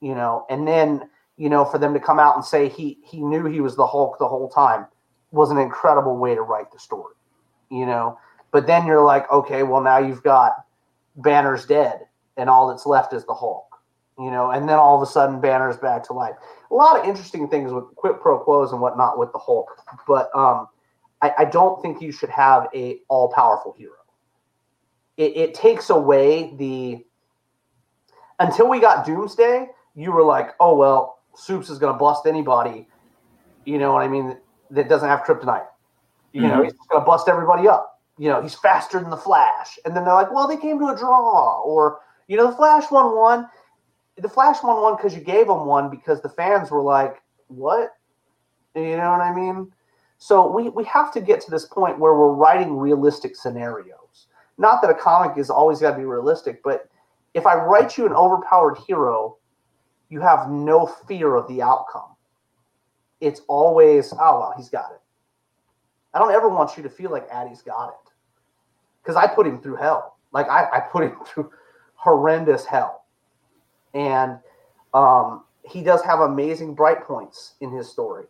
You 0.00 0.16
know, 0.16 0.46
and 0.50 0.66
then 0.66 1.08
you 1.36 1.48
know 1.48 1.64
for 1.64 1.78
them 1.78 1.94
to 1.94 2.00
come 2.00 2.18
out 2.18 2.36
and 2.36 2.44
say 2.44 2.68
he 2.68 2.98
he 3.04 3.20
knew 3.20 3.44
he 3.46 3.60
was 3.60 3.76
the 3.76 3.86
Hulk 3.86 4.18
the 4.18 4.28
whole 4.28 4.48
time 4.48 4.86
was 5.30 5.50
an 5.50 5.58
incredible 5.58 6.16
way 6.16 6.34
to 6.34 6.42
write 6.42 6.70
the 6.72 6.78
story. 6.78 7.14
You 7.70 7.86
know, 7.86 8.18
but 8.50 8.66
then 8.66 8.86
you're 8.86 9.04
like, 9.04 9.30
okay, 9.30 9.62
well 9.62 9.80
now 9.80 9.98
you've 9.98 10.22
got 10.22 10.52
Banner's 11.16 11.66
dead, 11.66 12.00
and 12.36 12.50
all 12.50 12.68
that's 12.68 12.86
left 12.86 13.12
is 13.12 13.24
the 13.24 13.34
Hulk. 13.34 13.66
You 14.18 14.30
know, 14.30 14.50
and 14.50 14.68
then 14.68 14.76
all 14.76 14.96
of 14.96 15.02
a 15.02 15.10
sudden 15.10 15.40
Banner's 15.40 15.78
back 15.78 16.04
to 16.04 16.12
life. 16.12 16.34
A 16.70 16.74
lot 16.74 16.98
of 17.00 17.06
interesting 17.06 17.48
things 17.48 17.72
with 17.72 17.84
quid 17.96 18.20
pro 18.20 18.38
quos 18.38 18.72
and 18.72 18.80
whatnot 18.80 19.18
with 19.18 19.32
the 19.32 19.38
Hulk, 19.38 19.68
but 20.06 20.30
um, 20.34 20.68
I, 21.22 21.32
I 21.38 21.44
don't 21.46 21.80
think 21.82 22.02
you 22.02 22.12
should 22.12 22.30
have 22.30 22.68
a 22.74 23.00
all 23.08 23.32
powerful 23.32 23.74
hero 23.76 23.94
it, 25.16 25.36
it 25.36 25.54
takes 25.54 25.90
away 25.90 26.54
the 26.56 27.04
until 28.38 28.68
we 28.68 28.80
got 28.80 29.06
Doomsday, 29.06 29.68
you 29.94 30.10
were 30.10 30.24
like, 30.24 30.50
oh 30.58 30.76
well, 30.76 31.21
Soups 31.34 31.70
is 31.70 31.78
gonna 31.78 31.98
bust 31.98 32.26
anybody, 32.26 32.88
you 33.64 33.78
know 33.78 33.92
what 33.92 34.02
I 34.02 34.08
mean, 34.08 34.36
that 34.70 34.88
doesn't 34.88 35.08
have 35.08 35.20
kryptonite. 35.20 35.66
You 36.32 36.42
mm-hmm. 36.42 36.50
know, 36.50 36.62
he's 36.62 36.72
gonna 36.90 37.04
bust 37.04 37.28
everybody 37.28 37.68
up. 37.68 38.00
You 38.18 38.28
know, 38.28 38.42
he's 38.42 38.54
faster 38.54 39.00
than 39.00 39.10
the 39.10 39.16
Flash. 39.16 39.78
And 39.84 39.96
then 39.96 40.04
they're 40.04 40.14
like, 40.14 40.32
well, 40.32 40.46
they 40.46 40.56
came 40.56 40.78
to 40.78 40.88
a 40.88 40.96
draw, 40.96 41.60
or 41.62 42.00
you 42.28 42.36
know, 42.36 42.50
the 42.50 42.56
Flash 42.56 42.90
won 42.90 43.16
one. 43.16 43.48
The 44.16 44.28
Flash 44.28 44.62
won 44.62 44.80
one 44.82 44.96
because 44.96 45.14
you 45.14 45.20
gave 45.20 45.48
him 45.48 45.66
one 45.66 45.90
because 45.90 46.20
the 46.20 46.28
fans 46.28 46.70
were 46.70 46.82
like, 46.82 47.22
what? 47.48 47.90
You 48.74 48.96
know 48.96 49.10
what 49.10 49.20
I 49.20 49.34
mean? 49.34 49.72
So 50.18 50.48
we, 50.48 50.68
we 50.68 50.84
have 50.84 51.12
to 51.14 51.20
get 51.20 51.40
to 51.42 51.50
this 51.50 51.66
point 51.66 51.98
where 51.98 52.14
we're 52.14 52.32
writing 52.32 52.76
realistic 52.76 53.34
scenarios. 53.34 54.28
Not 54.56 54.80
that 54.82 54.90
a 54.90 54.94
comic 54.94 55.36
is 55.36 55.50
always 55.50 55.80
got 55.80 55.92
to 55.92 55.98
be 55.98 56.04
realistic, 56.04 56.62
but 56.62 56.88
if 57.34 57.46
I 57.46 57.56
write 57.56 57.98
you 57.98 58.06
an 58.06 58.12
overpowered 58.12 58.78
hero, 58.86 59.38
you 60.12 60.20
have 60.20 60.50
no 60.50 60.84
fear 60.84 61.36
of 61.36 61.48
the 61.48 61.62
outcome. 61.62 62.14
It's 63.22 63.40
always, 63.48 64.12
oh, 64.12 64.40
well, 64.40 64.54
he's 64.54 64.68
got 64.68 64.92
it. 64.92 65.00
I 66.12 66.18
don't 66.18 66.32
ever 66.32 66.50
want 66.50 66.76
you 66.76 66.82
to 66.82 66.90
feel 66.90 67.10
like 67.10 67.26
Addie's 67.32 67.62
got 67.62 67.88
it 67.88 68.12
because 69.02 69.16
I 69.16 69.26
put 69.26 69.46
him 69.46 69.58
through 69.62 69.76
hell. 69.76 70.18
Like 70.30 70.50
I, 70.50 70.68
I 70.70 70.80
put 70.80 71.04
him 71.04 71.16
through 71.26 71.50
horrendous 71.94 72.66
hell. 72.66 73.06
And 73.94 74.38
um, 74.92 75.44
he 75.64 75.82
does 75.82 76.02
have 76.02 76.20
amazing 76.20 76.74
bright 76.74 77.04
points 77.04 77.54
in 77.62 77.72
his 77.72 77.88
story. 77.88 78.26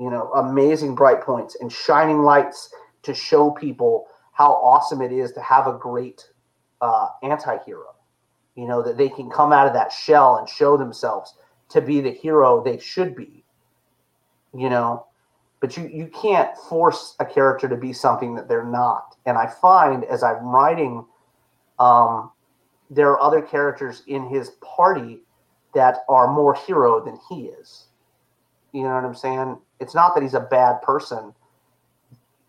You 0.00 0.10
know, 0.10 0.32
amazing 0.32 0.96
bright 0.96 1.20
points 1.20 1.56
and 1.60 1.70
shining 1.70 2.22
lights 2.22 2.74
to 3.04 3.14
show 3.14 3.52
people 3.52 4.08
how 4.32 4.54
awesome 4.54 5.00
it 5.00 5.12
is 5.12 5.30
to 5.32 5.40
have 5.42 5.68
a 5.68 5.78
great 5.78 6.28
uh, 6.80 7.06
anti-hero 7.22 7.94
you 8.54 8.66
know 8.66 8.82
that 8.82 8.96
they 8.96 9.08
can 9.08 9.30
come 9.30 9.52
out 9.52 9.66
of 9.66 9.72
that 9.72 9.92
shell 9.92 10.36
and 10.36 10.48
show 10.48 10.76
themselves 10.76 11.34
to 11.68 11.80
be 11.80 12.00
the 12.00 12.10
hero 12.10 12.62
they 12.62 12.78
should 12.78 13.14
be 13.16 13.42
you 14.54 14.68
know? 14.68 15.06
But 15.60 15.76
you 15.76 15.88
you 15.92 16.08
can't 16.08 16.56
force 16.68 17.14
a 17.20 17.24
character 17.24 17.68
to 17.68 17.76
be 17.76 17.92
something 17.92 18.34
that 18.34 18.48
they're 18.48 18.64
not. 18.64 19.16
And 19.26 19.38
i 19.38 19.46
find 19.46 20.04
as 20.04 20.22
i'm 20.22 20.44
writing 20.44 21.04
um, 21.78 22.30
there 22.90 23.10
are 23.10 23.20
other 23.20 23.40
characters 23.40 24.02
in 24.06 24.28
his 24.28 24.50
party 24.60 25.20
that 25.74 25.98
are 26.08 26.32
more 26.32 26.54
hero 26.54 27.02
than 27.02 27.18
he 27.28 27.46
is. 27.46 27.86
You 28.72 28.82
know 28.82 28.94
what 28.94 29.04
i'm 29.04 29.14
saying? 29.14 29.58
It's 29.80 29.94
not 29.94 30.14
that 30.14 30.22
he's 30.22 30.34
a 30.34 30.40
bad 30.40 30.82
person 30.82 31.32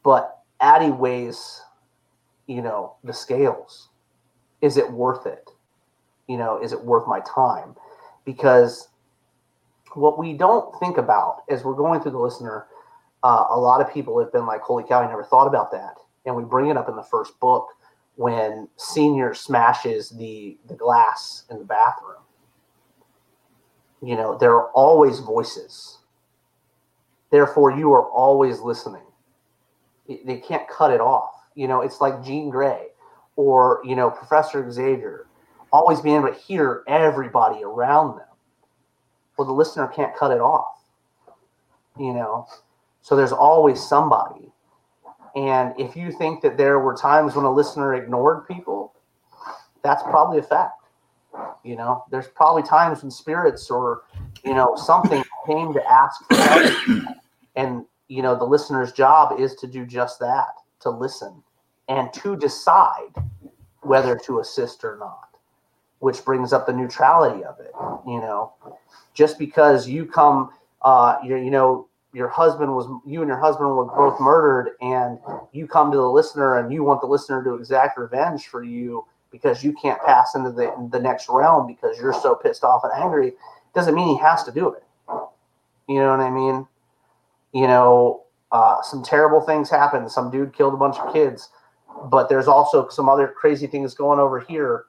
but 0.04 0.40
addie 0.60 0.92
weighs 0.92 1.62
you 2.48 2.62
know 2.62 2.96
the 3.04 3.14
scales. 3.14 3.90
Is 4.62 4.78
it 4.78 4.92
worth 4.92 5.28
it 5.28 5.52
you 6.28 6.38
know 6.38 6.62
is 6.62 6.72
it 6.74 6.84
worth 6.84 7.08
my 7.08 7.22
time? 7.22 7.76
Because 8.26 8.90
what 9.94 10.18
we 10.18 10.34
don't 10.34 10.78
think 10.80 10.98
about 10.98 11.44
as 11.50 11.64
we're 11.64 11.76
going 11.76 12.02
through 12.02 12.12
the 12.12 12.18
listener 12.18 12.66
uh, 13.24 13.46
a 13.52 13.60
lot 13.60 13.80
of 13.80 13.94
people 13.94 14.20
have 14.20 14.32
been 14.34 14.46
like 14.46 14.62
holy 14.62 14.84
cow 14.84 15.02
i 15.02 15.08
never 15.08 15.24
thought 15.24 15.48
about 15.48 15.72
that. 15.72 15.96
And 16.26 16.36
we 16.36 16.44
bring 16.44 16.70
it 16.70 16.78
up 16.78 16.90
in 16.90 16.96
the 16.96 17.04
first 17.04 17.40
book 17.40 17.68
when 18.16 18.68
senior 18.78 19.34
smashes 19.34 20.10
the 20.10 20.58
the 20.68 20.76
glass 20.76 21.44
in 21.50 21.60
the 21.60 21.66
bathroom. 21.66 22.22
You 24.02 24.16
know 24.16 24.38
there 24.38 24.54
are 24.54 24.70
always 24.72 25.20
voices. 25.20 26.00
Therefore 27.32 27.72
you 27.72 27.92
are 27.94 28.10
always 28.10 28.60
listening. 28.60 29.02
They 30.08 30.38
can't 30.38 30.68
cut 30.68 30.92
it 30.92 31.00
off. 31.02 31.34
You 31.56 31.68
know, 31.68 31.82
it's 31.82 32.02
like 32.02 32.24
Jean 32.24 32.50
Grey 32.50 32.88
or, 33.36 33.82
you 33.84 33.96
know, 33.96 34.10
Professor 34.10 34.70
Xavier, 34.70 35.28
always 35.74 36.00
being 36.00 36.18
able 36.18 36.30
to 36.30 36.34
hear 36.40 36.84
everybody 36.88 37.64
around 37.64 38.18
them. 38.18 38.28
Well, 39.38 39.48
the 39.48 39.54
listener 39.54 39.88
can't 39.88 40.16
cut 40.16 40.32
it 40.32 40.40
off, 40.40 40.84
you 42.00 42.14
know. 42.14 42.48
So 43.02 43.16
there's 43.16 43.34
always 43.34 43.82
somebody. 43.82 44.52
And 45.36 45.74
if 45.80 45.96
you 45.96 46.12
think 46.12 46.42
that 46.42 46.58
there 46.58 46.80
were 46.80 46.96
times 46.96 47.36
when 47.36 47.44
a 47.44 47.52
listener 47.52 47.96
ignored 47.96 48.48
people, 48.48 48.94
that's 49.82 50.04
probably 50.04 50.38
a 50.38 50.44
fact. 50.44 50.86
You 51.64 51.76
know, 51.76 52.04
there's 52.12 52.28
probably 52.28 52.62
times 52.62 53.02
when 53.02 53.10
spirits 53.10 53.72
or, 53.72 54.04
you 54.46 54.54
know, 54.54 54.76
something 54.76 55.24
came 55.48 55.74
to 55.74 55.84
ask 55.92 56.24
for 56.28 56.36
help. 56.36 57.18
And, 57.56 57.86
you 58.08 58.22
know, 58.22 58.36
the 58.36 58.46
listener's 58.46 58.92
job 58.92 59.40
is 59.40 59.56
to 59.56 59.68
do 59.68 59.86
just 59.86 60.20
that 60.20 60.54
to 60.82 60.90
listen 60.92 61.42
and 61.90 62.14
to 62.14 62.36
decide 62.36 63.14
whether 63.82 64.16
to 64.18 64.40
assist 64.40 64.84
or 64.84 64.98
not, 64.98 65.33
which 66.04 66.26
brings 66.26 66.52
up 66.52 66.66
the 66.66 66.74
neutrality 66.74 67.46
of 67.46 67.58
it. 67.62 67.72
You 68.06 68.20
know, 68.20 68.52
just 69.14 69.40
because 69.40 69.88
you 69.88 70.06
come, 70.06 70.50
uh, 70.82 71.16
you, 71.24 71.38
you 71.38 71.50
know, 71.50 71.88
your 72.14 72.28
husband 72.28 72.76
was, 72.76 72.88
you 73.06 73.22
and 73.22 73.30
your 73.30 73.40
husband 73.40 73.70
were 73.70 73.86
both 73.86 74.20
murdered, 74.20 74.74
and 74.82 75.18
you 75.54 75.66
come 75.66 75.94
to 75.94 75.98
the 75.98 76.10
listener 76.10 76.60
and 76.60 76.74
you 76.74 76.84
want 76.84 77.00
the 77.00 77.08
listener 77.08 77.42
to 77.46 77.56
exact 77.56 77.98
revenge 77.98 78.48
for 78.48 78.66
you 78.66 79.06
because 79.32 79.64
you 79.64 79.72
can't 79.82 79.98
pass 80.04 80.36
into 80.36 80.52
the, 80.52 80.90
the 80.92 81.00
next 81.00 81.28
realm 81.30 81.68
because 81.68 81.98
you're 81.98 82.14
so 82.14 82.36
pissed 82.36 82.66
off 82.66 82.84
and 82.84 82.92
angry, 83.02 83.32
doesn't 83.74 83.96
mean 83.96 84.10
he 84.10 84.22
has 84.22 84.44
to 84.44 84.52
do 84.52 84.74
it. 84.74 84.84
You 85.88 86.00
know 86.00 86.12
what 86.12 86.20
I 86.20 86.30
mean? 86.30 86.68
You 87.54 87.68
know, 87.68 88.24
uh, 88.52 88.82
some 88.82 89.04
terrible 89.04 89.40
things 89.40 89.70
happened. 89.70 90.12
Some 90.12 90.30
dude 90.30 90.54
killed 90.54 90.74
a 90.74 90.78
bunch 90.78 90.98
of 90.98 91.14
kids, 91.14 91.48
but 92.12 92.28
there's 92.28 92.50
also 92.50 92.90
some 92.90 93.08
other 93.08 93.30
crazy 93.30 93.68
things 93.68 93.94
going 93.94 94.20
over 94.20 94.42
here. 94.42 94.88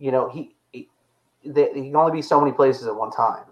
You 0.00 0.10
know, 0.10 0.28
he, 0.28 0.56
he, 0.72 0.88
he 1.42 1.52
can 1.52 1.94
only 1.94 2.12
be 2.12 2.22
so 2.22 2.40
many 2.40 2.52
places 2.52 2.88
at 2.88 2.96
one 2.96 3.12
time, 3.12 3.44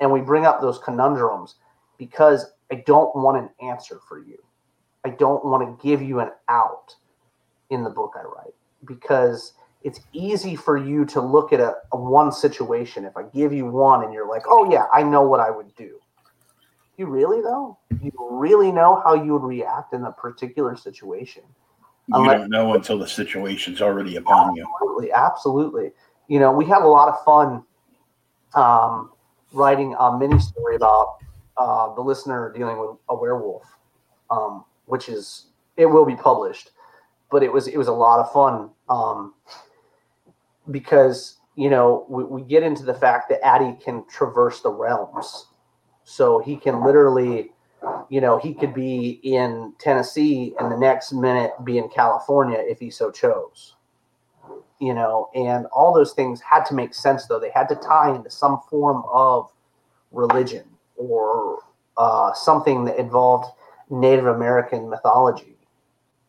and 0.00 0.12
we 0.12 0.20
bring 0.20 0.44
up 0.44 0.60
those 0.60 0.78
conundrums 0.78 1.54
because 1.96 2.52
I 2.70 2.82
don't 2.86 3.14
want 3.16 3.38
an 3.38 3.48
answer 3.66 4.00
for 4.06 4.18
you. 4.18 4.36
I 5.04 5.10
don't 5.10 5.44
want 5.44 5.62
to 5.62 5.86
give 5.86 6.02
you 6.02 6.20
an 6.20 6.30
out 6.48 6.94
in 7.70 7.84
the 7.84 7.90
book 7.90 8.14
I 8.16 8.22
write 8.22 8.54
because 8.84 9.54
it's 9.82 10.00
easy 10.12 10.56
for 10.56 10.76
you 10.76 11.04
to 11.06 11.20
look 11.20 11.52
at 11.52 11.60
a, 11.60 11.76
a 11.92 11.96
one 11.96 12.32
situation. 12.32 13.04
If 13.04 13.16
I 13.16 13.22
give 13.22 13.52
you 13.52 13.66
one 13.66 14.02
and 14.02 14.12
you're 14.12 14.28
like, 14.28 14.42
oh 14.48 14.70
yeah, 14.70 14.86
I 14.92 15.02
know 15.02 15.22
what 15.22 15.40
I 15.40 15.50
would 15.50 15.74
do 15.76 16.00
you 16.96 17.06
really 17.06 17.40
though? 17.42 17.78
You 18.02 18.12
really 18.30 18.72
know 18.72 19.00
how 19.04 19.14
you 19.14 19.34
would 19.34 19.42
react 19.42 19.92
in 19.92 20.04
a 20.04 20.12
particular 20.12 20.76
situation? 20.76 21.42
You 22.08 22.20
Unless, 22.20 22.40
don't 22.40 22.50
know 22.50 22.74
until 22.74 22.98
the 22.98 23.08
situation's 23.08 23.82
already 23.82 24.16
upon 24.16 24.54
you. 24.54 24.64
Absolutely, 24.74 25.12
absolutely. 25.12 25.90
You 26.28 26.38
know, 26.38 26.52
we 26.52 26.64
had 26.64 26.82
a 26.82 26.86
lot 26.86 27.08
of 27.08 27.22
fun 27.24 27.64
um, 28.54 29.10
writing 29.52 29.96
a 29.98 30.16
mini 30.16 30.38
story 30.38 30.76
about 30.76 31.16
uh, 31.56 31.94
the 31.94 32.00
listener 32.00 32.52
dealing 32.56 32.78
with 32.78 32.90
a 33.08 33.16
werewolf, 33.16 33.64
um, 34.30 34.64
which 34.84 35.08
is 35.08 35.46
it 35.76 35.86
will 35.86 36.06
be 36.06 36.16
published. 36.16 36.70
but 37.30 37.42
it 37.42 37.52
was 37.52 37.66
it 37.66 37.76
was 37.76 37.88
a 37.88 37.92
lot 37.92 38.20
of 38.20 38.32
fun 38.32 38.70
um, 38.88 39.34
because 40.70 41.38
you 41.56 41.68
know 41.68 42.06
we, 42.08 42.24
we 42.24 42.42
get 42.42 42.62
into 42.62 42.84
the 42.84 42.94
fact 42.94 43.28
that 43.28 43.44
Addy 43.44 43.76
can 43.82 44.04
traverse 44.08 44.60
the 44.60 44.70
realms, 44.70 45.46
so 46.04 46.38
he 46.38 46.56
can 46.56 46.84
literally, 46.84 47.52
you 48.08 48.20
know, 48.20 48.38
he 48.38 48.54
could 48.54 48.74
be 48.74 49.20
in 49.22 49.72
Tennessee 49.78 50.54
and 50.58 50.70
the 50.70 50.76
next 50.76 51.12
minute 51.12 51.52
be 51.64 51.78
in 51.78 51.88
California 51.88 52.58
if 52.60 52.78
he 52.78 52.90
so 52.90 53.10
chose. 53.10 53.74
You 54.80 54.94
know, 54.94 55.30
and 55.34 55.66
all 55.66 55.94
those 55.94 56.12
things 56.12 56.40
had 56.40 56.64
to 56.66 56.74
make 56.74 56.94
sense 56.94 57.26
though. 57.26 57.40
They 57.40 57.50
had 57.50 57.68
to 57.70 57.76
tie 57.76 58.14
into 58.14 58.30
some 58.30 58.60
form 58.68 59.04
of 59.10 59.50
religion 60.12 60.64
or 60.96 61.60
uh, 61.96 62.32
something 62.34 62.84
that 62.84 62.98
involved 62.98 63.46
Native 63.90 64.26
American 64.26 64.88
mythology. 64.88 65.56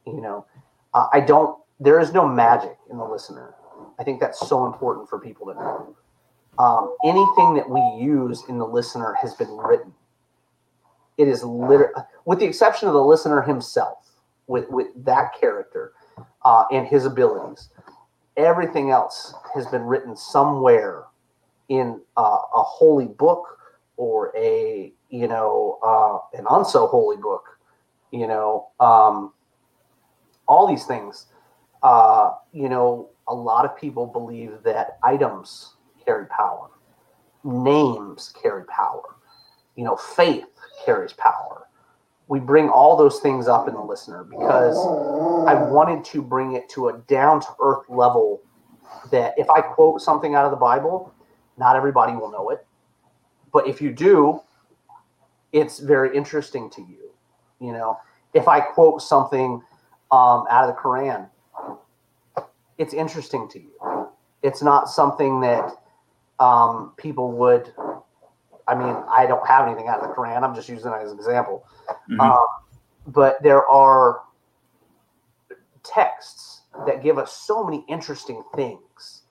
You 0.06 0.22
know, 0.22 0.46
uh, 0.94 1.08
I 1.12 1.20
don't. 1.20 1.60
There 1.80 2.00
is 2.00 2.14
no 2.14 2.28
magic 2.28 2.78
in 2.90 2.98
the 2.98 3.06
listener. 3.06 3.54
I 4.00 4.04
think 4.04 4.20
that's 4.20 4.48
so 4.48 4.66
important 4.66 5.10
for 5.10 5.20
people 5.20 5.48
to 5.48 5.54
know. 5.54 5.96
Um, 6.60 6.96
anything 7.04 7.54
that 7.56 7.70
we 7.70 7.82
use 8.04 8.44
in 8.48 8.58
the 8.58 8.66
listener 8.66 9.16
has 9.22 9.34
been 9.36 9.56
written. 9.58 9.94
It 11.18 11.28
is 11.28 11.44
literally, 11.44 11.94
with 12.26 12.40
the 12.40 12.46
exception 12.46 12.88
of 12.88 12.94
the 12.94 13.04
listener 13.04 13.42
himself, 13.42 14.12
with 14.48 14.70
with 14.70 14.88
that 15.04 15.32
character 15.40 15.94
uh, 16.44 16.66
and 16.72 16.88
his 16.88 17.06
abilities. 17.06 17.70
Everything 18.38 18.92
else 18.92 19.34
has 19.56 19.66
been 19.68 19.82
written 19.84 20.16
somewhere 20.16 21.06
in 21.70 22.00
uh, 22.18 22.22
a 22.56 22.62
holy 22.62 23.08
book 23.08 23.58
or 23.98 24.32
a 24.38 24.94
you 25.10 25.28
know 25.28 25.80
uh, 25.84 26.38
an 26.38 26.46
unso 26.46 26.90
holy 26.90 27.18
book. 27.18 27.46
You 28.12 28.28
know, 28.28 28.70
um, 28.80 29.34
all 30.48 30.68
these 30.68 30.86
things. 30.86 31.28
Uh, 31.84 32.32
you 32.54 32.70
know, 32.70 33.10
a 33.28 33.34
lot 33.34 33.66
of 33.66 33.78
people 33.78 34.08
believe 34.08 34.64
that 34.64 34.98
items 35.04 35.76
carry 36.04 36.26
power, 36.28 36.70
names 37.44 38.34
carry 38.42 38.64
power, 38.66 39.17
you 39.78 39.84
know, 39.86 39.96
faith 39.96 40.46
carries 40.86 41.14
power. 41.14 41.68
We 42.28 42.42
bring 42.42 42.68
all 42.68 42.98
those 42.98 43.20
things 43.20 43.48
up 43.48 43.70
in 43.70 43.74
the 43.74 43.82
listener 43.82 44.26
because 44.26 44.76
I 45.48 45.54
wanted 45.54 46.04
to 46.06 46.22
bring 46.22 46.54
it 46.54 46.68
to 46.72 46.90
a 46.90 46.98
down 47.08 47.40
to 47.40 47.48
earth 47.62 47.86
level 47.88 48.42
that 49.12 49.34
if 49.38 49.50
I 49.50 49.62
quote 49.62 50.02
something 50.02 50.36
out 50.36 50.44
of 50.44 50.52
the 50.52 50.58
Bible, 50.58 51.14
not 51.58 51.78
everybody 51.78 52.14
will 52.14 52.30
know 52.30 52.50
it. 52.50 52.66
But 53.54 53.68
if 53.68 53.82
you 53.82 53.92
do, 53.94 54.42
it's 55.54 55.80
very 55.80 56.16
interesting 56.16 56.70
to 56.72 56.82
you. 56.82 57.12
You 57.62 57.72
know, 57.72 57.98
if 58.34 58.48
I 58.48 58.60
quote 58.60 59.02
something 59.02 59.62
um, 60.12 60.46
out 60.50 60.68
of 60.68 60.76
the 60.76 60.82
Quran, 60.82 61.30
it's 62.78 62.94
interesting 62.94 63.48
to 63.50 63.60
you. 63.60 64.10
It's 64.44 64.62
not 64.62 64.90
something 64.90 65.40
that 65.42 65.72
um, 66.40 66.94
people 66.98 67.32
would. 67.32 67.74
I 68.68 68.76
mean, 68.76 68.96
I 69.10 69.26
don't 69.26 69.46
have 69.48 69.68
anything 69.68 69.88
out 69.88 70.00
of 70.02 70.10
the 70.10 70.14
Quran. 70.14 70.44
I'm 70.44 70.54
just 70.54 70.68
using 70.70 70.92
it 70.92 70.96
as 70.96 71.12
an 71.12 71.18
example. 71.18 71.66
Mhm. 72.10 72.20
Um, 72.20 72.48
but 73.08 73.42
there 73.42 73.66
are 73.68 74.24
texts 75.84 76.64
that 76.86 77.02
give 77.02 77.18
us 77.18 77.32
so 77.32 77.64
many 77.64 77.86
interesting 77.88 78.44
things. 78.56 79.24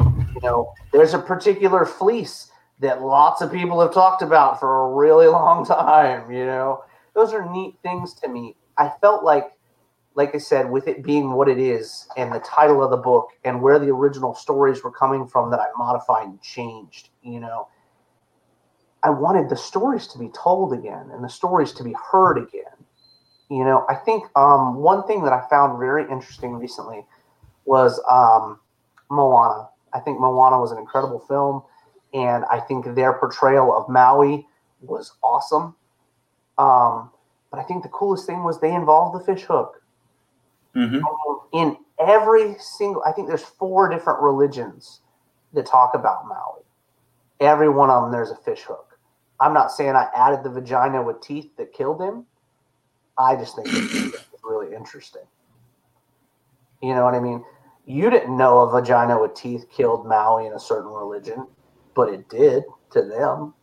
You 0.00 0.40
know, 0.42 0.72
there's 0.92 1.14
a 1.14 1.18
particular 1.18 1.84
fleece 1.84 2.50
that 2.80 3.02
lots 3.02 3.42
of 3.42 3.52
people 3.52 3.80
have 3.80 3.92
talked 3.92 4.22
about 4.22 4.60
for 4.60 4.86
a 4.86 4.94
really 4.94 5.26
long 5.26 5.64
time. 5.66 6.30
You 6.30 6.46
know, 6.46 6.84
those 7.14 7.32
are 7.32 7.50
neat 7.50 7.74
things 7.82 8.14
to 8.14 8.28
me. 8.28 8.56
I 8.76 8.88
felt 9.00 9.24
like 9.24 9.52
like 10.14 10.34
I 10.34 10.38
said, 10.38 10.68
with 10.68 10.88
it 10.88 11.04
being 11.04 11.30
what 11.34 11.48
it 11.48 11.58
is 11.58 12.08
and 12.16 12.32
the 12.32 12.40
title 12.40 12.82
of 12.82 12.90
the 12.90 12.96
book 12.96 13.28
and 13.44 13.62
where 13.62 13.78
the 13.78 13.88
original 13.88 14.34
stories 14.34 14.82
were 14.82 14.90
coming 14.90 15.28
from 15.28 15.48
that 15.52 15.60
I 15.60 15.66
modified 15.76 16.26
and 16.26 16.42
changed, 16.42 17.10
you 17.22 17.38
know, 17.38 17.68
I 19.02 19.10
wanted 19.10 19.48
the 19.48 19.56
stories 19.56 20.06
to 20.08 20.18
be 20.18 20.28
told 20.30 20.72
again 20.72 21.10
and 21.12 21.22
the 21.22 21.28
stories 21.28 21.72
to 21.74 21.84
be 21.84 21.94
heard 22.10 22.36
again. 22.38 22.64
You 23.48 23.64
know, 23.64 23.86
I 23.88 23.94
think 23.94 24.24
um, 24.36 24.76
one 24.76 25.06
thing 25.06 25.22
that 25.24 25.32
I 25.32 25.46
found 25.48 25.78
very 25.78 26.02
interesting 26.10 26.54
recently 26.54 27.06
was 27.64 28.00
um, 28.10 28.60
Moana. 29.10 29.68
I 29.94 30.00
think 30.00 30.20
Moana 30.20 30.60
was 30.60 30.70
an 30.72 30.78
incredible 30.78 31.20
film, 31.20 31.62
and 32.12 32.44
I 32.50 32.60
think 32.60 32.94
their 32.94 33.14
portrayal 33.14 33.74
of 33.74 33.88
Maui 33.88 34.46
was 34.82 35.12
awesome. 35.22 35.74
Um, 36.58 37.10
but 37.50 37.58
I 37.58 37.62
think 37.62 37.82
the 37.82 37.88
coolest 37.88 38.26
thing 38.26 38.44
was 38.44 38.60
they 38.60 38.74
involved 38.74 39.18
the 39.18 39.24
fish 39.24 39.44
hook 39.44 39.82
Mhm. 40.74 41.02
in 41.52 41.76
every 41.98 42.54
single 42.58 43.02
i 43.04 43.10
think 43.10 43.26
there's 43.26 43.42
four 43.44 43.88
different 43.88 44.20
religions 44.20 45.00
that 45.52 45.66
talk 45.66 45.94
about 45.94 46.26
maui 46.28 46.62
every 47.40 47.68
one 47.68 47.90
of 47.90 48.02
them 48.02 48.12
there's 48.12 48.30
a 48.30 48.36
fish 48.36 48.62
hook 48.62 48.87
i'm 49.40 49.54
not 49.54 49.70
saying 49.70 49.94
i 49.94 50.08
added 50.14 50.42
the 50.42 50.50
vagina 50.50 51.02
with 51.02 51.20
teeth 51.20 51.50
that 51.56 51.72
killed 51.72 52.00
him. 52.00 52.24
I 53.18 53.34
just 53.34 53.56
think 53.56 53.68
it's 53.70 54.24
really 54.44 54.74
interesting. 54.74 55.22
You 56.82 56.94
know 56.94 57.04
what 57.04 57.14
i 57.14 57.20
mean? 57.20 57.44
You 57.86 58.10
didn't 58.10 58.36
know 58.36 58.60
a 58.60 58.70
vagina 58.70 59.20
with 59.20 59.34
teeth 59.34 59.66
killed 59.70 60.06
maui 60.06 60.46
in 60.46 60.52
a 60.52 60.60
certain 60.60 60.90
religion 60.90 61.46
but 61.94 62.08
it 62.10 62.28
did 62.28 62.64
to 62.92 63.02
them 63.02 63.54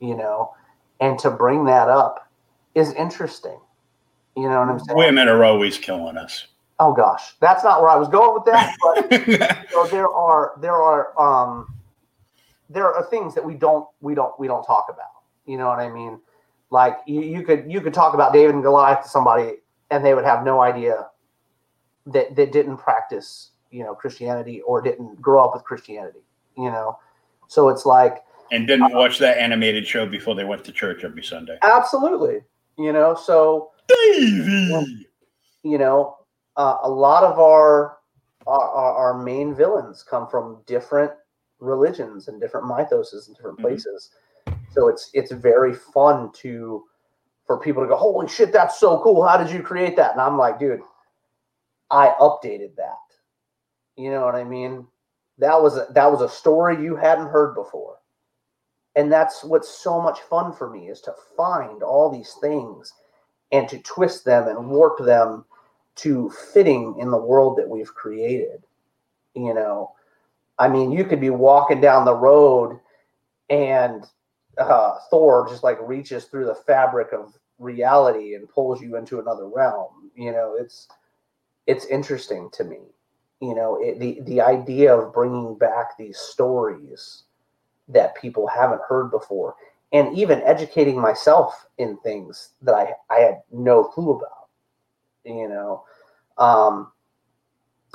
you 0.00 0.16
know? 0.16 0.54
And 1.00 1.18
to 1.20 1.30
bring 1.30 1.64
that 1.66 1.88
up 1.88 2.28
is 2.74 2.92
interesting. 2.94 3.58
You 4.36 4.44
know 4.48 4.60
what 4.60 4.68
i'm 4.68 4.78
saying? 4.78 4.96
Women 4.96 5.28
are 5.28 5.44
always 5.44 5.78
killing 5.78 6.16
us. 6.16 6.46
oh 6.78 6.92
gosh, 6.92 7.34
that's 7.40 7.62
not 7.64 7.80
where 7.80 7.90
I 7.90 7.96
was 7.96 8.08
going 8.08 8.34
with 8.34 8.44
that. 8.46 8.76
But 8.80 9.26
you 9.28 9.38
know, 9.38 9.86
there 9.88 10.08
are 10.08 10.52
there 10.60 10.74
are 10.74 11.18
um 11.20 11.74
there 12.70 12.92
are 12.94 13.04
things 13.04 13.34
that 13.34 13.44
we 13.44 13.54
don't 13.54 13.86
we 14.00 14.14
don't 14.14 14.38
we 14.38 14.46
don't 14.46 14.64
talk 14.64 14.86
about. 14.88 15.22
You 15.44 15.58
know 15.58 15.66
what 15.66 15.80
I 15.80 15.90
mean? 15.90 16.20
Like 16.70 16.98
you, 17.06 17.20
you 17.22 17.42
could 17.42 17.70
you 17.70 17.80
could 17.80 17.92
talk 17.92 18.14
about 18.14 18.32
David 18.32 18.54
and 18.54 18.62
Goliath 18.62 19.02
to 19.02 19.08
somebody 19.08 19.56
and 19.90 20.04
they 20.04 20.14
would 20.14 20.24
have 20.24 20.44
no 20.44 20.60
idea 20.60 21.08
that 22.06 22.34
that 22.36 22.52
didn't 22.52 22.78
practice 22.78 23.50
you 23.70 23.82
know 23.82 23.94
Christianity 23.94 24.60
or 24.62 24.80
didn't 24.80 25.20
grow 25.20 25.44
up 25.44 25.54
with 25.54 25.64
Christianity. 25.64 26.20
You 26.56 26.70
know, 26.70 26.98
so 27.48 27.68
it's 27.68 27.84
like 27.84 28.24
and 28.52 28.66
didn't 28.66 28.92
watch 28.92 29.18
that 29.18 29.38
animated 29.38 29.86
show 29.86 30.06
before 30.06 30.34
they 30.34 30.44
went 30.44 30.64
to 30.64 30.72
church 30.72 31.04
every 31.04 31.22
Sunday. 31.22 31.58
absolutely. 31.62 32.40
You 32.78 32.92
know, 32.92 33.14
so 33.14 33.72
Davey. 33.88 35.06
you 35.62 35.78
know, 35.78 36.18
uh, 36.56 36.78
a 36.82 36.88
lot 36.88 37.24
of 37.24 37.38
our, 37.38 37.98
our 38.46 38.70
our 38.70 38.92
our 38.94 39.22
main 39.22 39.54
villains 39.54 40.02
come 40.02 40.28
from 40.28 40.62
different 40.66 41.12
religions 41.60 42.28
and 42.28 42.40
different 42.40 42.66
mythoses 42.66 43.28
and 43.28 43.36
different 43.36 43.58
Mhm. 43.58 43.62
places. 43.62 44.10
So 44.70 44.88
it's 44.88 45.10
it's 45.14 45.32
very 45.32 45.74
fun 45.74 46.32
to 46.32 46.84
for 47.46 47.58
people 47.58 47.82
to 47.82 47.88
go, 47.88 47.96
holy 47.96 48.28
shit, 48.28 48.52
that's 48.52 48.78
so 48.78 49.00
cool. 49.00 49.24
How 49.24 49.36
did 49.36 49.50
you 49.50 49.62
create 49.62 49.96
that? 49.96 50.12
And 50.12 50.20
I'm 50.20 50.38
like, 50.38 50.58
dude, 50.60 50.82
I 51.90 52.14
updated 52.20 52.76
that. 52.76 52.98
You 53.96 54.10
know 54.10 54.24
what 54.24 54.36
I 54.36 54.44
mean? 54.44 54.86
That 55.38 55.60
was 55.60 55.76
a, 55.76 55.86
that 55.90 56.10
was 56.10 56.20
a 56.20 56.28
story 56.28 56.80
you 56.82 56.94
hadn't 56.96 57.26
heard 57.26 57.54
before. 57.54 57.98
And 58.94 59.10
that's 59.10 59.42
what's 59.42 59.68
so 59.68 60.00
much 60.00 60.20
fun 60.20 60.52
for 60.52 60.70
me 60.70 60.88
is 60.88 61.00
to 61.02 61.14
find 61.36 61.82
all 61.82 62.10
these 62.10 62.34
things 62.40 62.92
and 63.52 63.68
to 63.68 63.78
twist 63.80 64.24
them 64.24 64.48
and 64.48 64.68
warp 64.70 64.98
them 64.98 65.44
to 65.96 66.30
fitting 66.52 66.96
in 66.98 67.10
the 67.10 67.18
world 67.18 67.56
that 67.58 67.68
we've 67.68 67.94
created. 67.94 68.64
You 69.34 69.54
know, 69.54 69.92
I 70.60 70.68
mean, 70.68 70.92
you 70.92 71.04
could 71.04 71.20
be 71.20 71.30
walking 71.30 71.80
down 71.80 72.04
the 72.04 72.14
road 72.14 72.78
and 73.48 74.04
uh, 74.58 74.98
Thor 75.10 75.46
just 75.48 75.64
like 75.64 75.78
reaches 75.80 76.26
through 76.26 76.44
the 76.44 76.54
fabric 76.54 77.12
of 77.12 77.34
reality 77.58 78.34
and 78.34 78.48
pulls 78.48 78.80
you 78.80 78.96
into 78.96 79.18
another 79.20 79.48
realm. 79.48 80.10
You 80.14 80.32
know, 80.32 80.56
it's 80.60 80.86
it's 81.66 81.86
interesting 81.86 82.50
to 82.52 82.64
me. 82.64 82.78
You 83.40 83.54
know, 83.54 83.78
it, 83.80 83.98
the 83.98 84.20
the 84.22 84.40
idea 84.42 84.94
of 84.94 85.14
bringing 85.14 85.56
back 85.56 85.96
these 85.96 86.18
stories 86.18 87.24
that 87.88 88.14
people 88.14 88.46
haven't 88.46 88.82
heard 88.86 89.10
before, 89.10 89.54
and 89.92 90.16
even 90.16 90.42
educating 90.42 91.00
myself 91.00 91.66
in 91.78 91.96
things 91.98 92.50
that 92.60 92.74
I 92.74 92.92
I 93.08 93.20
had 93.20 93.40
no 93.50 93.82
clue 93.82 94.10
about. 94.10 94.48
You 95.24 95.48
know, 95.48 95.84
um, 96.36 96.92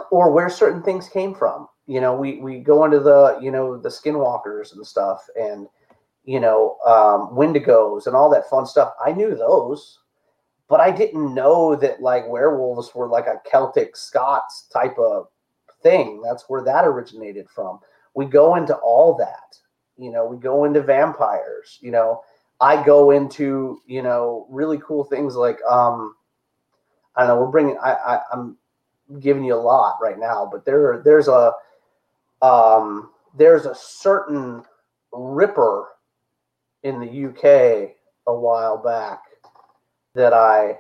or 0.10 0.32
where 0.32 0.50
certain 0.50 0.82
things 0.82 1.08
came 1.10 1.36
from. 1.36 1.68
You 1.88 2.02
know, 2.02 2.16
we 2.16 2.40
we 2.40 2.60
go 2.60 2.86
into 2.86 3.00
the 3.00 3.38
you 3.42 3.52
know 3.52 3.78
the 3.78 3.90
skinwalkers 3.90 4.76
and 4.76 4.86
stuff, 4.86 5.26
and 5.40 5.68
you 6.24 6.40
know 6.40 6.78
um, 6.86 7.30
Wendigos 7.36 8.08
and 8.08 8.16
all 8.16 8.30
that 8.32 8.50
fun 8.50 8.66
stuff. 8.66 8.94
I 9.06 9.12
knew 9.12 9.36
those, 9.36 10.00
but 10.68 10.80
I 10.80 10.90
didn't 10.90 11.34
know 11.34 11.76
that 11.76 12.02
like 12.02 12.28
werewolves 12.28 12.94
were 12.96 13.08
like 13.08 13.28
a 13.28 13.42
Celtic 13.50 13.96
Scots 13.96 14.68
type 14.74 14.98
of 14.98 15.28
thing. 15.84 16.22
That's 16.24 16.46
where 16.48 16.64
that 16.64 16.86
originated 16.86 17.48
from. 17.50 17.80
We 18.16 18.26
go 18.26 18.56
into 18.56 18.76
all 18.78 19.16
that. 19.18 19.58
You 19.98 20.12
know, 20.12 20.26
we 20.26 20.38
go 20.38 20.66
into 20.66 20.82
vampires. 20.82 21.78
You 21.82 21.92
know, 21.92 22.22
I 22.60 22.84
go 22.84 23.12
into 23.12 23.80
you 23.86 24.02
know 24.02 24.48
really 24.50 24.80
cool 24.80 25.04
things 25.04 25.36
like 25.36 25.60
um, 25.70 26.16
I 27.16 27.28
don't 27.28 27.30
know. 27.30 27.42
We're 27.42 27.52
bringing. 27.52 27.78
I, 27.78 27.94
I 27.94 28.20
I'm 28.34 28.58
giving 29.20 29.44
you 29.44 29.54
a 29.54 29.56
lot 29.56 29.98
right 30.02 30.18
now, 30.18 30.50
but 30.52 30.66
there 30.66 31.02
there's 31.06 31.28
a 31.28 31.54
um, 32.42 33.12
there's 33.38 33.66
a 33.66 33.76
certain 33.76 34.64
Ripper 35.12 35.88
in 36.84 37.00
the 37.00 37.26
UK 37.28 37.96
a 38.28 38.34
while 38.34 38.78
back 38.78 39.22
that 40.14 40.34
I 40.34 40.80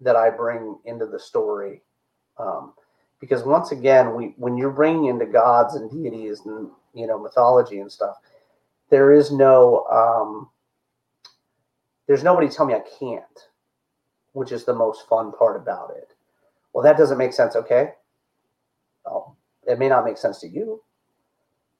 that 0.00 0.16
I 0.16 0.30
bring 0.30 0.78
into 0.84 1.06
the 1.06 1.18
story. 1.18 1.82
Um, 2.38 2.72
because 3.20 3.42
once 3.44 3.70
again, 3.70 4.14
we 4.14 4.34
when 4.36 4.56
you're 4.56 4.70
bringing 4.70 5.06
into 5.06 5.26
gods 5.26 5.74
and 5.74 5.90
deities 5.90 6.40
and 6.46 6.70
you 6.94 7.06
know 7.06 7.18
mythology 7.18 7.80
and 7.80 7.92
stuff, 7.92 8.16
there 8.88 9.12
is 9.12 9.30
no 9.30 9.84
um, 9.86 10.48
there's 12.06 12.24
nobody 12.24 12.48
tell 12.48 12.66
me 12.66 12.74
I 12.74 12.82
can't, 12.98 13.24
which 14.32 14.52
is 14.52 14.64
the 14.64 14.74
most 14.74 15.06
fun 15.08 15.32
part 15.32 15.56
about 15.56 15.92
it. 15.96 16.12
Well, 16.72 16.84
that 16.84 16.96
doesn't 16.96 17.18
make 17.18 17.32
sense. 17.32 17.56
Okay, 17.56 17.92
it 19.66 19.78
may 19.78 19.88
not 19.88 20.04
make 20.04 20.18
sense 20.18 20.40
to 20.40 20.48
you, 20.48 20.82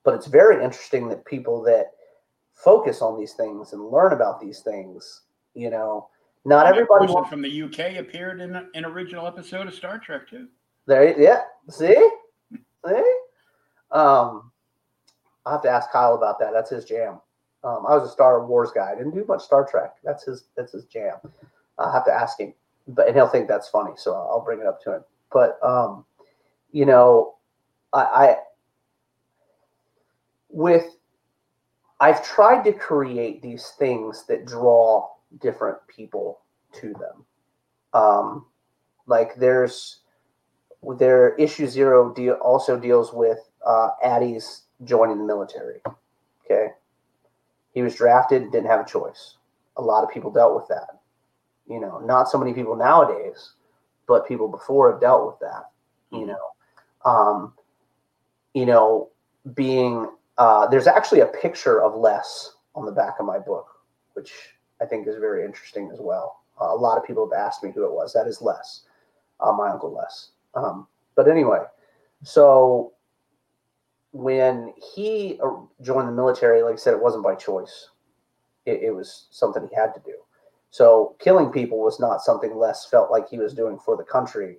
but 0.05 0.15
it's 0.15 0.27
very 0.27 0.62
interesting 0.62 1.09
that 1.09 1.24
people 1.24 1.62
that 1.62 1.93
focus 2.55 3.01
on 3.02 3.19
these 3.19 3.32
things 3.32 3.73
and 3.73 3.90
learn 3.90 4.12
about 4.12 4.40
these 4.40 4.61
things, 4.61 5.23
you 5.55 5.70
know, 5.70 6.09
not 6.44 6.66
And 6.66 6.74
everybody 6.74 7.07
person 7.07 7.15
wants 7.15 7.31
from 7.31 7.43
the 7.43 7.62
UK 7.62 7.98
appeared 7.98 8.40
in 8.40 8.57
an 8.57 8.85
original 8.85 9.27
episode 9.27 9.66
of 9.66 9.74
Star 9.74 9.98
Trek 9.98 10.28
too. 10.28 10.48
There, 10.86 11.20
yeah. 11.20 11.43
See, 11.69 11.94
see. 12.86 13.15
Um, 13.90 14.51
I 15.44 15.52
have 15.52 15.62
to 15.62 15.70
ask 15.70 15.90
Kyle 15.90 16.15
about 16.15 16.39
that. 16.40 16.52
That's 16.52 16.70
his 16.70 16.85
jam. 16.85 17.20
Um, 17.62 17.85
I 17.86 17.94
was 17.94 18.09
a 18.09 18.12
Star 18.12 18.47
Wars 18.47 18.70
guy. 18.74 18.90
I 18.93 18.94
didn't 18.97 19.15
do 19.15 19.24
much 19.28 19.43
Star 19.43 19.66
Trek. 19.70 19.97
That's 20.02 20.24
his. 20.24 20.44
That's 20.57 20.73
his 20.73 20.85
jam. 20.86 21.16
I 21.78 21.93
have 21.93 22.05
to 22.07 22.12
ask 22.12 22.40
him, 22.40 22.55
but 22.89 23.07
and 23.07 23.16
he'll 23.16 23.27
think 23.27 23.48
that's 23.48 23.69
funny, 23.69 23.93
so 23.97 24.15
I'll 24.15 24.44
bring 24.44 24.61
it 24.61 24.66
up 24.66 24.82
to 24.85 24.97
him. 24.97 25.05
But 25.31 25.59
um, 25.62 26.05
you 26.73 26.86
know, 26.86 27.35
I, 27.93 28.03
I 28.03 28.37
with 30.49 30.97
I've 32.01 32.25
tried 32.25 32.65
to 32.65 32.73
create 32.73 33.43
these 33.43 33.75
things 33.79 34.25
that 34.27 34.47
draw 34.47 35.09
different 35.41 35.79
people 35.87 36.41
to 36.81 36.95
them. 36.95 37.25
Um, 37.93 38.47
like 39.07 39.35
there's 39.37 39.99
their 40.99 41.35
issue 41.35 41.67
zero 41.67 42.12
deal 42.15 42.35
also 42.35 42.79
deals 42.79 43.12
with 43.12 43.39
uh, 43.67 43.91
Addie's 44.03 44.62
joining 44.85 45.19
the 45.19 45.25
military. 45.25 45.81
Okay, 46.45 46.69
he 47.75 47.83
was 47.83 47.95
drafted, 47.95 48.51
didn't 48.51 48.71
have 48.71 48.81
a 48.81 48.89
choice. 48.89 49.37
A 49.77 49.83
lot 49.83 50.05
of 50.05 50.11
people 50.11 50.31
dealt 50.31 50.55
with 50.55 50.69
that. 50.69 51.01
You 51.69 51.81
know, 51.81 51.99
not 51.99 52.29
so 52.29 52.39
many 52.39 52.53
people 52.55 52.77
nowadays, 52.77 53.53
but 54.09 54.27
people 54.27 54.49
before 54.49 54.91
have 54.91 55.01
dealt 55.01 55.27
with 55.27 55.39
that. 55.41 55.71
You 56.11 56.27
know, 56.27 56.41
um, 57.05 57.53
you 58.55 58.66
know, 58.66 59.09
being 59.55 60.09
uh, 60.39 60.66
there's 60.66 60.86
actually 60.86 61.20
a 61.20 61.27
picture 61.27 61.82
of 61.82 61.94
Les 61.94 62.55
on 62.74 62.86
the 62.86 62.93
back 62.93 63.16
of 63.20 63.27
my 63.27 63.39
book, 63.39 63.66
which 64.14 64.32
I 64.81 64.86
think 64.86 65.06
is 65.06 65.16
very 65.16 65.44
interesting 65.44 65.90
as 65.93 65.98
well. 66.01 66.40
Uh, 66.60 66.72
a 66.72 66.77
lot 66.77 66.98
of 66.98 67.05
people 67.05 67.28
have 67.28 67.39
asked 67.39 67.62
me 67.62 67.70
who 67.74 67.85
it 67.85 67.93
was. 67.93 68.12
That 68.12 68.27
is 68.27 68.40
Les, 68.43 68.82
uh, 69.40 69.52
my 69.52 69.70
uncle 69.70 69.93
Les. 69.93 70.31
Um, 70.55 70.86
but 71.14 71.28
anyway, 71.28 71.60
so 72.22 72.93
when 74.12 74.72
he 74.94 75.39
joined 75.82 76.09
the 76.09 76.12
military, 76.12 76.62
like 76.62 76.74
I 76.74 76.77
said, 76.77 76.94
it 76.94 77.02
wasn't 77.02 77.24
by 77.24 77.35
choice. 77.35 77.90
It, 78.66 78.82
it 78.82 78.90
was 78.90 79.27
something 79.31 79.68
he 79.68 79.74
had 79.74 79.94
to 79.94 80.01
do. 80.05 80.14
So 80.70 81.16
killing 81.18 81.51
people 81.51 81.81
was 81.81 81.98
not 81.98 82.22
something 82.22 82.56
Les 82.56 82.86
felt 82.86 83.10
like 83.10 83.28
he 83.28 83.39
was 83.39 83.55
doing 83.55 83.78
for 83.78 83.97
the 83.97 84.05
country. 84.05 84.59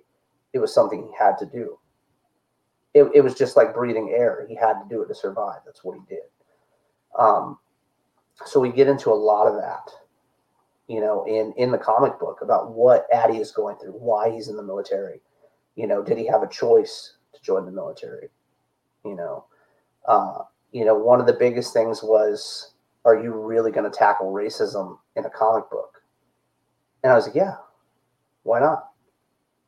It 0.52 0.58
was 0.58 0.74
something 0.74 1.02
he 1.02 1.14
had 1.18 1.38
to 1.38 1.46
do. 1.46 1.78
It, 2.94 3.10
it 3.14 3.20
was 3.22 3.34
just 3.34 3.56
like 3.56 3.74
breathing 3.74 4.14
air. 4.14 4.44
He 4.48 4.54
had 4.54 4.74
to 4.74 4.84
do 4.88 5.02
it 5.02 5.08
to 5.08 5.14
survive. 5.14 5.60
That's 5.64 5.82
what 5.82 5.98
he 5.98 6.14
did. 6.14 6.24
Um, 7.18 7.58
so 8.44 8.60
we 8.60 8.70
get 8.70 8.88
into 8.88 9.10
a 9.10 9.14
lot 9.14 9.46
of 9.46 9.54
that, 9.54 9.90
you 10.88 11.00
know, 11.00 11.24
in 11.24 11.52
in 11.56 11.70
the 11.70 11.78
comic 11.78 12.18
book 12.18 12.40
about 12.42 12.72
what 12.72 13.06
Addie 13.12 13.38
is 13.38 13.52
going 13.52 13.76
through, 13.76 13.92
why 13.92 14.30
he's 14.30 14.48
in 14.48 14.56
the 14.56 14.62
military. 14.62 15.20
You 15.76 15.86
know, 15.86 16.02
did 16.02 16.18
he 16.18 16.26
have 16.26 16.42
a 16.42 16.48
choice 16.48 17.14
to 17.34 17.40
join 17.42 17.64
the 17.64 17.72
military? 17.72 18.28
You 19.04 19.16
know, 19.16 19.44
uh, 20.06 20.38
you 20.72 20.84
know, 20.84 20.94
one 20.94 21.20
of 21.20 21.26
the 21.26 21.32
biggest 21.32 21.72
things 21.72 22.02
was, 22.02 22.72
are 23.04 23.18
you 23.22 23.32
really 23.32 23.70
going 23.70 23.90
to 23.90 23.96
tackle 23.96 24.32
racism 24.32 24.98
in 25.16 25.24
a 25.24 25.30
comic 25.30 25.70
book? 25.70 26.02
And 27.02 27.12
I 27.12 27.16
was 27.16 27.26
like, 27.26 27.36
yeah, 27.36 27.56
why 28.42 28.60
not? 28.60 28.90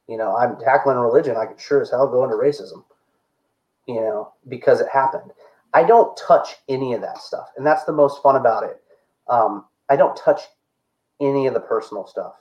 You 0.09 0.18
know, 0.18 0.36
I'm 0.36 0.59
tackling 0.59 0.98
religion. 0.98 1.36
I 1.36 1.46
could 1.46 1.60
sure 1.60 1.80
as 1.80 1.90
hell 1.90 2.09
go 2.09 2.24
into 2.24 2.36
racism, 2.36 2.84
you 3.86 4.01
know, 4.01 4.32
because 4.48 4.81
it 4.81 4.89
happened. 4.93 5.32
I 5.73 5.82
don't 5.85 6.16
touch 6.16 6.56
any 6.69 6.94
of 6.94 7.01
that 7.01 7.19
stuff. 7.19 7.48
And 7.56 7.66
that's 7.66 7.85
the 7.85 7.93
most 7.93 8.23
fun 8.23 8.36
about 8.36 8.65
it. 8.65 8.81
Um, 9.28 9.66
I 9.89 9.97
don't 9.97 10.16
touch 10.16 10.43
any 11.20 11.47
of 11.47 11.55
the 11.55 11.61
personal 11.61 12.06
stuff. 12.06 12.35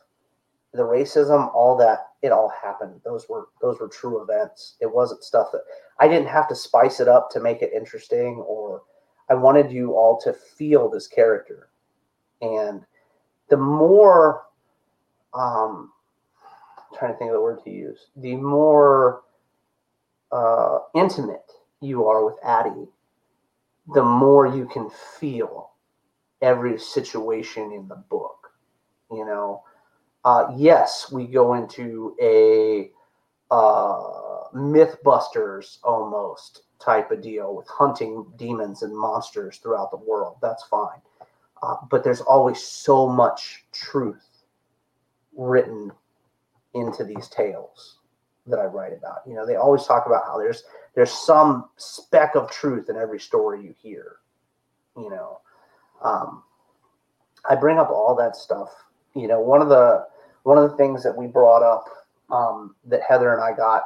The 0.74 0.84
racism, 0.84 1.54
all 1.54 1.78
that, 1.78 2.08
it 2.22 2.32
all 2.32 2.52
happened. 2.62 3.02
Those 3.04 3.28
were 3.30 3.50
those 3.62 3.80
were 3.80 3.88
true 3.88 4.24
events. 4.24 4.76
It 4.82 4.92
wasn't 4.92 5.24
stuff 5.24 5.50
that 5.52 5.62
I 6.00 6.08
didn't 6.08 6.30
have 6.30 6.48
to 6.50 6.56
spice 6.56 7.00
it 7.00 7.08
up 7.08 7.30
to 7.32 7.40
make 7.40 7.62
it 7.62 7.72
interesting 7.74 8.44
or 8.48 8.82
I 9.30 9.36
wanted 9.36 9.72
you 9.72 9.94
all 9.94 10.20
to 10.22 10.34
feel 10.34 10.90
this 10.90 11.08
character. 11.08 11.70
And 12.42 12.86
the 13.50 13.58
more 13.58 14.44
um 15.34 15.92
I'm 16.92 16.98
trying 16.98 17.14
to 17.14 17.18
think 17.18 17.30
of 17.30 17.36
the 17.36 17.42
word 17.42 17.64
to 17.66 17.70
use, 17.70 18.08
the 18.16 18.36
more 18.36 19.24
uh, 20.34 20.80
intimate 20.96 21.52
you 21.80 22.08
are 22.08 22.26
with 22.26 22.36
Addie, 22.44 22.88
the 23.94 24.04
more 24.04 24.48
you 24.48 24.68
can 24.68 24.90
feel 25.20 25.72
every 26.42 26.80
situation 26.80 27.72
in 27.72 27.88
the 27.88 27.96
book. 27.96 28.52
You 29.12 29.26
know, 29.26 29.64
uh, 30.26 30.48
yes, 30.56 31.12
we 31.12 31.28
go 31.28 31.54
into 31.54 32.16
a 32.22 32.90
uh, 33.52 34.50
Mythbusters 34.56 35.78
almost 35.84 36.64
type 36.80 37.12
of 37.12 37.22
deal 37.22 37.56
with 37.56 37.68
hunting 37.68 38.26
demons 38.38 38.82
and 38.82 38.98
monsters 38.98 39.58
throughout 39.58 39.92
the 39.92 39.98
world. 39.98 40.38
That's 40.42 40.64
fine. 40.64 41.02
Uh, 41.62 41.76
but 41.90 42.04
there's 42.04 42.22
always 42.22 42.62
so 42.62 43.08
much 43.08 43.66
truth 43.72 44.44
written 45.38 45.92
into 46.74 47.04
these 47.04 47.28
tales 47.30 48.00
that 48.48 48.60
I 48.60 48.66
write 48.66 48.94
about. 48.94 49.20
You 49.28 49.36
know, 49.36 49.46
they 49.46 49.56
always 49.56 49.86
talk 49.86 50.06
about 50.06 50.26
how 50.26 50.38
there's 50.38 50.64
there's 50.96 51.12
some 51.12 51.70
speck 51.78 52.36
of 52.36 52.52
truth 52.52 52.90
in 52.90 52.98
every 52.98 53.20
story 53.20 53.64
you 53.64 53.74
hear. 53.82 54.18
You 54.98 55.10
know, 55.10 55.40
um, 56.04 56.44
I 57.50 57.56
bring 57.56 57.80
up 57.80 57.90
all 57.90 58.16
that 58.16 58.36
stuff. 58.36 58.70
You 59.16 59.28
know, 59.28 59.40
one 59.40 59.62
of 59.62 59.70
the 59.70 60.06
one 60.44 60.58
of 60.58 60.70
the 60.70 60.78
things 60.78 61.04
that 61.04 61.16
we 61.16 61.28
brought 61.28 61.64
up 61.64 61.86
um, 62.30 62.76
that 62.86 63.02
Heather 63.08 63.34
and 63.34 63.44
I 63.44 63.56
got. 63.56 63.84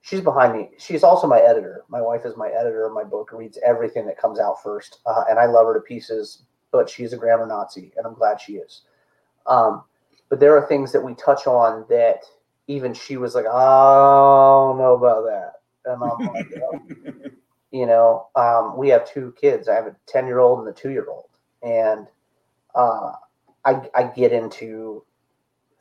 She's 0.00 0.20
behind 0.20 0.54
me. 0.54 0.68
She's 0.78 1.02
also 1.02 1.26
my 1.26 1.40
editor. 1.40 1.84
My 1.88 2.02
wife 2.02 2.26
is 2.26 2.36
my 2.36 2.48
editor 2.48 2.90
my 2.90 3.04
book. 3.04 3.32
Reads 3.32 3.58
everything 3.64 4.06
that 4.06 4.18
comes 4.18 4.38
out 4.38 4.62
first, 4.62 4.98
uh, 5.06 5.24
and 5.30 5.38
I 5.38 5.46
love 5.46 5.66
her 5.66 5.74
to 5.74 5.80
pieces. 5.80 6.42
But 6.72 6.90
she's 6.90 7.12
a 7.12 7.16
grammar 7.16 7.46
Nazi, 7.46 7.92
and 7.96 8.06
I'm 8.06 8.14
glad 8.14 8.40
she 8.40 8.54
is. 8.54 8.82
Um, 9.46 9.84
but 10.28 10.40
there 10.40 10.56
are 10.56 10.66
things 10.66 10.90
that 10.92 11.00
we 11.00 11.14
touch 11.14 11.46
on 11.46 11.86
that 11.88 12.24
even 12.66 12.94
she 12.94 13.16
was 13.16 13.34
like, 13.34 13.46
I 13.46 13.50
don't 13.50 14.78
know 14.78 14.94
about 14.94 15.24
that. 15.24 15.52
And 15.84 16.02
I'm 16.02 16.34
like, 16.34 16.52
"Oh." 16.62 17.30
you 17.70 17.86
know, 17.86 18.28
um, 18.36 18.76
we 18.76 18.88
have 18.88 19.08
two 19.10 19.34
kids. 19.40 19.68
I 19.68 19.74
have 19.74 19.86
a 19.86 19.96
10 20.06 20.26
year 20.26 20.38
old 20.38 20.60
and 20.60 20.68
a 20.68 20.72
two 20.72 20.90
year 20.90 21.06
old. 21.08 21.28
And 21.62 22.06
uh, 22.74 23.12
I, 23.64 23.88
I 23.94 24.04
get 24.04 24.32
into 24.32 25.04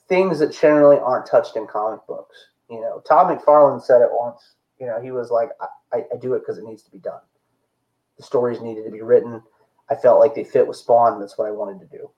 things 0.08 0.40
that 0.40 0.54
generally 0.54 0.98
aren't 0.98 1.26
touched 1.26 1.56
in 1.56 1.68
comic 1.68 2.06
books. 2.08 2.36
You 2.70 2.82
know, 2.82 3.02
Todd 3.08 3.28
McFarlane 3.28 3.82
said 3.82 4.02
it 4.02 4.10
once. 4.12 4.56
You 4.80 4.88
know, 4.88 5.02
he 5.02 5.12
was 5.12 5.32
like, 5.32 5.50
I, 5.94 5.98
I 5.98 6.18
do 6.20 6.34
it 6.34 6.40
because 6.40 6.58
it 6.58 6.66
needs 6.66 6.84
to 6.84 6.92
be 6.92 6.98
done. 7.00 7.22
The 8.18 8.24
stories 8.24 8.62
needed 8.62 8.86
to 8.86 8.92
be 8.92 9.02
written. 9.02 9.42
I 9.90 9.96
felt 9.96 10.20
like 10.20 10.36
they 10.36 10.44
fit 10.44 10.68
with 10.68 10.78
Spawn. 10.78 11.20
That's 11.20 11.38
what 11.38 11.48
I 11.48 11.52
wanted 11.52 11.80
to 11.82 11.98
do. 11.98 12.10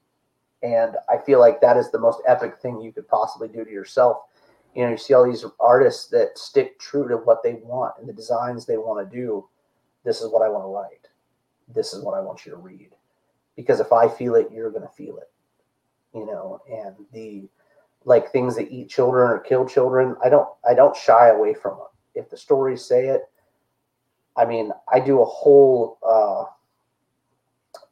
And 0.64 0.96
I 1.10 1.18
feel 1.18 1.40
like 1.40 1.62
that 1.62 1.78
is 1.78 1.92
the 1.92 2.00
most 2.00 2.22
epic 2.28 2.58
thing 2.60 2.82
you 2.82 2.92
could 2.92 3.08
possibly 3.08 3.48
do 3.48 3.64
to 3.64 3.72
yourself. 3.72 4.24
You 4.76 4.84
know, 4.84 4.92
you 4.92 4.98
see 4.98 5.14
all 5.14 5.26
these 5.26 5.46
artists 5.60 6.08
that 6.10 6.38
stick 6.38 6.78
true 6.80 7.08
to 7.08 7.18
what 7.18 7.44
they 7.44 7.54
want 7.54 7.96
and 8.00 8.08
the 8.08 8.14
designs 8.14 8.66
they 8.66 8.78
want 8.78 9.10
to 9.10 9.16
do. 9.16 9.48
This 10.04 10.22
is 10.22 10.32
what 10.32 10.42
I 10.42 10.50
want 10.50 10.66
to 10.66 10.68
write. 10.68 11.08
This 11.74 11.94
is 11.94 12.04
what 12.04 12.16
I 12.16 12.22
want 12.22 12.46
you 12.46 12.52
to 12.52 12.58
read. 12.58 12.90
Because 13.56 13.80
if 13.80 13.94
I 13.94 14.08
feel 14.08 14.36
it, 14.36 14.50
you're 14.52 14.72
going 14.72 14.84
to 14.84 14.90
feel 14.90 15.18
it. 15.18 15.32
You 16.14 16.26
know, 16.26 16.62
and 16.70 16.96
the 17.14 17.48
like 18.06 18.32
things 18.32 18.56
that 18.56 18.72
eat 18.72 18.90
children 18.90 19.30
or 19.30 19.40
kill 19.40 19.66
children, 19.68 20.16
I 20.24 20.30
don't 20.30 20.48
I 20.68 20.74
don't 20.74 20.96
shy 20.96 21.30
away 21.30 21.54
from 21.54 21.78
them. 21.78 21.88
If 22.14 22.30
the 22.30 22.38
stories 22.38 22.86
say 22.86 23.08
it, 23.08 23.24
I 24.38 24.46
mean, 24.46 24.72
I 24.94 25.00
do 25.00 25.22
a 25.22 25.26
whole 25.26 25.98
uh 26.08 26.46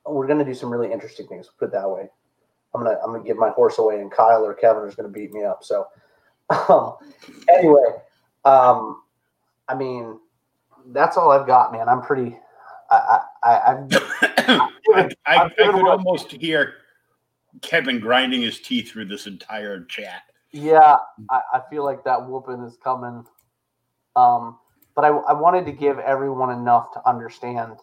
we're 0.06 0.28
gonna 0.28 0.46
do 0.46 0.54
some 0.54 0.72
really 0.72 0.92
interesting 0.92 1.28
things, 1.28 1.50
put 1.58 1.70
it 1.70 1.72
that 1.74 1.90
way. 1.90 2.10
I'm 2.74 2.84
gonna 2.84 2.98
I'm 3.04 3.12
gonna 3.12 3.24
give 3.24 3.38
my 3.38 3.50
horse 3.50 3.78
away, 3.80 4.00
and 4.00 4.12
Kyle 4.12 4.46
or 4.46 4.54
Kevin 4.54 4.88
is 4.88 4.96
gonna 4.96 5.10
beat 5.10 5.34
me 5.34 5.44
up. 5.44 5.64
So, 5.64 5.88
um, 6.50 6.96
anyway, 7.50 7.86
Um, 8.46 9.02
I 9.68 9.76
mean, 9.76 10.20
that's 10.88 11.18
all 11.18 11.32
I've 11.32 11.48
got, 11.48 11.72
man. 11.72 11.88
I'm 11.88 12.02
pretty. 12.02 12.38
I 12.92 12.96
I 12.96 13.22
I, 13.44 13.72
I've, 13.72 13.88
I, 14.96 15.10
I, 15.26 15.44
I 15.46 15.50
could 15.50 15.88
almost 15.88 16.32
hear 16.32 16.76
Kevin 17.62 18.00
grinding 18.00 18.42
his 18.42 18.60
teeth 18.60 18.92
through 18.92 19.06
this 19.06 19.28
entire 19.28 19.86
chat. 19.86 20.24
Yeah, 20.52 20.98
I, 21.30 21.42
I 21.54 21.62
feel 21.70 21.84
like 21.84 22.04
that 22.04 22.28
whooping 22.28 22.62
is 22.64 22.78
coming. 22.84 23.26
Um, 24.16 24.60
but 24.96 25.06
I, 25.06 25.08
I 25.08 25.34
wanted 25.34 25.66
to 25.66 25.72
give 25.72 25.98
everyone 26.00 26.52
enough 26.52 26.92
to 26.94 27.10
understand 27.10 27.78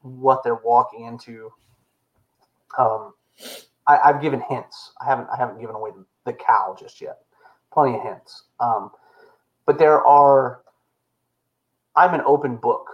what 0.00 0.42
they're 0.44 0.60
walking 0.64 1.06
into. 1.06 1.50
Um, 2.78 3.14
I, 3.86 3.98
I've 4.04 4.20
given 4.20 4.42
hints. 4.48 4.92
I 5.00 5.06
haven't 5.06 5.28
I 5.32 5.36
haven't 5.38 5.60
given 5.60 5.76
away 5.76 5.90
the 6.26 6.32
cow 6.32 6.76
just 6.78 7.00
yet. 7.00 7.18
Plenty 7.74 7.98
of 7.98 8.04
hints. 8.04 8.44
Um, 8.60 8.90
but 9.66 9.78
there 9.78 10.04
are. 10.06 10.60
I'm 11.96 12.14
an 12.14 12.22
open 12.26 12.56
book. 12.56 12.86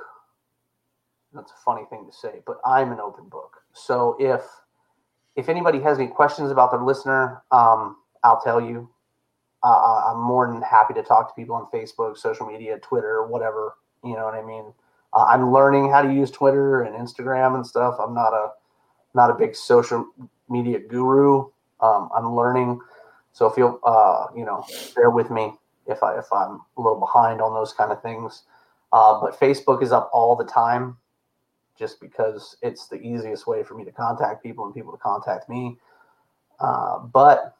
That's 1.32 1.52
a 1.52 1.64
funny 1.64 1.84
thing 1.88 2.06
to 2.06 2.12
say, 2.12 2.40
but 2.46 2.60
I'm 2.64 2.92
an 2.92 3.00
open 3.00 3.28
book. 3.28 3.58
So 3.72 4.16
if 4.18 4.42
if 5.36 5.48
anybody 5.48 5.80
has 5.80 5.98
any 5.98 6.08
questions 6.08 6.50
about 6.50 6.72
their 6.72 6.82
listener, 6.82 7.42
um, 7.52 7.96
I'll 8.24 8.40
tell 8.40 8.60
you. 8.60 8.88
Uh, 9.62 10.06
I'm 10.10 10.20
more 10.20 10.46
than 10.50 10.62
happy 10.62 10.94
to 10.94 11.02
talk 11.02 11.28
to 11.28 11.34
people 11.40 11.54
on 11.54 11.66
Facebook, 11.66 12.16
social 12.16 12.46
media, 12.46 12.78
Twitter, 12.78 13.26
whatever. 13.26 13.74
You 14.02 14.14
know 14.14 14.24
what 14.24 14.34
I 14.34 14.42
mean? 14.42 14.72
Uh, 15.12 15.24
I'm 15.24 15.52
learning 15.52 15.90
how 15.90 16.00
to 16.02 16.12
use 16.12 16.30
Twitter 16.30 16.82
and 16.82 16.96
Instagram 16.96 17.54
and 17.54 17.66
stuff. 17.66 17.96
I'm 18.00 18.14
not 18.14 18.32
a 18.32 18.52
not 19.14 19.30
a 19.30 19.34
big 19.34 19.54
social 19.54 20.06
media 20.48 20.78
guru. 20.78 21.50
Um, 21.80 22.08
I'm 22.16 22.34
learning, 22.34 22.80
so 23.32 23.50
feel 23.50 23.80
uh, 23.84 24.26
you 24.36 24.44
know 24.44 24.64
bear 24.94 25.10
with 25.10 25.30
me 25.30 25.52
if 25.86 26.02
I 26.02 26.18
if 26.18 26.30
I'm 26.32 26.60
a 26.76 26.80
little 26.80 27.00
behind 27.00 27.40
on 27.40 27.54
those 27.54 27.72
kind 27.72 27.92
of 27.92 28.02
things. 28.02 28.42
Uh, 28.92 29.20
but 29.20 29.38
Facebook 29.38 29.82
is 29.82 29.92
up 29.92 30.10
all 30.12 30.34
the 30.34 30.44
time, 30.44 30.96
just 31.78 32.00
because 32.00 32.56
it's 32.62 32.88
the 32.88 33.00
easiest 33.00 33.46
way 33.46 33.62
for 33.62 33.74
me 33.74 33.84
to 33.84 33.92
contact 33.92 34.42
people 34.42 34.64
and 34.64 34.74
people 34.74 34.90
to 34.92 34.98
contact 34.98 35.48
me. 35.48 35.78
Uh, 36.58 36.98
but 36.98 37.56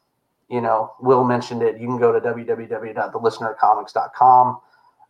you 0.49 0.61
know, 0.61 0.93
Will 1.01 1.23
mentioned 1.25 1.63
it. 1.63 1.81
You 1.81 1.87
can 1.87 1.99
go 1.99 2.13
to 2.13 2.21
www.thelistenercomics.com. 2.21 4.61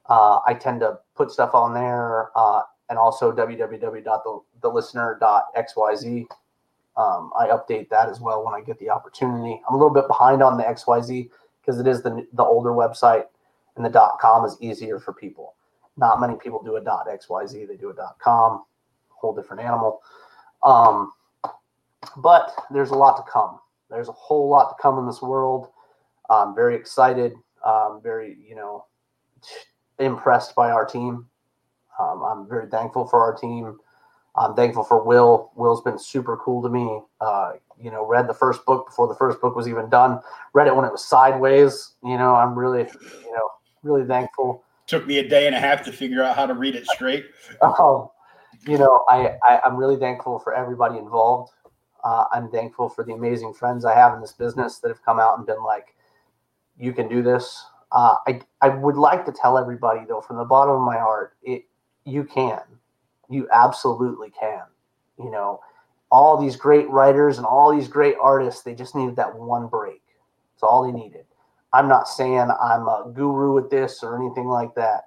Uh, 0.08 0.40
I 0.46 0.54
tend 0.54 0.80
to 0.80 0.98
put 1.14 1.30
stuff 1.30 1.54
on 1.54 1.72
there, 1.72 2.30
uh, 2.36 2.62
and 2.90 2.98
also 2.98 3.32
www.thelistener.xyz. 3.32 6.26
Um, 6.96 7.30
I 7.38 7.46
update 7.46 7.88
that 7.90 8.08
as 8.08 8.20
well 8.20 8.44
when 8.44 8.54
I 8.54 8.60
get 8.60 8.78
the 8.78 8.90
opportunity. 8.90 9.60
I'm 9.68 9.74
a 9.74 9.78
little 9.78 9.92
bit 9.92 10.06
behind 10.08 10.42
on 10.42 10.56
the 10.56 10.64
XYZ 10.64 11.30
because 11.60 11.80
it 11.80 11.86
is 11.86 12.02
the 12.02 12.26
the 12.32 12.42
older 12.42 12.70
website, 12.70 13.24
and 13.76 13.84
the 13.84 14.10
.com 14.20 14.44
is 14.44 14.56
easier 14.60 14.98
for 14.98 15.12
people. 15.12 15.54
Not 15.96 16.20
many 16.20 16.34
people 16.34 16.62
do 16.62 16.76
a 16.76 16.80
.xyz; 16.80 17.68
they 17.68 17.76
do 17.76 17.90
a 17.90 18.14
.com. 18.18 18.64
Whole 19.08 19.34
different 19.34 19.62
animal. 19.62 20.00
Um, 20.62 21.12
but 22.16 22.52
there's 22.70 22.90
a 22.90 22.94
lot 22.94 23.16
to 23.16 23.30
come. 23.30 23.58
There's 23.90 24.08
a 24.08 24.12
whole 24.12 24.48
lot 24.48 24.70
to 24.70 24.82
come 24.82 24.98
in 24.98 25.06
this 25.06 25.20
world. 25.20 25.68
I'm 26.28 26.54
very 26.54 26.74
excited. 26.74 27.34
Um, 27.64 28.00
very, 28.02 28.38
you 28.48 28.54
know, 28.54 28.86
impressed 29.98 30.54
by 30.54 30.70
our 30.70 30.86
team. 30.86 31.26
Um, 31.98 32.22
I'm 32.22 32.48
very 32.48 32.68
thankful 32.68 33.06
for 33.06 33.20
our 33.20 33.34
team. 33.34 33.78
I'm 34.36 34.54
thankful 34.54 34.84
for 34.84 35.02
Will. 35.02 35.50
Will's 35.56 35.82
been 35.82 35.98
super 35.98 36.36
cool 36.36 36.62
to 36.62 36.68
me. 36.68 37.00
Uh, 37.20 37.52
you 37.80 37.90
know, 37.90 38.06
read 38.06 38.28
the 38.28 38.34
first 38.34 38.64
book 38.64 38.86
before 38.86 39.08
the 39.08 39.14
first 39.14 39.40
book 39.40 39.56
was 39.56 39.66
even 39.66 39.88
done. 39.88 40.20
Read 40.52 40.66
it 40.66 40.76
when 40.76 40.84
it 40.84 40.92
was 40.92 41.04
sideways. 41.04 41.94
You 42.02 42.16
know, 42.16 42.34
I'm 42.34 42.58
really, 42.58 42.82
you 42.82 43.32
know, 43.32 43.50
really 43.82 44.06
thankful. 44.06 44.64
Took 44.86 45.06
me 45.06 45.18
a 45.18 45.28
day 45.28 45.46
and 45.46 45.54
a 45.54 45.60
half 45.60 45.84
to 45.84 45.92
figure 45.92 46.22
out 46.22 46.36
how 46.36 46.46
to 46.46 46.54
read 46.54 46.74
it 46.74 46.86
straight. 46.86 47.26
Um, 47.62 48.08
you 48.66 48.78
know, 48.78 49.04
I, 49.08 49.36
I 49.42 49.60
I'm 49.64 49.76
really 49.76 49.96
thankful 49.96 50.38
for 50.38 50.54
everybody 50.54 50.98
involved. 50.98 51.52
Uh, 52.04 52.24
I'm 52.32 52.50
thankful 52.50 52.88
for 52.88 53.04
the 53.04 53.12
amazing 53.12 53.54
friends 53.54 53.84
I 53.84 53.94
have 53.94 54.14
in 54.14 54.20
this 54.20 54.32
business 54.32 54.78
that 54.78 54.88
have 54.88 55.04
come 55.04 55.18
out 55.18 55.38
and 55.38 55.46
been 55.46 55.62
like, 55.62 55.94
"You 56.78 56.92
can 56.92 57.08
do 57.08 57.22
this." 57.22 57.64
Uh, 57.92 58.16
I 58.26 58.40
I 58.60 58.68
would 58.68 58.96
like 58.96 59.24
to 59.26 59.32
tell 59.32 59.58
everybody 59.58 60.00
though, 60.06 60.20
from 60.20 60.36
the 60.36 60.44
bottom 60.44 60.74
of 60.74 60.82
my 60.82 60.98
heart, 60.98 61.34
it 61.42 61.64
you 62.04 62.24
can, 62.24 62.60
you 63.30 63.48
absolutely 63.52 64.30
can. 64.30 64.62
You 65.18 65.30
know, 65.30 65.60
all 66.10 66.36
these 66.36 66.56
great 66.56 66.88
writers 66.90 67.38
and 67.38 67.46
all 67.46 67.74
these 67.74 67.88
great 67.88 68.16
artists, 68.20 68.62
they 68.62 68.74
just 68.74 68.94
needed 68.94 69.16
that 69.16 69.34
one 69.34 69.68
break. 69.68 70.02
That's 70.54 70.64
all 70.64 70.84
they 70.84 70.92
needed. 70.92 71.24
I'm 71.72 71.88
not 71.88 72.08
saying 72.08 72.50
I'm 72.60 72.88
a 72.88 73.10
guru 73.14 73.58
at 73.58 73.70
this 73.70 74.02
or 74.02 74.16
anything 74.20 74.48
like 74.48 74.74
that, 74.74 75.04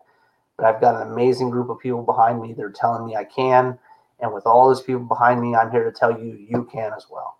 but 0.55 0.65
I've 0.65 0.79
got 0.79 1.01
an 1.01 1.11
amazing 1.11 1.49
group 1.49 1.69
of 1.69 1.79
people 1.79 2.03
behind 2.03 2.41
me 2.41 2.53
They're 2.53 2.69
telling 2.71 3.05
me 3.05 3.15
I 3.15 3.25
can. 3.25 3.77
And 4.21 4.33
with 4.33 4.45
all 4.45 4.69
those 4.69 4.81
people 4.81 5.01
behind 5.01 5.41
me, 5.41 5.55
I'm 5.55 5.71
here 5.71 5.83
to 5.83 5.91
tell 5.91 6.17
you 6.17 6.37
you 6.49 6.63
can 6.71 6.93
as 6.95 7.07
well. 7.11 7.37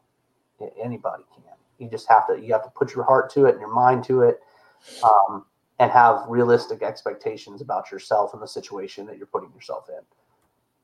Anybody 0.82 1.24
can. 1.34 1.44
You 1.78 1.90
just 1.90 2.08
have 2.10 2.28
to 2.28 2.40
you 2.40 2.52
have 2.54 2.64
to 2.64 2.70
put 2.70 2.94
your 2.96 3.04
heart 3.06 3.30
to 3.32 3.46
it 3.46 3.52
and 3.52 3.60
your 3.60 3.74
mind 3.74 4.04
to 4.06 4.22
it, 4.22 4.40
um, 5.04 5.46
and 5.80 5.92
have 5.92 6.24
realistic 6.28 6.82
expectations 6.82 7.62
about 7.62 7.92
yourself 7.92 8.34
and 8.34 8.42
the 8.42 8.48
situation 8.48 9.06
that 9.08 9.18
you're 9.18 9.28
putting 9.28 9.52
yourself 9.54 9.88
in. 9.90 10.23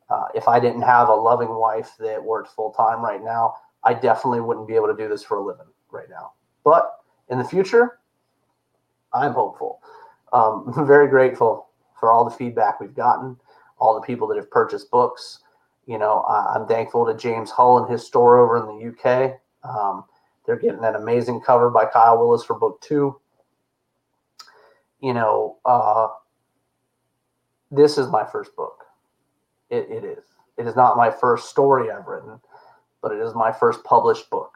Uh, 0.10 0.26
if 0.34 0.48
I 0.48 0.60
didn't 0.60 0.81
have 0.81 1.10
a 1.10 1.14
loving 1.14 1.53
wife 1.53 1.91
that 1.99 2.23
worked 2.23 2.49
full 2.49 2.72
time 2.72 3.02
right 3.02 3.23
now, 3.23 3.56
I 3.84 3.94
definitely 3.94 4.41
wouldn't 4.41 4.68
be 4.68 4.76
able 4.76 4.88
to 4.88 4.95
do 4.95 5.07
this 5.07 5.23
for 5.23 5.38
a 5.38 5.44
living 5.44 5.68
right 5.91 6.10
now. 6.10 6.31
But 6.64 6.91
in 7.30 7.38
the 7.38 7.44
future, 7.44 7.99
I'm 9.14 9.34
hopeful. 9.34 9.81
Um, 10.34 10.73
I'm 10.76 10.88
very 10.88 11.07
grateful 11.07 11.69
for 11.99 12.11
all 12.11 12.26
the 12.26 12.31
feedback 12.31 12.80
we've 12.80 12.95
gotten, 12.95 13.38
all 13.77 13.94
the 13.95 14.06
people 14.06 14.27
that 14.27 14.38
have 14.38 14.49
purchased 14.49 14.90
books. 14.91 15.40
You 15.86 15.98
know, 15.98 16.23
uh, 16.27 16.53
I'm 16.56 16.68
thankful 16.68 17.06
to 17.06 17.15
James 17.15 17.49
Hull 17.49 17.80
and 17.80 17.91
his 17.91 18.06
store 18.06 18.40
over 18.40 18.57
in 18.57 18.65
the 18.65 18.90
UK. 18.90 19.40
Um, 19.64 20.06
they're 20.45 20.57
getting 20.57 20.84
an 20.84 20.95
amazing 20.95 21.41
cover 21.41 21.69
by 21.69 21.86
Kyle 21.86 22.18
Willis 22.18 22.44
for 22.44 22.57
book 22.57 22.81
two. 22.81 23.19
You 25.02 25.14
know, 25.14 25.57
uh, 25.65 26.10
this 27.72 27.98
is 27.98 28.07
my 28.07 28.26
first 28.26 28.56
book. 28.56 28.86
It, 29.69 29.87
it 29.89 30.03
is. 30.03 30.23
It 30.57 30.67
is 30.67 30.75
not 30.75 30.97
my 30.97 31.09
first 31.09 31.49
story 31.49 31.89
I've 31.89 32.07
written, 32.07 32.39
but 33.01 33.11
it 33.11 33.19
is 33.19 33.33
my 33.33 33.51
first 33.51 33.83
published 33.83 34.29
book. 34.29 34.53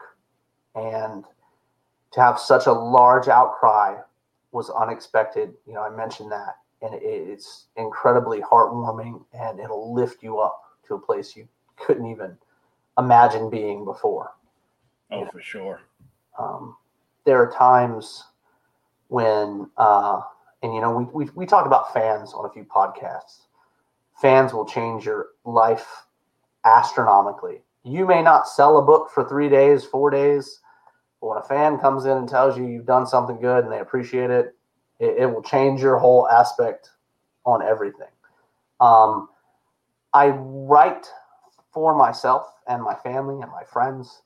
And 0.74 1.24
to 2.12 2.20
have 2.20 2.38
such 2.38 2.66
a 2.66 2.72
large 2.72 3.28
outcry 3.28 3.96
was 4.52 4.70
unexpected. 4.70 5.54
You 5.66 5.74
know, 5.74 5.82
I 5.82 5.90
mentioned 5.90 6.30
that, 6.32 6.56
and 6.82 6.94
it, 6.94 7.02
it's 7.02 7.66
incredibly 7.76 8.40
heartwarming, 8.40 9.24
and 9.32 9.58
it'll 9.60 9.94
lift 9.94 10.22
you 10.22 10.40
up 10.40 10.60
to 10.86 10.94
a 10.94 10.98
place 10.98 11.34
you 11.36 11.48
couldn't 11.76 12.06
even 12.06 12.36
imagine 12.98 13.50
being 13.50 13.84
before. 13.84 14.32
Oh, 15.10 15.26
for 15.32 15.40
sure. 15.40 15.80
Um, 16.38 16.76
there 17.24 17.40
are 17.42 17.50
times 17.50 18.24
when, 19.08 19.70
uh, 19.76 20.20
and 20.62 20.74
you 20.74 20.80
know, 20.80 20.96
we, 20.96 21.24
we 21.24 21.30
we 21.34 21.46
talk 21.46 21.66
about 21.66 21.92
fans 21.92 22.32
on 22.32 22.44
a 22.44 22.50
few 22.50 22.64
podcasts. 22.64 23.46
Fans 24.14 24.52
will 24.52 24.64
change 24.64 25.04
your 25.04 25.28
life 25.44 26.06
astronomically. 26.64 27.62
You 27.82 28.06
may 28.06 28.22
not 28.22 28.48
sell 28.48 28.78
a 28.78 28.82
book 28.82 29.10
for 29.10 29.28
three 29.28 29.48
days, 29.48 29.84
four 29.84 30.10
days, 30.10 30.60
but 31.20 31.28
when 31.28 31.38
a 31.38 31.42
fan 31.42 31.78
comes 31.78 32.04
in 32.04 32.16
and 32.16 32.28
tells 32.28 32.56
you 32.56 32.66
you've 32.66 32.86
done 32.86 33.06
something 33.06 33.40
good 33.40 33.64
and 33.64 33.72
they 33.72 33.80
appreciate 33.80 34.30
it, 34.30 34.54
it, 34.98 35.16
it 35.18 35.26
will 35.26 35.42
change 35.42 35.80
your 35.82 35.98
whole 35.98 36.28
aspect 36.28 36.90
on 37.44 37.62
everything. 37.62 38.08
Um, 38.80 39.28
I 40.12 40.28
write 40.28 41.06
for 41.72 41.94
myself 41.94 42.46
and 42.68 42.82
my 42.82 42.94
family 42.94 43.42
and 43.42 43.50
my 43.50 43.64
friends, 43.64 44.22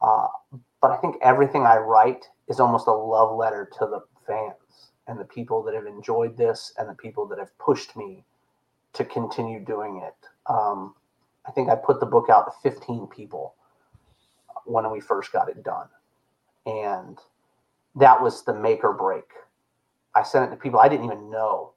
uh, 0.00 0.28
but 0.80 0.90
I 0.90 0.96
think 0.98 1.16
everything 1.22 1.62
I 1.62 1.78
write 1.78 2.26
is 2.48 2.60
almost 2.60 2.86
a 2.86 2.92
love 2.92 3.36
letter 3.36 3.68
to 3.78 3.86
the 3.86 4.00
fans 4.26 4.90
and 5.08 5.18
the 5.18 5.24
people 5.24 5.62
that 5.62 5.74
have 5.74 5.86
enjoyed 5.86 6.36
this 6.36 6.72
and 6.78 6.88
the 6.88 6.94
people 6.94 7.26
that 7.26 7.38
have 7.38 7.56
pushed 7.58 7.96
me 7.96 8.24
to 8.96 9.04
continue 9.04 9.60
doing 9.60 10.02
it. 10.04 10.14
Um, 10.50 10.94
I 11.46 11.52
think 11.52 11.68
I 11.68 11.76
put 11.76 12.00
the 12.00 12.06
book 12.06 12.28
out 12.30 12.46
to 12.46 12.70
15 12.70 13.06
people 13.06 13.54
when 14.64 14.90
we 14.90 15.00
first 15.00 15.32
got 15.32 15.48
it 15.48 15.62
done. 15.62 15.88
And 16.66 17.18
that 17.94 18.20
was 18.20 18.44
the 18.44 18.54
make 18.54 18.84
or 18.84 18.92
break. 18.92 19.24
I 20.14 20.22
sent 20.22 20.46
it 20.46 20.50
to 20.50 20.60
people 20.60 20.80
I 20.80 20.88
didn't 20.88 21.06
even 21.06 21.30
know. 21.30 21.72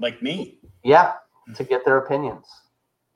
Like 0.00 0.22
me. 0.22 0.58
Yeah, 0.82 1.12
to 1.54 1.64
get 1.64 1.84
their 1.84 1.98
opinions. 1.98 2.46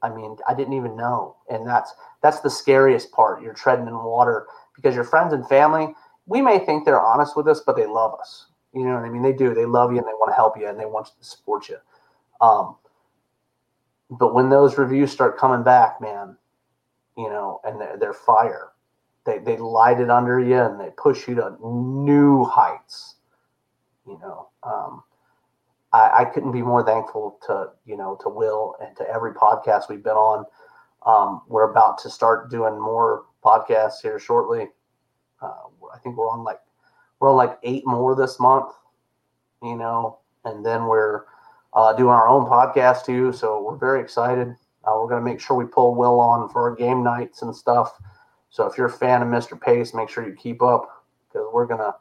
I 0.02 0.10
mean, 0.10 0.36
I 0.46 0.54
didn't 0.54 0.74
even 0.74 0.96
know. 0.96 1.36
And 1.50 1.66
that's 1.66 1.92
that's 2.22 2.40
the 2.40 2.50
scariest 2.50 3.10
part. 3.10 3.42
You're 3.42 3.54
treading 3.54 3.88
in 3.88 3.94
water 3.94 4.46
because 4.76 4.94
your 4.94 5.04
friends 5.04 5.32
and 5.32 5.46
family, 5.48 5.94
we 6.26 6.40
may 6.40 6.58
think 6.60 6.84
they're 6.84 7.00
honest 7.00 7.36
with 7.36 7.48
us, 7.48 7.62
but 7.66 7.74
they 7.74 7.86
love 7.86 8.14
us. 8.20 8.46
You 8.72 8.84
know 8.84 8.94
what 8.94 9.04
I 9.04 9.08
mean? 9.08 9.22
They 9.22 9.32
do. 9.32 9.54
They 9.54 9.64
love 9.64 9.90
you 9.90 9.98
and 9.98 10.06
they 10.06 10.12
want 10.12 10.30
to 10.30 10.36
help 10.36 10.56
you 10.56 10.68
and 10.68 10.78
they 10.78 10.86
want 10.86 11.06
to 11.06 11.12
support 11.20 11.68
you. 11.68 11.78
Um, 12.40 12.76
but 14.10 14.34
when 14.34 14.48
those 14.48 14.78
reviews 14.78 15.10
start 15.10 15.38
coming 15.38 15.62
back, 15.62 16.00
man, 16.00 16.36
you 17.16 17.28
know, 17.28 17.60
and 17.64 17.80
they're, 17.80 17.96
they're 17.98 18.12
fire, 18.14 18.70
they, 19.26 19.38
they 19.38 19.56
light 19.58 20.00
it 20.00 20.10
under 20.10 20.40
you 20.40 20.56
and 20.56 20.80
they 20.80 20.90
push 20.96 21.28
you 21.28 21.34
to 21.34 21.56
new 21.62 22.44
heights. 22.44 23.16
You 24.06 24.18
know, 24.22 24.48
um, 24.62 25.02
I, 25.92 26.20
I, 26.20 26.24
couldn't 26.24 26.52
be 26.52 26.62
more 26.62 26.82
thankful 26.82 27.38
to 27.46 27.70
you 27.84 27.94
know 27.96 28.16
to 28.22 28.30
Will 28.30 28.74
and 28.80 28.96
to 28.96 29.06
every 29.06 29.34
podcast 29.34 29.90
we've 29.90 30.02
been 30.02 30.12
on. 30.12 30.46
Um, 31.04 31.42
we're 31.46 31.70
about 31.70 31.98
to 31.98 32.10
start 32.10 32.50
doing 32.50 32.80
more 32.80 33.26
podcasts 33.44 34.00
here 34.02 34.18
shortly. 34.18 34.68
Uh, 35.42 35.64
I 35.94 35.98
think 35.98 36.16
we're 36.16 36.30
on 36.30 36.42
like 36.42 36.60
we're 37.20 37.30
on 37.30 37.36
like 37.36 37.58
eight 37.62 37.86
more 37.86 38.16
this 38.16 38.40
month, 38.40 38.72
you 39.62 39.76
know, 39.76 40.18
and 40.44 40.64
then 40.64 40.86
we're 40.86 41.24
uh, 41.78 41.92
doing 41.92 42.10
our 42.10 42.26
own 42.26 42.44
podcast 42.44 43.06
too. 43.06 43.32
So 43.32 43.62
we're 43.62 43.76
very 43.76 44.00
excited. 44.00 44.48
Uh, 44.84 44.94
we're 44.96 45.08
going 45.08 45.24
to 45.24 45.24
make 45.24 45.40
sure 45.40 45.56
we 45.56 45.64
pull 45.64 45.94
Will 45.94 46.18
on 46.18 46.48
for 46.48 46.68
our 46.68 46.74
game 46.74 47.04
nights 47.04 47.42
and 47.42 47.54
stuff. 47.54 47.96
So 48.50 48.66
if 48.66 48.76
you're 48.76 48.88
a 48.88 48.92
fan 48.92 49.22
of 49.22 49.28
Mr. 49.28 49.58
Pace, 49.58 49.94
make 49.94 50.08
sure 50.08 50.26
you 50.26 50.34
keep 50.34 50.60
up 50.60 51.04
because 51.28 51.46
we're 51.52 51.66
gonna 51.66 51.94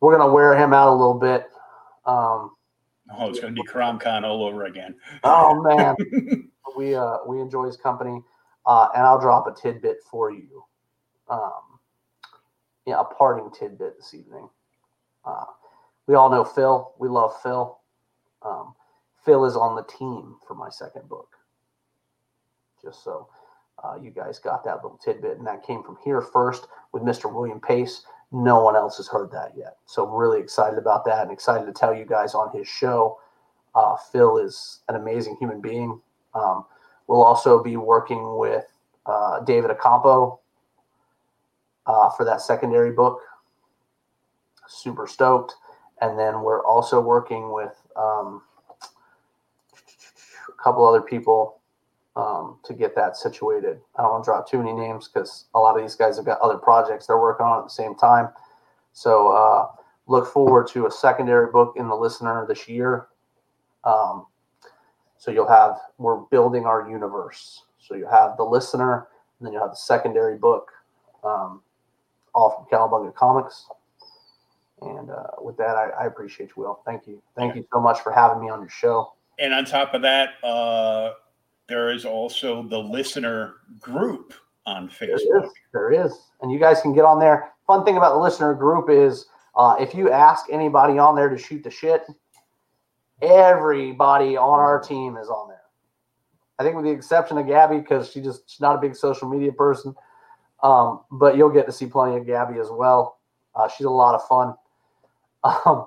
we're 0.00 0.16
gonna 0.16 0.30
wear 0.30 0.56
him 0.56 0.72
out 0.72 0.88
a 0.88 0.94
little 0.94 1.18
bit. 1.18 1.48
Um, 2.06 2.52
oh, 3.18 3.30
it's 3.30 3.40
going 3.40 3.52
to 3.52 3.60
be 3.60 3.66
CromCon 3.66 4.22
all 4.22 4.44
over 4.44 4.66
again. 4.66 4.94
oh 5.24 5.60
man, 5.76 6.50
we 6.76 6.94
uh, 6.94 7.18
we 7.26 7.40
enjoy 7.40 7.64
his 7.64 7.76
company, 7.76 8.22
uh, 8.66 8.88
and 8.94 9.04
I'll 9.04 9.20
drop 9.20 9.46
a 9.48 9.60
tidbit 9.60 9.96
for 10.08 10.30
you. 10.30 10.62
Um, 11.28 11.80
yeah, 12.86 13.00
a 13.00 13.04
parting 13.04 13.50
tidbit 13.50 13.96
this 13.96 14.14
evening. 14.14 14.48
Uh, 15.24 15.46
we 16.06 16.14
all 16.14 16.30
know 16.30 16.44
Phil. 16.44 16.92
We 16.98 17.08
love 17.08 17.32
Phil. 17.42 17.78
Um, 18.42 18.74
Phil 19.24 19.44
is 19.44 19.56
on 19.56 19.76
the 19.76 19.82
team 19.84 20.36
for 20.46 20.54
my 20.54 20.68
second 20.68 21.08
book. 21.08 21.28
Just 22.82 23.04
so 23.04 23.28
uh, 23.82 23.96
you 24.00 24.10
guys 24.10 24.38
got 24.38 24.64
that 24.64 24.82
little 24.82 24.98
tidbit, 25.02 25.38
and 25.38 25.46
that 25.46 25.62
came 25.66 25.82
from 25.82 25.96
here 26.04 26.20
first 26.20 26.66
with 26.92 27.02
Mr. 27.02 27.32
William 27.32 27.60
Pace. 27.60 28.02
No 28.32 28.62
one 28.62 28.76
else 28.76 28.96
has 28.98 29.08
heard 29.08 29.30
that 29.32 29.52
yet. 29.56 29.76
So 29.86 30.06
really 30.06 30.40
excited 30.40 30.78
about 30.78 31.04
that 31.06 31.22
and 31.22 31.32
excited 31.32 31.66
to 31.66 31.72
tell 31.72 31.94
you 31.94 32.04
guys 32.04 32.34
on 32.34 32.56
his 32.56 32.68
show. 32.68 33.18
Uh, 33.74 33.96
Phil 34.12 34.38
is 34.38 34.80
an 34.88 34.96
amazing 34.96 35.36
human 35.38 35.60
being. 35.60 36.00
Um, 36.34 36.64
we'll 37.06 37.22
also 37.22 37.62
be 37.62 37.76
working 37.76 38.38
with 38.38 38.66
uh, 39.06 39.40
David 39.40 39.70
Accampo 39.70 40.38
uh, 41.86 42.10
for 42.10 42.24
that 42.24 42.40
secondary 42.40 42.92
book. 42.92 43.20
Super 44.68 45.06
stoked. 45.06 45.54
And 46.00 46.18
then 46.18 46.42
we're 46.42 46.64
also 46.64 47.00
working 47.00 47.52
with 47.52 47.74
um, 47.96 48.42
couple 50.62 50.86
other 50.86 51.02
people 51.02 51.60
um, 52.16 52.58
to 52.64 52.74
get 52.74 52.94
that 52.96 53.16
situated. 53.16 53.80
I 53.96 54.02
don't 54.02 54.12
want 54.12 54.24
to 54.24 54.28
drop 54.28 54.48
too 54.48 54.58
many 54.58 54.72
names 54.72 55.08
because 55.08 55.46
a 55.54 55.58
lot 55.58 55.76
of 55.76 55.82
these 55.82 55.94
guys 55.94 56.16
have 56.16 56.26
got 56.26 56.40
other 56.40 56.58
projects 56.58 57.06
they're 57.06 57.18
working 57.18 57.46
on 57.46 57.58
at 57.58 57.64
the 57.64 57.70
same 57.70 57.94
time. 57.94 58.28
So 58.92 59.28
uh, 59.28 59.68
look 60.06 60.32
forward 60.32 60.66
to 60.68 60.86
a 60.86 60.90
secondary 60.90 61.50
book 61.50 61.74
in 61.76 61.88
the 61.88 61.94
listener 61.94 62.44
this 62.48 62.68
year. 62.68 63.06
Um, 63.84 64.26
so 65.18 65.30
you'll 65.30 65.48
have 65.48 65.78
we're 65.98 66.16
building 66.16 66.64
our 66.64 66.88
universe. 66.88 67.64
So 67.78 67.94
you 67.94 68.06
have 68.06 68.36
the 68.36 68.44
listener, 68.44 69.08
and 69.38 69.46
then 69.46 69.52
you 69.52 69.60
have 69.60 69.70
the 69.70 69.76
secondary 69.76 70.36
book, 70.36 70.70
um, 71.24 71.62
all 72.34 72.50
from 72.50 72.66
Cowabunga 72.70 73.14
Comics. 73.14 73.66
And 74.82 75.10
uh, 75.10 75.26
with 75.38 75.56
that, 75.58 75.76
I, 75.76 75.90
I, 76.04 76.06
appreciate 76.06 76.50
you, 76.56 76.62
Will. 76.62 76.80
Thank 76.86 77.06
you. 77.06 77.22
Thank 77.36 77.54
you 77.54 77.66
so 77.70 77.80
much 77.80 78.00
for 78.00 78.12
having 78.12 78.42
me 78.42 78.48
on 78.48 78.60
your 78.60 78.70
show. 78.70 79.12
And 79.40 79.54
on 79.54 79.64
top 79.64 79.94
of 79.94 80.02
that, 80.02 80.34
uh, 80.44 81.12
there 81.68 81.90
is 81.90 82.04
also 82.04 82.62
the 82.62 82.78
listener 82.78 83.54
group 83.78 84.34
on 84.66 84.88
Facebook. 84.88 85.18
There 85.28 85.44
is. 85.44 85.50
there 85.72 85.92
is. 86.06 86.12
And 86.42 86.52
you 86.52 86.58
guys 86.58 86.80
can 86.82 86.94
get 86.94 87.04
on 87.04 87.18
there. 87.18 87.50
Fun 87.66 87.84
thing 87.84 87.96
about 87.96 88.12
the 88.12 88.20
listener 88.20 88.54
group 88.54 88.90
is 88.90 89.26
uh, 89.56 89.76
if 89.80 89.94
you 89.94 90.10
ask 90.10 90.46
anybody 90.52 90.98
on 90.98 91.16
there 91.16 91.28
to 91.28 91.38
shoot 91.38 91.64
the 91.64 91.70
shit, 91.70 92.02
everybody 93.22 94.36
on 94.36 94.60
our 94.60 94.78
team 94.80 95.16
is 95.16 95.28
on 95.28 95.48
there. 95.48 95.56
I 96.58 96.62
think 96.62 96.76
with 96.76 96.84
the 96.84 96.90
exception 96.90 97.38
of 97.38 97.46
Gabby, 97.46 97.78
because 97.78 98.10
she 98.10 98.20
just 98.20 98.42
she's 98.50 98.60
not 98.60 98.76
a 98.76 98.78
big 98.78 98.94
social 98.94 99.28
media 99.28 99.52
person. 99.52 99.94
Um, 100.62 101.00
but 101.10 101.36
you'll 101.36 101.48
get 101.48 101.64
to 101.66 101.72
see 101.72 101.86
plenty 101.86 102.18
of 102.18 102.26
Gabby 102.26 102.58
as 102.58 102.68
well. 102.70 103.18
Uh, 103.54 103.66
she's 103.68 103.86
a 103.86 103.90
lot 103.90 104.14
of 104.14 104.26
fun. 104.26 104.54
Um, 105.42 105.86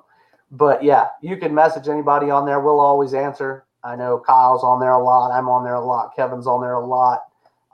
but 0.54 0.84
yeah, 0.84 1.08
you 1.22 1.36
can 1.36 1.54
message 1.54 1.88
anybody 1.88 2.30
on 2.30 2.46
there. 2.46 2.60
We'll 2.60 2.80
always 2.80 3.14
answer. 3.14 3.66
I 3.84 3.96
know 3.96 4.20
Kyle's 4.20 4.64
on 4.64 4.80
there 4.80 4.92
a 4.92 5.04
lot. 5.04 5.32
I'm 5.32 5.50
on 5.50 5.64
there 5.64 5.74
a 5.74 5.84
lot. 5.84 6.16
Kevin's 6.16 6.48
on 6.48 6.62
there 6.62 6.76
a 6.76 6.86
lot. 6.86 7.26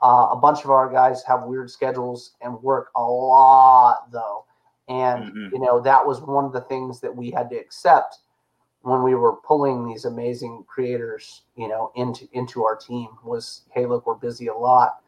Uh, 0.02 0.28
a 0.32 0.36
bunch 0.36 0.64
of 0.64 0.70
our 0.70 0.90
guys 0.90 1.22
have 1.24 1.44
weird 1.44 1.70
schedules 1.70 2.32
and 2.40 2.60
work 2.62 2.90
a 2.96 3.02
lot 3.02 4.10
though. 4.10 4.44
And 4.88 5.24
mm-hmm. 5.24 5.54
you 5.54 5.60
know 5.60 5.80
that 5.82 6.04
was 6.04 6.20
one 6.20 6.44
of 6.44 6.52
the 6.52 6.62
things 6.62 7.00
that 7.00 7.14
we 7.14 7.30
had 7.30 7.50
to 7.50 7.56
accept 7.56 8.18
when 8.82 9.02
we 9.02 9.14
were 9.14 9.36
pulling 9.36 9.86
these 9.86 10.06
amazing 10.06 10.64
creators, 10.66 11.42
you 11.54 11.68
know, 11.68 11.92
into 11.96 12.26
into 12.32 12.64
our 12.64 12.76
team 12.76 13.08
was, 13.22 13.62
hey, 13.72 13.84
look, 13.84 14.06
we're 14.06 14.14
busy 14.14 14.46
a 14.46 14.54
lot, 14.54 15.00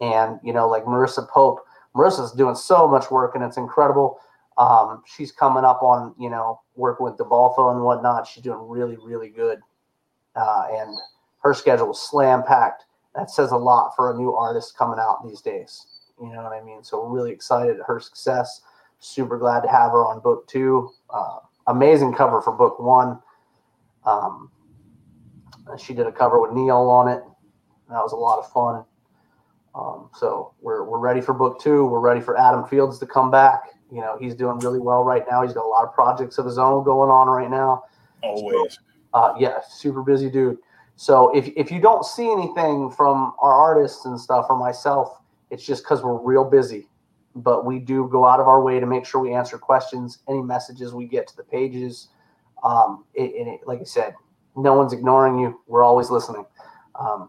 and 0.00 0.38
you 0.44 0.52
know, 0.52 0.68
like 0.68 0.84
Marissa 0.84 1.28
Pope, 1.28 1.66
Marissa's 1.94 2.32
doing 2.32 2.54
so 2.54 2.86
much 2.86 3.10
work 3.10 3.34
and 3.34 3.42
it's 3.42 3.56
incredible. 3.56 4.20
Um, 4.58 5.02
she's 5.06 5.32
coming 5.32 5.64
up 5.64 5.82
on 5.82 6.14
you 6.18 6.30
know 6.30 6.60
working 6.74 7.04
with 7.04 7.16
Debalfo 7.16 7.72
and 7.72 7.82
whatnot. 7.82 8.26
She's 8.26 8.42
doing 8.42 8.58
really 8.68 8.96
really 8.96 9.28
good, 9.28 9.60
uh, 10.34 10.68
and 10.70 10.96
her 11.42 11.54
schedule 11.54 11.90
is 11.92 12.00
slam 12.00 12.42
packed. 12.42 12.84
That 13.14 13.30
says 13.30 13.52
a 13.52 13.56
lot 13.56 13.94
for 13.96 14.12
a 14.12 14.16
new 14.16 14.34
artist 14.34 14.76
coming 14.76 14.98
out 14.98 15.26
these 15.26 15.40
days. 15.40 15.86
You 16.20 16.32
know 16.32 16.42
what 16.42 16.52
I 16.52 16.62
mean? 16.62 16.82
So 16.82 17.02
we're 17.02 17.14
really 17.14 17.32
excited 17.32 17.78
at 17.78 17.86
her 17.86 18.00
success. 18.00 18.62
Super 18.98 19.38
glad 19.38 19.60
to 19.60 19.68
have 19.68 19.90
her 19.92 20.06
on 20.06 20.20
book 20.20 20.46
two. 20.48 20.90
Uh, 21.10 21.38
amazing 21.66 22.14
cover 22.14 22.40
for 22.40 22.52
book 22.52 22.78
one. 22.80 23.18
Um, 24.04 24.50
she 25.78 25.92
did 25.94 26.06
a 26.06 26.12
cover 26.12 26.40
with 26.40 26.52
Neil 26.52 26.88
on 26.90 27.08
it. 27.08 27.22
That 27.90 28.02
was 28.02 28.12
a 28.12 28.16
lot 28.16 28.38
of 28.38 28.50
fun. 28.52 28.84
Um, 29.74 30.08
so 30.14 30.54
we're, 30.60 30.84
we're 30.84 30.98
ready 30.98 31.20
for 31.20 31.34
book 31.34 31.60
two. 31.60 31.84
We're 31.84 32.00
ready 32.00 32.20
for 32.20 32.38
Adam 32.38 32.64
Fields 32.64 32.98
to 33.00 33.06
come 33.06 33.30
back. 33.30 33.62
You 33.90 34.00
know, 34.00 34.16
he's 34.20 34.34
doing 34.34 34.58
really 34.58 34.80
well 34.80 35.04
right 35.04 35.24
now. 35.30 35.42
He's 35.42 35.52
got 35.52 35.64
a 35.64 35.68
lot 35.68 35.84
of 35.84 35.94
projects 35.94 36.38
of 36.38 36.44
his 36.44 36.58
own 36.58 36.84
going 36.84 37.10
on 37.10 37.28
right 37.28 37.50
now. 37.50 37.84
Always. 38.22 38.74
So, 38.74 38.80
uh, 39.14 39.34
yeah, 39.38 39.58
super 39.68 40.02
busy 40.02 40.28
dude. 40.30 40.58
So 40.96 41.34
if, 41.36 41.48
if 41.56 41.70
you 41.70 41.80
don't 41.80 42.04
see 42.04 42.30
anything 42.30 42.90
from 42.90 43.34
our 43.40 43.52
artists 43.52 44.06
and 44.06 44.18
stuff 44.18 44.46
or 44.48 44.58
myself, 44.58 45.20
it's 45.50 45.64
just 45.64 45.84
because 45.84 46.02
we're 46.02 46.20
real 46.20 46.44
busy. 46.44 46.88
But 47.36 47.66
we 47.66 47.78
do 47.78 48.08
go 48.10 48.24
out 48.26 48.40
of 48.40 48.48
our 48.48 48.62
way 48.62 48.80
to 48.80 48.86
make 48.86 49.04
sure 49.04 49.20
we 49.20 49.34
answer 49.34 49.58
questions, 49.58 50.18
any 50.28 50.42
messages 50.42 50.94
we 50.94 51.06
get 51.06 51.28
to 51.28 51.36
the 51.36 51.44
pages. 51.44 52.08
Um, 52.64 53.04
it, 53.14 53.30
it, 53.34 53.60
like 53.66 53.80
I 53.80 53.84
said, 53.84 54.14
no 54.56 54.72
one's 54.72 54.94
ignoring 54.94 55.38
you. 55.38 55.60
We're 55.66 55.84
always 55.84 56.10
listening. 56.10 56.46
Um, 56.98 57.28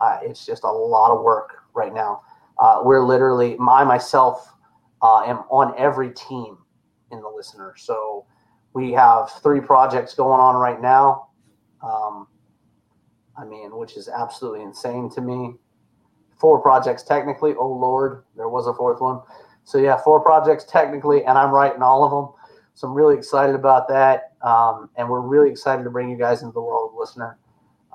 uh, 0.00 0.18
it's 0.22 0.46
just 0.46 0.62
a 0.64 0.70
lot 0.70 1.12
of 1.14 1.22
work 1.22 1.64
right 1.74 1.92
now. 1.92 2.22
Uh, 2.58 2.82
we're 2.84 3.04
literally, 3.04 3.56
I 3.58 3.82
myself 3.82 4.54
uh, 5.02 5.22
am 5.24 5.38
on 5.50 5.74
every 5.78 6.10
team 6.10 6.58
in 7.10 7.20
the 7.20 7.28
listener. 7.28 7.74
So 7.76 8.26
we 8.74 8.92
have 8.92 9.30
three 9.42 9.60
projects 9.60 10.14
going 10.14 10.40
on 10.40 10.56
right 10.56 10.80
now. 10.80 11.28
Um, 11.82 12.26
I 13.36 13.44
mean, 13.44 13.76
which 13.76 13.96
is 13.96 14.08
absolutely 14.08 14.62
insane 14.62 15.10
to 15.10 15.20
me. 15.20 15.54
Four 16.38 16.60
projects 16.60 17.02
technically. 17.02 17.54
Oh 17.58 17.72
Lord, 17.72 18.24
there 18.36 18.48
was 18.48 18.66
a 18.66 18.74
fourth 18.74 19.00
one. 19.00 19.20
So 19.64 19.78
yeah, 19.78 19.96
four 19.96 20.20
projects 20.20 20.64
technically, 20.64 21.24
and 21.24 21.38
I'm 21.38 21.50
writing 21.50 21.82
all 21.82 22.04
of 22.04 22.10
them. 22.10 22.34
So 22.74 22.88
I'm 22.88 22.94
really 22.94 23.16
excited 23.16 23.54
about 23.54 23.86
that, 23.88 24.32
um, 24.40 24.88
and 24.96 25.08
we're 25.08 25.20
really 25.20 25.50
excited 25.50 25.84
to 25.84 25.90
bring 25.90 26.08
you 26.08 26.16
guys 26.16 26.42
into 26.42 26.54
the 26.54 26.62
world, 26.62 26.92
listener. 26.98 27.38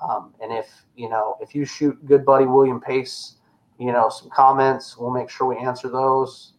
Um, 0.01 0.35
and 0.39 0.53
if 0.53 0.85
you 0.95 1.09
know, 1.09 1.35
if 1.41 1.55
you 1.55 1.65
shoot 1.65 2.05
good 2.05 2.23
buddy 2.23 2.45
William 2.45 2.79
Pace 2.79 3.37
you 3.79 3.91
know, 3.91 4.09
some 4.09 4.29
comments. 4.29 4.97
We'll 4.97 5.11
make 5.11 5.29
sure 5.29 5.47
we 5.47 5.57
answer 5.57 5.89
those. 5.89 6.53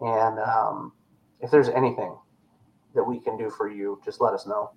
And 0.00 0.38
um, 0.38 0.92
if 1.40 1.50
there's 1.50 1.68
anything 1.68 2.16
that 2.94 3.04
we 3.04 3.20
can 3.20 3.36
do 3.36 3.50
for 3.50 3.68
you, 3.68 4.00
just 4.04 4.20
let 4.20 4.32
us 4.32 4.46
know. 4.46 4.72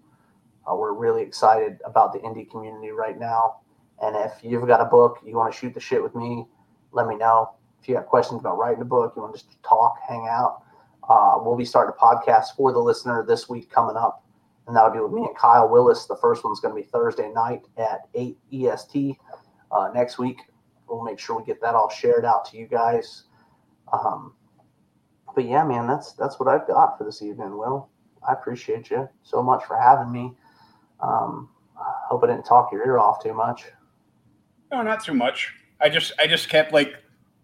Uh, 0.70 0.76
we're 0.76 0.94
really 0.94 1.22
excited 1.22 1.80
about 1.86 2.14
the 2.14 2.20
indie 2.20 2.50
community 2.50 2.92
right 2.92 3.20
now. 3.20 3.58
And 4.02 4.16
if 4.16 4.34
you've 4.44 4.68
got 4.68 4.82
a 4.82 4.86
book, 4.86 5.20
you 5.26 5.36
want 5.36 5.54
to 5.54 5.58
shoot 5.58 5.74
the 5.74 5.80
shit 5.80 6.02
with 6.02 6.16
me, 6.16 6.46
let 6.92 7.08
me 7.08 7.16
know. 7.16 7.52
If 7.82 7.90
you 7.90 7.96
have 7.96 8.06
questions 8.06 8.40
about 8.40 8.58
writing 8.58 8.82
a 8.82 8.86
book, 8.86 9.14
you 9.16 9.22
want 9.22 9.36
to 9.36 9.44
just 9.44 9.62
talk, 9.64 9.96
hang 10.08 10.28
out, 10.30 10.64
uh, 11.10 11.36
we'll 11.38 11.58
be 11.58 11.66
starting 11.66 11.94
a 11.98 12.04
podcast 12.04 12.56
for 12.56 12.72
the 12.72 12.80
listener 12.80 13.26
this 13.28 13.50
week 13.50 13.70
coming 13.70 13.98
up. 13.98 14.24
And 14.68 14.76
that'll 14.76 14.92
be 14.92 15.00
with 15.00 15.12
me 15.12 15.24
and 15.24 15.36
Kyle 15.36 15.68
Willis. 15.68 16.06
The 16.06 16.16
first 16.16 16.46
one's 16.46 16.62
going 16.62 16.74
to 16.74 16.82
be 16.82 16.88
Thursday 16.88 17.30
night 17.34 17.64
at 17.78 18.08
8 18.14 18.38
EST. 18.54 19.18
Uh, 19.72 19.90
next 19.94 20.18
week, 20.18 20.38
we'll 20.88 21.04
make 21.04 21.20
sure 21.20 21.38
we 21.38 21.44
get 21.44 21.60
that 21.62 21.76
all 21.76 21.90
shared 21.90 22.24
out 22.24 22.46
to 22.46 22.58
you 22.58 22.68
guys. 22.68 23.24
Um, 23.92 24.34
but 25.36 25.46
yeah, 25.46 25.64
man, 25.64 25.88
that's 25.88 26.14
that's 26.14 26.40
what 26.40 26.48
I've 26.48 26.68
got 26.68 26.98
for 26.98 27.04
this 27.04 27.22
evening. 27.22 27.58
Will, 27.58 27.90
I 28.28 28.34
appreciate 28.34 28.90
you 28.90 29.08
so 29.24 29.42
much 29.42 29.64
for 29.66 29.78
having 29.78 30.12
me. 30.12 30.34
Um, 31.02 31.50
I 31.78 31.92
hope 32.08 32.24
I 32.24 32.28
didn't 32.28 32.46
talk 32.46 32.72
your 32.72 32.86
ear 32.86 33.00
off 33.00 33.22
too 33.24 33.34
much. 33.34 33.66
No, 34.72 34.82
not 34.82 35.04
too 35.04 35.14
much. 35.14 35.54
I 35.82 35.90
just 35.90 36.14
I 36.20 36.28
just 36.28 36.50
kept 36.50 36.74
like 36.74 36.96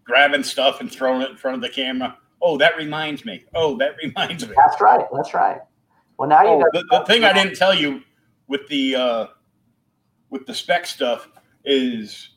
grabbing 0.03 0.43
stuff 0.43 0.81
and 0.81 0.91
throwing 0.91 1.21
it 1.21 1.31
in 1.31 1.37
front 1.37 1.55
of 1.55 1.61
the 1.61 1.69
camera. 1.69 2.17
Oh, 2.41 2.57
that 2.57 2.77
reminds 2.77 3.25
me. 3.25 3.43
Oh, 3.53 3.77
that 3.77 3.95
reminds 4.03 4.47
me. 4.47 4.53
That's 4.55 4.79
right. 4.81 5.05
That's 5.13 5.33
right. 5.33 5.59
Well, 6.17 6.29
now 6.29 6.41
you. 6.43 6.49
Oh, 6.49 6.63
the, 6.73 6.83
the 6.89 7.05
thing 7.05 7.23
I 7.23 7.33
didn't 7.33 7.55
tell 7.55 7.73
you 7.73 8.01
with 8.47 8.67
the 8.67 8.95
uh, 8.95 9.27
with 10.29 10.45
the 10.45 10.53
spec 10.53 10.85
stuff 10.85 11.27
is 11.65 12.29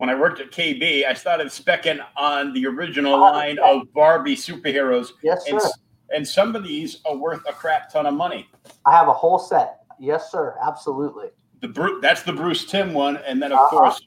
when 0.00 0.08
I 0.08 0.14
worked 0.14 0.40
at 0.40 0.50
KB, 0.50 1.04
I 1.04 1.12
started 1.12 1.48
specking 1.48 2.02
on 2.16 2.54
the 2.54 2.66
original 2.66 3.12
Oh, 3.16 3.20
line 3.20 3.58
of 3.58 3.82
Barbie 3.92 4.34
superheroes, 4.34 5.10
Yes, 5.22 5.44
and 5.46 5.60
sir. 5.60 5.68
and 6.14 6.26
some 6.26 6.56
of 6.56 6.64
these 6.64 7.02
are 7.04 7.14
worth 7.14 7.42
a 7.46 7.52
crap 7.52 7.92
ton 7.92 8.06
of 8.06 8.14
money. 8.14 8.48
I 8.86 8.92
have 8.96 9.08
a 9.08 9.12
whole 9.12 9.38
set. 9.38 9.80
Yes, 9.98 10.32
sir. 10.32 10.56
Absolutely. 10.66 11.26
The 11.60 11.68
Bru- 11.68 12.00
that's 12.00 12.22
the 12.22 12.32
Bruce 12.32 12.64
Timm 12.64 12.94
one, 12.94 13.18
and 13.18 13.42
then 13.42 13.52
of 13.52 13.58
Uh-huh. 13.58 13.68
course 13.68 14.00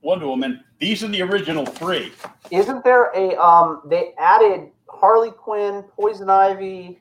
Wonder 0.00 0.26
Woman. 0.26 0.64
These 0.78 1.04
are 1.04 1.08
the 1.08 1.20
original 1.20 1.66
three. 1.66 2.12
Isn't 2.50 2.82
there 2.82 3.10
a 3.14 3.36
um? 3.38 3.82
They 3.84 4.14
added 4.18 4.70
Harley 4.88 5.32
Quinn, 5.32 5.82
Poison 5.94 6.30
Ivy, 6.30 6.98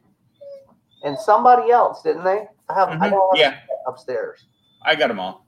and 1.06 1.18
somebody 1.18 1.72
else, 1.72 2.02
didn't 2.02 2.26
they? 2.26 2.48
I 2.68 2.74
have. 2.74 2.90
I 2.90 2.96
Mhm. 3.08 3.12
don't 3.12 3.38
have 3.38 3.54
Yeah, 3.54 3.60
upstairs. 3.88 4.46
I 4.82 4.96
got 4.96 5.08
them 5.08 5.22
all. 5.22 5.43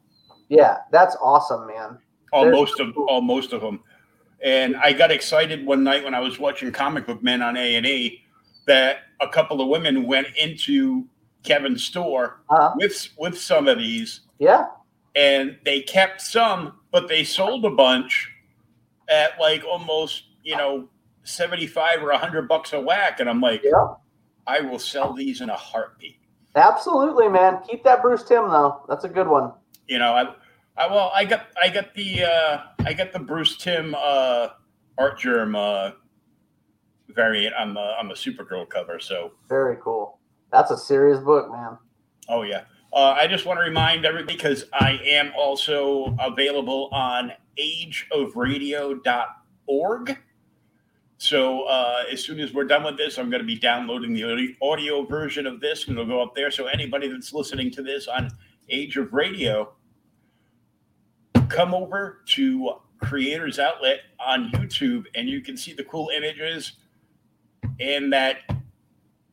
Yeah, 0.49 0.77
that's 0.91 1.15
awesome, 1.21 1.67
man. 1.67 1.97
all 2.33 2.49
most 2.51 2.79
of 2.79 2.95
all 2.97 3.21
most 3.21 3.53
of 3.53 3.61
them 3.61 3.79
and 4.43 4.75
i 4.77 4.91
got 4.91 5.11
excited 5.11 5.65
one 5.65 5.83
night 5.83 6.03
when 6.03 6.13
i 6.13 6.19
was 6.19 6.37
watching 6.39 6.71
comic 6.71 7.05
book 7.05 7.23
men 7.23 7.41
on 7.41 7.55
a&e 7.55 8.21
that 8.67 8.97
a 9.21 9.27
couple 9.27 9.61
of 9.61 9.69
women 9.69 10.05
went 10.05 10.27
into 10.37 11.05
kevin's 11.43 11.83
store 11.83 12.41
Uh, 12.49 12.71
with 12.75 13.09
with 13.17 13.37
some 13.39 13.67
of 13.67 13.77
these 13.77 14.21
yeah, 14.39 14.65
and 15.15 15.57
they 15.63 15.81
kept 15.81 16.19
some 16.19 16.73
but 16.91 17.07
they 17.07 17.23
sold 17.23 17.63
a 17.63 17.69
bunch 17.69 18.29
at 19.07 19.39
like 19.39 19.63
almost 19.63 20.23
you 20.43 20.57
know 20.57 20.89
75 21.23 22.03
or 22.03 22.09
100 22.11 22.47
bucks 22.49 22.73
a 22.73 22.79
whack 22.79 23.19
and 23.21 23.29
i'm 23.29 23.39
like 23.39 23.61
yeah, 23.63 23.93
i 24.45 24.59
will 24.59 24.79
sell 24.79 25.13
these 25.13 25.39
in 25.41 25.49
a 25.49 25.55
heartbeat 25.55 26.19
absolutely, 26.55 27.27
man. 27.29 27.59
Keep 27.69 27.83
that 27.83 28.01
Bruce 28.01 28.23
Timm 28.23 28.47
though. 28.49 28.83
That's 28.87 29.03
a 29.03 29.09
good 29.09 29.27
one. 29.27 29.51
You 29.87 29.99
know 29.99 30.13
i 30.13 30.33
I, 30.77 30.87
well, 30.87 31.09
I 31.15 31.23
got 31.23 31.47
I 31.61 31.69
got 31.69 31.93
the 31.93 32.23
uh, 32.23 32.57
I 32.85 32.91
got 32.93 33.13
the 33.13 33.19
Bruce 33.19 33.55
Timm 33.57 33.95
uh, 33.97 34.49
Artgerm 34.97 35.55
uh, 35.55 35.91
variant 37.09 37.55
on 37.55 37.73
the 37.73 37.79
on 37.79 38.07
the 38.09 38.13
Supergirl 38.13 38.69
cover. 38.69 38.99
So, 38.99 39.31
Very 39.47 39.77
cool. 39.81 40.19
That's 40.51 40.71
a 40.71 40.77
serious 40.77 41.19
book, 41.19 41.49
man. 41.51 41.77
oh 42.29 42.41
yeah. 42.43 42.63
Uh, 42.93 43.13
I 43.17 43.27
just 43.27 43.45
want 43.45 43.57
to 43.59 43.63
remind 43.63 44.05
everybody 44.05 44.35
because 44.35 44.65
I 44.73 44.99
am 45.05 45.31
also 45.37 46.15
available 46.19 46.89
on 46.93 47.31
ageofradio.org. 47.59 50.17
So 51.17 51.63
uh, 51.63 52.03
as 52.11 52.23
soon 52.23 52.39
as 52.39 52.53
we're 52.53 52.65
done 52.65 52.83
with 52.83 52.97
this, 52.97 53.17
I'm 53.17 53.29
going 53.29 53.41
to 53.41 53.47
be 53.47 53.57
downloading 53.57 54.13
the 54.13 54.23
audio- 54.23 54.53
audio 54.61 55.05
version 55.05 55.45
of 55.47 55.59
this, 55.59 55.87
and 55.87 55.97
it'll 55.97 56.05
go 56.05 56.21
up 56.21 56.35
there. 56.35 56.51
So 56.51 56.67
anybody 56.67 57.07
that's 57.09 57.33
listening 57.33 57.71
to 57.71 57.81
this 57.81 58.07
on 58.07 58.29
Age 58.69 58.97
of 58.97 59.13
Radio, 59.13 59.73
come 61.49 61.73
over 61.73 62.21
to 62.27 62.75
Creators 63.01 63.59
Outlet 63.59 63.99
on 64.19 64.49
YouTube, 64.51 65.05
and 65.15 65.29
you 65.29 65.41
can 65.41 65.55
see 65.57 65.73
the 65.73 65.83
cool 65.83 66.09
images 66.15 66.73
and 67.79 68.11
that 68.13 68.37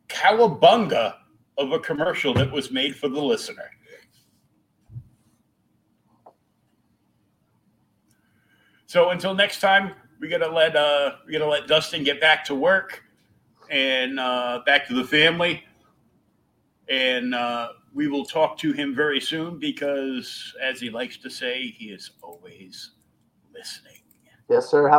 cowabunga 0.09 1.15
of 1.59 1.73
a 1.73 1.79
commercial 1.79 2.35
that 2.35 2.51
was 2.51 2.71
made 2.71 2.97
for 2.97 3.09
the 3.09 3.21
listener. 3.21 3.71
So 8.87 9.11
until 9.11 9.35
next 9.35 9.61
time, 9.61 9.95
we 10.21 10.29
gotta 10.29 10.49
let 10.49 10.77
uh 10.77 11.13
we 11.27 11.33
gotta 11.33 11.47
let 11.47 11.67
Dustin 11.67 12.05
get 12.05 12.21
back 12.21 12.45
to 12.45 12.55
work 12.55 13.03
and 13.71 14.21
uh, 14.21 14.61
back 14.67 14.87
to 14.89 14.95
the 14.95 15.05
family, 15.05 15.65
and 16.89 17.35
uh, 17.35 17.69
we 17.95 18.09
will 18.09 18.25
talk 18.25 18.57
to 18.59 18.73
him 18.73 18.95
very 18.95 19.21
soon 19.21 19.59
because, 19.59 20.55
as 20.63 20.81
he 20.81 20.91
likes 20.91 21.17
to 21.19 21.31
say, 21.31 21.69
he 21.77 21.87
is 21.87 22.13
always 22.23 22.93
listening. 23.55 23.99
Yes, 24.49 24.71
sir. 24.71 24.89
Have 24.89 24.91